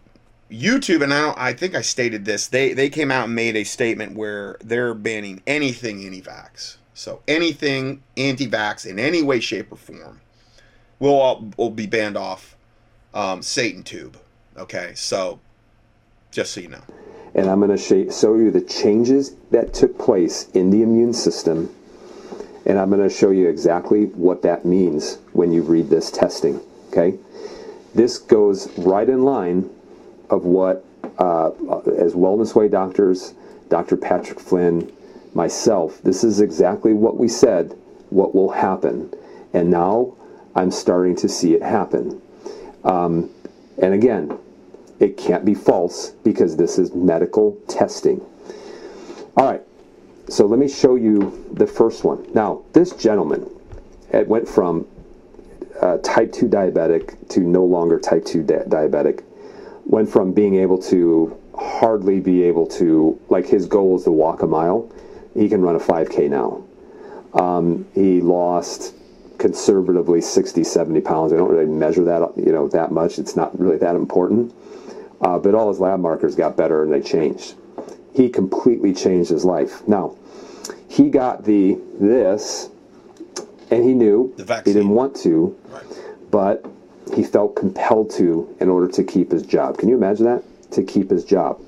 YouTube, 0.50 1.02
and 1.02 1.12
I 1.12 1.34
I 1.36 1.52
think 1.52 1.74
I 1.74 1.80
stated 1.80 2.24
this. 2.24 2.46
They 2.46 2.72
they 2.74 2.88
came 2.88 3.10
out 3.10 3.24
and 3.24 3.34
made 3.34 3.56
a 3.56 3.64
statement 3.64 4.16
where 4.16 4.56
they're 4.60 4.94
banning 4.94 5.42
anything 5.46 6.04
anti-vax. 6.04 6.76
So 6.98 7.22
anything 7.28 8.02
anti-vax 8.16 8.84
in 8.84 8.98
any 8.98 9.22
way, 9.22 9.38
shape, 9.38 9.70
or 9.70 9.76
form 9.76 10.20
will 10.98 11.14
all, 11.14 11.48
will 11.56 11.70
be 11.70 11.86
banned 11.86 12.16
off 12.16 12.56
um, 13.14 13.40
Satan 13.40 13.84
Tube. 13.84 14.18
Okay, 14.56 14.94
so 14.96 15.38
just 16.32 16.52
so 16.52 16.60
you 16.60 16.66
know. 16.66 16.82
And 17.36 17.48
I'm 17.48 17.60
going 17.60 17.70
to 17.70 18.10
show 18.10 18.34
you 18.34 18.50
the 18.50 18.62
changes 18.62 19.36
that 19.52 19.72
took 19.72 19.96
place 19.96 20.48
in 20.54 20.70
the 20.70 20.82
immune 20.82 21.12
system, 21.12 21.72
and 22.66 22.80
I'm 22.80 22.90
going 22.90 23.08
to 23.08 23.14
show 23.14 23.30
you 23.30 23.48
exactly 23.48 24.06
what 24.06 24.42
that 24.42 24.64
means 24.64 25.18
when 25.34 25.52
you 25.52 25.62
read 25.62 25.90
this 25.90 26.10
testing. 26.10 26.60
Okay, 26.88 27.16
this 27.94 28.18
goes 28.18 28.76
right 28.76 29.08
in 29.08 29.22
line 29.22 29.70
of 30.30 30.46
what, 30.46 30.84
uh, 31.18 31.50
as 31.96 32.14
Wellness 32.14 32.56
Way 32.56 32.66
doctors, 32.66 33.34
Dr. 33.68 33.96
Patrick 33.96 34.40
Flynn, 34.40 34.90
myself, 35.38 36.02
this 36.02 36.24
is 36.24 36.40
exactly 36.40 36.92
what 36.92 37.16
we 37.16 37.28
said, 37.28 37.72
what 38.10 38.34
will 38.34 38.50
happen. 38.50 39.14
And 39.54 39.70
now 39.70 40.16
I'm 40.56 40.72
starting 40.72 41.14
to 41.14 41.28
see 41.28 41.54
it 41.54 41.62
happen. 41.62 42.20
Um, 42.82 43.30
and 43.80 43.94
again, 43.94 44.36
it 44.98 45.16
can't 45.16 45.44
be 45.44 45.54
false 45.54 46.10
because 46.24 46.56
this 46.56 46.76
is 46.76 46.92
medical 46.92 47.56
testing. 47.68 48.20
All 49.36 49.46
right, 49.46 49.62
so 50.28 50.44
let 50.44 50.58
me 50.58 50.68
show 50.68 50.96
you 50.96 51.48
the 51.52 51.68
first 51.68 52.02
one. 52.02 52.26
Now, 52.34 52.64
this 52.72 52.92
gentleman, 52.94 53.48
it 54.12 54.26
went 54.26 54.48
from 54.48 54.88
uh, 55.80 55.98
type 55.98 56.32
2 56.32 56.48
diabetic 56.48 57.28
to 57.28 57.40
no 57.40 57.64
longer 57.64 58.00
type 58.00 58.24
2 58.24 58.42
di- 58.42 58.64
diabetic 58.66 59.22
went 59.84 60.08
from 60.10 60.32
being 60.32 60.56
able 60.56 60.76
to 60.82 61.40
hardly 61.56 62.18
be 62.18 62.42
able 62.42 62.66
to 62.66 63.18
like 63.28 63.46
his 63.46 63.66
goal 63.66 63.96
is 63.96 64.04
to 64.04 64.10
walk 64.10 64.42
a 64.42 64.46
mile 64.46 64.90
he 65.38 65.48
can 65.48 65.62
run 65.62 65.76
a 65.76 65.78
5k 65.80 66.28
now 66.30 66.62
um, 67.34 67.86
he 67.94 68.20
lost 68.20 68.94
conservatively 69.38 70.20
60 70.20 70.64
70 70.64 71.00
pounds 71.00 71.32
i 71.32 71.36
don't 71.36 71.50
really 71.50 71.66
measure 71.66 72.04
that 72.04 72.32
you 72.36 72.52
know 72.52 72.66
that 72.68 72.90
much 72.90 73.18
it's 73.18 73.36
not 73.36 73.58
really 73.58 73.78
that 73.78 73.94
important 73.94 74.52
uh, 75.20 75.38
but 75.38 75.54
all 75.54 75.68
his 75.68 75.78
lab 75.80 76.00
markers 76.00 76.34
got 76.34 76.56
better 76.56 76.82
and 76.82 76.92
they 76.92 77.00
changed 77.00 77.54
he 78.14 78.28
completely 78.28 78.92
changed 78.92 79.30
his 79.30 79.44
life 79.44 79.86
now 79.86 80.16
he 80.88 81.08
got 81.08 81.44
the 81.44 81.78
this 82.00 82.68
and 83.70 83.84
he 83.84 83.92
knew 83.94 84.34
he 84.64 84.72
didn't 84.72 84.90
want 84.90 85.14
to 85.16 85.56
Right. 85.68 85.84
but 86.30 86.66
he 87.14 87.22
felt 87.22 87.54
compelled 87.56 88.10
to 88.12 88.54
in 88.60 88.68
order 88.68 88.88
to 88.92 89.02
keep 89.04 89.30
his 89.30 89.42
job. 89.42 89.78
Can 89.78 89.88
you 89.88 89.96
imagine 89.96 90.26
that? 90.26 90.42
To 90.72 90.82
keep 90.82 91.08
his 91.10 91.24
job. 91.24 91.58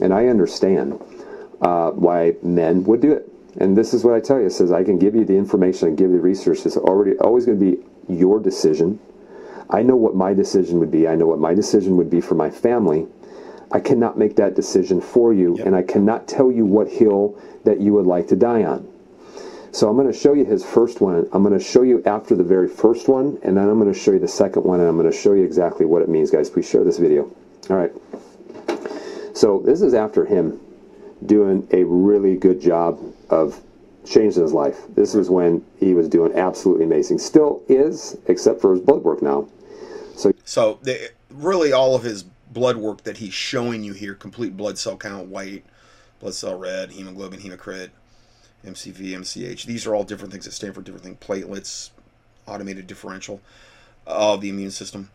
And 0.00 0.14
I 0.14 0.26
understand 0.28 1.00
uh, 1.60 1.90
why 1.90 2.34
men 2.42 2.84
would 2.84 3.00
do 3.00 3.12
it. 3.12 3.28
And 3.58 3.76
this 3.76 3.94
is 3.94 4.04
what 4.04 4.14
I 4.14 4.20
tell 4.20 4.38
you. 4.38 4.46
It 4.46 4.50
says, 4.50 4.72
I 4.72 4.84
can 4.84 4.98
give 4.98 5.14
you 5.14 5.24
the 5.24 5.36
information, 5.36 5.86
I 5.86 5.90
can 5.90 5.96
give 5.96 6.10
you 6.10 6.16
the 6.16 6.22
research. 6.22 6.66
It's 6.66 6.76
already 6.76 7.16
always 7.18 7.46
going 7.46 7.58
to 7.58 7.64
be 7.64 7.82
your 8.12 8.38
decision. 8.38 8.98
I 9.70 9.82
know 9.82 9.96
what 9.96 10.14
my 10.14 10.34
decision 10.34 10.78
would 10.78 10.90
be. 10.90 11.08
I 11.08 11.14
know 11.14 11.26
what 11.26 11.38
my 11.38 11.54
decision 11.54 11.96
would 11.96 12.10
be 12.10 12.20
for 12.20 12.34
my 12.34 12.50
family. 12.50 13.06
I 13.72 13.80
cannot 13.80 14.16
make 14.16 14.36
that 14.36 14.54
decision 14.54 15.00
for 15.00 15.32
you, 15.32 15.58
and 15.64 15.74
I 15.74 15.82
cannot 15.82 16.28
tell 16.28 16.52
you 16.52 16.64
what 16.64 16.88
hill 16.88 17.36
that 17.64 17.80
you 17.80 17.92
would 17.94 18.06
like 18.06 18.28
to 18.28 18.36
die 18.36 18.62
on. 18.62 18.88
So 19.72 19.88
I'm 19.88 19.96
going 19.96 20.10
to 20.10 20.18
show 20.18 20.34
you 20.34 20.44
his 20.44 20.64
first 20.64 21.00
one. 21.00 21.28
I'm 21.32 21.42
going 21.42 21.58
to 21.58 21.64
show 21.64 21.82
you 21.82 22.02
after 22.04 22.36
the 22.36 22.44
very 22.44 22.68
first 22.68 23.08
one, 23.08 23.38
and 23.42 23.56
then 23.56 23.68
I'm 23.68 23.80
going 23.80 23.92
to 23.92 23.98
show 23.98 24.12
you 24.12 24.20
the 24.20 24.28
second 24.28 24.62
one, 24.62 24.78
and 24.80 24.88
I'm 24.88 24.96
going 24.96 25.10
to 25.10 25.16
show 25.16 25.32
you 25.32 25.42
exactly 25.42 25.84
what 25.84 26.00
it 26.00 26.08
means, 26.08 26.30
guys. 26.30 26.48
Please 26.48 26.68
share 26.68 26.84
this 26.84 26.98
video. 26.98 27.30
All 27.68 27.76
right. 27.76 27.92
So 29.34 29.60
this 29.64 29.82
is 29.82 29.94
after 29.94 30.24
him 30.24 30.60
doing 31.24 31.66
a 31.72 31.84
really 31.84 32.36
good 32.36 32.60
job 32.60 33.00
of 33.30 33.60
changing 34.04 34.42
his 34.42 34.52
life. 34.52 34.82
This 34.94 35.14
was 35.14 35.30
when 35.30 35.64
he 35.78 35.94
was 35.94 36.08
doing 36.08 36.36
absolutely 36.36 36.84
amazing. 36.84 37.18
Still 37.18 37.62
is, 37.68 38.16
except 38.26 38.60
for 38.60 38.72
his 38.72 38.80
blood 38.80 39.02
work 39.02 39.22
now. 39.22 39.48
So 40.44 40.78
the, 40.82 41.10
really, 41.28 41.72
all 41.72 41.96
of 41.96 42.04
his 42.04 42.22
blood 42.22 42.76
work 42.76 43.02
that 43.02 43.18
he's 43.18 43.34
showing 43.34 43.82
you 43.82 43.92
here: 43.92 44.14
complete 44.14 44.56
blood 44.56 44.78
cell 44.78 44.96
count, 44.96 45.26
white, 45.26 45.64
blood 46.20 46.34
cell 46.34 46.56
red, 46.56 46.92
hemoglobin, 46.92 47.40
hemocrit, 47.40 47.90
MCV, 48.64 49.10
MCH. 49.10 49.64
These 49.64 49.86
are 49.86 49.94
all 49.94 50.04
different 50.04 50.32
things 50.32 50.44
that 50.44 50.52
stand 50.52 50.74
for 50.74 50.82
different 50.82 51.04
things. 51.04 51.18
Platelets, 51.18 51.90
automated 52.46 52.86
differential 52.86 53.40
of 54.06 54.40
the 54.40 54.48
immune 54.48 54.70
system. 54.70 55.10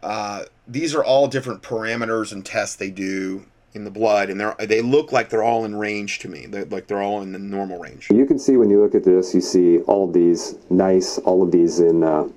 Uh, 0.00 0.44
these 0.68 0.94
are 0.94 1.02
all 1.02 1.26
different 1.26 1.60
parameters 1.60 2.30
and 2.30 2.46
tests 2.46 2.76
they 2.76 2.90
do 2.90 3.46
in 3.74 3.84
the 3.84 3.90
blood, 3.90 4.30
and 4.30 4.40
they 4.40 4.66
they 4.66 4.80
look 4.82 5.12
like 5.12 5.28
they're 5.28 5.42
all 5.44 5.64
in 5.64 5.76
range 5.76 6.18
to 6.20 6.28
me. 6.28 6.46
They're, 6.46 6.64
like 6.66 6.86
they're 6.86 7.02
all 7.02 7.20
in 7.22 7.32
the 7.32 7.38
normal 7.38 7.78
range. 7.78 8.08
You 8.10 8.26
can 8.26 8.38
see 8.38 8.56
when 8.56 8.70
you 8.70 8.82
look 8.82 8.94
at 8.94 9.04
this, 9.04 9.34
you 9.34 9.40
see 9.40 9.78
all 9.80 10.06
of 10.08 10.12
these 10.14 10.54
nice, 10.70 11.18
all 11.18 11.42
of 11.42 11.50
these 11.52 11.80
in 11.80 12.02
uh, 12.02 12.28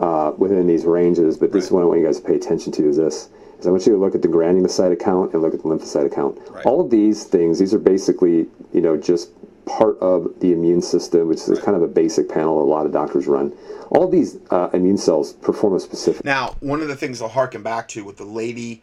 uh, 0.00 0.32
within 0.36 0.66
these 0.66 0.84
ranges. 0.84 1.36
But 1.36 1.52
this 1.52 1.64
Right. 1.66 1.72
one 1.72 1.82
I 1.84 1.86
want 1.86 2.00
you 2.00 2.06
guys 2.06 2.20
to 2.20 2.26
pay 2.26 2.34
attention 2.36 2.72
to 2.72 2.88
is 2.88 2.96
this. 2.96 3.28
is 3.58 3.66
I 3.66 3.70
want 3.70 3.86
you 3.86 3.92
to 3.92 3.98
look 3.98 4.14
at 4.14 4.22
the 4.22 4.28
granulocyte 4.28 4.98
count 5.00 5.32
and 5.32 5.42
look 5.42 5.54
at 5.54 5.62
the 5.62 5.68
lymphocyte 5.68 6.12
count. 6.14 6.38
Right. 6.50 6.64
All 6.66 6.80
of 6.80 6.90
these 6.90 7.24
things, 7.24 7.58
these 7.58 7.72
are 7.74 7.78
basically, 7.80 8.46
you 8.72 8.80
know, 8.80 8.96
just 8.96 9.30
part 9.66 9.98
of 10.00 10.32
the 10.40 10.52
immune 10.52 10.80
system, 10.80 11.28
which 11.28 11.40
is 11.40 11.48
Right. 11.50 11.62
kind 11.62 11.76
of 11.76 11.82
a 11.82 11.88
basic 11.88 12.28
panel 12.28 12.62
a 12.62 12.64
lot 12.64 12.86
of 12.86 12.92
doctors 12.92 13.26
run. 13.26 13.52
All 13.90 14.06
these 14.08 14.38
uh, 14.50 14.68
immune 14.72 14.96
cells 14.98 15.32
perform 15.32 15.74
a 15.74 15.80
specific. 15.80 16.24
Now, 16.24 16.54
one 16.60 16.80
of 16.82 16.88
the 16.88 16.96
things 16.96 17.20
I'll 17.20 17.28
harken 17.28 17.62
back 17.62 17.88
to 17.88 18.04
with 18.04 18.16
the 18.18 18.24
lady, 18.24 18.82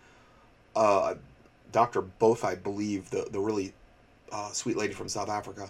uh, 0.75 1.13
Dr. 1.75 2.03
Botha, 2.03 2.47
I 2.47 2.55
believe, 2.55 3.09
the, 3.09 3.27
the 3.29 3.41
really 3.41 3.73
uh, 4.31 4.49
sweet 4.53 4.77
lady 4.77 4.93
from 4.93 5.09
South 5.09 5.27
Africa, 5.27 5.69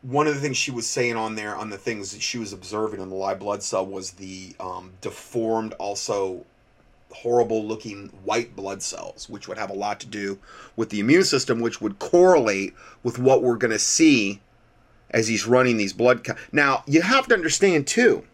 one 0.00 0.26
of 0.26 0.34
the 0.34 0.40
things 0.40 0.56
she 0.56 0.70
was 0.70 0.86
saying 0.86 1.14
on 1.14 1.34
there, 1.34 1.54
on 1.54 1.68
the 1.68 1.76
things 1.76 2.12
that 2.12 2.22
she 2.22 2.38
was 2.38 2.54
observing 2.54 3.00
on 3.00 3.10
the 3.10 3.14
live 3.14 3.38
blood 3.38 3.62
cell, 3.62 3.84
was 3.84 4.12
the 4.12 4.56
um, 4.58 4.92
deformed, 5.02 5.74
also 5.74 6.46
horrible 7.10 7.62
looking 7.62 8.08
white 8.24 8.56
blood 8.56 8.82
cells, 8.82 9.28
which 9.28 9.46
would 9.46 9.58
have 9.58 9.68
a 9.68 9.74
lot 9.74 10.00
to 10.00 10.06
do 10.06 10.38
with 10.74 10.88
the 10.88 11.00
immune 11.00 11.24
system, 11.24 11.60
which 11.60 11.82
would 11.82 11.98
correlate 11.98 12.72
with 13.02 13.18
what 13.18 13.42
we're 13.42 13.56
going 13.56 13.72
to 13.72 13.78
see 13.78 14.40
as 15.10 15.28
he's 15.28 15.46
running 15.46 15.76
these 15.76 15.92
blood. 15.92 16.26
Now, 16.50 16.82
you 16.86 17.02
have 17.02 17.28
to 17.28 17.34
understand, 17.34 17.86
too 17.86 18.24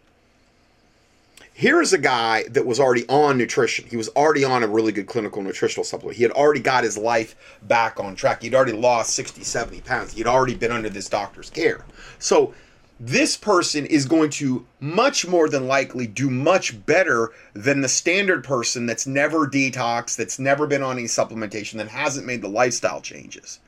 here 1.61 1.79
is 1.79 1.93
a 1.93 1.99
guy 1.99 2.43
that 2.49 2.65
was 2.65 2.79
already 2.79 3.07
on 3.07 3.37
nutrition. 3.37 3.85
He 3.87 3.95
was 3.95 4.09
already 4.09 4.43
on 4.43 4.63
a 4.63 4.67
really 4.67 4.91
good 4.91 5.05
clinical 5.05 5.43
nutritional 5.43 5.83
supplement. 5.83 6.17
He 6.17 6.23
had 6.23 6.31
already 6.31 6.59
got 6.59 6.83
his 6.83 6.97
life 6.97 7.35
back 7.61 7.99
on 7.99 8.15
track. 8.15 8.41
He'd 8.41 8.55
already 8.55 8.71
lost 8.71 9.13
60, 9.13 9.43
70 9.43 9.81
pounds. 9.81 10.13
He'd 10.13 10.25
already 10.25 10.55
been 10.55 10.71
under 10.71 10.89
this 10.89 11.07
doctor's 11.07 11.51
care. 11.51 11.85
So 12.17 12.55
this 12.99 13.37
person 13.37 13.85
is 13.85 14.07
going 14.07 14.31
to 14.31 14.65
much 14.79 15.27
more 15.27 15.47
than 15.47 15.67
likely 15.67 16.07
do 16.07 16.31
much 16.31 16.83
better 16.87 17.29
than 17.53 17.81
the 17.81 17.87
standard 17.87 18.43
person 18.43 18.87
that's 18.87 19.05
never 19.05 19.45
detoxed, 19.45 20.15
that's 20.15 20.39
never 20.39 20.65
been 20.65 20.81
on 20.81 20.97
any 20.97 21.07
supplementation, 21.07 21.73
that 21.73 21.89
hasn't 21.89 22.25
made 22.25 22.41
the 22.41 22.49
lifestyle 22.49 23.01
changes 23.01 23.59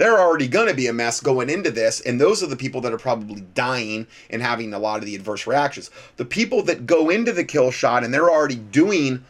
they're 0.00 0.18
already 0.18 0.48
going 0.48 0.68
to 0.68 0.74
be 0.74 0.86
a 0.86 0.92
mess 0.92 1.20
going 1.20 1.50
into 1.50 1.70
this 1.70 2.00
and 2.00 2.20
those 2.20 2.42
are 2.42 2.46
the 2.46 2.56
people 2.56 2.80
that 2.80 2.92
are 2.92 2.98
probably 2.98 3.42
dying 3.54 4.06
and 4.30 4.40
having 4.40 4.72
a 4.72 4.78
lot 4.78 4.98
of 4.98 5.04
the 5.04 5.14
adverse 5.14 5.46
reactions. 5.46 5.90
The 6.16 6.24
people 6.24 6.62
that 6.64 6.86
go 6.86 7.10
into 7.10 7.32
the 7.32 7.44
kill 7.44 7.70
shot 7.70 8.02
and 8.02 8.12
they're 8.12 8.30
already 8.30 8.56
doing 8.56 9.24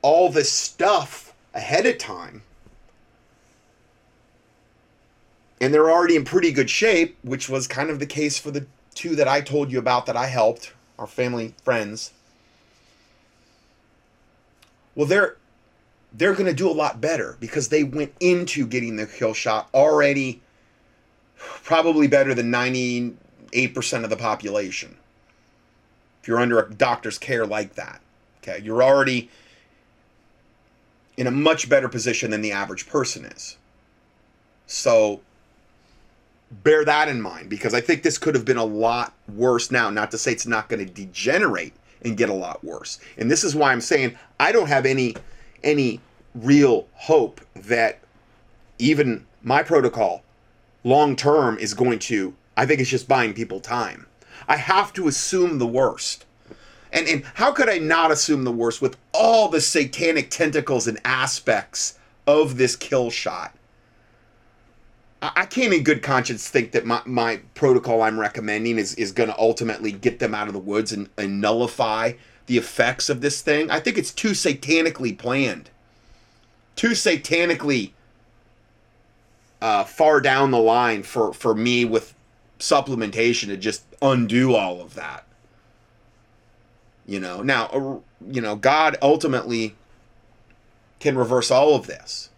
all 0.00 0.30
this 0.30 0.52
stuff 0.52 1.34
ahead 1.54 1.86
of 1.86 1.98
time 1.98 2.42
and 5.60 5.72
they're 5.72 5.90
already 5.90 6.16
in 6.16 6.24
pretty 6.24 6.52
good 6.52 6.70
shape 6.70 7.16
which 7.22 7.48
was 7.48 7.66
kind 7.66 7.90
of 7.90 7.98
the 7.98 8.06
case 8.06 8.38
for 8.38 8.50
the 8.50 8.66
two 8.94 9.14
that 9.14 9.28
i 9.28 9.40
told 9.40 9.70
you 9.70 9.78
about 9.78 10.06
that 10.06 10.16
i 10.16 10.26
helped 10.26 10.72
our 10.98 11.06
family 11.06 11.54
friends. 11.64 12.12
Well 14.94 15.06
they're 15.06 15.36
they're 16.14 16.34
going 16.34 16.46
to 16.46 16.54
do 16.54 16.70
a 16.70 16.72
lot 16.72 17.00
better 17.00 17.36
because 17.40 17.68
they 17.68 17.84
went 17.84 18.12
into 18.20 18.66
getting 18.66 18.96
the 18.96 19.06
kill 19.06 19.34
shot 19.34 19.68
already 19.72 20.42
probably 21.36 22.06
better 22.06 22.34
than 22.34 22.50
98% 22.50 23.14
of 24.04 24.10
the 24.10 24.16
population. 24.16 24.96
If 26.20 26.28
you're 26.28 26.38
under 26.38 26.60
a 26.60 26.72
doctor's 26.72 27.18
care 27.18 27.46
like 27.46 27.74
that, 27.74 28.00
okay, 28.42 28.60
you're 28.62 28.82
already 28.82 29.30
in 31.16 31.26
a 31.26 31.30
much 31.30 31.68
better 31.68 31.88
position 31.88 32.30
than 32.30 32.42
the 32.42 32.52
average 32.52 32.88
person 32.88 33.24
is. 33.24 33.56
So 34.66 35.20
bear 36.50 36.84
that 36.84 37.08
in 37.08 37.20
mind 37.20 37.48
because 37.48 37.74
I 37.74 37.80
think 37.80 38.02
this 38.02 38.18
could 38.18 38.34
have 38.34 38.44
been 38.44 38.56
a 38.56 38.64
lot 38.64 39.14
worse 39.34 39.70
now. 39.70 39.90
Not 39.90 40.10
to 40.12 40.18
say 40.18 40.32
it's 40.32 40.46
not 40.46 40.68
going 40.68 40.86
to 40.86 40.92
degenerate 40.92 41.74
and 42.04 42.16
get 42.16 42.28
a 42.28 42.34
lot 42.34 42.62
worse. 42.64 43.00
And 43.16 43.30
this 43.30 43.44
is 43.44 43.54
why 43.54 43.72
I'm 43.72 43.80
saying 43.80 44.16
I 44.38 44.52
don't 44.52 44.68
have 44.68 44.86
any 44.86 45.16
any 45.64 46.00
real 46.34 46.88
hope 46.94 47.40
that 47.54 48.00
even 48.78 49.26
my 49.42 49.62
protocol 49.62 50.22
long 50.84 51.14
term 51.16 51.58
is 51.58 51.74
going 51.74 51.98
to 51.98 52.34
I 52.56 52.66
think 52.66 52.80
it's 52.80 52.90
just 52.90 53.08
buying 53.08 53.32
people 53.32 53.60
time. 53.60 54.06
I 54.46 54.56
have 54.56 54.92
to 54.94 55.08
assume 55.08 55.58
the 55.58 55.66
worst. 55.66 56.26
And 56.92 57.08
and 57.08 57.24
how 57.34 57.52
could 57.52 57.68
I 57.68 57.78
not 57.78 58.10
assume 58.10 58.44
the 58.44 58.52
worst 58.52 58.82
with 58.82 58.96
all 59.12 59.48
the 59.48 59.60
satanic 59.60 60.30
tentacles 60.30 60.86
and 60.86 61.00
aspects 61.04 61.98
of 62.26 62.56
this 62.56 62.76
kill 62.76 63.10
shot? 63.10 63.54
I 65.22 65.32
I 65.36 65.46
can't 65.46 65.72
in 65.72 65.84
good 65.84 66.02
conscience 66.02 66.48
think 66.48 66.72
that 66.72 66.84
my, 66.84 67.00
my 67.06 67.40
protocol 67.54 68.02
I'm 68.02 68.18
recommending 68.18 68.78
is, 68.78 68.94
is 68.96 69.12
going 69.12 69.28
to 69.28 69.38
ultimately 69.38 69.92
get 69.92 70.18
them 70.18 70.34
out 70.34 70.48
of 70.48 70.52
the 70.52 70.58
woods 70.58 70.92
and, 70.92 71.08
and 71.16 71.40
nullify 71.40 72.12
the 72.52 72.58
effects 72.58 73.08
of 73.08 73.20
this 73.20 73.40
thing. 73.40 73.70
I 73.70 73.80
think 73.80 73.96
it's 73.96 74.12
too 74.12 74.32
satanically 74.32 75.16
planned 75.16 75.70
too 76.76 76.90
satanically 76.90 77.92
uh, 79.60 79.84
far 79.84 80.20
down 80.20 80.50
the 80.50 80.58
line 80.58 81.02
for, 81.02 81.32
for 81.32 81.54
me 81.54 81.84
with 81.84 82.14
supplementation 82.58 83.46
to 83.46 83.56
just 83.56 83.84
undo 84.00 84.54
all 84.54 84.80
of 84.80 84.94
that. 84.94 85.24
You 87.06 87.20
know, 87.20 87.42
now, 87.42 87.66
uh, 87.66 88.30
you 88.32 88.40
know, 88.40 88.56
God 88.56 88.96
ultimately 89.02 89.74
can 91.00 91.16
reverse 91.16 91.50
all 91.50 91.74
of 91.74 91.86
this. 91.86 92.30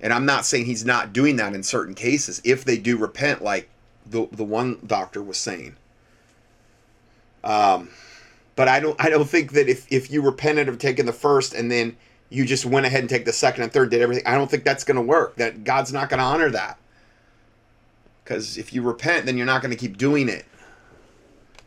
And 0.00 0.12
I'm 0.12 0.26
not 0.26 0.44
saying 0.44 0.66
he's 0.66 0.84
not 0.84 1.12
doing 1.12 1.36
that 1.36 1.54
in 1.54 1.62
certain 1.62 1.94
cases 1.94 2.40
if 2.44 2.64
they 2.64 2.76
do 2.76 2.96
repent, 2.96 3.42
like 3.42 3.68
the, 4.04 4.26
the 4.32 4.44
one 4.44 4.78
doctor 4.86 5.22
was 5.22 5.38
saying. 5.38 5.76
Um, 7.42 7.90
but 8.56 8.68
I 8.68 8.80
don't 8.80 8.96
I 8.98 9.10
don't 9.10 9.28
think 9.28 9.52
that 9.52 9.68
if, 9.68 9.90
if 9.90 10.10
you 10.10 10.22
repented 10.22 10.68
of 10.68 10.78
taking 10.78 11.06
the 11.06 11.12
first 11.12 11.54
and 11.54 11.70
then 11.70 11.96
you 12.30 12.44
just 12.44 12.64
went 12.64 12.86
ahead 12.86 13.00
and 13.00 13.10
take 13.10 13.24
the 13.24 13.32
second 13.32 13.64
and 13.64 13.72
third, 13.72 13.90
did 13.90 14.02
everything. 14.02 14.26
I 14.26 14.34
don't 14.34 14.50
think 14.50 14.64
that's 14.64 14.84
going 14.84 14.96
to 14.96 15.02
work. 15.02 15.36
That 15.36 15.64
God's 15.64 15.92
not 15.92 16.08
going 16.08 16.18
to 16.18 16.24
honor 16.24 16.50
that. 16.50 16.78
Because 18.24 18.56
if 18.56 18.72
you 18.72 18.82
repent, 18.82 19.26
then 19.26 19.36
you're 19.36 19.46
not 19.46 19.60
going 19.60 19.70
to 19.70 19.76
keep 19.76 19.98
doing 19.98 20.28
it. 20.28 20.44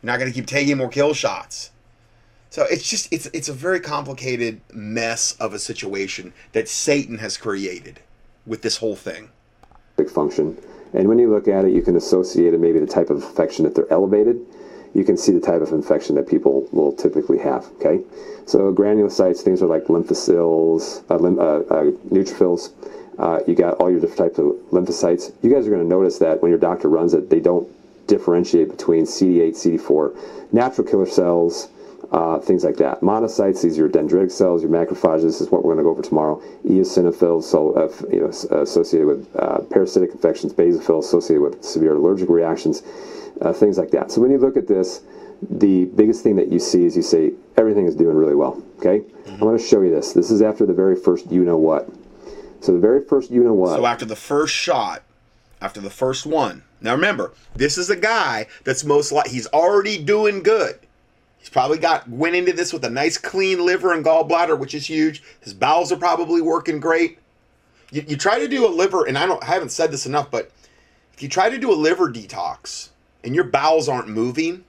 You're 0.02 0.12
not 0.12 0.18
going 0.18 0.30
to 0.30 0.34
keep 0.34 0.46
taking 0.46 0.76
more 0.76 0.88
kill 0.88 1.14
shots. 1.14 1.70
So 2.50 2.64
it's 2.64 2.88
just 2.88 3.12
it's 3.12 3.26
it's 3.26 3.48
a 3.48 3.52
very 3.52 3.80
complicated 3.80 4.60
mess 4.72 5.32
of 5.32 5.52
a 5.52 5.58
situation 5.58 6.32
that 6.52 6.68
Satan 6.68 7.18
has 7.18 7.36
created 7.36 8.00
with 8.46 8.62
this 8.62 8.78
whole 8.78 8.96
thing. 8.96 9.30
function. 10.10 10.56
And 10.94 11.08
when 11.08 11.18
you 11.18 11.30
look 11.30 11.48
at 11.48 11.66
it, 11.66 11.72
you 11.72 11.82
can 11.82 11.96
associate 11.96 12.54
it 12.54 12.60
maybe 12.60 12.78
the 12.78 12.86
type 12.86 13.10
of 13.10 13.22
affection 13.22 13.64
that 13.64 13.74
they're 13.74 13.90
elevated. 13.92 14.40
You 14.94 15.04
can 15.04 15.16
see 15.16 15.32
the 15.32 15.40
type 15.40 15.60
of 15.60 15.72
infection 15.72 16.16
that 16.16 16.28
people 16.28 16.68
will 16.72 16.92
typically 16.92 17.38
have. 17.38 17.66
Okay, 17.76 18.02
so 18.46 18.72
granulocytes, 18.72 19.40
things 19.40 19.62
are 19.62 19.66
like 19.66 19.84
lymphocytes, 19.84 21.04
uh, 21.10 21.14
uh, 21.14 21.74
uh, 21.74 21.90
neutrophils. 22.10 22.72
Uh, 23.18 23.40
you 23.46 23.54
got 23.54 23.74
all 23.74 23.90
your 23.90 24.00
different 24.00 24.18
types 24.18 24.38
of 24.38 24.46
lymphocytes. 24.70 25.32
You 25.42 25.52
guys 25.52 25.66
are 25.66 25.70
going 25.70 25.82
to 25.82 25.88
notice 25.88 26.18
that 26.18 26.40
when 26.40 26.50
your 26.50 26.58
doctor 26.58 26.88
runs 26.88 27.14
it, 27.14 27.30
they 27.30 27.40
don't 27.40 27.68
differentiate 28.06 28.70
between 28.70 29.04
CD8, 29.04 29.50
CD4, 29.50 30.52
natural 30.52 30.86
killer 30.86 31.06
cells, 31.06 31.68
uh, 32.10 32.38
things 32.38 32.64
like 32.64 32.76
that. 32.76 33.00
Monocytes, 33.00 33.62
these 33.62 33.78
are 33.78 33.82
your 33.82 33.88
dendritic 33.88 34.30
cells, 34.32 34.62
your 34.62 34.70
macrophages. 34.70 35.22
This 35.22 35.40
is 35.40 35.50
what 35.50 35.64
we're 35.64 35.74
going 35.74 35.78
to 35.78 35.84
go 35.84 35.90
over 35.90 36.02
tomorrow. 36.02 36.42
Eosinophils, 36.64 37.44
so 37.44 37.72
uh, 37.72 37.92
you 38.10 38.20
know, 38.20 38.60
associated 38.60 39.06
with 39.06 39.36
uh, 39.36 39.60
parasitic 39.70 40.12
infections. 40.12 40.52
Basophils, 40.52 41.00
associated 41.00 41.42
with 41.42 41.64
severe 41.64 41.94
allergic 41.94 42.28
reactions, 42.28 42.82
uh, 43.42 43.52
things 43.52 43.76
like 43.76 43.90
that. 43.90 44.10
So 44.10 44.20
when 44.22 44.30
you 44.30 44.38
look 44.38 44.56
at 44.56 44.66
this, 44.66 45.02
the 45.50 45.84
biggest 45.84 46.22
thing 46.22 46.36
that 46.36 46.48
you 46.48 46.58
see 46.58 46.84
is 46.84 46.96
you 46.96 47.02
say 47.02 47.32
everything 47.56 47.86
is 47.86 47.94
doing 47.94 48.16
really 48.16 48.34
well. 48.34 48.62
Okay, 48.78 49.02
I'm 49.26 49.38
going 49.38 49.58
to 49.58 49.62
show 49.62 49.82
you 49.82 49.90
this. 49.90 50.12
This 50.12 50.30
is 50.30 50.40
after 50.40 50.64
the 50.64 50.74
very 50.74 50.96
first 50.96 51.30
you 51.30 51.44
know 51.44 51.58
what. 51.58 51.88
So 52.60 52.72
the 52.72 52.78
very 52.78 53.04
first 53.04 53.30
you 53.30 53.44
know 53.44 53.52
what. 53.52 53.76
So 53.76 53.86
after 53.86 54.06
the 54.06 54.16
first 54.16 54.54
shot, 54.54 55.02
after 55.60 55.80
the 55.80 55.90
first 55.90 56.24
one. 56.26 56.62
Now 56.80 56.92
remember, 56.94 57.32
this 57.54 57.76
is 57.76 57.90
a 57.90 57.96
guy 57.96 58.46
that's 58.64 58.84
most 58.84 59.12
like 59.12 59.28
he's 59.28 59.46
already 59.48 60.02
doing 60.02 60.42
good. 60.42 60.78
He's 61.48 61.54
probably 61.54 61.78
got 61.78 62.06
went 62.06 62.36
into 62.36 62.52
this 62.52 62.74
with 62.74 62.84
a 62.84 62.90
nice 62.90 63.16
clean 63.16 63.64
liver 63.64 63.94
and 63.94 64.04
gallbladder, 64.04 64.58
which 64.58 64.74
is 64.74 64.86
huge. 64.86 65.22
His 65.40 65.54
bowels 65.54 65.90
are 65.90 65.96
probably 65.96 66.42
working 66.42 66.78
great. 66.78 67.20
You, 67.90 68.04
you 68.06 68.18
try 68.18 68.38
to 68.38 68.46
do 68.46 68.66
a 68.66 68.68
liver, 68.68 69.06
and 69.06 69.16
I 69.16 69.24
don't 69.24 69.42
I 69.42 69.46
haven't 69.46 69.70
said 69.70 69.90
this 69.90 70.04
enough, 70.04 70.30
but 70.30 70.50
if 71.14 71.22
you 71.22 71.28
try 71.30 71.48
to 71.48 71.56
do 71.56 71.72
a 71.72 71.74
liver 71.74 72.12
detox 72.12 72.90
and 73.24 73.34
your 73.34 73.44
bowels 73.44 73.88
aren't 73.88 74.08
moving, 74.08 74.66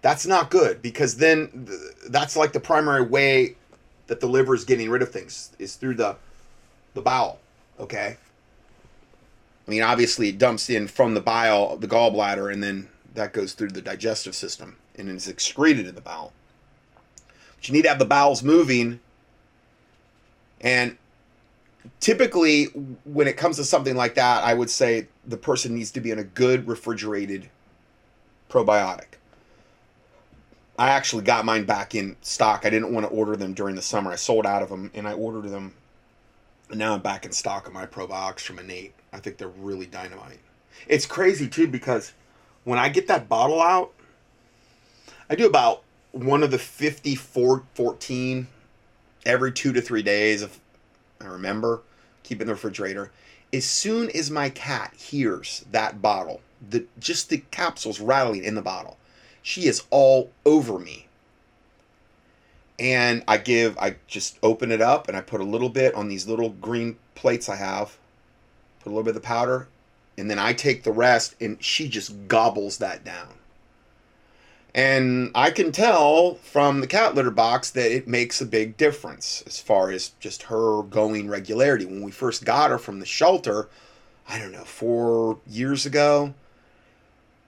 that's 0.00 0.24
not 0.24 0.48
good 0.48 0.80
because 0.80 1.16
then 1.16 1.66
th- 1.66 1.80
that's 2.08 2.36
like 2.36 2.52
the 2.52 2.60
primary 2.60 3.02
way 3.02 3.56
that 4.06 4.20
the 4.20 4.28
liver 4.28 4.54
is 4.54 4.64
getting 4.64 4.88
rid 4.88 5.02
of 5.02 5.10
things 5.10 5.50
is 5.58 5.74
through 5.74 5.96
the 5.96 6.14
the 6.94 7.02
bowel. 7.02 7.40
Okay. 7.80 8.16
I 9.66 9.70
mean, 9.72 9.82
obviously, 9.82 10.28
it 10.28 10.38
dumps 10.38 10.70
in 10.70 10.86
from 10.86 11.14
the 11.14 11.20
bile, 11.20 11.76
the 11.76 11.88
gallbladder, 11.88 12.52
and 12.52 12.62
then 12.62 12.90
that 13.14 13.32
goes 13.32 13.54
through 13.54 13.70
the 13.70 13.82
digestive 13.82 14.36
system 14.36 14.76
and 14.98 15.08
it's 15.08 15.28
excreted 15.28 15.86
in 15.86 15.94
the 15.94 16.00
bowel. 16.00 16.32
But 17.56 17.68
you 17.68 17.74
need 17.74 17.82
to 17.82 17.88
have 17.88 17.98
the 17.98 18.04
bowels 18.04 18.42
moving. 18.42 19.00
And 20.60 20.96
typically, 22.00 22.64
when 23.04 23.26
it 23.28 23.36
comes 23.36 23.56
to 23.56 23.64
something 23.64 23.96
like 23.96 24.14
that, 24.14 24.44
I 24.44 24.54
would 24.54 24.70
say 24.70 25.08
the 25.26 25.36
person 25.36 25.74
needs 25.74 25.90
to 25.92 26.00
be 26.00 26.10
in 26.10 26.18
a 26.18 26.24
good 26.24 26.66
refrigerated 26.66 27.50
probiotic. 28.48 29.16
I 30.78 30.90
actually 30.90 31.22
got 31.22 31.44
mine 31.44 31.64
back 31.64 31.94
in 31.94 32.16
stock. 32.20 32.66
I 32.66 32.70
didn't 32.70 32.92
want 32.92 33.06
to 33.06 33.10
order 33.10 33.34
them 33.36 33.54
during 33.54 33.76
the 33.76 33.82
summer. 33.82 34.12
I 34.12 34.16
sold 34.16 34.44
out 34.44 34.62
of 34.62 34.68
them 34.68 34.90
and 34.94 35.08
I 35.08 35.14
ordered 35.14 35.48
them. 35.48 35.74
And 36.68 36.78
now 36.78 36.94
I'm 36.94 37.00
back 37.00 37.24
in 37.24 37.32
stock 37.32 37.66
of 37.66 37.72
my 37.72 37.86
probiotics 37.86 38.40
from 38.40 38.58
Innate. 38.58 38.92
I 39.12 39.18
think 39.18 39.38
they're 39.38 39.48
really 39.48 39.86
dynamite. 39.86 40.40
It's 40.86 41.06
crazy 41.06 41.48
too 41.48 41.66
because 41.66 42.12
when 42.64 42.78
I 42.78 42.88
get 42.90 43.08
that 43.08 43.28
bottle 43.28 43.62
out, 43.62 43.92
I 45.28 45.34
do 45.34 45.46
about 45.46 45.82
one 46.12 46.42
of 46.42 46.50
the 46.50 46.58
54 46.58 47.64
14 47.74 48.46
every 49.24 49.52
two 49.52 49.72
to 49.72 49.80
three 49.80 50.02
days 50.02 50.42
if 50.42 50.60
I 51.20 51.26
remember, 51.26 51.82
keep 52.22 52.38
it 52.38 52.42
in 52.42 52.46
the 52.46 52.54
refrigerator. 52.54 53.10
As 53.52 53.64
soon 53.64 54.10
as 54.10 54.30
my 54.30 54.50
cat 54.50 54.94
hears 54.96 55.64
that 55.72 56.00
bottle, 56.00 56.40
the 56.68 56.84
just 56.98 57.28
the 57.28 57.38
capsules 57.50 58.00
rattling 58.00 58.44
in 58.44 58.54
the 58.54 58.62
bottle, 58.62 58.98
she 59.42 59.66
is 59.66 59.82
all 59.90 60.30
over 60.44 60.78
me. 60.78 61.06
And 62.78 63.24
I 63.26 63.38
give, 63.38 63.78
I 63.78 63.96
just 64.06 64.38
open 64.42 64.70
it 64.70 64.82
up 64.82 65.08
and 65.08 65.16
I 65.16 65.22
put 65.22 65.40
a 65.40 65.44
little 65.44 65.70
bit 65.70 65.94
on 65.94 66.08
these 66.08 66.28
little 66.28 66.50
green 66.50 66.98
plates 67.14 67.48
I 67.48 67.56
have, 67.56 67.96
put 68.80 68.90
a 68.90 68.90
little 68.90 69.04
bit 69.04 69.16
of 69.16 69.22
the 69.22 69.26
powder, 69.26 69.68
and 70.18 70.30
then 70.30 70.38
I 70.38 70.52
take 70.52 70.82
the 70.82 70.92
rest 70.92 71.34
and 71.40 71.62
she 71.64 71.88
just 71.88 72.28
gobbles 72.28 72.78
that 72.78 73.02
down. 73.02 73.34
And 74.76 75.30
I 75.34 75.52
can 75.52 75.72
tell 75.72 76.34
from 76.34 76.82
the 76.82 76.86
cat 76.86 77.14
litter 77.14 77.30
box 77.30 77.70
that 77.70 77.90
it 77.90 78.06
makes 78.06 78.42
a 78.42 78.46
big 78.46 78.76
difference 78.76 79.42
as 79.46 79.58
far 79.58 79.90
as 79.90 80.10
just 80.20 80.42
her 80.44 80.82
going 80.82 81.30
regularity. 81.30 81.86
When 81.86 82.02
we 82.02 82.10
first 82.10 82.44
got 82.44 82.68
her 82.68 82.76
from 82.76 83.00
the 83.00 83.06
shelter, 83.06 83.70
I 84.28 84.38
don't 84.38 84.52
know, 84.52 84.64
four 84.64 85.38
years 85.46 85.86
ago, 85.86 86.34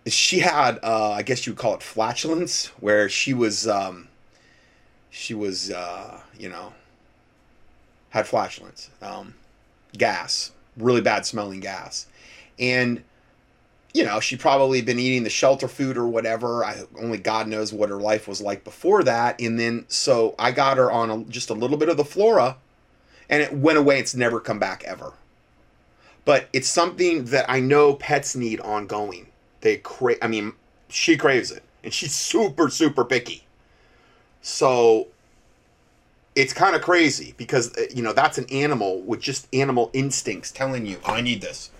she 0.06 0.38
had, 0.38 0.78
uh, 0.82 1.10
I 1.10 1.20
guess 1.20 1.46
you 1.46 1.52
would 1.52 1.58
call 1.58 1.74
it 1.74 1.82
flatulence, 1.82 2.68
where 2.80 3.10
she 3.10 3.34
was, 3.34 3.68
um, 3.68 4.08
she 5.10 5.34
was, 5.34 5.70
uh, 5.70 6.22
you 6.38 6.48
know, 6.48 6.72
had 8.08 8.26
flatulence, 8.26 8.88
um, 9.02 9.34
gas, 9.92 10.52
really 10.78 11.02
bad 11.02 11.26
smelling 11.26 11.60
gas. 11.60 12.06
And 12.58 13.02
you 13.98 14.04
know, 14.04 14.20
she'd 14.20 14.38
probably 14.38 14.80
been 14.80 15.00
eating 15.00 15.24
the 15.24 15.28
shelter 15.28 15.66
food 15.66 15.98
or 15.98 16.06
whatever. 16.06 16.64
I 16.64 16.84
only 17.00 17.18
God 17.18 17.48
knows 17.48 17.72
what 17.72 17.88
her 17.88 17.96
life 17.96 18.28
was 18.28 18.40
like 18.40 18.62
before 18.62 19.02
that. 19.02 19.40
And 19.40 19.58
then 19.58 19.86
so 19.88 20.36
I 20.38 20.52
got 20.52 20.76
her 20.76 20.88
on 20.88 21.10
a, 21.10 21.24
just 21.24 21.50
a 21.50 21.54
little 21.54 21.76
bit 21.76 21.88
of 21.88 21.96
the 21.96 22.04
flora, 22.04 22.58
and 23.28 23.42
it 23.42 23.52
went 23.52 23.76
away. 23.76 23.98
It's 23.98 24.14
never 24.14 24.38
come 24.38 24.60
back 24.60 24.84
ever. 24.84 25.14
But 26.24 26.48
it's 26.52 26.68
something 26.68 27.24
that 27.26 27.50
I 27.50 27.58
know 27.58 27.94
pets 27.94 28.36
need 28.36 28.60
ongoing. 28.60 29.26
They 29.62 29.78
crave. 29.78 30.18
I 30.22 30.28
mean, 30.28 30.52
she 30.88 31.16
craves 31.16 31.50
it, 31.50 31.64
and 31.82 31.92
she's 31.92 32.14
super 32.14 32.70
super 32.70 33.04
picky. 33.04 33.46
So 34.42 35.08
it's 36.36 36.52
kind 36.52 36.76
of 36.76 36.82
crazy 36.82 37.34
because 37.36 37.76
uh, 37.76 37.86
you 37.92 38.04
know 38.04 38.12
that's 38.12 38.38
an 38.38 38.46
animal 38.52 39.00
with 39.00 39.20
just 39.20 39.52
animal 39.52 39.90
instincts 39.92 40.52
telling 40.52 40.86
you, 40.86 41.00
"I 41.04 41.20
need 41.20 41.40
this." 41.40 41.72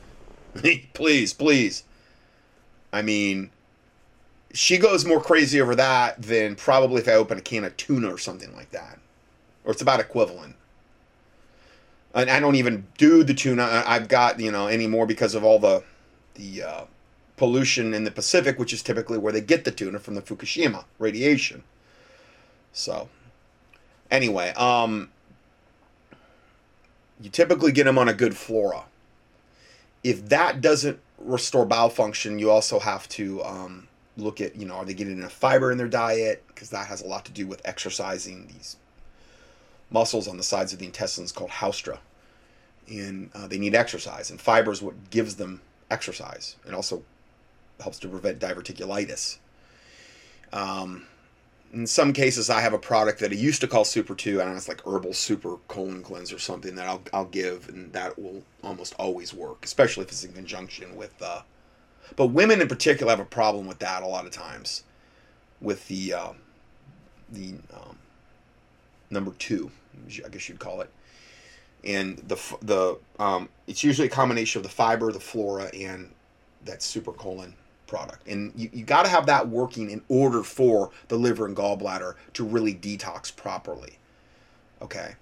please, 0.95 1.32
please. 1.32 1.85
I 2.93 3.02
mean, 3.02 3.51
she 4.52 4.78
goes 4.78 5.05
more 5.05 5.20
crazy 5.20 5.60
over 5.60 5.74
that 5.74 6.23
than 6.23 6.55
probably 6.55 7.01
if 7.01 7.09
I 7.09 7.12
open 7.12 7.39
a 7.39 7.43
can 7.43 7.65
of 7.65 7.77
tuna 7.77 8.12
or 8.12 8.19
something 8.19 8.55
like 8.56 8.70
that. 8.70 8.98
Or 9.65 9.73
it's 9.73 9.82
about 9.82 10.01
equivalent. 10.01 10.56
And 12.15 12.31
I 12.31 12.40
don't 12.40 12.55
even 12.55 12.86
do 12.97 13.23
the 13.23 13.35
tuna. 13.35 13.85
I've 13.86 14.09
got, 14.09 14.40
you 14.40 14.51
know, 14.51 14.66
anymore 14.66 15.06
because 15.06 15.35
of 15.35 15.44
all 15.44 15.59
the 15.59 15.85
the 16.35 16.62
uh, 16.62 16.85
pollution 17.36 17.93
in 17.93 18.05
the 18.05 18.10
Pacific, 18.10 18.59
which 18.59 18.73
is 18.73 18.82
typically 18.82 19.19
where 19.19 19.32
they 19.32 19.40
get 19.40 19.65
the 19.65 19.70
tuna 19.70 19.98
from 19.98 20.15
the 20.15 20.23
Fukushima 20.23 20.85
radiation. 20.98 21.65
So, 22.73 23.09
anyway, 24.10 24.51
um, 24.51 25.10
you 27.20 27.28
typically 27.28 27.73
get 27.73 27.85
them 27.85 27.98
on 27.98 28.09
a 28.09 28.15
good 28.15 28.36
flora. 28.36 28.85
If 30.05 30.28
that 30.28 30.60
doesn't 30.60 31.01
restore 31.19 31.66
bowel 31.66 31.89
function, 31.89 32.39
you 32.39 32.51
also 32.51 32.78
have 32.78 33.09
to 33.11 33.43
um, 33.45 33.89
look 34.16 34.40
at, 34.40 34.57
you 34.57 34.66
know, 34.66 34.74
are 34.74 34.85
they 34.85 34.95
getting 34.95 35.19
enough 35.19 35.32
fiber 35.32 35.73
in 35.73 35.78
their 35.78 35.89
diet? 35.89 36.45
Because 36.49 36.70
that 36.70 36.86
has 36.86 37.03
a 37.03 37.07
lot 37.07 37.24
to 37.27 37.32
do 37.32 37.47
with 37.47 37.61
exercising 37.65 38.47
these 38.47 38.77
muscles 39.90 40.28
on 40.28 40.36
the 40.36 40.43
sides 40.43 40.73
of 40.73 40.78
the 40.78 40.86
intestines 40.86 41.32
called 41.32 41.51
haustra. 41.51 42.01
And 42.89 43.31
uh, 43.35 43.47
they 43.47 43.59
need 43.59 43.74
exercise, 43.74 44.31
and 44.31 44.40
fiber 44.40 44.73
is 44.73 44.81
what 44.81 45.11
gives 45.11 45.36
them 45.36 45.61
exercise. 45.90 46.57
It 46.66 46.73
also 46.73 47.03
helps 47.81 47.99
to 48.01 48.09
prevent 48.09 48.39
diverticulitis. 48.39 49.36
Um, 50.53 51.07
in 51.73 51.86
some 51.86 52.12
cases, 52.12 52.49
I 52.49 52.61
have 52.61 52.73
a 52.73 52.78
product 52.78 53.20
that 53.20 53.31
I 53.31 53.35
used 53.35 53.61
to 53.61 53.69
call 53.69 53.85
Super 53.85 54.15
2. 54.15 54.40
and 54.40 54.57
it's 54.57 54.69
like 54.69 54.82
Herbal 54.86 55.12
Super 55.12 55.57
Colon 55.69 56.03
Cleanse 56.03 56.32
or 56.32 56.39
something 56.39 56.74
that 56.77 56.86
I'll, 56.86 57.03
I'll 57.12 57.27
give, 57.27 57.69
and 57.69 57.93
that 57.93 58.19
will 58.19 58.43
almost 58.62 58.95
always 58.99 59.35
work, 59.35 59.65
especially 59.65 60.05
if 60.05 60.11
it's 60.11 60.24
in 60.24 60.32
conjunction 60.32 60.97
with. 60.97 61.20
Uh, 61.20 61.43
but 62.16 62.28
women 62.28 62.62
in 62.62 62.69
particular 62.69 63.11
have 63.11 63.20
a 63.20 63.24
problem 63.24 63.66
with 63.66 63.81
that 63.81 64.03
a 64.03 64.07
lot 64.07 64.24
of 64.24 64.32
times, 64.32 64.85
with 65.61 65.86
the 65.89 66.15
uh, 66.15 66.32
the 67.31 67.55
um, 67.74 67.99
number 69.11 69.32
two, 69.32 69.70
I 70.24 70.28
guess 70.28 70.49
you'd 70.49 70.59
call 70.59 70.81
it, 70.81 70.90
and 71.85 72.16
the 72.19 72.40
the 72.62 72.99
um, 73.19 73.51
it's 73.66 73.85
usually 73.85 74.07
a 74.07 74.11
combination 74.11 74.61
of 74.61 74.62
the 74.62 74.70
fiber, 74.70 75.12
the 75.12 75.20
flora, 75.20 75.70
and 75.74 76.15
that 76.65 76.82
super 76.82 77.12
colon 77.12 77.55
product. 77.89 78.28
And 78.28 78.52
you, 78.55 78.70
you 78.73 78.85
got 78.85 79.02
to 79.02 79.10
have 79.10 79.27
that 79.27 79.48
working 79.48 79.90
in 79.90 80.02
order 80.09 80.44
for 80.44 80.90
the 81.09 81.16
liver 81.16 81.44
and 81.47 81.56
gallbladder 81.56 82.15
to 82.35 82.44
really 82.44 82.74
detox 82.74 83.35
properly. 83.35 83.98
Okay. 84.81 85.16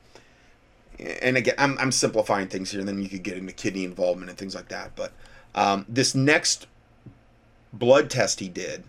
And 0.99 1.37
again, 1.37 1.55
I'm, 1.57 1.79
I'm 1.79 1.93
simplifying 1.93 2.49
things 2.49 2.71
here, 2.71 2.81
and 2.81 2.89
then 2.89 3.01
you 3.01 3.09
could 3.09 3.23
get 3.23 3.39
into 3.39 3.53
kidney 3.53 3.85
involvement 3.85 4.29
and 4.29 4.39
things 4.39 4.55
like 4.55 4.69
that. 4.69 4.93
But 4.97 5.13
um, 5.55 5.87
this 5.89 6.15
next 6.15 6.67
blood 7.73 8.11
test 8.11 8.41
he 8.41 8.49
did, 8.49 8.85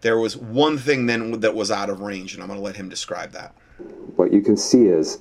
there 0.00 0.18
was 0.18 0.36
one 0.36 0.78
thing 0.78 1.06
then 1.06 1.40
that 1.40 1.54
was 1.54 1.70
out 1.70 1.90
of 1.90 2.00
range, 2.00 2.34
and 2.34 2.42
I'm 2.42 2.48
going 2.48 2.58
to 2.58 2.64
let 2.64 2.76
him 2.76 2.88
describe 2.88 3.32
that. 3.32 3.54
What 4.16 4.32
you 4.32 4.40
can 4.40 4.56
see 4.56 4.86
is, 4.86 5.18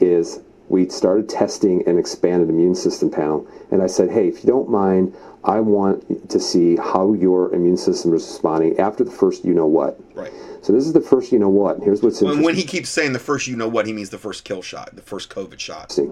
is 0.00 0.40
we 0.68 0.88
started 0.88 1.28
testing 1.28 1.86
an 1.88 1.98
expanded 1.98 2.50
immune 2.50 2.74
system 2.74 3.10
panel, 3.10 3.46
and 3.70 3.82
I 3.82 3.86
said, 3.86 4.10
hey, 4.10 4.28
if 4.28 4.44
you 4.44 4.48
don't 4.50 4.68
mind, 4.68 5.14
I 5.46 5.60
want 5.60 6.28
to 6.30 6.40
see 6.40 6.76
how 6.76 7.12
your 7.12 7.54
immune 7.54 7.76
system 7.76 8.12
is 8.14 8.22
responding 8.22 8.78
after 8.80 9.04
the 9.04 9.12
first 9.12 9.44
you 9.44 9.54
know 9.54 9.66
what. 9.66 9.98
Right. 10.14 10.32
So 10.60 10.72
this 10.72 10.84
is 10.84 10.92
the 10.92 11.00
first 11.00 11.30
you 11.30 11.38
know 11.38 11.48
what. 11.48 11.78
Here's 11.80 12.02
what's 12.02 12.20
interesting. 12.20 12.44
When 12.44 12.56
he 12.56 12.64
keeps 12.64 12.90
saying 12.90 13.12
the 13.12 13.20
first 13.20 13.46
you 13.46 13.56
know 13.56 13.68
what, 13.68 13.86
he 13.86 13.92
means 13.92 14.10
the 14.10 14.18
first 14.18 14.44
kill 14.44 14.60
shot, 14.60 14.96
the 14.96 15.02
first 15.02 15.30
COVID 15.30 15.60
shot. 15.60 15.92
See, 15.92 16.10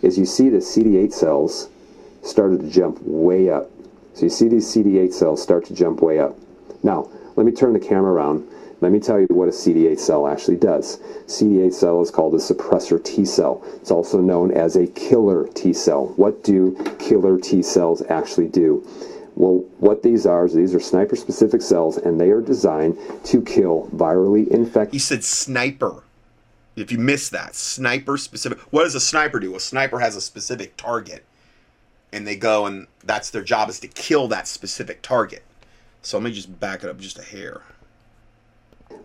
Is 0.00 0.16
you 0.16 0.24
see 0.24 0.48
the 0.48 0.58
CD8 0.58 1.12
cells 1.12 1.68
started 2.22 2.60
to 2.60 2.70
jump 2.70 2.98
way 3.02 3.50
up. 3.50 3.70
So 4.14 4.22
you 4.22 4.30
see 4.30 4.48
these 4.48 4.66
CD8 4.66 5.12
cells 5.12 5.42
start 5.42 5.66
to 5.66 5.74
jump 5.74 6.00
way 6.00 6.18
up. 6.18 6.36
Now, 6.82 7.10
let 7.36 7.44
me 7.44 7.52
turn 7.52 7.74
the 7.74 7.80
camera 7.80 8.12
around 8.12 8.48
let 8.82 8.90
me 8.90 8.98
tell 8.98 9.20
you 9.20 9.28
what 9.30 9.46
a 9.46 9.52
CD8 9.52 10.00
cell 10.00 10.26
actually 10.26 10.56
does. 10.56 10.98
CD8 11.26 11.72
cell 11.72 12.02
is 12.02 12.10
called 12.10 12.34
a 12.34 12.38
suppressor 12.38 13.02
T 13.02 13.24
cell. 13.24 13.62
It's 13.76 13.92
also 13.92 14.20
known 14.20 14.50
as 14.50 14.74
a 14.74 14.88
killer 14.88 15.46
T 15.54 15.72
cell. 15.72 16.12
What 16.16 16.42
do 16.42 16.76
killer 16.98 17.38
T 17.38 17.62
cells 17.62 18.02
actually 18.10 18.48
do? 18.48 18.84
Well, 19.36 19.64
what 19.78 20.02
these 20.02 20.26
are 20.26 20.44
is 20.44 20.54
these 20.54 20.74
are 20.74 20.80
sniper 20.80 21.14
specific 21.14 21.62
cells 21.62 21.96
and 21.96 22.20
they 22.20 22.30
are 22.30 22.40
designed 22.40 22.98
to 23.26 23.40
kill 23.40 23.88
virally 23.94 24.48
infected. 24.48 24.94
He 24.94 24.98
said 24.98 25.22
sniper. 25.22 26.02
If 26.74 26.90
you 26.90 26.98
missed 26.98 27.30
that, 27.30 27.54
sniper 27.54 28.16
specific. 28.16 28.58
What 28.70 28.82
does 28.82 28.96
a 28.96 29.00
sniper 29.00 29.38
do? 29.38 29.54
A 29.54 29.60
sniper 29.60 30.00
has 30.00 30.16
a 30.16 30.20
specific 30.20 30.76
target 30.76 31.24
and 32.12 32.26
they 32.26 32.34
go 32.34 32.66
and 32.66 32.88
that's 33.04 33.30
their 33.30 33.42
job 33.42 33.68
is 33.68 33.78
to 33.78 33.88
kill 33.88 34.26
that 34.28 34.48
specific 34.48 35.02
target. 35.02 35.44
So 36.02 36.18
let 36.18 36.24
me 36.24 36.32
just 36.32 36.58
back 36.58 36.82
it 36.82 36.90
up 36.90 36.98
just 36.98 37.20
a 37.20 37.22
hair. 37.22 37.62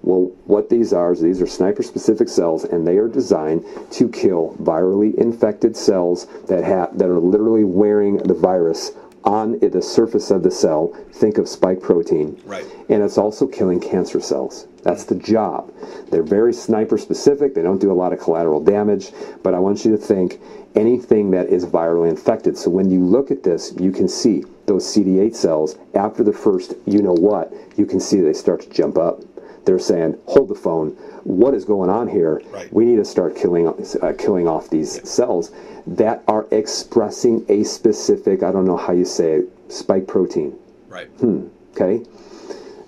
Well, 0.01 0.31
what 0.45 0.69
these 0.69 0.93
are 0.93 1.11
is 1.11 1.21
these 1.21 1.41
are 1.41 1.47
sniper 1.47 1.83
specific 1.83 2.29
cells, 2.29 2.63
and 2.63 2.87
they 2.87 2.97
are 2.97 3.07
designed 3.07 3.65
to 3.91 4.09
kill 4.09 4.55
virally 4.61 5.15
infected 5.15 5.75
cells 5.75 6.27
that 6.47 6.63
have 6.63 6.97
that 6.97 7.09
are 7.09 7.19
literally 7.19 7.63
wearing 7.63 8.17
the 8.17 8.33
virus 8.33 8.91
on 9.23 9.59
the 9.59 9.81
surface 9.81 10.31
of 10.31 10.43
the 10.43 10.51
cell. 10.51 10.93
Think 11.11 11.37
of 11.37 11.49
spike 11.49 11.81
protein. 11.81 12.41
Right. 12.45 12.65
And 12.87 13.03
it's 13.03 13.17
also 13.17 13.45
killing 13.45 13.81
cancer 13.81 14.21
cells. 14.21 14.67
That's 14.83 15.03
the 15.03 15.15
job. 15.15 15.73
They're 16.09 16.23
very 16.23 16.53
sniper 16.53 16.97
specific. 16.97 17.53
They 17.53 17.61
don't 17.61 17.81
do 17.81 17.91
a 17.91 17.93
lot 17.93 18.13
of 18.13 18.19
collateral 18.19 18.63
damage, 18.63 19.11
but 19.43 19.53
I 19.53 19.59
want 19.59 19.83
you 19.83 19.91
to 19.91 19.97
think 19.97 20.39
anything 20.75 21.31
that 21.31 21.47
is 21.47 21.65
virally 21.65 22.09
infected. 22.09 22.57
So 22.57 22.69
when 22.69 22.89
you 22.89 23.03
look 23.03 23.29
at 23.29 23.43
this, 23.43 23.73
you 23.77 23.91
can 23.91 24.07
see 24.07 24.45
those 24.65 24.85
CD8 24.85 25.35
cells 25.35 25.77
after 25.93 26.23
the 26.23 26.31
first 26.31 26.75
you 26.85 27.01
know 27.01 27.13
what, 27.13 27.51
you 27.75 27.85
can 27.85 27.99
see 27.99 28.21
they 28.21 28.33
start 28.33 28.61
to 28.61 28.69
jump 28.69 28.97
up 28.97 29.21
they're 29.67 29.77
saying, 29.77 30.17
hold 30.25 30.47
the 30.49 30.55
phone. 30.55 30.91
What 31.23 31.53
is 31.53 31.65
going 31.65 31.89
on 31.89 32.07
here? 32.07 32.41
Right. 32.49 32.71
We 32.73 32.85
need 32.85 32.95
to 32.95 33.05
start 33.05 33.35
killing 33.35 33.67
uh, 33.67 34.13
killing 34.17 34.47
off 34.47 34.69
these 34.69 34.97
yeah. 34.97 35.03
cells 35.03 35.51
that 35.85 36.23
are 36.27 36.47
expressing 36.51 37.45
a 37.49 37.63
specific, 37.63 38.41
I 38.41 38.51
don't 38.51 38.65
know 38.65 38.77
how 38.77 38.93
you 38.93 39.05
say 39.05 39.33
it, 39.33 39.49
spike 39.69 40.07
protein. 40.07 40.57
Right. 40.87 41.07
Hmm. 41.19 41.47
Okay. 41.71 42.03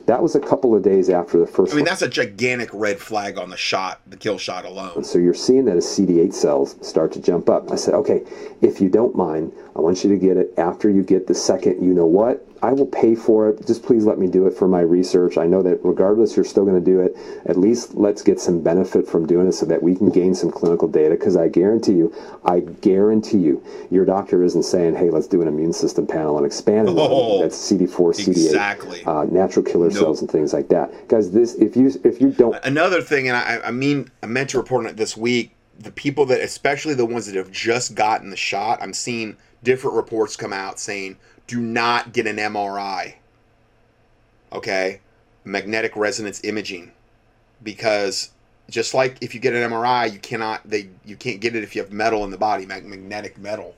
That 0.08 0.24
was 0.24 0.34
a 0.34 0.40
couple 0.40 0.76
of 0.76 0.82
days 0.82 1.08
after 1.12 1.38
the 1.38 1.46
first 1.46 1.72
I 1.72 1.76
mean, 1.76 1.84
one. 1.84 1.90
that's 1.90 2.02
a 2.02 2.10
gigantic 2.10 2.70
red 2.74 3.00
flag 3.00 3.38
on 3.38 3.52
the 3.52 3.58
shot, 3.58 4.02
the 4.08 4.18
kill 4.18 4.40
shot 4.40 4.66
alone. 4.66 5.04
So 5.04 5.20
you're 5.20 5.36
seeing 5.36 5.66
that 5.66 5.76
his 5.76 5.86
CD8 5.86 6.34
cells 6.34 6.76
start 6.82 7.12
to 7.12 7.22
jump 7.22 7.48
up. 7.48 7.72
I 7.72 7.76
said, 7.76 7.94
okay, 7.94 8.24
if 8.62 8.82
you 8.82 8.90
don't 8.90 9.16
mind, 9.16 9.54
I 9.76 9.82
want 9.82 10.04
you 10.04 10.10
to 10.10 10.18
get 10.18 10.36
it 10.36 10.52
after 10.58 10.90
you 10.90 11.04
get 11.04 11.28
the 11.28 11.36
second, 11.36 11.86
you 11.86 11.94
know 11.94 12.08
what? 12.08 12.44
I 12.62 12.74
will 12.74 12.86
pay 12.86 13.16
for 13.16 13.50
it. 13.50 13.66
Just 13.66 13.84
please 13.84 14.06
let 14.06 14.20
me 14.20 14.28
do 14.28 14.46
it 14.48 14.54
for 14.54 14.68
my 14.68 14.82
research. 14.82 15.38
I 15.38 15.46
know 15.46 15.62
that 15.64 15.80
regardless, 15.84 16.36
you're 16.36 16.46
still 16.46 16.66
going 16.66 16.84
to 16.84 16.92
do 16.92 17.00
it. 17.00 17.16
At 17.46 17.58
least 17.58 17.96
let's 17.96 18.22
get 18.22 18.40
some 18.40 18.62
benefit 18.62 19.08
from 19.08 19.26
doing 19.26 19.48
it 19.48 19.54
so 19.54 19.66
that 19.68 19.82
we 19.82 19.96
can 19.96 20.10
gain 20.10 20.36
some 20.36 20.52
clinical 20.52 20.88
data. 20.88 21.12
Because 21.12 21.38
I 21.38 21.48
guarantee 21.48 21.94
you, 21.94 22.14
I 22.46 22.60
guarantee 22.60 23.38
you, 23.38 23.64
your 23.90 24.06
doctor 24.06 24.44
isn't 24.44 24.64
saying, 24.64 24.96
hey, 24.96 25.10
let's 25.10 25.28
do 25.28 25.42
an 25.42 25.48
immune 25.48 25.74
system 25.74 26.06
panel 26.06 26.38
and 26.38 26.46
expand 26.46 26.90
it. 26.90 26.96
Oh, 26.98 27.42
That's 27.42 27.72
CD4, 27.72 27.90
CD8, 27.90 28.28
exactly. 28.28 29.04
uh, 29.06 29.24
natural 29.26 29.64
killer 29.64 29.92
cells 29.92 30.22
and 30.22 30.30
things 30.30 30.54
like 30.54 30.68
that. 30.70 31.08
Guys, 31.08 31.32
this 31.32 31.56
if 31.56 31.76
you 31.76 31.92
if 32.04 32.20
you 32.22 32.32
don't 32.32 32.58
Another 32.64 33.02
thing, 33.02 33.28
and 33.28 33.38
I, 33.38 33.62
I 33.66 33.72
mean, 33.72 34.12
I 34.22 34.26
meant 34.26 34.50
to 34.52 34.58
report 34.58 34.86
on 34.86 34.90
it 34.92 34.98
this 34.98 35.16
week. 35.16 35.56
The 35.80 35.92
people 35.92 36.26
that, 36.26 36.42
especially 36.42 36.94
the 36.94 37.06
ones 37.06 37.26
that 37.28 37.36
have 37.36 37.52
just 37.52 37.96
gotten 37.96 38.32
the 38.32 38.38
shot, 38.38 38.80
I'm 38.82 38.94
seeing 38.94 39.38
different 39.64 39.96
reports 39.96 40.36
come 40.36 40.52
out 40.52 40.78
saying, 40.78 41.18
do 41.50 41.60
not 41.60 42.14
get 42.14 42.28
an 42.28 42.38
MRI. 42.38 43.16
Okay, 44.54 45.02
magnetic 45.44 45.96
resonance 45.96 46.44
imaging, 46.44 46.92
because 47.64 48.30
just 48.70 48.94
like 48.94 49.18
if 49.22 49.34
you 49.34 49.40
get 49.40 49.54
an 49.56 49.70
MRI, 49.72 50.14
you 50.14 50.20
cannot 50.20 50.62
they 50.70 50.90
you 51.04 51.16
can't 51.16 51.42
get 51.42 51.56
it 51.56 51.64
if 51.64 51.76
you 51.76 51.82
have 51.82 51.92
metal 51.92 52.24
in 52.24 52.30
the 52.30 52.38
body, 52.38 52.68
magnetic 52.68 53.38
metal 53.38 53.76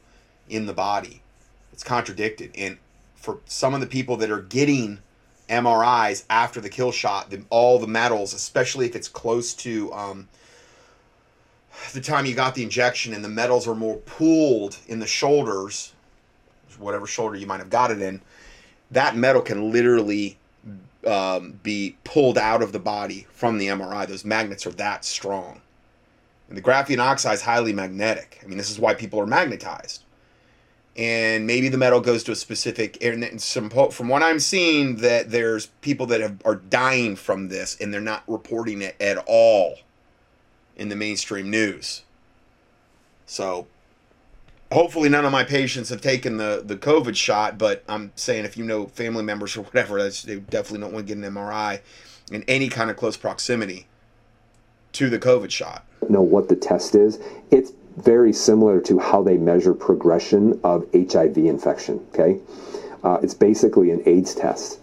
in 0.50 0.66
the 0.66 0.74
body. 0.74 1.22
It's 1.72 1.84
contradicted, 1.84 2.52
and 2.56 2.78
for 3.16 3.40
some 3.46 3.74
of 3.74 3.80
the 3.80 3.88
people 3.88 4.18
that 4.18 4.30
are 4.30 4.42
getting 4.42 5.00
MRIs 5.50 6.26
after 6.30 6.60
the 6.60 6.70
kill 6.70 6.92
shot, 6.92 7.30
the, 7.30 7.44
all 7.50 7.80
the 7.80 7.88
metals, 7.88 8.34
especially 8.34 8.86
if 8.86 8.96
it's 8.96 9.08
close 9.08 9.54
to 9.54 9.94
um, 9.94 10.28
the 11.94 12.02
time 12.02 12.26
you 12.26 12.36
got 12.36 12.54
the 12.54 12.64
injection, 12.64 13.14
and 13.14 13.24
the 13.24 13.30
metals 13.30 13.66
are 13.66 13.76
more 13.76 13.98
pooled 13.98 14.78
in 14.88 15.00
the 15.00 15.08
shoulders, 15.08 15.94
whatever 16.82 17.08
shoulder 17.08 17.36
you 17.38 17.48
might 17.48 17.60
have 17.60 17.70
got 17.70 17.92
it 17.92 18.02
in, 18.02 18.22
that 18.92 19.16
metal 19.16 19.42
can 19.42 19.72
literally 19.72 20.38
um, 21.08 21.60
be 21.64 21.96
pulled 22.04 22.38
out 22.38 22.62
of 22.62 22.72
the 22.72 22.80
body 22.80 23.28
from 23.32 23.58
the 23.58 23.68
MRI. 23.68 24.08
Those 24.08 24.26
magnets 24.26 24.68
are 24.68 24.72
that 24.72 25.06
strong. 25.06 25.62
And 26.50 26.58
the 26.58 26.62
graphene 26.62 27.00
oxide 27.00 27.36
is 27.36 27.42
highly 27.42 27.72
magnetic. 27.72 28.40
I 28.44 28.48
mean, 28.48 28.58
this 28.58 28.70
is 28.70 28.80
why 28.80 28.94
people 28.94 29.20
are 29.20 29.26
magnetized 29.26 30.04
and 30.98 31.48
maybe 31.48 31.70
the 31.70 31.78
metal 31.78 32.02
goes 32.02 32.24
to 32.24 32.32
a 32.32 32.36
specific 32.36 33.02
and 33.04 33.42
some 33.42 33.70
from 33.70 34.10
what 34.10 34.22
i'm 34.22 34.40
seeing 34.40 34.98
that 34.98 35.32
there's 35.32 35.68
people 35.82 36.06
that 36.06 36.20
have, 36.20 36.42
are 36.44 36.56
dying 36.56 37.16
from 37.16 37.48
this 37.48 37.78
and 37.80 37.94
they're 37.94 38.02
not 38.02 38.24
reporting 38.28 38.82
it 38.82 38.96
at 39.00 39.18
all 39.26 39.76
in 40.76 40.90
the 40.90 40.96
mainstream 40.96 41.50
news 41.50 42.04
so 43.26 43.68
hopefully 44.72 45.10
none 45.10 45.26
of 45.26 45.32
my 45.32 45.44
patients 45.44 45.90
have 45.90 46.02
taken 46.02 46.38
the 46.38 46.62
the 46.66 46.76
covid 46.76 47.16
shot 47.16 47.58
but 47.58 47.84
i'm 47.90 48.12
saying 48.16 48.46
if 48.46 48.56
you 48.58 48.64
know 48.64 48.88
family 48.88 49.24
members 49.24 49.56
or 49.58 49.62
whatever 49.62 50.02
that's, 50.02 50.24
they 50.24 50.38
definitely 50.38 50.80
don't 50.80 50.94
want 50.94 51.08
to 51.08 51.16
get 51.16 51.24
an 51.24 51.34
mri 51.34 51.80
in 52.32 52.44
any 52.48 52.70
kind 52.70 52.90
of 52.90 52.96
close 52.96 53.18
proximity 53.18 53.88
to 54.92 55.10
the 55.10 55.20
covid 55.20 55.52
shot 55.52 55.86
know 56.12 56.22
what 56.22 56.50
the 56.50 56.56
test 56.56 56.96
is, 56.96 57.20
it's 57.50 57.72
very 57.98 58.34
similar 58.34 58.80
to 58.82 59.00
how 59.00 59.22
they 59.22 59.38
measure 59.38 59.74
progression 59.74 60.60
of 60.64 60.88
HIV 60.94 61.38
infection. 61.38 62.06
Okay, 62.10 62.40
uh, 63.04 63.20
it's 63.22 63.34
basically 63.34 63.92
an 63.92 64.02
AIDS 64.06 64.36
test. 64.36 64.80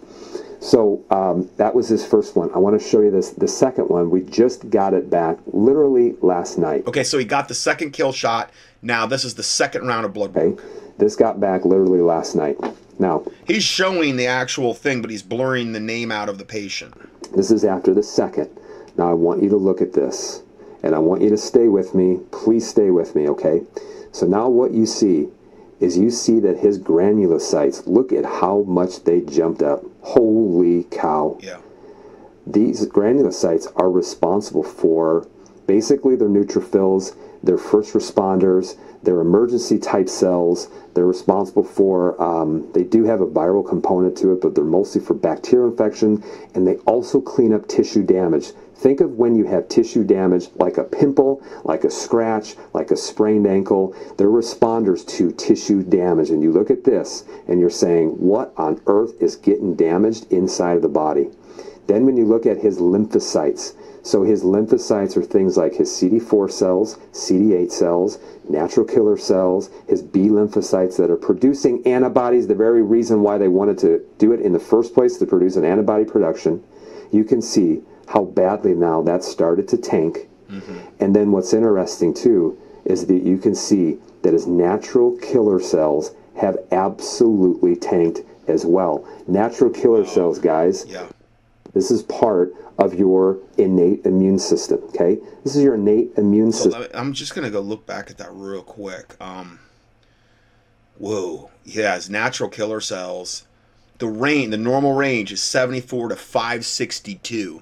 So 0.61 1.01
um, 1.09 1.49
that 1.55 1.73
was 1.73 1.87
his 1.87 2.05
first 2.05 2.35
one. 2.35 2.51
I 2.53 2.57
want 2.57 2.79
to 2.79 2.85
show 2.85 2.99
you 2.99 3.11
this. 3.11 3.29
The 3.29 3.47
second 3.47 3.85
one, 3.87 4.09
we 4.09 4.21
just 4.21 4.69
got 4.69 4.93
it 4.93 5.09
back 5.09 5.37
literally 5.53 6.15
last 6.21 6.57
night. 6.57 6.85
okay 6.85 7.03
so 7.03 7.17
he 7.17 7.23
got 7.23 7.47
the 7.47 7.53
second 7.53 7.91
kill 7.91 8.11
shot 8.11 8.51
now 8.81 9.05
this 9.05 9.25
is 9.25 9.35
the 9.35 9.43
second 9.43 9.85
round 9.87 10.05
of 10.05 10.13
blood 10.13 10.33
work 10.33 10.59
Okay, 10.59 10.63
this 10.97 11.15
got 11.15 11.39
back 11.39 11.65
literally 11.65 12.01
last 12.01 12.35
night. 12.35 12.57
Now, 12.99 13.23
He's 13.47 13.63
showing 13.63 14.17
the 14.17 14.27
actual 14.27 14.73
thing, 14.73 15.01
but 15.01 15.09
he's 15.09 15.23
blurring 15.23 15.71
the 15.71 15.79
name 15.79 16.11
out 16.11 16.27
of 16.27 16.37
the 16.37 16.45
patient. 16.45 16.93
This 17.35 17.49
is 17.49 17.63
after 17.63 17.93
the 17.93 18.03
second. 18.03 18.49
Now 18.97 19.09
I 19.09 19.13
want 19.13 19.41
you 19.41 19.49
to 19.49 19.57
look 19.57 19.81
at 19.81 19.93
this 19.93 20.43
and 20.83 20.93
I 20.93 20.99
want 20.99 21.21
you 21.21 21.29
to 21.29 21.37
stay 21.37 21.67
with 21.67 21.95
me. 21.95 22.19
Please 22.31 22.67
stay 22.67 22.89
with 22.89 23.15
me, 23.15 23.29
okay? 23.29 23.61
So 24.11 24.25
now 24.25 24.49
what 24.49 24.71
you 24.71 24.85
see 24.85 25.29
is 25.79 25.97
you 25.97 26.09
see 26.09 26.39
that 26.41 26.57
his 26.57 26.77
granulocytes, 26.77 27.87
look 27.87 28.11
at 28.11 28.25
how 28.25 28.63
much 28.67 29.03
they 29.03 29.21
jumped 29.21 29.61
up. 29.61 29.81
Holy 30.01 30.83
cow. 30.91 31.37
Yeah. 31.41 31.59
These 32.45 32.87
granulocytes 32.87 33.71
are 33.75 33.89
responsible 33.89 34.63
for 34.63 35.27
basically 35.67 36.15
their 36.15 36.27
neutrophils, 36.27 37.15
their 37.43 37.57
first 37.57 37.93
responders, 37.93 38.77
they're 39.03 39.21
emergency 39.21 39.79
type 39.79 40.09
cells. 40.09 40.67
They're 40.93 41.05
responsible 41.05 41.63
for, 41.63 42.21
um, 42.21 42.69
they 42.73 42.83
do 42.83 43.05
have 43.05 43.21
a 43.21 43.27
viral 43.27 43.67
component 43.67 44.17
to 44.17 44.33
it, 44.33 44.41
but 44.41 44.55
they're 44.55 44.63
mostly 44.63 44.99
for 44.99 45.13
bacterial 45.13 45.69
infection, 45.69 46.23
and 46.53 46.67
they 46.67 46.75
also 46.79 47.21
clean 47.21 47.53
up 47.53 47.67
tissue 47.67 48.03
damage. 48.03 48.51
Think 48.75 49.01
of 49.01 49.17
when 49.17 49.35
you 49.35 49.45
have 49.45 49.67
tissue 49.67 50.03
damage 50.03 50.49
like 50.55 50.77
a 50.77 50.83
pimple, 50.83 51.41
like 51.63 51.83
a 51.83 51.91
scratch, 51.91 52.55
like 52.73 52.91
a 52.91 52.97
sprained 52.97 53.45
ankle. 53.45 53.93
They're 54.17 54.27
responders 54.27 55.05
to 55.17 55.31
tissue 55.31 55.83
damage. 55.83 56.29
And 56.29 56.41
you 56.41 56.53
look 56.53 56.69
at 56.71 56.85
this 56.85 57.25
and 57.49 57.59
you're 57.59 57.69
saying, 57.69 58.11
what 58.11 58.53
on 58.55 58.81
earth 58.87 59.21
is 59.21 59.35
getting 59.35 59.75
damaged 59.75 60.31
inside 60.31 60.77
of 60.77 60.81
the 60.81 60.87
body? 60.87 61.29
Then 61.87 62.05
when 62.05 62.15
you 62.15 62.23
look 62.23 62.45
at 62.45 62.59
his 62.59 62.77
lymphocytes, 62.77 63.73
so 64.01 64.23
his 64.23 64.43
lymphocytes 64.43 65.17
are 65.17 65.23
things 65.23 65.57
like 65.57 65.73
his 65.75 65.89
CD4 65.89 66.51
cells, 66.51 66.97
CD8 67.11 67.71
cells, 67.71 68.19
natural 68.47 68.85
killer 68.85 69.17
cells, 69.17 69.69
his 69.87 70.01
B 70.01 70.27
lymphocytes 70.27 70.97
that 70.97 71.09
are 71.09 71.17
producing 71.17 71.85
antibodies, 71.85 72.47
the 72.47 72.55
very 72.55 72.81
reason 72.81 73.21
why 73.21 73.37
they 73.37 73.47
wanted 73.47 73.77
to 73.79 74.05
do 74.17 74.31
it 74.31 74.39
in 74.41 74.53
the 74.53 74.59
first 74.59 74.93
place 74.93 75.17
to 75.17 75.25
produce 75.25 75.55
an 75.55 75.65
antibody 75.65 76.05
production. 76.05 76.63
You 77.11 77.23
can 77.23 77.41
see 77.41 77.81
how 78.07 78.25
badly 78.25 78.73
now 78.73 79.01
that 79.03 79.23
started 79.23 79.67
to 79.69 79.77
tank. 79.77 80.27
Mm-hmm. 80.49 80.77
And 80.99 81.15
then 81.15 81.31
what's 81.31 81.53
interesting 81.53 82.13
too 82.13 82.57
is 82.85 83.05
that 83.07 83.23
you 83.23 83.37
can 83.37 83.53
see 83.53 83.99
that 84.23 84.33
his 84.33 84.47
natural 84.47 85.17
killer 85.17 85.59
cells 85.59 86.15
have 86.35 86.57
absolutely 86.71 87.75
tanked 87.75 88.21
as 88.47 88.65
well. 88.65 89.07
Natural 89.27 89.69
killer 89.69 90.05
cells, 90.05 90.39
guys, 90.39 90.85
Yeah. 90.87 91.05
This 91.73 91.91
is 91.91 92.03
part 92.03 92.53
of 92.77 92.93
your 92.93 93.37
innate 93.57 94.05
immune 94.05 94.39
system, 94.39 94.79
okay? 94.85 95.17
This 95.43 95.55
is 95.55 95.63
your 95.63 95.75
innate 95.75 96.11
immune 96.17 96.51
So 96.51 96.63
system. 96.65 96.81
me- 96.83 96.87
I'm 96.93 97.13
just 97.13 97.35
gonna 97.35 97.49
go 97.49 97.59
look 97.61 97.85
back 97.85 98.09
at 98.09 98.17
that 98.17 98.29
real 98.31 98.61
quick. 98.63 99.15
Um, 99.21 99.59
whoa. 100.97 101.49
Yeah, 101.65 101.95
his 101.95 102.09
natural 102.09 102.49
killer 102.49 102.81
cells. 102.81 103.45
The 103.99 104.07
range, 104.07 104.51
the 104.51 104.57
normal 104.57 104.93
range 104.93 105.31
is 105.31 105.41
74 105.41 106.09
to 106.09 106.15
562. 106.15 107.61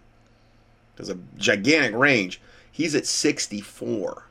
There's 0.96 1.10
a 1.10 1.18
gigantic 1.38 1.96
range. 1.96 2.40
He's 2.72 2.94
at 2.96 3.08
64. 3.08 4.24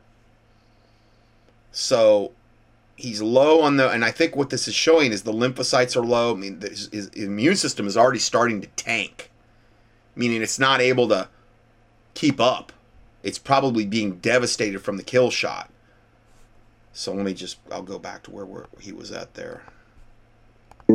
So 1.73 2.33
he's 2.97 3.21
low 3.21 3.61
on 3.61 3.77
the, 3.77 3.91
and 3.91 4.05
I 4.05 4.11
think 4.11 4.37
what 4.37 4.51
this 4.51 4.67
is 4.69 4.75
showing 4.75 5.13
is 5.13 5.23
the 5.23 5.33
lymphocytes 5.33 5.97
are 5.97 6.05
low. 6.05 6.33
I 6.33 6.37
mean, 6.37 6.61
his, 6.61 6.89
his 6.93 7.09
immune 7.09 7.57
system 7.57 7.87
is 7.87 7.97
already 7.97 8.19
starting 8.21 8.61
to 8.63 8.69
tank, 8.69 9.31
meaning 10.17 10.43
it's 10.43 10.59
not 10.59 10.81
able 10.81 11.07
to 11.09 11.29
keep 12.15 12.41
up. 12.41 12.73
It's 13.23 13.39
probably 13.39 13.85
being 13.85 14.17
devastated 14.19 14.81
from 14.81 14.97
the 14.97 15.03
kill 15.03 15.31
shot. 15.31 15.71
So 16.93 17.13
let 17.13 17.27
me 17.27 17.35
just, 17.35 17.59
I'll 17.71 17.83
go 17.83 17.99
back 17.99 18.23
to 18.25 18.31
where, 18.31 18.67
he 18.81 18.91
was 18.91 19.13
at 19.13 19.35
there. 19.35 19.63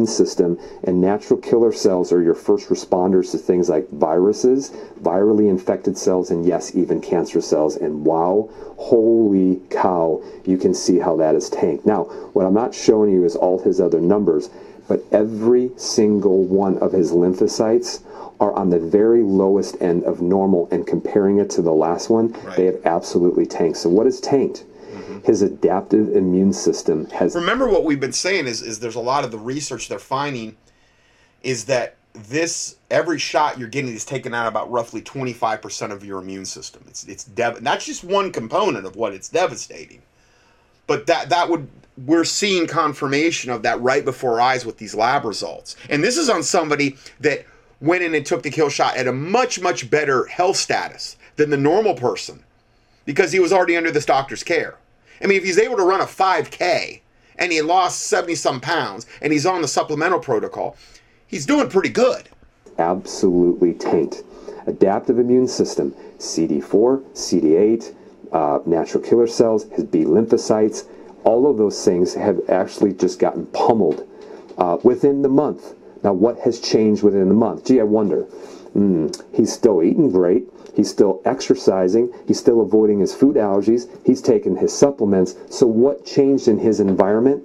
system 0.06 0.57
and 0.84 0.99
natural 0.99 1.39
killer 1.39 1.72
cells 1.72 2.11
are 2.11 2.23
your 2.23 2.34
first 2.34 2.69
responders 2.69 3.31
to 3.31 3.38
things 3.38 3.69
like 3.69 3.88
viruses, 3.91 4.72
virally 5.02 5.48
infected 5.48 5.98
cells, 5.98 6.31
and 6.31 6.43
yes, 6.45 6.76
even 6.76 7.02
cancer 7.02 7.41
cells. 7.41 7.76
And 7.76 8.03
wow, 8.03 8.49
holy 8.77 9.61
cow, 9.69 10.23
you 10.43 10.57
can 10.57 10.73
see 10.73 10.98
how 10.98 11.15
that 11.18 11.35
is 11.35 11.49
tanked. 11.49 11.85
Now, 11.85 12.06
what 12.34 12.48
I'm 12.48 12.53
not 12.56 12.73
showing 12.73 13.11
you 13.11 13.23
is 13.23 13.35
all 13.35 13.60
his 13.60 13.80
other 13.80 14.02
numbers, 14.02 14.49
but 14.88 15.03
every 15.11 15.69
single 15.77 16.43
one 16.45 16.80
of 16.80 16.93
his 16.93 17.11
lymphocytes 17.11 18.02
are 18.41 18.51
on 18.53 18.72
the 18.72 18.80
very 18.80 19.22
lowest 19.22 19.80
end 19.81 20.03
of 20.03 20.19
normal 20.19 20.68
and 20.72 20.85
comparing 20.88 21.38
it 21.38 21.49
to 21.51 21.61
the 21.61 21.72
last 21.72 22.09
one, 22.09 22.34
Right. 22.43 22.57
they 22.57 22.65
have 22.65 22.80
absolutely 22.85 23.45
tanked. 23.45 23.77
So 23.77 23.88
what 23.88 24.07
is 24.07 24.19
tanked? 24.19 24.65
Mm-hmm. 24.91 25.19
His 25.23 25.43
adaptive 25.43 26.13
immune 26.15 26.51
system 26.51 27.05
has 27.11 27.35
remember 27.35 27.69
what 27.69 27.85
we've 27.85 27.99
been 27.99 28.11
saying 28.11 28.47
is 28.47 28.61
is 28.61 28.80
there's 28.80 28.95
a 28.95 28.99
lot 28.99 29.23
of 29.23 29.31
the 29.31 29.38
research 29.38 29.88
they're 29.88 29.99
finding 29.99 30.57
is 31.43 31.65
that 31.65 31.95
this 32.13 32.76
every 32.89 33.18
shot 33.18 33.57
you're 33.57 33.69
getting 33.69 33.93
is 33.93 34.03
taken 34.03 34.34
out 34.34 34.47
about 34.47 34.69
roughly 34.69 35.01
25% 35.01 35.91
of 35.91 36.03
your 36.03 36.19
immune 36.19 36.43
system 36.45 36.84
it's 36.89 37.05
it's 37.05 37.23
dev- 37.23 37.63
that's 37.63 37.85
just 37.85 38.03
one 38.03 38.34
component 38.34 38.85
of 38.85 38.97
what 38.97 39.13
it's 39.13 39.30
devastating 39.30 40.01
but 40.88 41.05
that 41.07 41.30
that 41.30 41.47
would 41.47 41.69
we're 42.05 42.26
seeing 42.26 42.68
confirmation 42.68 43.49
of 43.49 43.63
that 43.63 43.80
right 43.80 44.03
before 44.03 44.34
our 44.34 44.41
eyes 44.41 44.65
with 44.65 44.77
these 44.77 44.93
lab 44.93 45.23
results 45.23 45.77
and 45.89 46.03
this 46.03 46.18
is 46.18 46.30
on 46.30 46.43
somebody 46.43 46.97
that 47.22 47.45
went 47.81 48.03
in 48.03 48.13
and 48.15 48.25
took 48.25 48.43
the 48.43 48.51
kill 48.51 48.69
shot 48.69 48.95
at 48.95 49.07
a 49.07 49.11
much, 49.11 49.59
much 49.59 49.89
better 49.89 50.25
health 50.25 50.57
status 50.57 51.17
than 51.35 51.49
the 51.49 51.57
normal 51.57 51.95
person 51.95 52.43
because 53.05 53.31
he 53.31 53.39
was 53.39 53.51
already 53.51 53.75
under 53.75 53.91
this 53.91 54.05
doctor's 54.05 54.43
care. 54.43 54.77
I 55.21 55.27
mean, 55.27 55.37
if 55.37 55.43
he's 55.43 55.57
able 55.57 55.77
to 55.77 55.83
run 55.83 56.01
a 56.01 56.05
5K 56.05 57.01
and 57.37 57.51
he 57.51 57.61
lost 57.61 58.03
70 58.03 58.35
some 58.35 58.61
pounds 58.61 59.07
and 59.21 59.33
he's 59.33 59.45
on 59.45 59.61
the 59.61 59.67
supplemental 59.67 60.19
protocol, 60.19 60.77
he's 61.27 61.45
doing 61.45 61.69
pretty 61.69 61.89
good. 61.89 62.29
Absolutely 62.77 63.73
tanked. 63.73 64.23
Adaptive 64.67 65.17
immune 65.17 65.47
system, 65.47 65.91
CD4, 66.17 67.01
CD8, 67.13 67.95
uh, 68.31 68.59
natural 68.65 69.03
killer 69.03 69.27
cells, 69.27 69.65
his 69.71 69.85
B 69.85 70.03
lymphocytes, 70.03 70.85
all 71.23 71.49
of 71.49 71.57
those 71.57 71.83
things 71.83 72.13
have 72.13 72.39
actually 72.49 72.93
just 72.93 73.19
gotten 73.19 73.45
pummeled 73.47 74.07
uh, 74.57 74.77
within 74.83 75.21
the 75.21 75.29
month. 75.29 75.73
Now, 76.03 76.14
what 76.14 76.40
has 76.40 76.60
changed 76.60 77.03
within 77.03 77.28
the 77.30 77.36
month? 77.36 77.65
Gee, 77.65 77.80
I 77.80 77.84
wonder. 77.84 78.26
Mm, 78.76 79.22
he's 79.34 79.52
still 79.52 79.84
eating 79.84 80.11
great. 80.11 80.48
He's 80.76 80.90
still 80.90 81.22
exercising. 81.26 82.14
He's 82.28 82.40
still 82.40 82.61
avoiding 82.61 82.99
his 82.99 83.14
food 83.14 83.36
allergies. 83.36 83.90
He's 84.06 84.22
taken 84.22 84.56
his 84.56 84.76
supplements. 84.76 85.36
So, 85.49 85.68
what 85.68 86.06
changed 86.06 86.48
in 86.48 86.57
his 86.60 86.80
environment? 86.80 87.44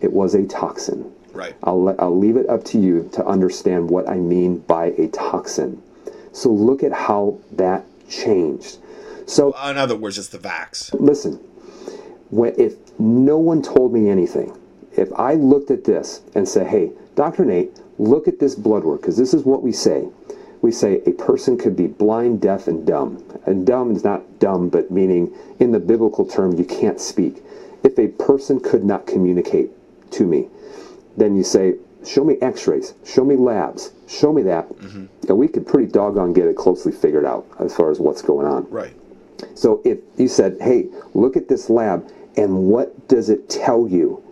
It 0.00 0.12
was 0.12 0.34
a 0.34 0.46
toxin. 0.46 1.12
Right. 1.32 1.54
I'll, 1.62 1.94
I'll 1.98 2.18
leave 2.18 2.36
it 2.36 2.48
up 2.48 2.64
to 2.66 2.78
you 2.78 3.08
to 3.12 3.24
understand 3.24 3.90
what 3.90 4.08
I 4.08 4.16
mean 4.16 4.58
by 4.58 4.86
a 4.98 5.08
toxin. 5.08 5.82
So, 6.32 6.50
look 6.50 6.82
at 6.82 6.92
how 6.92 7.38
that 7.52 7.84
changed. 8.08 8.78
So, 9.26 9.52
in 9.68 9.76
other 9.76 9.96
words, 9.96 10.18
it's 10.18 10.28
the 10.28 10.38
vax. 10.38 10.92
Listen, 10.98 11.34
when, 12.30 12.54
if 12.58 12.74
no 12.98 13.36
one 13.38 13.62
told 13.62 13.92
me 13.92 14.08
anything, 14.08 14.58
if 14.96 15.12
I 15.12 15.34
looked 15.34 15.70
at 15.70 15.84
this 15.84 16.22
and 16.34 16.48
said, 16.48 16.66
hey, 16.66 16.92
Dr. 17.14 17.44
Nate, 17.44 17.78
look 17.98 18.28
at 18.28 18.38
this 18.38 18.54
blood 18.54 18.84
work, 18.84 19.00
because 19.00 19.16
this 19.16 19.34
is 19.34 19.44
what 19.44 19.62
we 19.62 19.72
say. 19.72 20.08
We 20.60 20.70
say 20.70 21.02
a 21.06 21.12
person 21.12 21.58
could 21.58 21.76
be 21.76 21.88
blind, 21.88 22.40
deaf, 22.40 22.68
and 22.68 22.86
dumb. 22.86 23.24
And 23.46 23.66
dumb 23.66 23.94
is 23.96 24.04
not 24.04 24.38
dumb, 24.38 24.68
but 24.68 24.90
meaning 24.90 25.34
in 25.58 25.72
the 25.72 25.80
biblical 25.80 26.24
term, 26.24 26.56
you 26.56 26.64
can't 26.64 27.00
speak. 27.00 27.42
If 27.82 27.98
a 27.98 28.08
person 28.08 28.60
could 28.60 28.84
not 28.84 29.06
communicate 29.06 29.70
to 30.12 30.24
me, 30.24 30.48
then 31.16 31.34
you 31.34 31.42
say, 31.42 31.74
show 32.06 32.22
me 32.22 32.36
x 32.40 32.66
rays, 32.68 32.94
show 33.04 33.24
me 33.24 33.34
labs, 33.34 33.92
show 34.06 34.32
me 34.32 34.42
that. 34.42 34.68
Mm-hmm. 34.68 35.06
And 35.28 35.38
we 35.38 35.48
could 35.48 35.66
pretty 35.66 35.90
doggone 35.90 36.32
get 36.32 36.46
it 36.46 36.56
closely 36.56 36.92
figured 36.92 37.24
out 37.24 37.46
as 37.58 37.74
far 37.74 37.90
as 37.90 37.98
what's 37.98 38.22
going 38.22 38.46
on. 38.46 38.70
Right. 38.70 38.94
So 39.54 39.82
if 39.84 39.98
you 40.16 40.28
said, 40.28 40.58
hey, 40.60 40.86
look 41.14 41.36
at 41.36 41.48
this 41.48 41.68
lab, 41.68 42.08
and 42.36 42.68
what 42.68 43.08
does 43.08 43.28
it 43.30 43.50
tell 43.50 43.88
you? 43.88 44.22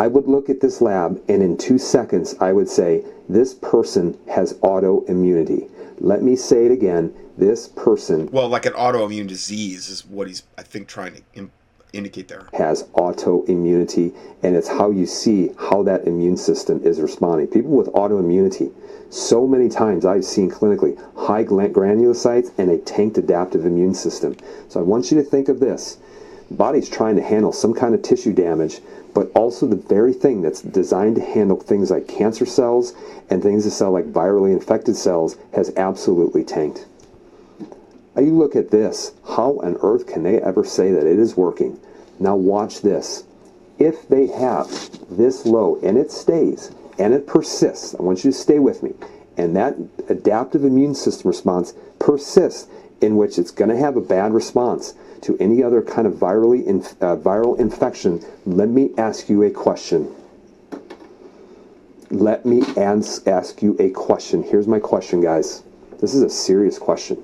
I 0.00 0.06
would 0.06 0.26
look 0.26 0.48
at 0.48 0.62
this 0.62 0.80
lab, 0.80 1.22
and 1.28 1.42
in 1.42 1.58
two 1.58 1.76
seconds, 1.76 2.34
I 2.40 2.54
would 2.54 2.70
say, 2.70 3.04
this 3.28 3.52
person 3.52 4.18
has 4.30 4.54
autoimmunity. 4.54 5.70
Let 5.98 6.22
me 6.22 6.36
say 6.36 6.64
it 6.64 6.72
again. 6.72 7.12
This 7.36 7.68
person. 7.68 8.30
Well, 8.32 8.48
like 8.48 8.64
an 8.64 8.72
autoimmune 8.72 9.28
disease 9.28 9.90
is 9.90 10.06
what 10.06 10.26
he's, 10.26 10.42
I 10.56 10.62
think, 10.62 10.88
trying 10.88 11.16
to 11.16 11.22
Im- 11.34 11.52
indicate 11.92 12.28
there. 12.28 12.48
Has 12.54 12.84
autoimmunity, 12.94 14.16
and 14.42 14.56
it's 14.56 14.68
how 14.68 14.90
you 14.90 15.04
see 15.04 15.50
how 15.58 15.82
that 15.82 16.06
immune 16.06 16.38
system 16.38 16.82
is 16.82 16.98
responding. 16.98 17.48
People 17.48 17.72
with 17.72 17.88
autoimmunity, 17.88 18.72
so 19.10 19.46
many 19.46 19.68
times 19.68 20.06
I've 20.06 20.24
seen 20.24 20.50
clinically 20.50 20.96
high 21.14 21.44
granulocytes 21.44 22.52
and 22.56 22.70
a 22.70 22.78
tanked 22.78 23.18
adaptive 23.18 23.66
immune 23.66 23.94
system. 23.94 24.34
So 24.70 24.80
I 24.80 24.82
want 24.82 25.10
you 25.10 25.22
to 25.22 25.28
think 25.28 25.50
of 25.50 25.60
this 25.60 25.98
body's 26.50 26.88
trying 26.88 27.16
to 27.16 27.22
handle 27.22 27.52
some 27.52 27.72
kind 27.72 27.94
of 27.94 28.02
tissue 28.02 28.32
damage, 28.32 28.80
but 29.14 29.30
also 29.34 29.66
the 29.66 29.76
very 29.76 30.12
thing 30.12 30.42
that's 30.42 30.62
designed 30.62 31.16
to 31.16 31.22
handle 31.22 31.58
things 31.58 31.90
like 31.90 32.06
cancer 32.06 32.46
cells 32.46 32.94
and 33.28 33.42
things 33.42 33.64
that 33.64 33.70
sell 33.70 33.92
like 33.92 34.12
virally 34.12 34.52
infected 34.52 34.96
cells 34.96 35.36
has 35.52 35.72
absolutely 35.76 36.44
tanked. 36.44 36.86
You 38.16 38.36
look 38.36 38.54
at 38.54 38.70
this, 38.70 39.12
how 39.26 39.60
on 39.60 39.78
earth 39.80 40.06
can 40.06 40.24
they 40.24 40.40
ever 40.42 40.64
say 40.64 40.92
that 40.92 41.06
it 41.06 41.18
is 41.18 41.36
working? 41.36 41.80
Now 42.18 42.36
watch 42.36 42.82
this. 42.82 43.24
If 43.78 44.06
they 44.08 44.26
have 44.26 44.68
this 45.08 45.46
low 45.46 45.80
and 45.82 45.96
it 45.96 46.12
stays 46.12 46.70
and 46.98 47.14
it 47.14 47.26
persists, 47.26 47.94
I 47.94 48.02
want 48.02 48.24
you 48.24 48.30
to 48.30 48.36
stay 48.36 48.58
with 48.58 48.82
me, 48.82 48.92
and 49.38 49.56
that 49.56 49.76
adaptive 50.08 50.64
immune 50.64 50.94
system 50.94 51.28
response 51.28 51.72
persists 51.98 52.68
in 53.00 53.16
which 53.16 53.38
it's 53.38 53.50
going 53.50 53.70
to 53.70 53.76
have 53.76 53.96
a 53.96 54.02
bad 54.02 54.34
response 54.34 54.92
to 55.22 55.36
any 55.38 55.62
other 55.62 55.82
kind 55.82 56.06
of 56.06 56.14
virally 56.14 56.64
inf- 56.64 57.00
uh, 57.02 57.16
viral 57.16 57.58
infection, 57.58 58.24
let 58.46 58.68
me 58.68 58.90
ask 58.96 59.28
you 59.28 59.42
a 59.42 59.50
question. 59.50 60.14
Let 62.10 62.44
me 62.44 62.62
ask 62.76 63.62
you 63.62 63.76
a 63.78 63.90
question. 63.90 64.42
Here's 64.42 64.66
my 64.66 64.80
question, 64.80 65.20
guys. 65.20 65.62
This 66.00 66.14
is 66.14 66.22
a 66.22 66.30
serious 66.30 66.78
question. 66.78 67.22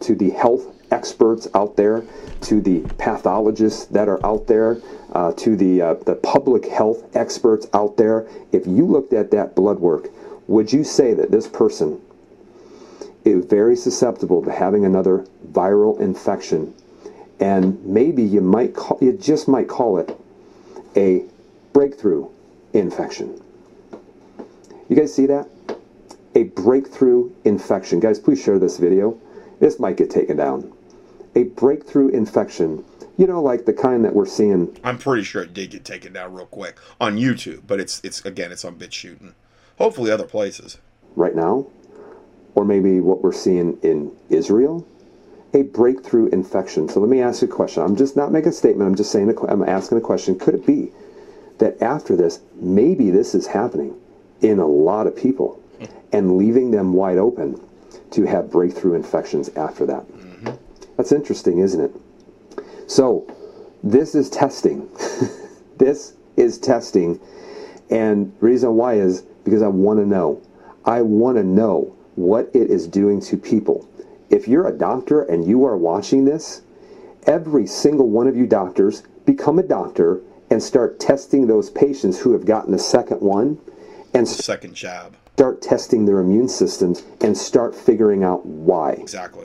To 0.00 0.14
the 0.14 0.30
health 0.30 0.74
experts 0.90 1.48
out 1.54 1.76
there, 1.76 2.04
to 2.42 2.60
the 2.60 2.80
pathologists 2.98 3.86
that 3.86 4.08
are 4.08 4.24
out 4.26 4.46
there, 4.46 4.80
uh, 5.12 5.32
to 5.32 5.56
the 5.56 5.80
uh, 5.80 5.94
the 5.94 6.16
public 6.16 6.66
health 6.66 7.16
experts 7.16 7.66
out 7.72 7.96
there, 7.96 8.28
if 8.52 8.66
you 8.66 8.84
looked 8.84 9.12
at 9.12 9.30
that 9.30 9.54
blood 9.54 9.78
work, 9.78 10.08
would 10.48 10.72
you 10.72 10.84
say 10.84 11.14
that 11.14 11.30
this 11.30 11.48
person 11.48 12.00
is 13.24 13.44
very 13.46 13.74
susceptible 13.74 14.42
to 14.44 14.52
having 14.52 14.84
another 14.84 15.26
viral 15.50 15.98
infection 15.98 16.74
and 17.40 17.84
maybe 17.84 18.22
you 18.22 18.40
might 18.40 18.74
call 18.74 18.98
you 19.00 19.12
just 19.12 19.48
might 19.48 19.68
call 19.68 19.98
it 19.98 20.18
a 20.96 21.24
breakthrough 21.72 22.28
infection. 22.72 23.40
You 24.88 24.96
guys 24.96 25.14
see 25.14 25.26
that? 25.26 25.48
A 26.34 26.44
breakthrough 26.44 27.30
infection. 27.44 28.00
Guys, 28.00 28.18
please 28.18 28.42
share 28.42 28.58
this 28.58 28.78
video. 28.78 29.18
This 29.60 29.78
might 29.78 29.96
get 29.96 30.10
taken 30.10 30.36
down. 30.36 30.72
A 31.34 31.44
breakthrough 31.44 32.08
infection. 32.08 32.84
You 33.18 33.26
know, 33.26 33.42
like 33.42 33.64
the 33.64 33.72
kind 33.72 34.04
that 34.04 34.14
we're 34.14 34.26
seeing. 34.26 34.78
I'm 34.84 34.98
pretty 34.98 35.22
sure 35.22 35.42
it 35.42 35.54
did 35.54 35.70
get 35.70 35.84
taken 35.84 36.12
down 36.12 36.34
real 36.34 36.46
quick 36.46 36.78
on 37.00 37.16
YouTube, 37.16 37.62
but 37.66 37.80
it's 37.80 38.00
it's 38.04 38.24
again 38.24 38.52
it's 38.52 38.64
on 38.64 38.76
BitChute 38.76 39.20
and 39.20 39.34
hopefully 39.78 40.10
other 40.10 40.26
places. 40.26 40.78
Right 41.14 41.34
now, 41.34 41.66
or 42.54 42.64
maybe 42.64 43.00
what 43.00 43.22
we're 43.22 43.32
seeing 43.32 43.78
in 43.82 44.12
Israel 44.28 44.86
a 45.56 45.62
breakthrough 45.62 46.28
infection. 46.28 46.88
So 46.88 47.00
let 47.00 47.08
me 47.08 47.22
ask 47.22 47.40
you 47.40 47.48
a 47.48 47.50
question. 47.50 47.82
I'm 47.82 47.96
just 47.96 48.14
not 48.14 48.30
making 48.30 48.50
a 48.50 48.52
statement. 48.52 48.88
I'm 48.88 48.94
just 48.94 49.10
saying, 49.10 49.30
i 49.30 49.52
I'm 49.52 49.62
asking 49.64 49.98
a 49.98 50.02
question. 50.02 50.38
Could 50.38 50.54
it 50.54 50.66
be 50.66 50.92
that 51.58 51.80
after 51.82 52.14
this, 52.14 52.40
maybe 52.60 53.10
this 53.10 53.34
is 53.34 53.46
happening 53.46 53.98
in 54.42 54.58
a 54.58 54.66
lot 54.66 55.06
of 55.06 55.16
people 55.16 55.62
and 56.12 56.36
leaving 56.36 56.70
them 56.70 56.92
wide 56.92 57.16
open 57.16 57.60
to 58.10 58.24
have 58.26 58.50
breakthrough 58.50 58.94
infections 58.94 59.48
after 59.56 59.86
that? 59.86 60.06
Mm-hmm. 60.08 60.50
That's 60.98 61.12
interesting, 61.12 61.60
isn't 61.60 61.80
it? 61.80 61.90
So 62.86 63.26
this 63.82 64.14
is 64.14 64.28
testing. 64.28 64.88
this 65.78 66.14
is 66.36 66.58
testing. 66.58 67.18
And 67.88 68.34
reason 68.40 68.74
why 68.74 68.94
is 68.94 69.22
because 69.44 69.62
I 69.62 69.68
want 69.68 70.00
to 70.00 70.06
know. 70.06 70.42
I 70.84 71.00
want 71.00 71.38
to 71.38 71.44
know 71.44 71.96
what 72.14 72.50
it 72.54 72.70
is 72.70 72.86
doing 72.86 73.20
to 73.22 73.36
people 73.36 73.88
if 74.30 74.48
you're 74.48 74.66
a 74.66 74.76
doctor 74.76 75.22
and 75.22 75.46
you 75.46 75.64
are 75.64 75.76
watching 75.76 76.24
this, 76.24 76.62
every 77.26 77.66
single 77.66 78.08
one 78.08 78.26
of 78.26 78.36
you 78.36 78.46
doctors 78.46 79.02
become 79.24 79.58
a 79.58 79.62
doctor 79.62 80.20
and 80.50 80.62
start 80.62 81.00
testing 81.00 81.46
those 81.46 81.70
patients 81.70 82.18
who 82.18 82.32
have 82.32 82.44
gotten 82.44 82.72
the 82.72 82.78
second 82.78 83.20
one 83.20 83.58
and 84.14 84.26
second 84.26 84.74
jab. 84.74 85.16
Start 85.34 85.60
testing 85.60 86.06
their 86.06 86.20
immune 86.20 86.48
systems 86.48 87.02
and 87.20 87.36
start 87.36 87.74
figuring 87.74 88.24
out 88.24 88.46
why. 88.46 88.92
Exactly. 88.92 89.44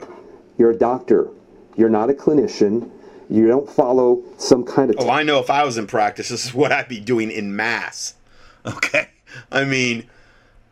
You're 0.56 0.70
a 0.70 0.78
doctor. 0.78 1.28
You're 1.76 1.90
not 1.90 2.08
a 2.08 2.14
clinician. 2.14 2.90
You 3.28 3.46
don't 3.46 3.68
follow 3.68 4.22
some 4.38 4.64
kind 4.64 4.90
of. 4.90 4.96
oh, 5.00 5.10
I 5.10 5.22
know 5.22 5.38
if 5.38 5.50
I 5.50 5.64
was 5.64 5.78
in 5.78 5.86
practice, 5.86 6.28
this 6.28 6.44
is 6.44 6.54
what 6.54 6.72
I'd 6.72 6.88
be 6.88 7.00
doing 7.00 7.30
in 7.30 7.54
mass. 7.54 8.14
Okay. 8.64 9.08
I 9.50 9.64
mean, 9.64 10.08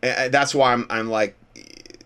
that's 0.00 0.54
why 0.54 0.72
I'm, 0.72 0.86
I'm 0.90 1.10
like, 1.10 1.36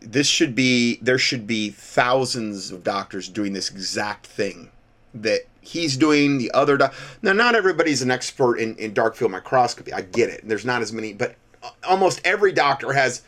this 0.04 0.26
should 0.26 0.54
be 0.54 0.98
there 1.02 1.18
should 1.18 1.46
be 1.46 1.70
thousands 1.70 2.70
of 2.70 2.84
doctors 2.84 3.28
doing 3.28 3.52
this 3.52 3.70
exact 3.70 4.26
thing 4.26 4.70
that 5.14 5.40
he's 5.60 5.96
doing 5.96 6.38
the 6.38 6.50
other 6.52 6.76
doc- 6.76 6.94
now 7.22 7.32
not 7.32 7.54
everybody's 7.54 8.02
an 8.02 8.10
expert 8.10 8.56
in, 8.56 8.76
in 8.76 8.92
dark 8.92 9.14
field 9.14 9.30
microscopy 9.30 9.92
i 9.92 10.00
get 10.00 10.28
it 10.28 10.40
there's 10.46 10.64
not 10.64 10.82
as 10.82 10.92
many 10.92 11.12
but 11.12 11.36
almost 11.88 12.20
every 12.24 12.52
doctor 12.52 12.92
has 12.92 13.22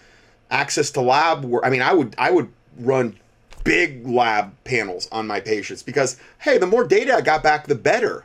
access 0.51 0.91
to 0.91 1.01
lab 1.01 1.45
work 1.45 1.63
i 1.65 1.71
mean 1.71 1.83
i 1.83 1.93
would 1.93 2.15
i 2.19 2.31
would 2.31 2.49
run 2.79 3.17
big 3.65 4.07
lab 4.07 4.53
panels 4.65 5.09
on 5.11 5.27
my 5.27 5.41
patients 5.41 5.83
because 5.83 6.19
hey 6.39 6.59
the 6.59 6.67
more 6.67 6.85
data 6.85 7.15
i 7.15 7.21
got 7.21 7.43
back 7.43 7.67
the 7.67 7.75
better 7.75 8.25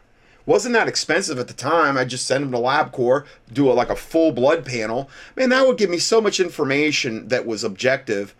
wasn't 0.51 0.73
that 0.73 0.87
expensive 0.87 1.39
at 1.39 1.47
the 1.47 1.53
time. 1.53 1.97
I 1.97 2.03
just 2.03 2.27
send 2.27 2.43
them 2.43 2.51
to 2.51 2.57
LabCorp, 2.57 3.25
do 3.51 3.71
a, 3.71 3.73
like 3.73 3.89
a 3.89 3.95
full 3.95 4.33
blood 4.33 4.65
panel. 4.65 5.09
Man, 5.35 5.49
that 5.49 5.65
would 5.65 5.77
give 5.77 5.89
me 5.89 5.97
so 5.97 6.19
much 6.19 6.39
information 6.39 7.29
that 7.29 7.45
was 7.45 7.63
objective, 7.63 8.35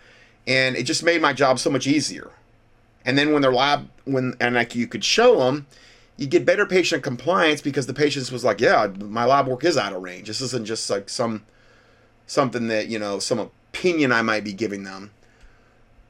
and 0.46 0.76
it 0.76 0.84
just 0.84 1.04
made 1.04 1.22
my 1.22 1.32
job 1.32 1.58
so 1.58 1.70
much 1.70 1.88
easier. 1.88 2.32
And 3.06 3.18
then 3.18 3.32
when 3.32 3.42
their 3.42 3.54
lab, 3.54 3.90
when 4.04 4.36
and 4.42 4.56
like 4.56 4.76
you 4.76 4.88
could 4.88 5.06
show 5.06 5.40
them, 5.40 5.68
you 6.18 6.28
get 6.28 6.46
better 6.46 6.66
patient 6.66 7.02
compliance 7.02 7.62
because 7.62 7.88
the 7.88 7.94
patients 7.94 8.32
was 8.32 8.44
like, 8.44 8.60
yeah, 8.60 8.88
my 9.00 9.26
lab 9.26 9.48
work 9.48 9.64
is 9.64 9.78
out 9.78 9.94
of 9.94 10.04
range. 10.04 10.28
This 10.28 10.42
isn't 10.42 10.66
just 10.66 10.90
like 10.90 11.10
some 11.10 11.46
something 12.28 12.68
that 12.68 12.88
you 12.88 13.00
know 13.00 13.20
some 13.20 13.40
opinion 13.40 14.12
I 14.12 14.22
might 14.22 14.44
be 14.44 14.54
giving 14.54 14.84
them. 14.84 15.12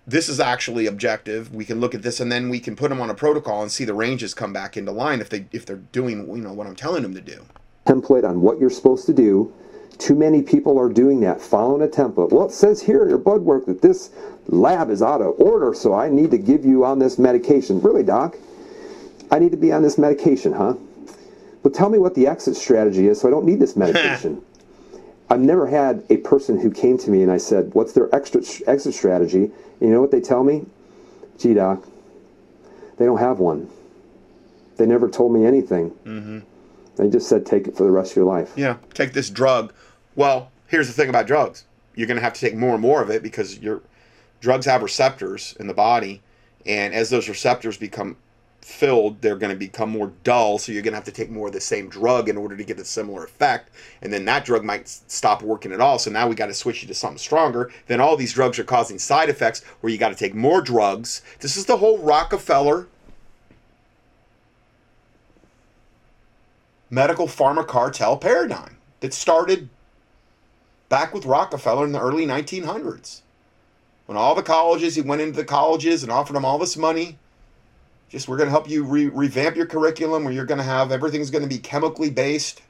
This 0.07 0.30
is 0.30 0.40
actually 0.40 0.88
objective. 0.88 1.53
We 1.53 1.64
can 1.64 1.80
look 1.80 1.94
at 1.94 2.02
this 2.02 2.19
and 2.19 2.32
then 2.32 2.49
we 2.49 2.60
can 2.60 2.76
put 2.76 2.90
them 2.90 3.02
on 3.02 3.10
a 3.10 3.14
protocol 3.14 3.61
and 3.61 3.72
see 3.72 3.86
the 3.86 3.94
ranges 3.94 4.34
come 4.34 4.52
back 4.52 4.76
into 4.76 4.91
line 4.91 5.22
if 5.22 5.30
they 5.30 5.45
if 5.52 5.65
they're 5.65 5.78
doing 5.91 6.28
you 6.28 6.41
know 6.41 6.53
what 6.53 6.68
I'm 6.68 6.76
telling 6.76 7.03
them 7.03 7.14
to 7.14 7.22
do. 7.22 7.45
Template 7.86 8.28
on 8.28 8.41
what 8.41 8.60
you're 8.60 8.69
supposed 8.69 9.06
to 9.07 9.14
do. 9.14 9.53
Too 9.98 10.15
many 10.15 10.41
people 10.41 10.80
are 10.80 10.90
doing 10.90 11.19
that, 11.19 11.40
following 11.40 11.84
a 11.84 11.88
template. 11.88 12.32
Well, 12.32 12.48
it 12.48 12.52
says 12.52 12.82
here 12.82 13.03
in 13.03 13.10
your 13.10 13.19
blood 13.19 13.41
work 13.41 13.68
that 13.68 13.84
this 13.84 14.10
lab 14.48 14.90
is 14.90 15.03
out 15.03 15.22
of 15.22 15.40
order, 15.40 15.76
so 15.76 15.94
I 15.94 16.10
need 16.10 16.32
to 16.32 16.40
give 16.40 16.65
you 16.65 16.84
on 16.84 16.98
this 16.98 17.19
medication. 17.19 17.80
Really, 17.82 18.02
doc? 18.02 18.36
I 19.30 19.38
need 19.38 19.52
to 19.52 19.57
be 19.57 19.72
on 19.72 19.84
this 19.84 19.99
medication, 19.99 20.53
huh? 20.53 20.73
Well, 21.61 21.72
tell 21.72 21.90
me 21.90 21.99
what 21.99 22.15
the 22.15 22.26
exit 22.26 22.56
strategy 22.56 23.07
is 23.07 23.22
so 23.22 23.28
I 23.28 23.32
don't 23.32 23.45
need 23.45 23.60
this 23.60 23.76
medication. 23.76 24.41
I've 25.30 25.40
never 25.40 25.68
had 25.68 26.03
a 26.10 26.18
person 26.18 26.60
who 26.60 26.72
came 26.72 26.98
to 26.98 27.11
me 27.11 27.22
and 27.22 27.32
I 27.32 27.38
said, 27.38 27.73
What's 27.73 27.94
their 27.94 28.14
extra 28.14 28.41
exit 28.68 28.94
strategy? 28.94 29.52
And 29.81 29.89
you 29.89 29.95
know 29.95 30.01
what 30.01 30.11
they 30.11 30.21
tell 30.21 30.43
me? 30.43 30.65
Gee, 31.37 31.55
doc, 31.55 31.83
they 32.97 33.05
don't 33.05 33.17
have 33.17 33.39
one. 33.39 33.67
They 34.77 34.85
never 34.85 35.09
told 35.09 35.33
me 35.33 35.45
anything. 35.45 35.89
Mm-hmm. 36.05 36.39
They 36.95 37.09
just 37.09 37.27
said, 37.27 37.45
Take 37.45 37.67
it 37.67 37.75
for 37.75 37.83
the 37.83 37.91
rest 37.91 38.11
of 38.11 38.17
your 38.17 38.25
life. 38.25 38.53
Yeah, 38.55 38.77
take 38.93 39.13
this 39.13 39.29
drug. 39.29 39.73
Well, 40.15 40.51
here's 40.67 40.87
the 40.87 40.93
thing 40.93 41.09
about 41.09 41.27
drugs 41.27 41.65
you're 41.95 42.07
going 42.07 42.17
to 42.17 42.23
have 42.23 42.33
to 42.33 42.39
take 42.39 42.55
more 42.55 42.73
and 42.73 42.81
more 42.81 43.01
of 43.01 43.09
it 43.09 43.21
because 43.21 43.59
your 43.59 43.81
drugs 44.39 44.65
have 44.65 44.81
receptors 44.81 45.55
in 45.59 45.67
the 45.67 45.73
body. 45.73 46.21
And 46.65 46.93
as 46.93 47.09
those 47.09 47.27
receptors 47.27 47.77
become 47.77 48.17
filled, 48.61 49.21
they're 49.21 49.35
going 49.35 49.51
to 49.51 49.57
become 49.57 49.89
more 49.89 50.11
dull. 50.23 50.57
So 50.57 50.71
you're 50.71 50.81
going 50.81 50.93
to 50.93 50.97
have 50.97 51.05
to 51.05 51.11
take 51.11 51.29
more 51.29 51.47
of 51.47 51.53
the 51.53 51.61
same 51.61 51.89
drug 51.89 52.29
in 52.29 52.38
order 52.38 52.55
to 52.55 52.63
get 52.63 52.79
a 52.79 52.85
similar 52.85 53.23
effect. 53.23 53.71
And 54.01 54.11
then 54.11 54.25
that 54.25 54.45
drug 54.45 54.63
might 54.63 54.88
stop 54.88 55.41
working 55.41 55.71
at 55.71 55.81
all. 55.81 55.99
So 55.99 56.11
now 56.11 56.27
we 56.27 56.35
got 56.35 56.47
to 56.47 56.53
switch 56.53 56.81
you 56.81 56.88
to 56.88 56.93
something 56.93 57.17
stronger. 57.17 57.71
Then 57.88 57.99
all 57.99 58.15
these 58.15 58.33
drugs 58.33 58.59
are 58.59 58.63
causing 58.63 58.99
side 58.99 59.29
effects 59.29 59.63
where 59.81 59.91
you 59.91 59.97
got 59.97 60.09
to 60.09 60.15
take 60.15 60.35
more 60.35 60.61
drugs. 60.61 61.21
This 61.39 61.57
is 61.57 61.65
the 61.65 61.77
whole 61.77 61.97
Rockefeller 61.97 62.88
medical 66.89 67.27
pharma 67.27 67.65
cartel 67.65 68.17
paradigm 68.17 68.77
that 68.99 69.13
started 69.13 69.69
back 70.89 71.13
with 71.13 71.25
Rockefeller 71.25 71.85
in 71.85 71.93
the 71.93 72.01
early 72.01 72.25
1900s. 72.25 73.21
When 74.05 74.17
all 74.17 74.35
the 74.35 74.43
colleges, 74.43 74.95
he 74.95 75.01
went 75.01 75.21
into 75.21 75.38
the 75.38 75.45
colleges 75.45 76.03
and 76.03 76.11
offered 76.11 76.35
them 76.35 76.43
all 76.43 76.57
this 76.57 76.75
money 76.75 77.17
just 78.11 78.27
we're 78.27 78.38
going 78.38 78.47
to 78.47 78.51
help 78.51 78.69
you 78.69 78.83
re- 78.83 79.07
revamp 79.07 79.55
your 79.55 79.65
curriculum 79.65 80.25
where 80.25 80.33
you're 80.33 80.45
going 80.45 80.57
to 80.57 80.63
have 80.63 80.91
everything's 80.91 81.31
going 81.31 81.43
to 81.43 81.49
be 81.49 81.57
chemically 81.57 82.09
based 82.09 82.61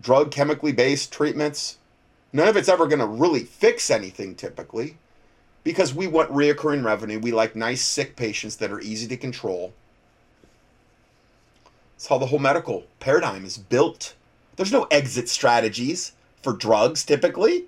drug 0.00 0.30
chemically 0.30 0.72
based 0.72 1.12
treatments. 1.12 1.76
None 2.32 2.46
of 2.48 2.56
it's 2.56 2.68
ever 2.68 2.86
going 2.86 3.00
to 3.00 3.06
really 3.06 3.42
fix 3.42 3.90
anything 3.90 4.34
typically 4.34 4.96
because 5.64 5.92
we 5.92 6.06
want 6.06 6.30
reoccurring 6.30 6.84
revenue. 6.84 7.18
We 7.18 7.32
like 7.32 7.56
nice 7.56 7.82
sick 7.82 8.14
patients 8.14 8.56
that 8.56 8.70
are 8.70 8.80
easy 8.80 9.08
to 9.08 9.16
control. 9.16 9.72
That's 11.96 12.06
how 12.06 12.18
the 12.18 12.26
whole 12.26 12.38
medical 12.38 12.84
paradigm 13.00 13.44
is 13.44 13.58
built. 13.58 14.14
There's 14.54 14.72
no 14.72 14.86
exit 14.90 15.28
strategies 15.28 16.12
for 16.42 16.52
drugs 16.52 17.04
typically 17.04 17.64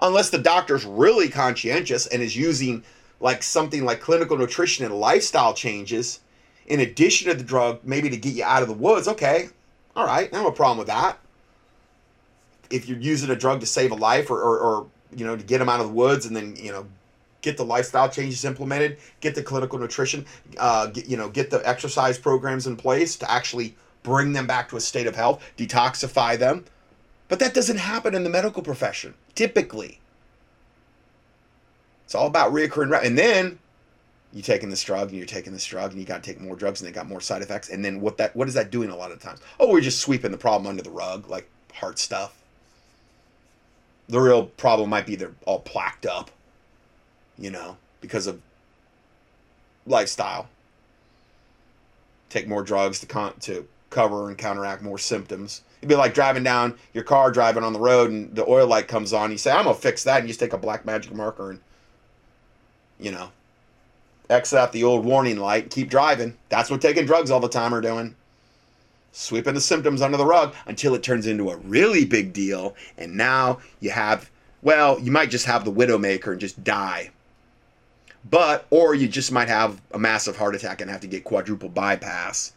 unless 0.00 0.30
the 0.30 0.38
doctor's 0.38 0.86
really 0.86 1.28
conscientious 1.28 2.06
and 2.06 2.22
is 2.22 2.34
using 2.34 2.82
like 3.20 3.42
something 3.42 3.84
like 3.84 4.00
clinical 4.00 4.36
nutrition 4.36 4.84
and 4.84 4.94
lifestyle 4.94 5.54
changes 5.54 6.20
in 6.66 6.80
addition 6.80 7.28
to 7.28 7.34
the 7.36 7.44
drug, 7.44 7.80
maybe 7.84 8.08
to 8.10 8.16
get 8.16 8.34
you 8.34 8.44
out 8.44 8.62
of 8.62 8.68
the 8.68 8.74
woods, 8.74 9.06
okay, 9.08 9.48
all 9.94 10.06
right, 10.06 10.32
I 10.32 10.36
have 10.36 10.46
a 10.46 10.52
problem 10.52 10.78
with 10.78 10.86
that. 10.88 11.18
If 12.70 12.88
you're 12.88 12.98
using 12.98 13.30
a 13.30 13.36
drug 13.36 13.60
to 13.60 13.66
save 13.66 13.92
a 13.92 13.94
life 13.94 14.30
or, 14.30 14.40
or, 14.40 14.58
or 14.58 14.86
you 15.14 15.24
know, 15.24 15.36
to 15.36 15.44
get 15.44 15.58
them 15.58 15.68
out 15.68 15.80
of 15.80 15.86
the 15.86 15.92
woods 15.92 16.26
and 16.26 16.34
then, 16.34 16.56
you 16.56 16.72
know, 16.72 16.86
get 17.42 17.56
the 17.56 17.64
lifestyle 17.64 18.08
changes 18.08 18.44
implemented, 18.44 18.96
get 19.20 19.34
the 19.34 19.42
clinical 19.42 19.78
nutrition, 19.78 20.24
uh, 20.58 20.86
get, 20.86 21.06
you 21.06 21.16
know, 21.16 21.28
get 21.28 21.50
the 21.50 21.66
exercise 21.68 22.18
programs 22.18 22.66
in 22.66 22.76
place 22.76 23.16
to 23.16 23.30
actually 23.30 23.76
bring 24.02 24.32
them 24.32 24.46
back 24.46 24.68
to 24.70 24.76
a 24.76 24.80
state 24.80 25.06
of 25.06 25.14
health, 25.14 25.44
detoxify 25.56 26.38
them. 26.38 26.64
But 27.28 27.38
that 27.40 27.54
doesn't 27.54 27.78
happen 27.78 28.14
in 28.14 28.24
the 28.24 28.30
medical 28.30 28.62
profession, 28.62 29.14
typically. 29.34 30.00
It's 32.04 32.14
all 32.14 32.26
about 32.26 32.52
reoccurring 32.52 32.90
revenue. 32.90 33.08
And 33.08 33.18
then 33.18 33.58
you're 34.32 34.42
taking 34.42 34.68
this 34.68 34.82
drug 34.82 35.08
and 35.08 35.16
you're 35.16 35.26
taking 35.26 35.52
this 35.52 35.64
drug 35.64 35.92
and 35.92 36.00
you 36.00 36.06
got 36.06 36.22
to 36.22 36.28
take 36.30 36.40
more 36.40 36.56
drugs 36.56 36.80
and 36.80 36.88
they 36.88 36.92
got 36.92 37.08
more 37.08 37.20
side 37.20 37.40
effects. 37.40 37.70
And 37.70 37.84
then 37.84 38.00
what 38.00 38.16
that 38.18 38.34
what 38.34 38.48
is 38.48 38.54
that 38.54 38.70
doing 38.70 38.90
a 38.90 38.96
lot 38.96 39.12
of 39.12 39.20
times? 39.20 39.40
Oh, 39.60 39.70
we're 39.70 39.80
just 39.80 40.00
sweeping 40.00 40.32
the 40.32 40.36
problem 40.36 40.66
under 40.66 40.82
the 40.82 40.90
rug 40.90 41.28
like 41.28 41.48
heart 41.72 41.98
stuff. 41.98 42.36
The 44.08 44.20
real 44.20 44.46
problem 44.46 44.90
might 44.90 45.06
be 45.06 45.16
they're 45.16 45.32
all 45.46 45.62
plaqued 45.62 46.06
up, 46.06 46.30
you 47.38 47.50
know, 47.50 47.76
because 48.00 48.26
of 48.26 48.40
lifestyle. 49.86 50.48
Take 52.28 52.48
more 52.48 52.62
drugs 52.62 52.98
to 53.00 53.06
con- 53.06 53.38
to 53.40 53.66
cover 53.90 54.28
and 54.28 54.36
counteract 54.36 54.82
more 54.82 54.98
symptoms. 54.98 55.62
It'd 55.78 55.88
be 55.88 55.94
like 55.94 56.12
driving 56.12 56.42
down 56.42 56.76
your 56.92 57.04
car, 57.04 57.30
driving 57.30 57.62
on 57.62 57.72
the 57.72 57.78
road, 57.78 58.10
and 58.10 58.34
the 58.34 58.44
oil 58.48 58.66
light 58.66 58.88
comes 58.88 59.12
on. 59.12 59.30
You 59.30 59.38
say, 59.38 59.52
"I'm 59.52 59.64
gonna 59.64 59.76
fix 59.76 60.02
that," 60.02 60.18
and 60.18 60.24
you 60.24 60.30
just 60.30 60.40
take 60.40 60.52
a 60.52 60.58
black 60.58 60.84
magic 60.84 61.14
marker 61.14 61.50
and 61.50 61.60
you 62.98 63.10
know, 63.10 63.30
X 64.30 64.54
out 64.54 64.72
the 64.72 64.84
old 64.84 65.04
warning 65.04 65.38
light, 65.38 65.70
keep 65.70 65.90
driving. 65.90 66.36
That's 66.48 66.70
what 66.70 66.80
taking 66.80 67.06
drugs 67.06 67.30
all 67.30 67.40
the 67.40 67.48
time 67.48 67.74
are 67.74 67.80
doing. 67.80 68.14
Sweeping 69.12 69.54
the 69.54 69.60
symptoms 69.60 70.02
under 70.02 70.16
the 70.16 70.24
rug 70.24 70.54
until 70.66 70.94
it 70.94 71.02
turns 71.02 71.26
into 71.26 71.50
a 71.50 71.56
really 71.56 72.04
big 72.04 72.32
deal. 72.32 72.74
And 72.98 73.16
now 73.16 73.58
you 73.80 73.90
have, 73.90 74.30
well, 74.62 74.98
you 74.98 75.12
might 75.12 75.30
just 75.30 75.46
have 75.46 75.64
the 75.64 75.72
widowmaker 75.72 76.32
and 76.32 76.40
just 76.40 76.64
die. 76.64 77.10
But, 78.28 78.66
or 78.70 78.94
you 78.94 79.06
just 79.06 79.30
might 79.30 79.48
have 79.48 79.80
a 79.92 79.98
massive 79.98 80.36
heart 80.36 80.54
attack 80.54 80.80
and 80.80 80.90
have 80.90 81.02
to 81.02 81.06
get 81.06 81.24
quadruple 81.24 81.68
bypass. 81.68 82.52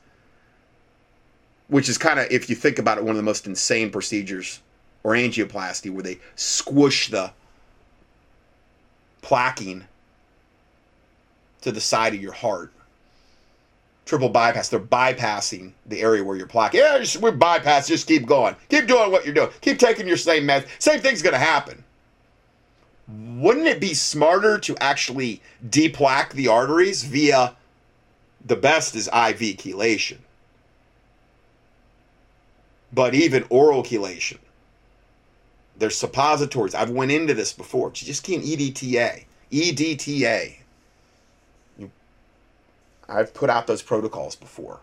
Which 1.67 1.89
is 1.89 1.97
kind 1.97 2.19
of, 2.19 2.31
if 2.31 2.49
you 2.49 2.55
think 2.55 2.79
about 2.79 2.97
it, 2.97 3.03
one 3.03 3.11
of 3.11 3.17
the 3.17 3.23
most 3.23 3.45
insane 3.45 3.91
procedures 3.91 4.61
or 5.03 5.11
angioplasty 5.11 5.91
where 5.91 6.03
they 6.03 6.19
squish 6.35 7.09
the 7.09 7.31
plaquing 9.21 9.83
to 11.61 11.71
the 11.71 11.81
side 11.81 12.13
of 12.13 12.21
your 12.21 12.33
heart. 12.33 12.71
Triple 14.05 14.29
bypass. 14.29 14.69
They're 14.69 14.79
bypassing 14.79 15.73
the 15.85 16.01
area 16.01 16.23
where 16.23 16.37
you're 16.37 16.47
plaque. 16.47 16.73
Yeah, 16.73 16.97
just, 16.99 17.17
we're 17.17 17.31
bypass. 17.31 17.87
Just 17.87 18.07
keep 18.07 18.25
going. 18.25 18.55
Keep 18.69 18.87
doing 18.87 19.11
what 19.11 19.25
you're 19.25 19.33
doing. 19.33 19.49
Keep 19.61 19.79
taking 19.79 20.07
your 20.07 20.17
same 20.17 20.43
meds. 20.47 20.65
Same 20.79 21.01
thing's 21.01 21.21
going 21.21 21.33
to 21.33 21.39
happen. 21.39 21.83
Wouldn't 23.07 23.67
it 23.67 23.79
be 23.79 23.93
smarter 23.93 24.59
to 24.59 24.75
actually 24.81 25.41
deplaque 25.69 26.31
the 26.31 26.47
arteries 26.47 27.03
via 27.03 27.55
the 28.45 28.55
best 28.55 28.95
is 28.95 29.07
IV 29.07 29.57
chelation? 29.57 30.17
But 32.93 33.13
even 33.13 33.45
oral 33.49 33.83
chelation. 33.83 34.37
There's 35.77 35.97
suppositories. 35.97 36.75
I've 36.75 36.89
went 36.89 37.11
into 37.11 37.33
this 37.33 37.53
before. 37.53 37.91
Just 37.91 38.23
key 38.23 38.35
in 38.35 38.41
EDTA. 38.41 39.25
EDTA. 39.51 40.57
I've 43.09 43.33
put 43.33 43.49
out 43.49 43.67
those 43.67 43.81
protocols 43.81 44.35
before 44.35 44.79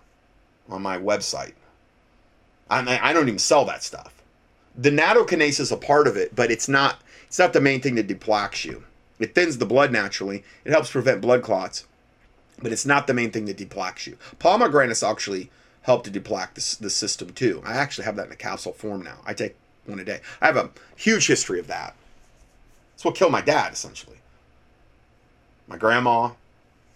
on 0.69 0.83
my 0.83 0.99
website. 0.99 1.53
I 2.71 2.83
mean, 2.83 2.99
I 3.03 3.13
don't 3.13 3.29
even 3.29 3.39
sell 3.39 3.65
that 3.67 3.83
stuff. 3.83 4.23
The 4.77 4.91
nattokinase 4.91 5.61
is 5.61 5.71
a 5.71 5.77
part 5.77 6.07
of 6.07 6.17
it, 6.17 6.35
but 6.35 6.51
it's 6.51 6.69
not. 6.69 7.01
It's 7.27 7.39
not 7.39 7.53
the 7.53 7.61
main 7.61 7.81
thing 7.81 7.97
that 7.97 8.09
deplaques 8.09 8.65
you. 8.65 8.85
It 9.19 9.35
thins 9.35 9.59
the 9.59 9.67
blood 9.67 9.93
naturally. 9.93 10.45
It 10.65 10.73
helps 10.73 10.91
prevent 10.91 11.21
blood 11.21 11.43
clots, 11.43 11.85
but 12.63 12.73
it's 12.73 12.87
not 12.87 13.07
the 13.07 13.15
main 13.15 13.31
thing 13.31 13.45
that 13.47 13.57
deplaques 13.57 14.07
you. 14.07 14.17
Pomegranates 14.39 15.03
actually 15.03 15.51
help 15.83 16.05
to 16.05 16.11
deplaque 16.11 16.55
the, 16.55 16.83
the 16.83 16.91
system 16.91 17.31
too. 17.33 17.63
I 17.65 17.75
actually 17.75 18.05
have 18.05 18.17
that 18.17 18.27
in 18.27 18.33
a 18.33 18.37
capsule 18.37 18.73
form 18.73 19.03
now. 19.03 19.19
I 19.27 19.35
take 19.35 19.57
one 19.85 20.01
a 20.01 20.05
day. 20.05 20.21
I 20.41 20.47
have 20.47 20.57
a 20.57 20.71
huge 20.97 21.27
history 21.27 21.61
of 21.61 21.67
that. 21.67 21.95
It's 22.95 23.05
what 23.05 23.15
killed 23.15 23.33
my 23.33 23.43
dad 23.43 23.73
essentially. 23.73 24.17
My 25.67 25.77
grandma, 25.77 26.31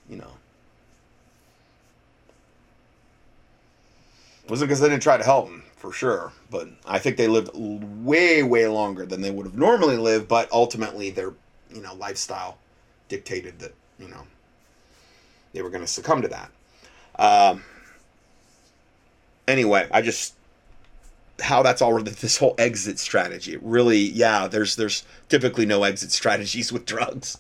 you 0.09 0.17
know, 0.17 0.33
wasn't 4.49 4.69
because 4.69 4.81
they 4.81 4.89
didn't 4.89 5.03
try 5.03 5.17
to 5.17 5.25
help 5.25 5.49
him 5.49 5.63
for 5.77 5.93
sure, 5.93 6.33
but 6.51 6.69
I 6.87 6.99
think 6.99 7.17
they 7.17 7.29
lived 7.29 7.51
way 7.55 8.43
way 8.43 8.67
longer 8.67 9.07
than 9.07 9.21
they 9.21 9.31
would 9.31 9.47
have 9.47 9.57
normally 9.57 9.97
lived. 9.97 10.29
But 10.29 10.51
ultimately, 10.53 11.11
their 11.11 11.35
you 11.73 11.83
know 11.83 11.95
lifestyle 11.95 12.59
dictated 13.09 13.59
that 13.61 13.75
you 13.99 14.09
know 14.09 14.27
they 15.53 15.63
were 15.63 15.71
going 15.71 15.85
to 15.85 15.89
succumb 15.89 16.23
to 16.23 16.29
that. 16.29 16.51
Um, 17.19 17.65
anyway, 19.47 19.89
I 19.91 20.03
just 20.03 20.35
how 21.41 21.63
that's 21.63 21.83
all 21.83 21.99
this 22.03 22.37
whole 22.39 22.55
exit 22.59 22.99
strategy. 22.99 23.55
It 23.55 23.63
really, 23.63 23.99
yeah, 23.99 24.49
there's 24.49 24.77
there's 24.77 25.05
typically 25.29 25.67
no 25.67 25.85
exit 25.85 26.13
strategies 26.13 26.73
with 26.73 26.85
drugs. 26.85 27.39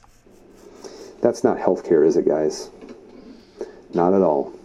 That's 1.21 1.43
not 1.43 1.59
healthcare, 1.59 2.07
is 2.07 2.17
it, 2.17 2.27
guys? 2.27 2.71
Not 3.93 4.15
at 4.15 4.23
all. 4.23 4.58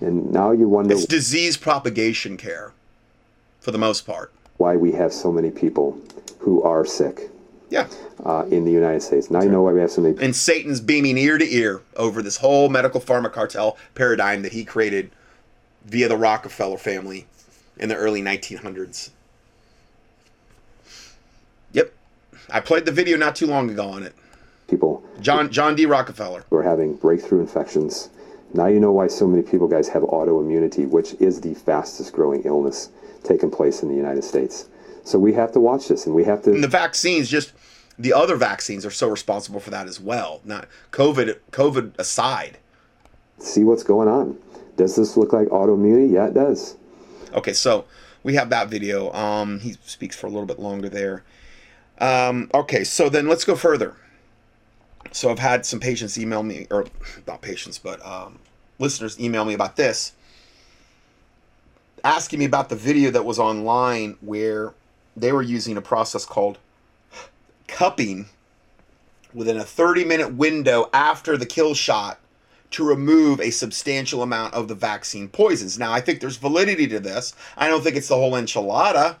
And 0.00 0.32
now 0.32 0.50
you 0.50 0.68
wonder 0.68 0.94
it's 0.94 1.06
disease 1.06 1.56
propagation 1.56 2.36
care 2.36 2.72
for 3.60 3.70
the 3.70 3.78
most 3.78 4.06
part. 4.06 4.32
Why 4.56 4.76
we 4.76 4.92
have 4.92 5.12
so 5.12 5.32
many 5.32 5.50
people 5.50 5.98
who 6.38 6.62
are 6.62 6.84
sick. 6.84 7.30
Yeah. 7.70 7.88
Uh, 8.24 8.44
in 8.50 8.64
the 8.64 8.70
United 8.70 9.02
States. 9.02 9.30
Now 9.30 9.42
you 9.42 9.50
know 9.50 9.62
why 9.62 9.72
we 9.72 9.80
have 9.80 9.90
so 9.90 10.02
many. 10.02 10.22
And 10.22 10.36
Satan's 10.36 10.80
beaming 10.80 11.18
ear 11.18 11.38
to 11.38 11.52
ear 11.52 11.82
over 11.96 12.22
this 12.22 12.36
whole 12.36 12.68
medical 12.68 13.00
pharma 13.00 13.32
cartel 13.32 13.76
paradigm 13.94 14.42
that 14.42 14.52
he 14.52 14.64
created 14.64 15.10
via 15.84 16.08
the 16.08 16.16
Rockefeller 16.16 16.78
family 16.78 17.26
in 17.76 17.88
the 17.88 17.96
early 17.96 18.22
1900s. 18.22 19.10
Yep. 21.72 21.92
I 22.50 22.60
played 22.60 22.84
the 22.84 22.92
video 22.92 23.16
not 23.16 23.34
too 23.34 23.46
long 23.46 23.70
ago 23.70 23.88
on 23.88 24.02
it. 24.02 24.14
People 24.68 25.02
John 25.20 25.50
John 25.50 25.74
D. 25.74 25.86
Rockefeller. 25.86 26.44
who 26.50 26.56
are 26.56 26.62
having 26.62 26.94
breakthrough 26.94 27.40
infections. 27.40 28.08
Now 28.54 28.66
you 28.66 28.78
know 28.78 28.92
why 28.92 29.08
so 29.08 29.26
many 29.26 29.42
people, 29.42 29.66
guys, 29.66 29.88
have 29.88 30.04
autoimmunity, 30.04 30.88
which 30.88 31.14
is 31.14 31.40
the 31.40 31.54
fastest 31.54 32.12
growing 32.12 32.42
illness 32.44 32.88
taking 33.24 33.50
place 33.50 33.82
in 33.82 33.88
the 33.88 33.96
United 33.96 34.22
States. 34.22 34.68
So 35.02 35.18
we 35.18 35.32
have 35.34 35.52
to 35.52 35.60
watch 35.60 35.88
this, 35.88 36.06
and 36.06 36.14
we 36.14 36.24
have 36.24 36.42
to. 36.44 36.52
And 36.52 36.64
the 36.64 36.68
vaccines 36.68 37.28
just 37.28 37.52
the 37.98 38.12
other 38.12 38.36
vaccines 38.36 38.86
are 38.86 38.90
so 38.90 39.08
responsible 39.08 39.60
for 39.60 39.70
that 39.70 39.86
as 39.88 40.00
well. 40.00 40.40
Not 40.44 40.68
COVID 40.92 41.38
COVID 41.50 41.98
aside. 41.98 42.58
see 43.38 43.64
what's 43.64 43.82
going 43.82 44.08
on. 44.08 44.38
Does 44.76 44.96
this 44.96 45.16
look 45.16 45.32
like 45.32 45.48
autoimmunity? 45.48 46.12
Yeah, 46.12 46.26
it 46.28 46.34
does. 46.34 46.76
Okay, 47.34 47.52
so 47.52 47.84
we 48.22 48.34
have 48.34 48.50
that 48.50 48.68
video. 48.68 49.12
Um, 49.12 49.60
he 49.60 49.76
speaks 49.84 50.16
for 50.16 50.26
a 50.26 50.30
little 50.30 50.46
bit 50.46 50.58
longer 50.58 50.88
there. 50.88 51.24
Um, 51.98 52.50
okay, 52.54 52.84
so 52.84 53.08
then 53.08 53.28
let's 53.28 53.44
go 53.44 53.56
further. 53.56 53.96
So 55.14 55.30
I've 55.30 55.38
had 55.38 55.64
some 55.64 55.78
patients 55.78 56.18
email 56.18 56.42
me, 56.42 56.66
or 56.72 56.86
not 57.24 57.40
patients, 57.40 57.78
but 57.78 58.04
um, 58.04 58.40
listeners 58.80 59.18
email 59.20 59.44
me 59.44 59.54
about 59.54 59.76
this, 59.76 60.12
asking 62.02 62.40
me 62.40 62.46
about 62.46 62.68
the 62.68 62.74
video 62.74 63.12
that 63.12 63.24
was 63.24 63.38
online 63.38 64.16
where 64.20 64.74
they 65.16 65.30
were 65.30 65.40
using 65.40 65.76
a 65.76 65.80
process 65.80 66.26
called 66.26 66.58
cupping 67.68 68.26
within 69.32 69.56
a 69.56 69.62
30 69.62 70.04
minute 70.04 70.34
window 70.34 70.90
after 70.92 71.36
the 71.36 71.46
kill 71.46 71.74
shot 71.74 72.18
to 72.72 72.84
remove 72.84 73.40
a 73.40 73.50
substantial 73.50 74.20
amount 74.20 74.52
of 74.52 74.66
the 74.66 74.74
vaccine 74.74 75.28
poisons. 75.28 75.78
Now, 75.78 75.92
I 75.92 76.00
think 76.00 76.20
there's 76.20 76.38
validity 76.38 76.88
to 76.88 76.98
this. 76.98 77.36
I 77.56 77.68
don't 77.68 77.84
think 77.84 77.94
it's 77.94 78.08
the 78.08 78.16
whole 78.16 78.32
enchilada. 78.32 79.14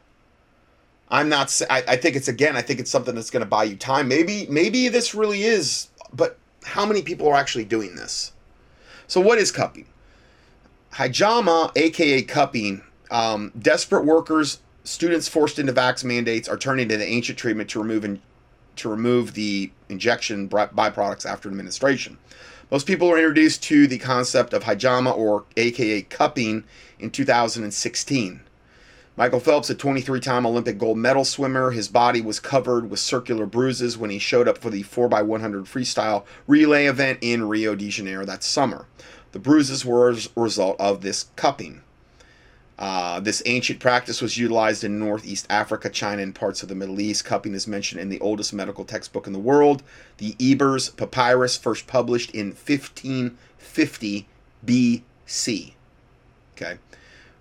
I'm 1.08 1.28
not. 1.28 1.60
I, 1.70 1.82
I 1.88 1.96
think 1.96 2.16
it's 2.16 2.28
again. 2.28 2.56
I 2.56 2.62
think 2.62 2.80
it's 2.80 2.90
something 2.90 3.14
that's 3.14 3.30
going 3.30 3.44
to 3.44 3.48
buy 3.48 3.64
you 3.64 3.76
time. 3.76 4.08
Maybe, 4.08 4.46
maybe 4.48 4.88
this 4.88 5.14
really 5.14 5.44
is. 5.44 5.88
But 6.12 6.38
how 6.64 6.86
many 6.86 7.02
people 7.02 7.28
are 7.28 7.36
actually 7.36 7.64
doing 7.64 7.96
this? 7.96 8.32
So, 9.06 9.20
what 9.20 9.38
is 9.38 9.52
cupping? 9.52 9.86
Hijama, 10.94 11.76
aka 11.76 12.22
cupping, 12.22 12.82
um, 13.10 13.52
desperate 13.58 14.04
workers, 14.04 14.60
students 14.84 15.28
forced 15.28 15.58
into 15.58 15.72
vax 15.72 16.04
mandates 16.04 16.48
are 16.48 16.56
turning 16.56 16.88
to 16.88 16.96
the 16.96 17.06
ancient 17.06 17.38
treatment 17.38 17.68
to 17.70 17.82
remove 17.82 18.20
to 18.76 18.88
remove 18.88 19.34
the 19.34 19.70
injection 19.88 20.48
byproducts 20.48 21.24
after 21.26 21.48
administration. 21.48 22.18
Most 22.70 22.86
people 22.86 23.08
are 23.10 23.16
introduced 23.16 23.62
to 23.64 23.86
the 23.86 23.98
concept 23.98 24.52
of 24.52 24.64
hijama 24.64 25.16
or 25.16 25.44
aka 25.56 26.02
cupping 26.02 26.64
in 26.98 27.10
2016. 27.10 28.40
Michael 29.16 29.38
Phelps, 29.38 29.70
a 29.70 29.76
23 29.76 30.18
time 30.18 30.44
Olympic 30.44 30.76
gold 30.76 30.98
medal 30.98 31.24
swimmer, 31.24 31.70
his 31.70 31.86
body 31.86 32.20
was 32.20 32.40
covered 32.40 32.90
with 32.90 32.98
circular 32.98 33.46
bruises 33.46 33.96
when 33.96 34.10
he 34.10 34.18
showed 34.18 34.48
up 34.48 34.58
for 34.58 34.70
the 34.70 34.82
4x100 34.82 35.62
freestyle 35.66 36.24
relay 36.48 36.86
event 36.86 37.20
in 37.20 37.48
Rio 37.48 37.76
de 37.76 37.88
Janeiro 37.88 38.24
that 38.24 38.42
summer. 38.42 38.86
The 39.30 39.38
bruises 39.38 39.84
were 39.84 40.10
a 40.10 40.16
result 40.34 40.80
of 40.80 41.02
this 41.02 41.26
cupping. 41.36 41.82
Uh, 42.76 43.20
this 43.20 43.40
ancient 43.46 43.78
practice 43.78 44.20
was 44.20 44.36
utilized 44.36 44.82
in 44.82 44.98
Northeast 44.98 45.46
Africa, 45.48 45.88
China, 45.88 46.20
and 46.20 46.34
parts 46.34 46.64
of 46.64 46.68
the 46.68 46.74
Middle 46.74 47.00
East. 47.00 47.24
Cupping 47.24 47.54
is 47.54 47.68
mentioned 47.68 48.00
in 48.00 48.08
the 48.08 48.18
oldest 48.18 48.52
medical 48.52 48.84
textbook 48.84 49.28
in 49.28 49.32
the 49.32 49.38
world, 49.38 49.84
the 50.18 50.34
Ebers 50.40 50.88
Papyrus, 50.88 51.56
first 51.56 51.86
published 51.86 52.32
in 52.32 52.46
1550 52.48 54.26
BC. 54.66 55.72
Okay. 56.56 56.78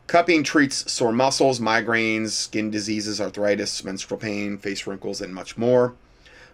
Cupping 0.08 0.44
treats 0.44 0.92
sore 0.92 1.12
muscles, 1.12 1.60
migraines, 1.60 2.30
skin 2.30 2.70
diseases, 2.70 3.22
arthritis, 3.22 3.84
menstrual 3.84 4.20
pain, 4.20 4.58
face 4.58 4.86
wrinkles, 4.86 5.22
and 5.22 5.34
much 5.34 5.58
more. 5.58 5.94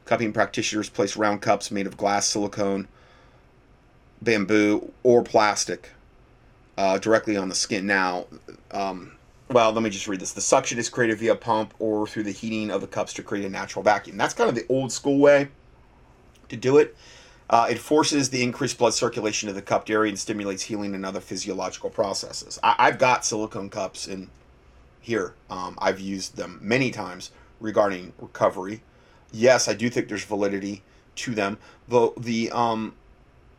Cupping 0.05 0.33
practitioners 0.33 0.89
place 0.89 1.17
round 1.17 1.41
cups 1.41 1.71
made 1.71 1.87
of 1.87 1.97
glass, 1.97 2.27
silicone, 2.27 2.87
bamboo, 4.21 4.91
or 5.03 5.23
plastic 5.23 5.91
uh, 6.77 6.97
directly 6.97 7.37
on 7.37 7.49
the 7.49 7.55
skin. 7.55 7.85
Now, 7.85 8.27
um, 8.71 9.13
well, 9.49 9.71
let 9.71 9.83
me 9.83 9.89
just 9.89 10.07
read 10.07 10.19
this. 10.19 10.33
The 10.33 10.41
suction 10.41 10.77
is 10.77 10.89
created 10.89 11.17
via 11.17 11.35
pump 11.35 11.73
or 11.79 12.07
through 12.07 12.23
the 12.23 12.31
heating 12.31 12.69
of 12.69 12.81
the 12.81 12.87
cups 12.87 13.13
to 13.13 13.23
create 13.23 13.45
a 13.45 13.49
natural 13.49 13.83
vacuum. 13.83 14.15
That's 14.15 14.33
kind 14.33 14.49
of 14.49 14.55
the 14.55 14.65
old 14.69 14.91
school 14.91 15.17
way 15.17 15.49
to 16.49 16.55
do 16.55 16.77
it. 16.77 16.95
Uh, 17.49 17.67
it 17.69 17.79
forces 17.79 18.29
the 18.29 18.43
increased 18.43 18.77
blood 18.77 18.93
circulation 18.93 19.47
to 19.47 19.53
the 19.53 19.61
cupped 19.61 19.89
area 19.89 20.09
and 20.09 20.19
stimulates 20.19 20.63
healing 20.63 20.93
and 20.93 21.05
other 21.05 21.19
physiological 21.19 21.89
processes. 21.89 22.59
I- 22.61 22.75
I've 22.77 22.99
got 22.99 23.25
silicone 23.25 23.69
cups 23.69 24.07
in 24.07 24.29
here. 25.01 25.33
Um, 25.49 25.75
I've 25.81 25.99
used 25.99 26.35
them 26.35 26.59
many 26.61 26.91
times 26.91 27.31
regarding 27.59 28.13
recovery. 28.19 28.83
Yes, 29.31 29.67
I 29.67 29.73
do 29.73 29.89
think 29.89 30.09
there's 30.09 30.23
validity 30.23 30.83
to 31.15 31.33
them. 31.35 31.57
The 31.87 32.11
the 32.17 32.51
um, 32.51 32.93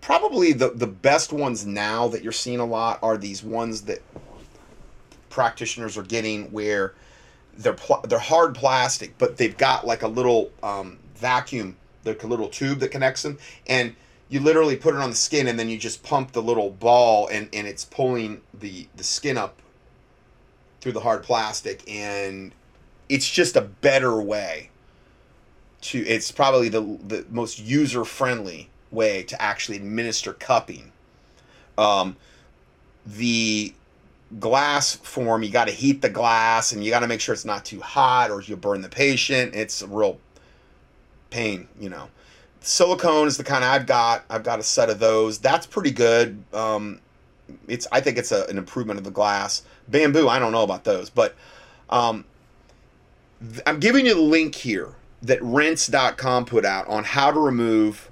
probably 0.00 0.52
the 0.52 0.70
the 0.70 0.86
best 0.86 1.32
ones 1.32 1.66
now 1.66 2.08
that 2.08 2.22
you're 2.22 2.32
seeing 2.32 2.60
a 2.60 2.64
lot 2.64 2.98
are 3.02 3.16
these 3.16 3.42
ones 3.42 3.82
that 3.82 4.02
practitioners 5.28 5.96
are 5.96 6.02
getting 6.02 6.50
where 6.52 6.94
they're 7.56 7.72
pl- 7.74 8.02
they're 8.08 8.18
hard 8.18 8.54
plastic, 8.54 9.16
but 9.18 9.36
they've 9.36 9.56
got 9.56 9.86
like 9.86 10.02
a 10.02 10.08
little 10.08 10.50
um, 10.62 10.98
vacuum, 11.16 11.76
a 12.05 12.27
little 12.27 12.48
tube 12.48 12.81
that 12.81 12.90
connects 12.90 13.22
them, 13.22 13.39
and 13.66 13.94
you 14.28 14.40
literally 14.40 14.77
put 14.77 14.94
it 14.94 15.01
on 15.01 15.10
the 15.10 15.16
skin, 15.16 15.48
and 15.48 15.59
then 15.59 15.68
you 15.68 15.78
just 15.78 16.02
pump 16.02 16.32
the 16.32 16.43
little 16.43 16.70
ball, 16.70 17.28
and 17.28 17.48
and 17.52 17.66
it's 17.66 17.85
pulling 17.85 18.40
the 18.55 18.86
the 18.97 19.05
skin 19.05 19.36
up 19.36 19.60
through 20.81 20.93
the 20.93 21.01
hard 21.01 21.22
plastic, 21.22 21.89
and 21.90 22.55
it's 23.09 23.28
just 23.28 23.56
a 23.56 23.60
better 23.60 24.20
way 24.20 24.70
to. 25.82 25.98
It's 26.01 26.31
probably 26.31 26.68
the 26.68 26.81
the 26.81 27.27
most 27.31 27.59
user 27.59 28.05
friendly 28.05 28.70
way 28.90 29.22
to 29.24 29.40
actually 29.40 29.77
administer 29.77 30.32
cupping. 30.32 30.93
Um, 31.78 32.16
the 33.06 33.72
glass 34.39 34.97
form, 34.97 35.43
you 35.43 35.51
got 35.51 35.66
to 35.66 35.72
heat 35.72 36.02
the 36.02 36.10
glass 36.10 36.72
and 36.72 36.85
you 36.85 36.90
got 36.90 37.01
to 37.01 37.09
make 37.09 37.20
sure 37.20 37.32
it's 37.32 37.44
not 37.44 37.64
too 37.64 37.81
hot 37.81 38.31
or 38.31 38.40
you'll 38.43 38.59
burn 38.59 38.82
the 38.82 38.89
patient. 38.89 39.55
It's 39.55 39.82
a 39.82 39.86
real 39.86 40.18
pain, 41.31 41.69
you 41.78 41.89
know. 41.89 42.09
Silicone 42.61 43.27
is 43.27 43.36
the 43.36 43.44
kind 43.44 43.65
I've 43.65 43.86
got. 43.86 44.24
I've 44.28 44.43
got 44.43 44.59
a 44.59 44.62
set 44.62 44.90
of 44.90 44.98
those. 44.98 45.39
That's 45.39 45.66
pretty 45.66 45.90
good. 45.90 46.43
Um, 46.52 47.01
it's 47.69 47.86
I 47.90 48.01
think 48.01 48.19
it's 48.19 48.32
a, 48.32 48.44
an 48.47 48.59
improvement 48.59 48.98
of 48.98 49.05
the 49.05 49.11
glass. 49.11 49.62
Bamboo, 49.89 50.28
I 50.28 50.39
don't 50.39 50.52
know 50.52 50.62
about 50.62 50.85
those, 50.85 51.11
but 51.11 51.35
um, 51.89 52.24
th- 53.40 53.62
I'm 53.66 53.81
giving 53.81 54.07
you 54.07 54.15
the 54.15 54.20
link 54.20 54.55
here 54.55 54.94
that 55.23 55.43
rense.com 55.43 56.44
put 56.44 56.65
out 56.65 56.86
on 56.89 57.05
how 57.05 57.31
to 57.31 57.39
remove 57.39 58.11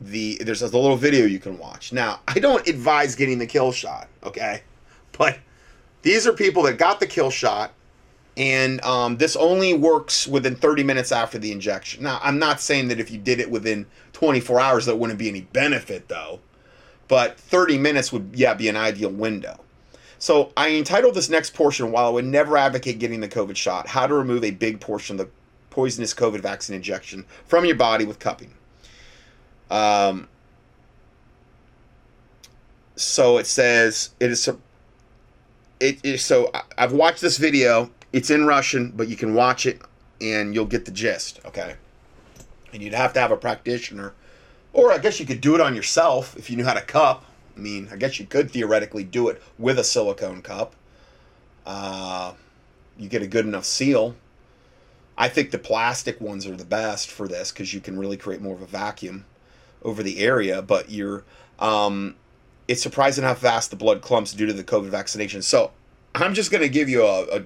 the 0.00 0.38
there's 0.42 0.62
a 0.62 0.66
little 0.66 0.96
video 0.96 1.26
you 1.26 1.38
can 1.38 1.58
watch. 1.58 1.92
Now, 1.92 2.20
I 2.26 2.38
don't 2.38 2.66
advise 2.66 3.14
getting 3.14 3.38
the 3.38 3.46
kill 3.46 3.72
shot, 3.72 4.08
okay? 4.24 4.62
But 5.16 5.38
these 6.02 6.26
are 6.26 6.32
people 6.32 6.64
that 6.64 6.78
got 6.78 7.00
the 7.00 7.06
kill 7.06 7.30
shot, 7.30 7.72
and 8.36 8.82
um, 8.84 9.18
this 9.18 9.36
only 9.36 9.74
works 9.74 10.26
within 10.26 10.56
30 10.56 10.84
minutes 10.84 11.12
after 11.12 11.38
the 11.38 11.52
injection. 11.52 12.02
Now, 12.02 12.18
I'm 12.22 12.38
not 12.38 12.60
saying 12.60 12.88
that 12.88 12.98
if 12.98 13.10
you 13.10 13.18
did 13.18 13.40
it 13.40 13.50
within 13.50 13.86
24 14.14 14.60
hours, 14.60 14.86
there 14.86 14.96
wouldn't 14.96 15.18
be 15.18 15.28
any 15.28 15.42
benefit, 15.42 16.08
though. 16.08 16.40
But 17.08 17.38
30 17.38 17.78
minutes 17.78 18.12
would, 18.12 18.30
yeah, 18.34 18.54
be 18.54 18.68
an 18.68 18.76
ideal 18.76 19.10
window. 19.10 19.60
So 20.18 20.52
I 20.56 20.70
entitled 20.70 21.14
this 21.14 21.28
next 21.28 21.52
portion, 21.52 21.92
while 21.92 22.06
I 22.06 22.10
would 22.10 22.24
never 22.24 22.56
advocate 22.56 22.98
getting 22.98 23.20
the 23.20 23.28
COVID 23.28 23.56
shot, 23.56 23.88
how 23.88 24.06
to 24.06 24.14
remove 24.14 24.44
a 24.44 24.52
big 24.52 24.80
portion 24.80 25.18
of 25.18 25.26
the 25.26 25.32
poisonous 25.68 26.14
COVID 26.14 26.40
vaccine 26.40 26.76
injection 26.76 27.26
from 27.46 27.64
your 27.64 27.74
body 27.74 28.04
with 28.04 28.18
cupping. 28.18 28.54
Um, 29.70 30.28
so 32.94 33.38
it 33.38 33.46
says 33.46 34.10
it 34.20 34.30
is 34.30 34.48
it 35.80 36.04
is 36.04 36.24
so 36.24 36.52
I've 36.78 36.92
watched 36.92 37.20
this 37.20 37.38
video. 37.38 37.90
It's 38.12 38.30
in 38.30 38.46
Russian, 38.46 38.92
but 38.94 39.08
you 39.08 39.16
can 39.16 39.34
watch 39.34 39.66
it 39.66 39.80
and 40.20 40.54
you'll 40.54 40.66
get 40.66 40.84
the 40.84 40.90
gist. 40.90 41.40
Okay, 41.44 41.74
and 42.72 42.82
you'd 42.82 42.94
have 42.94 43.12
to 43.14 43.20
have 43.20 43.30
a 43.30 43.36
practitioner, 43.36 44.12
or 44.72 44.92
I 44.92 44.98
guess 44.98 45.20
you 45.20 45.26
could 45.26 45.40
do 45.40 45.54
it 45.54 45.60
on 45.60 45.74
yourself 45.74 46.36
if 46.36 46.50
you 46.50 46.56
knew 46.56 46.64
how 46.64 46.74
to 46.74 46.82
cup. 46.82 47.24
I 47.56 47.60
mean, 47.60 47.88
I 47.92 47.96
guess 47.96 48.18
you 48.18 48.26
could 48.26 48.50
theoretically 48.50 49.04
do 49.04 49.28
it 49.28 49.42
with 49.58 49.78
a 49.78 49.84
silicone 49.84 50.42
cup. 50.42 50.74
Uh, 51.66 52.32
you 52.98 53.08
get 53.08 53.22
a 53.22 53.26
good 53.26 53.46
enough 53.46 53.64
seal. 53.64 54.14
I 55.16 55.28
think 55.28 55.50
the 55.50 55.58
plastic 55.58 56.20
ones 56.20 56.46
are 56.46 56.56
the 56.56 56.64
best 56.64 57.10
for 57.10 57.28
this 57.28 57.52
because 57.52 57.74
you 57.74 57.80
can 57.80 57.98
really 57.98 58.16
create 58.16 58.40
more 58.40 58.54
of 58.54 58.62
a 58.62 58.66
vacuum 58.66 59.26
over 59.82 60.02
the 60.02 60.20
area. 60.20 60.62
But 60.62 60.90
you're, 60.90 61.24
um, 61.58 62.16
it's 62.66 62.82
surprising 62.82 63.24
how 63.24 63.34
fast 63.34 63.70
the 63.70 63.76
blood 63.76 64.00
clumps 64.00 64.32
due 64.32 64.46
to 64.46 64.52
the 64.52 64.64
COVID 64.64 64.88
vaccination. 64.88 65.42
So 65.42 65.72
I'm 66.14 66.32
just 66.32 66.50
going 66.50 66.62
to 66.62 66.68
give 66.68 66.88
you 66.88 67.04
a, 67.04 67.40
a 67.40 67.42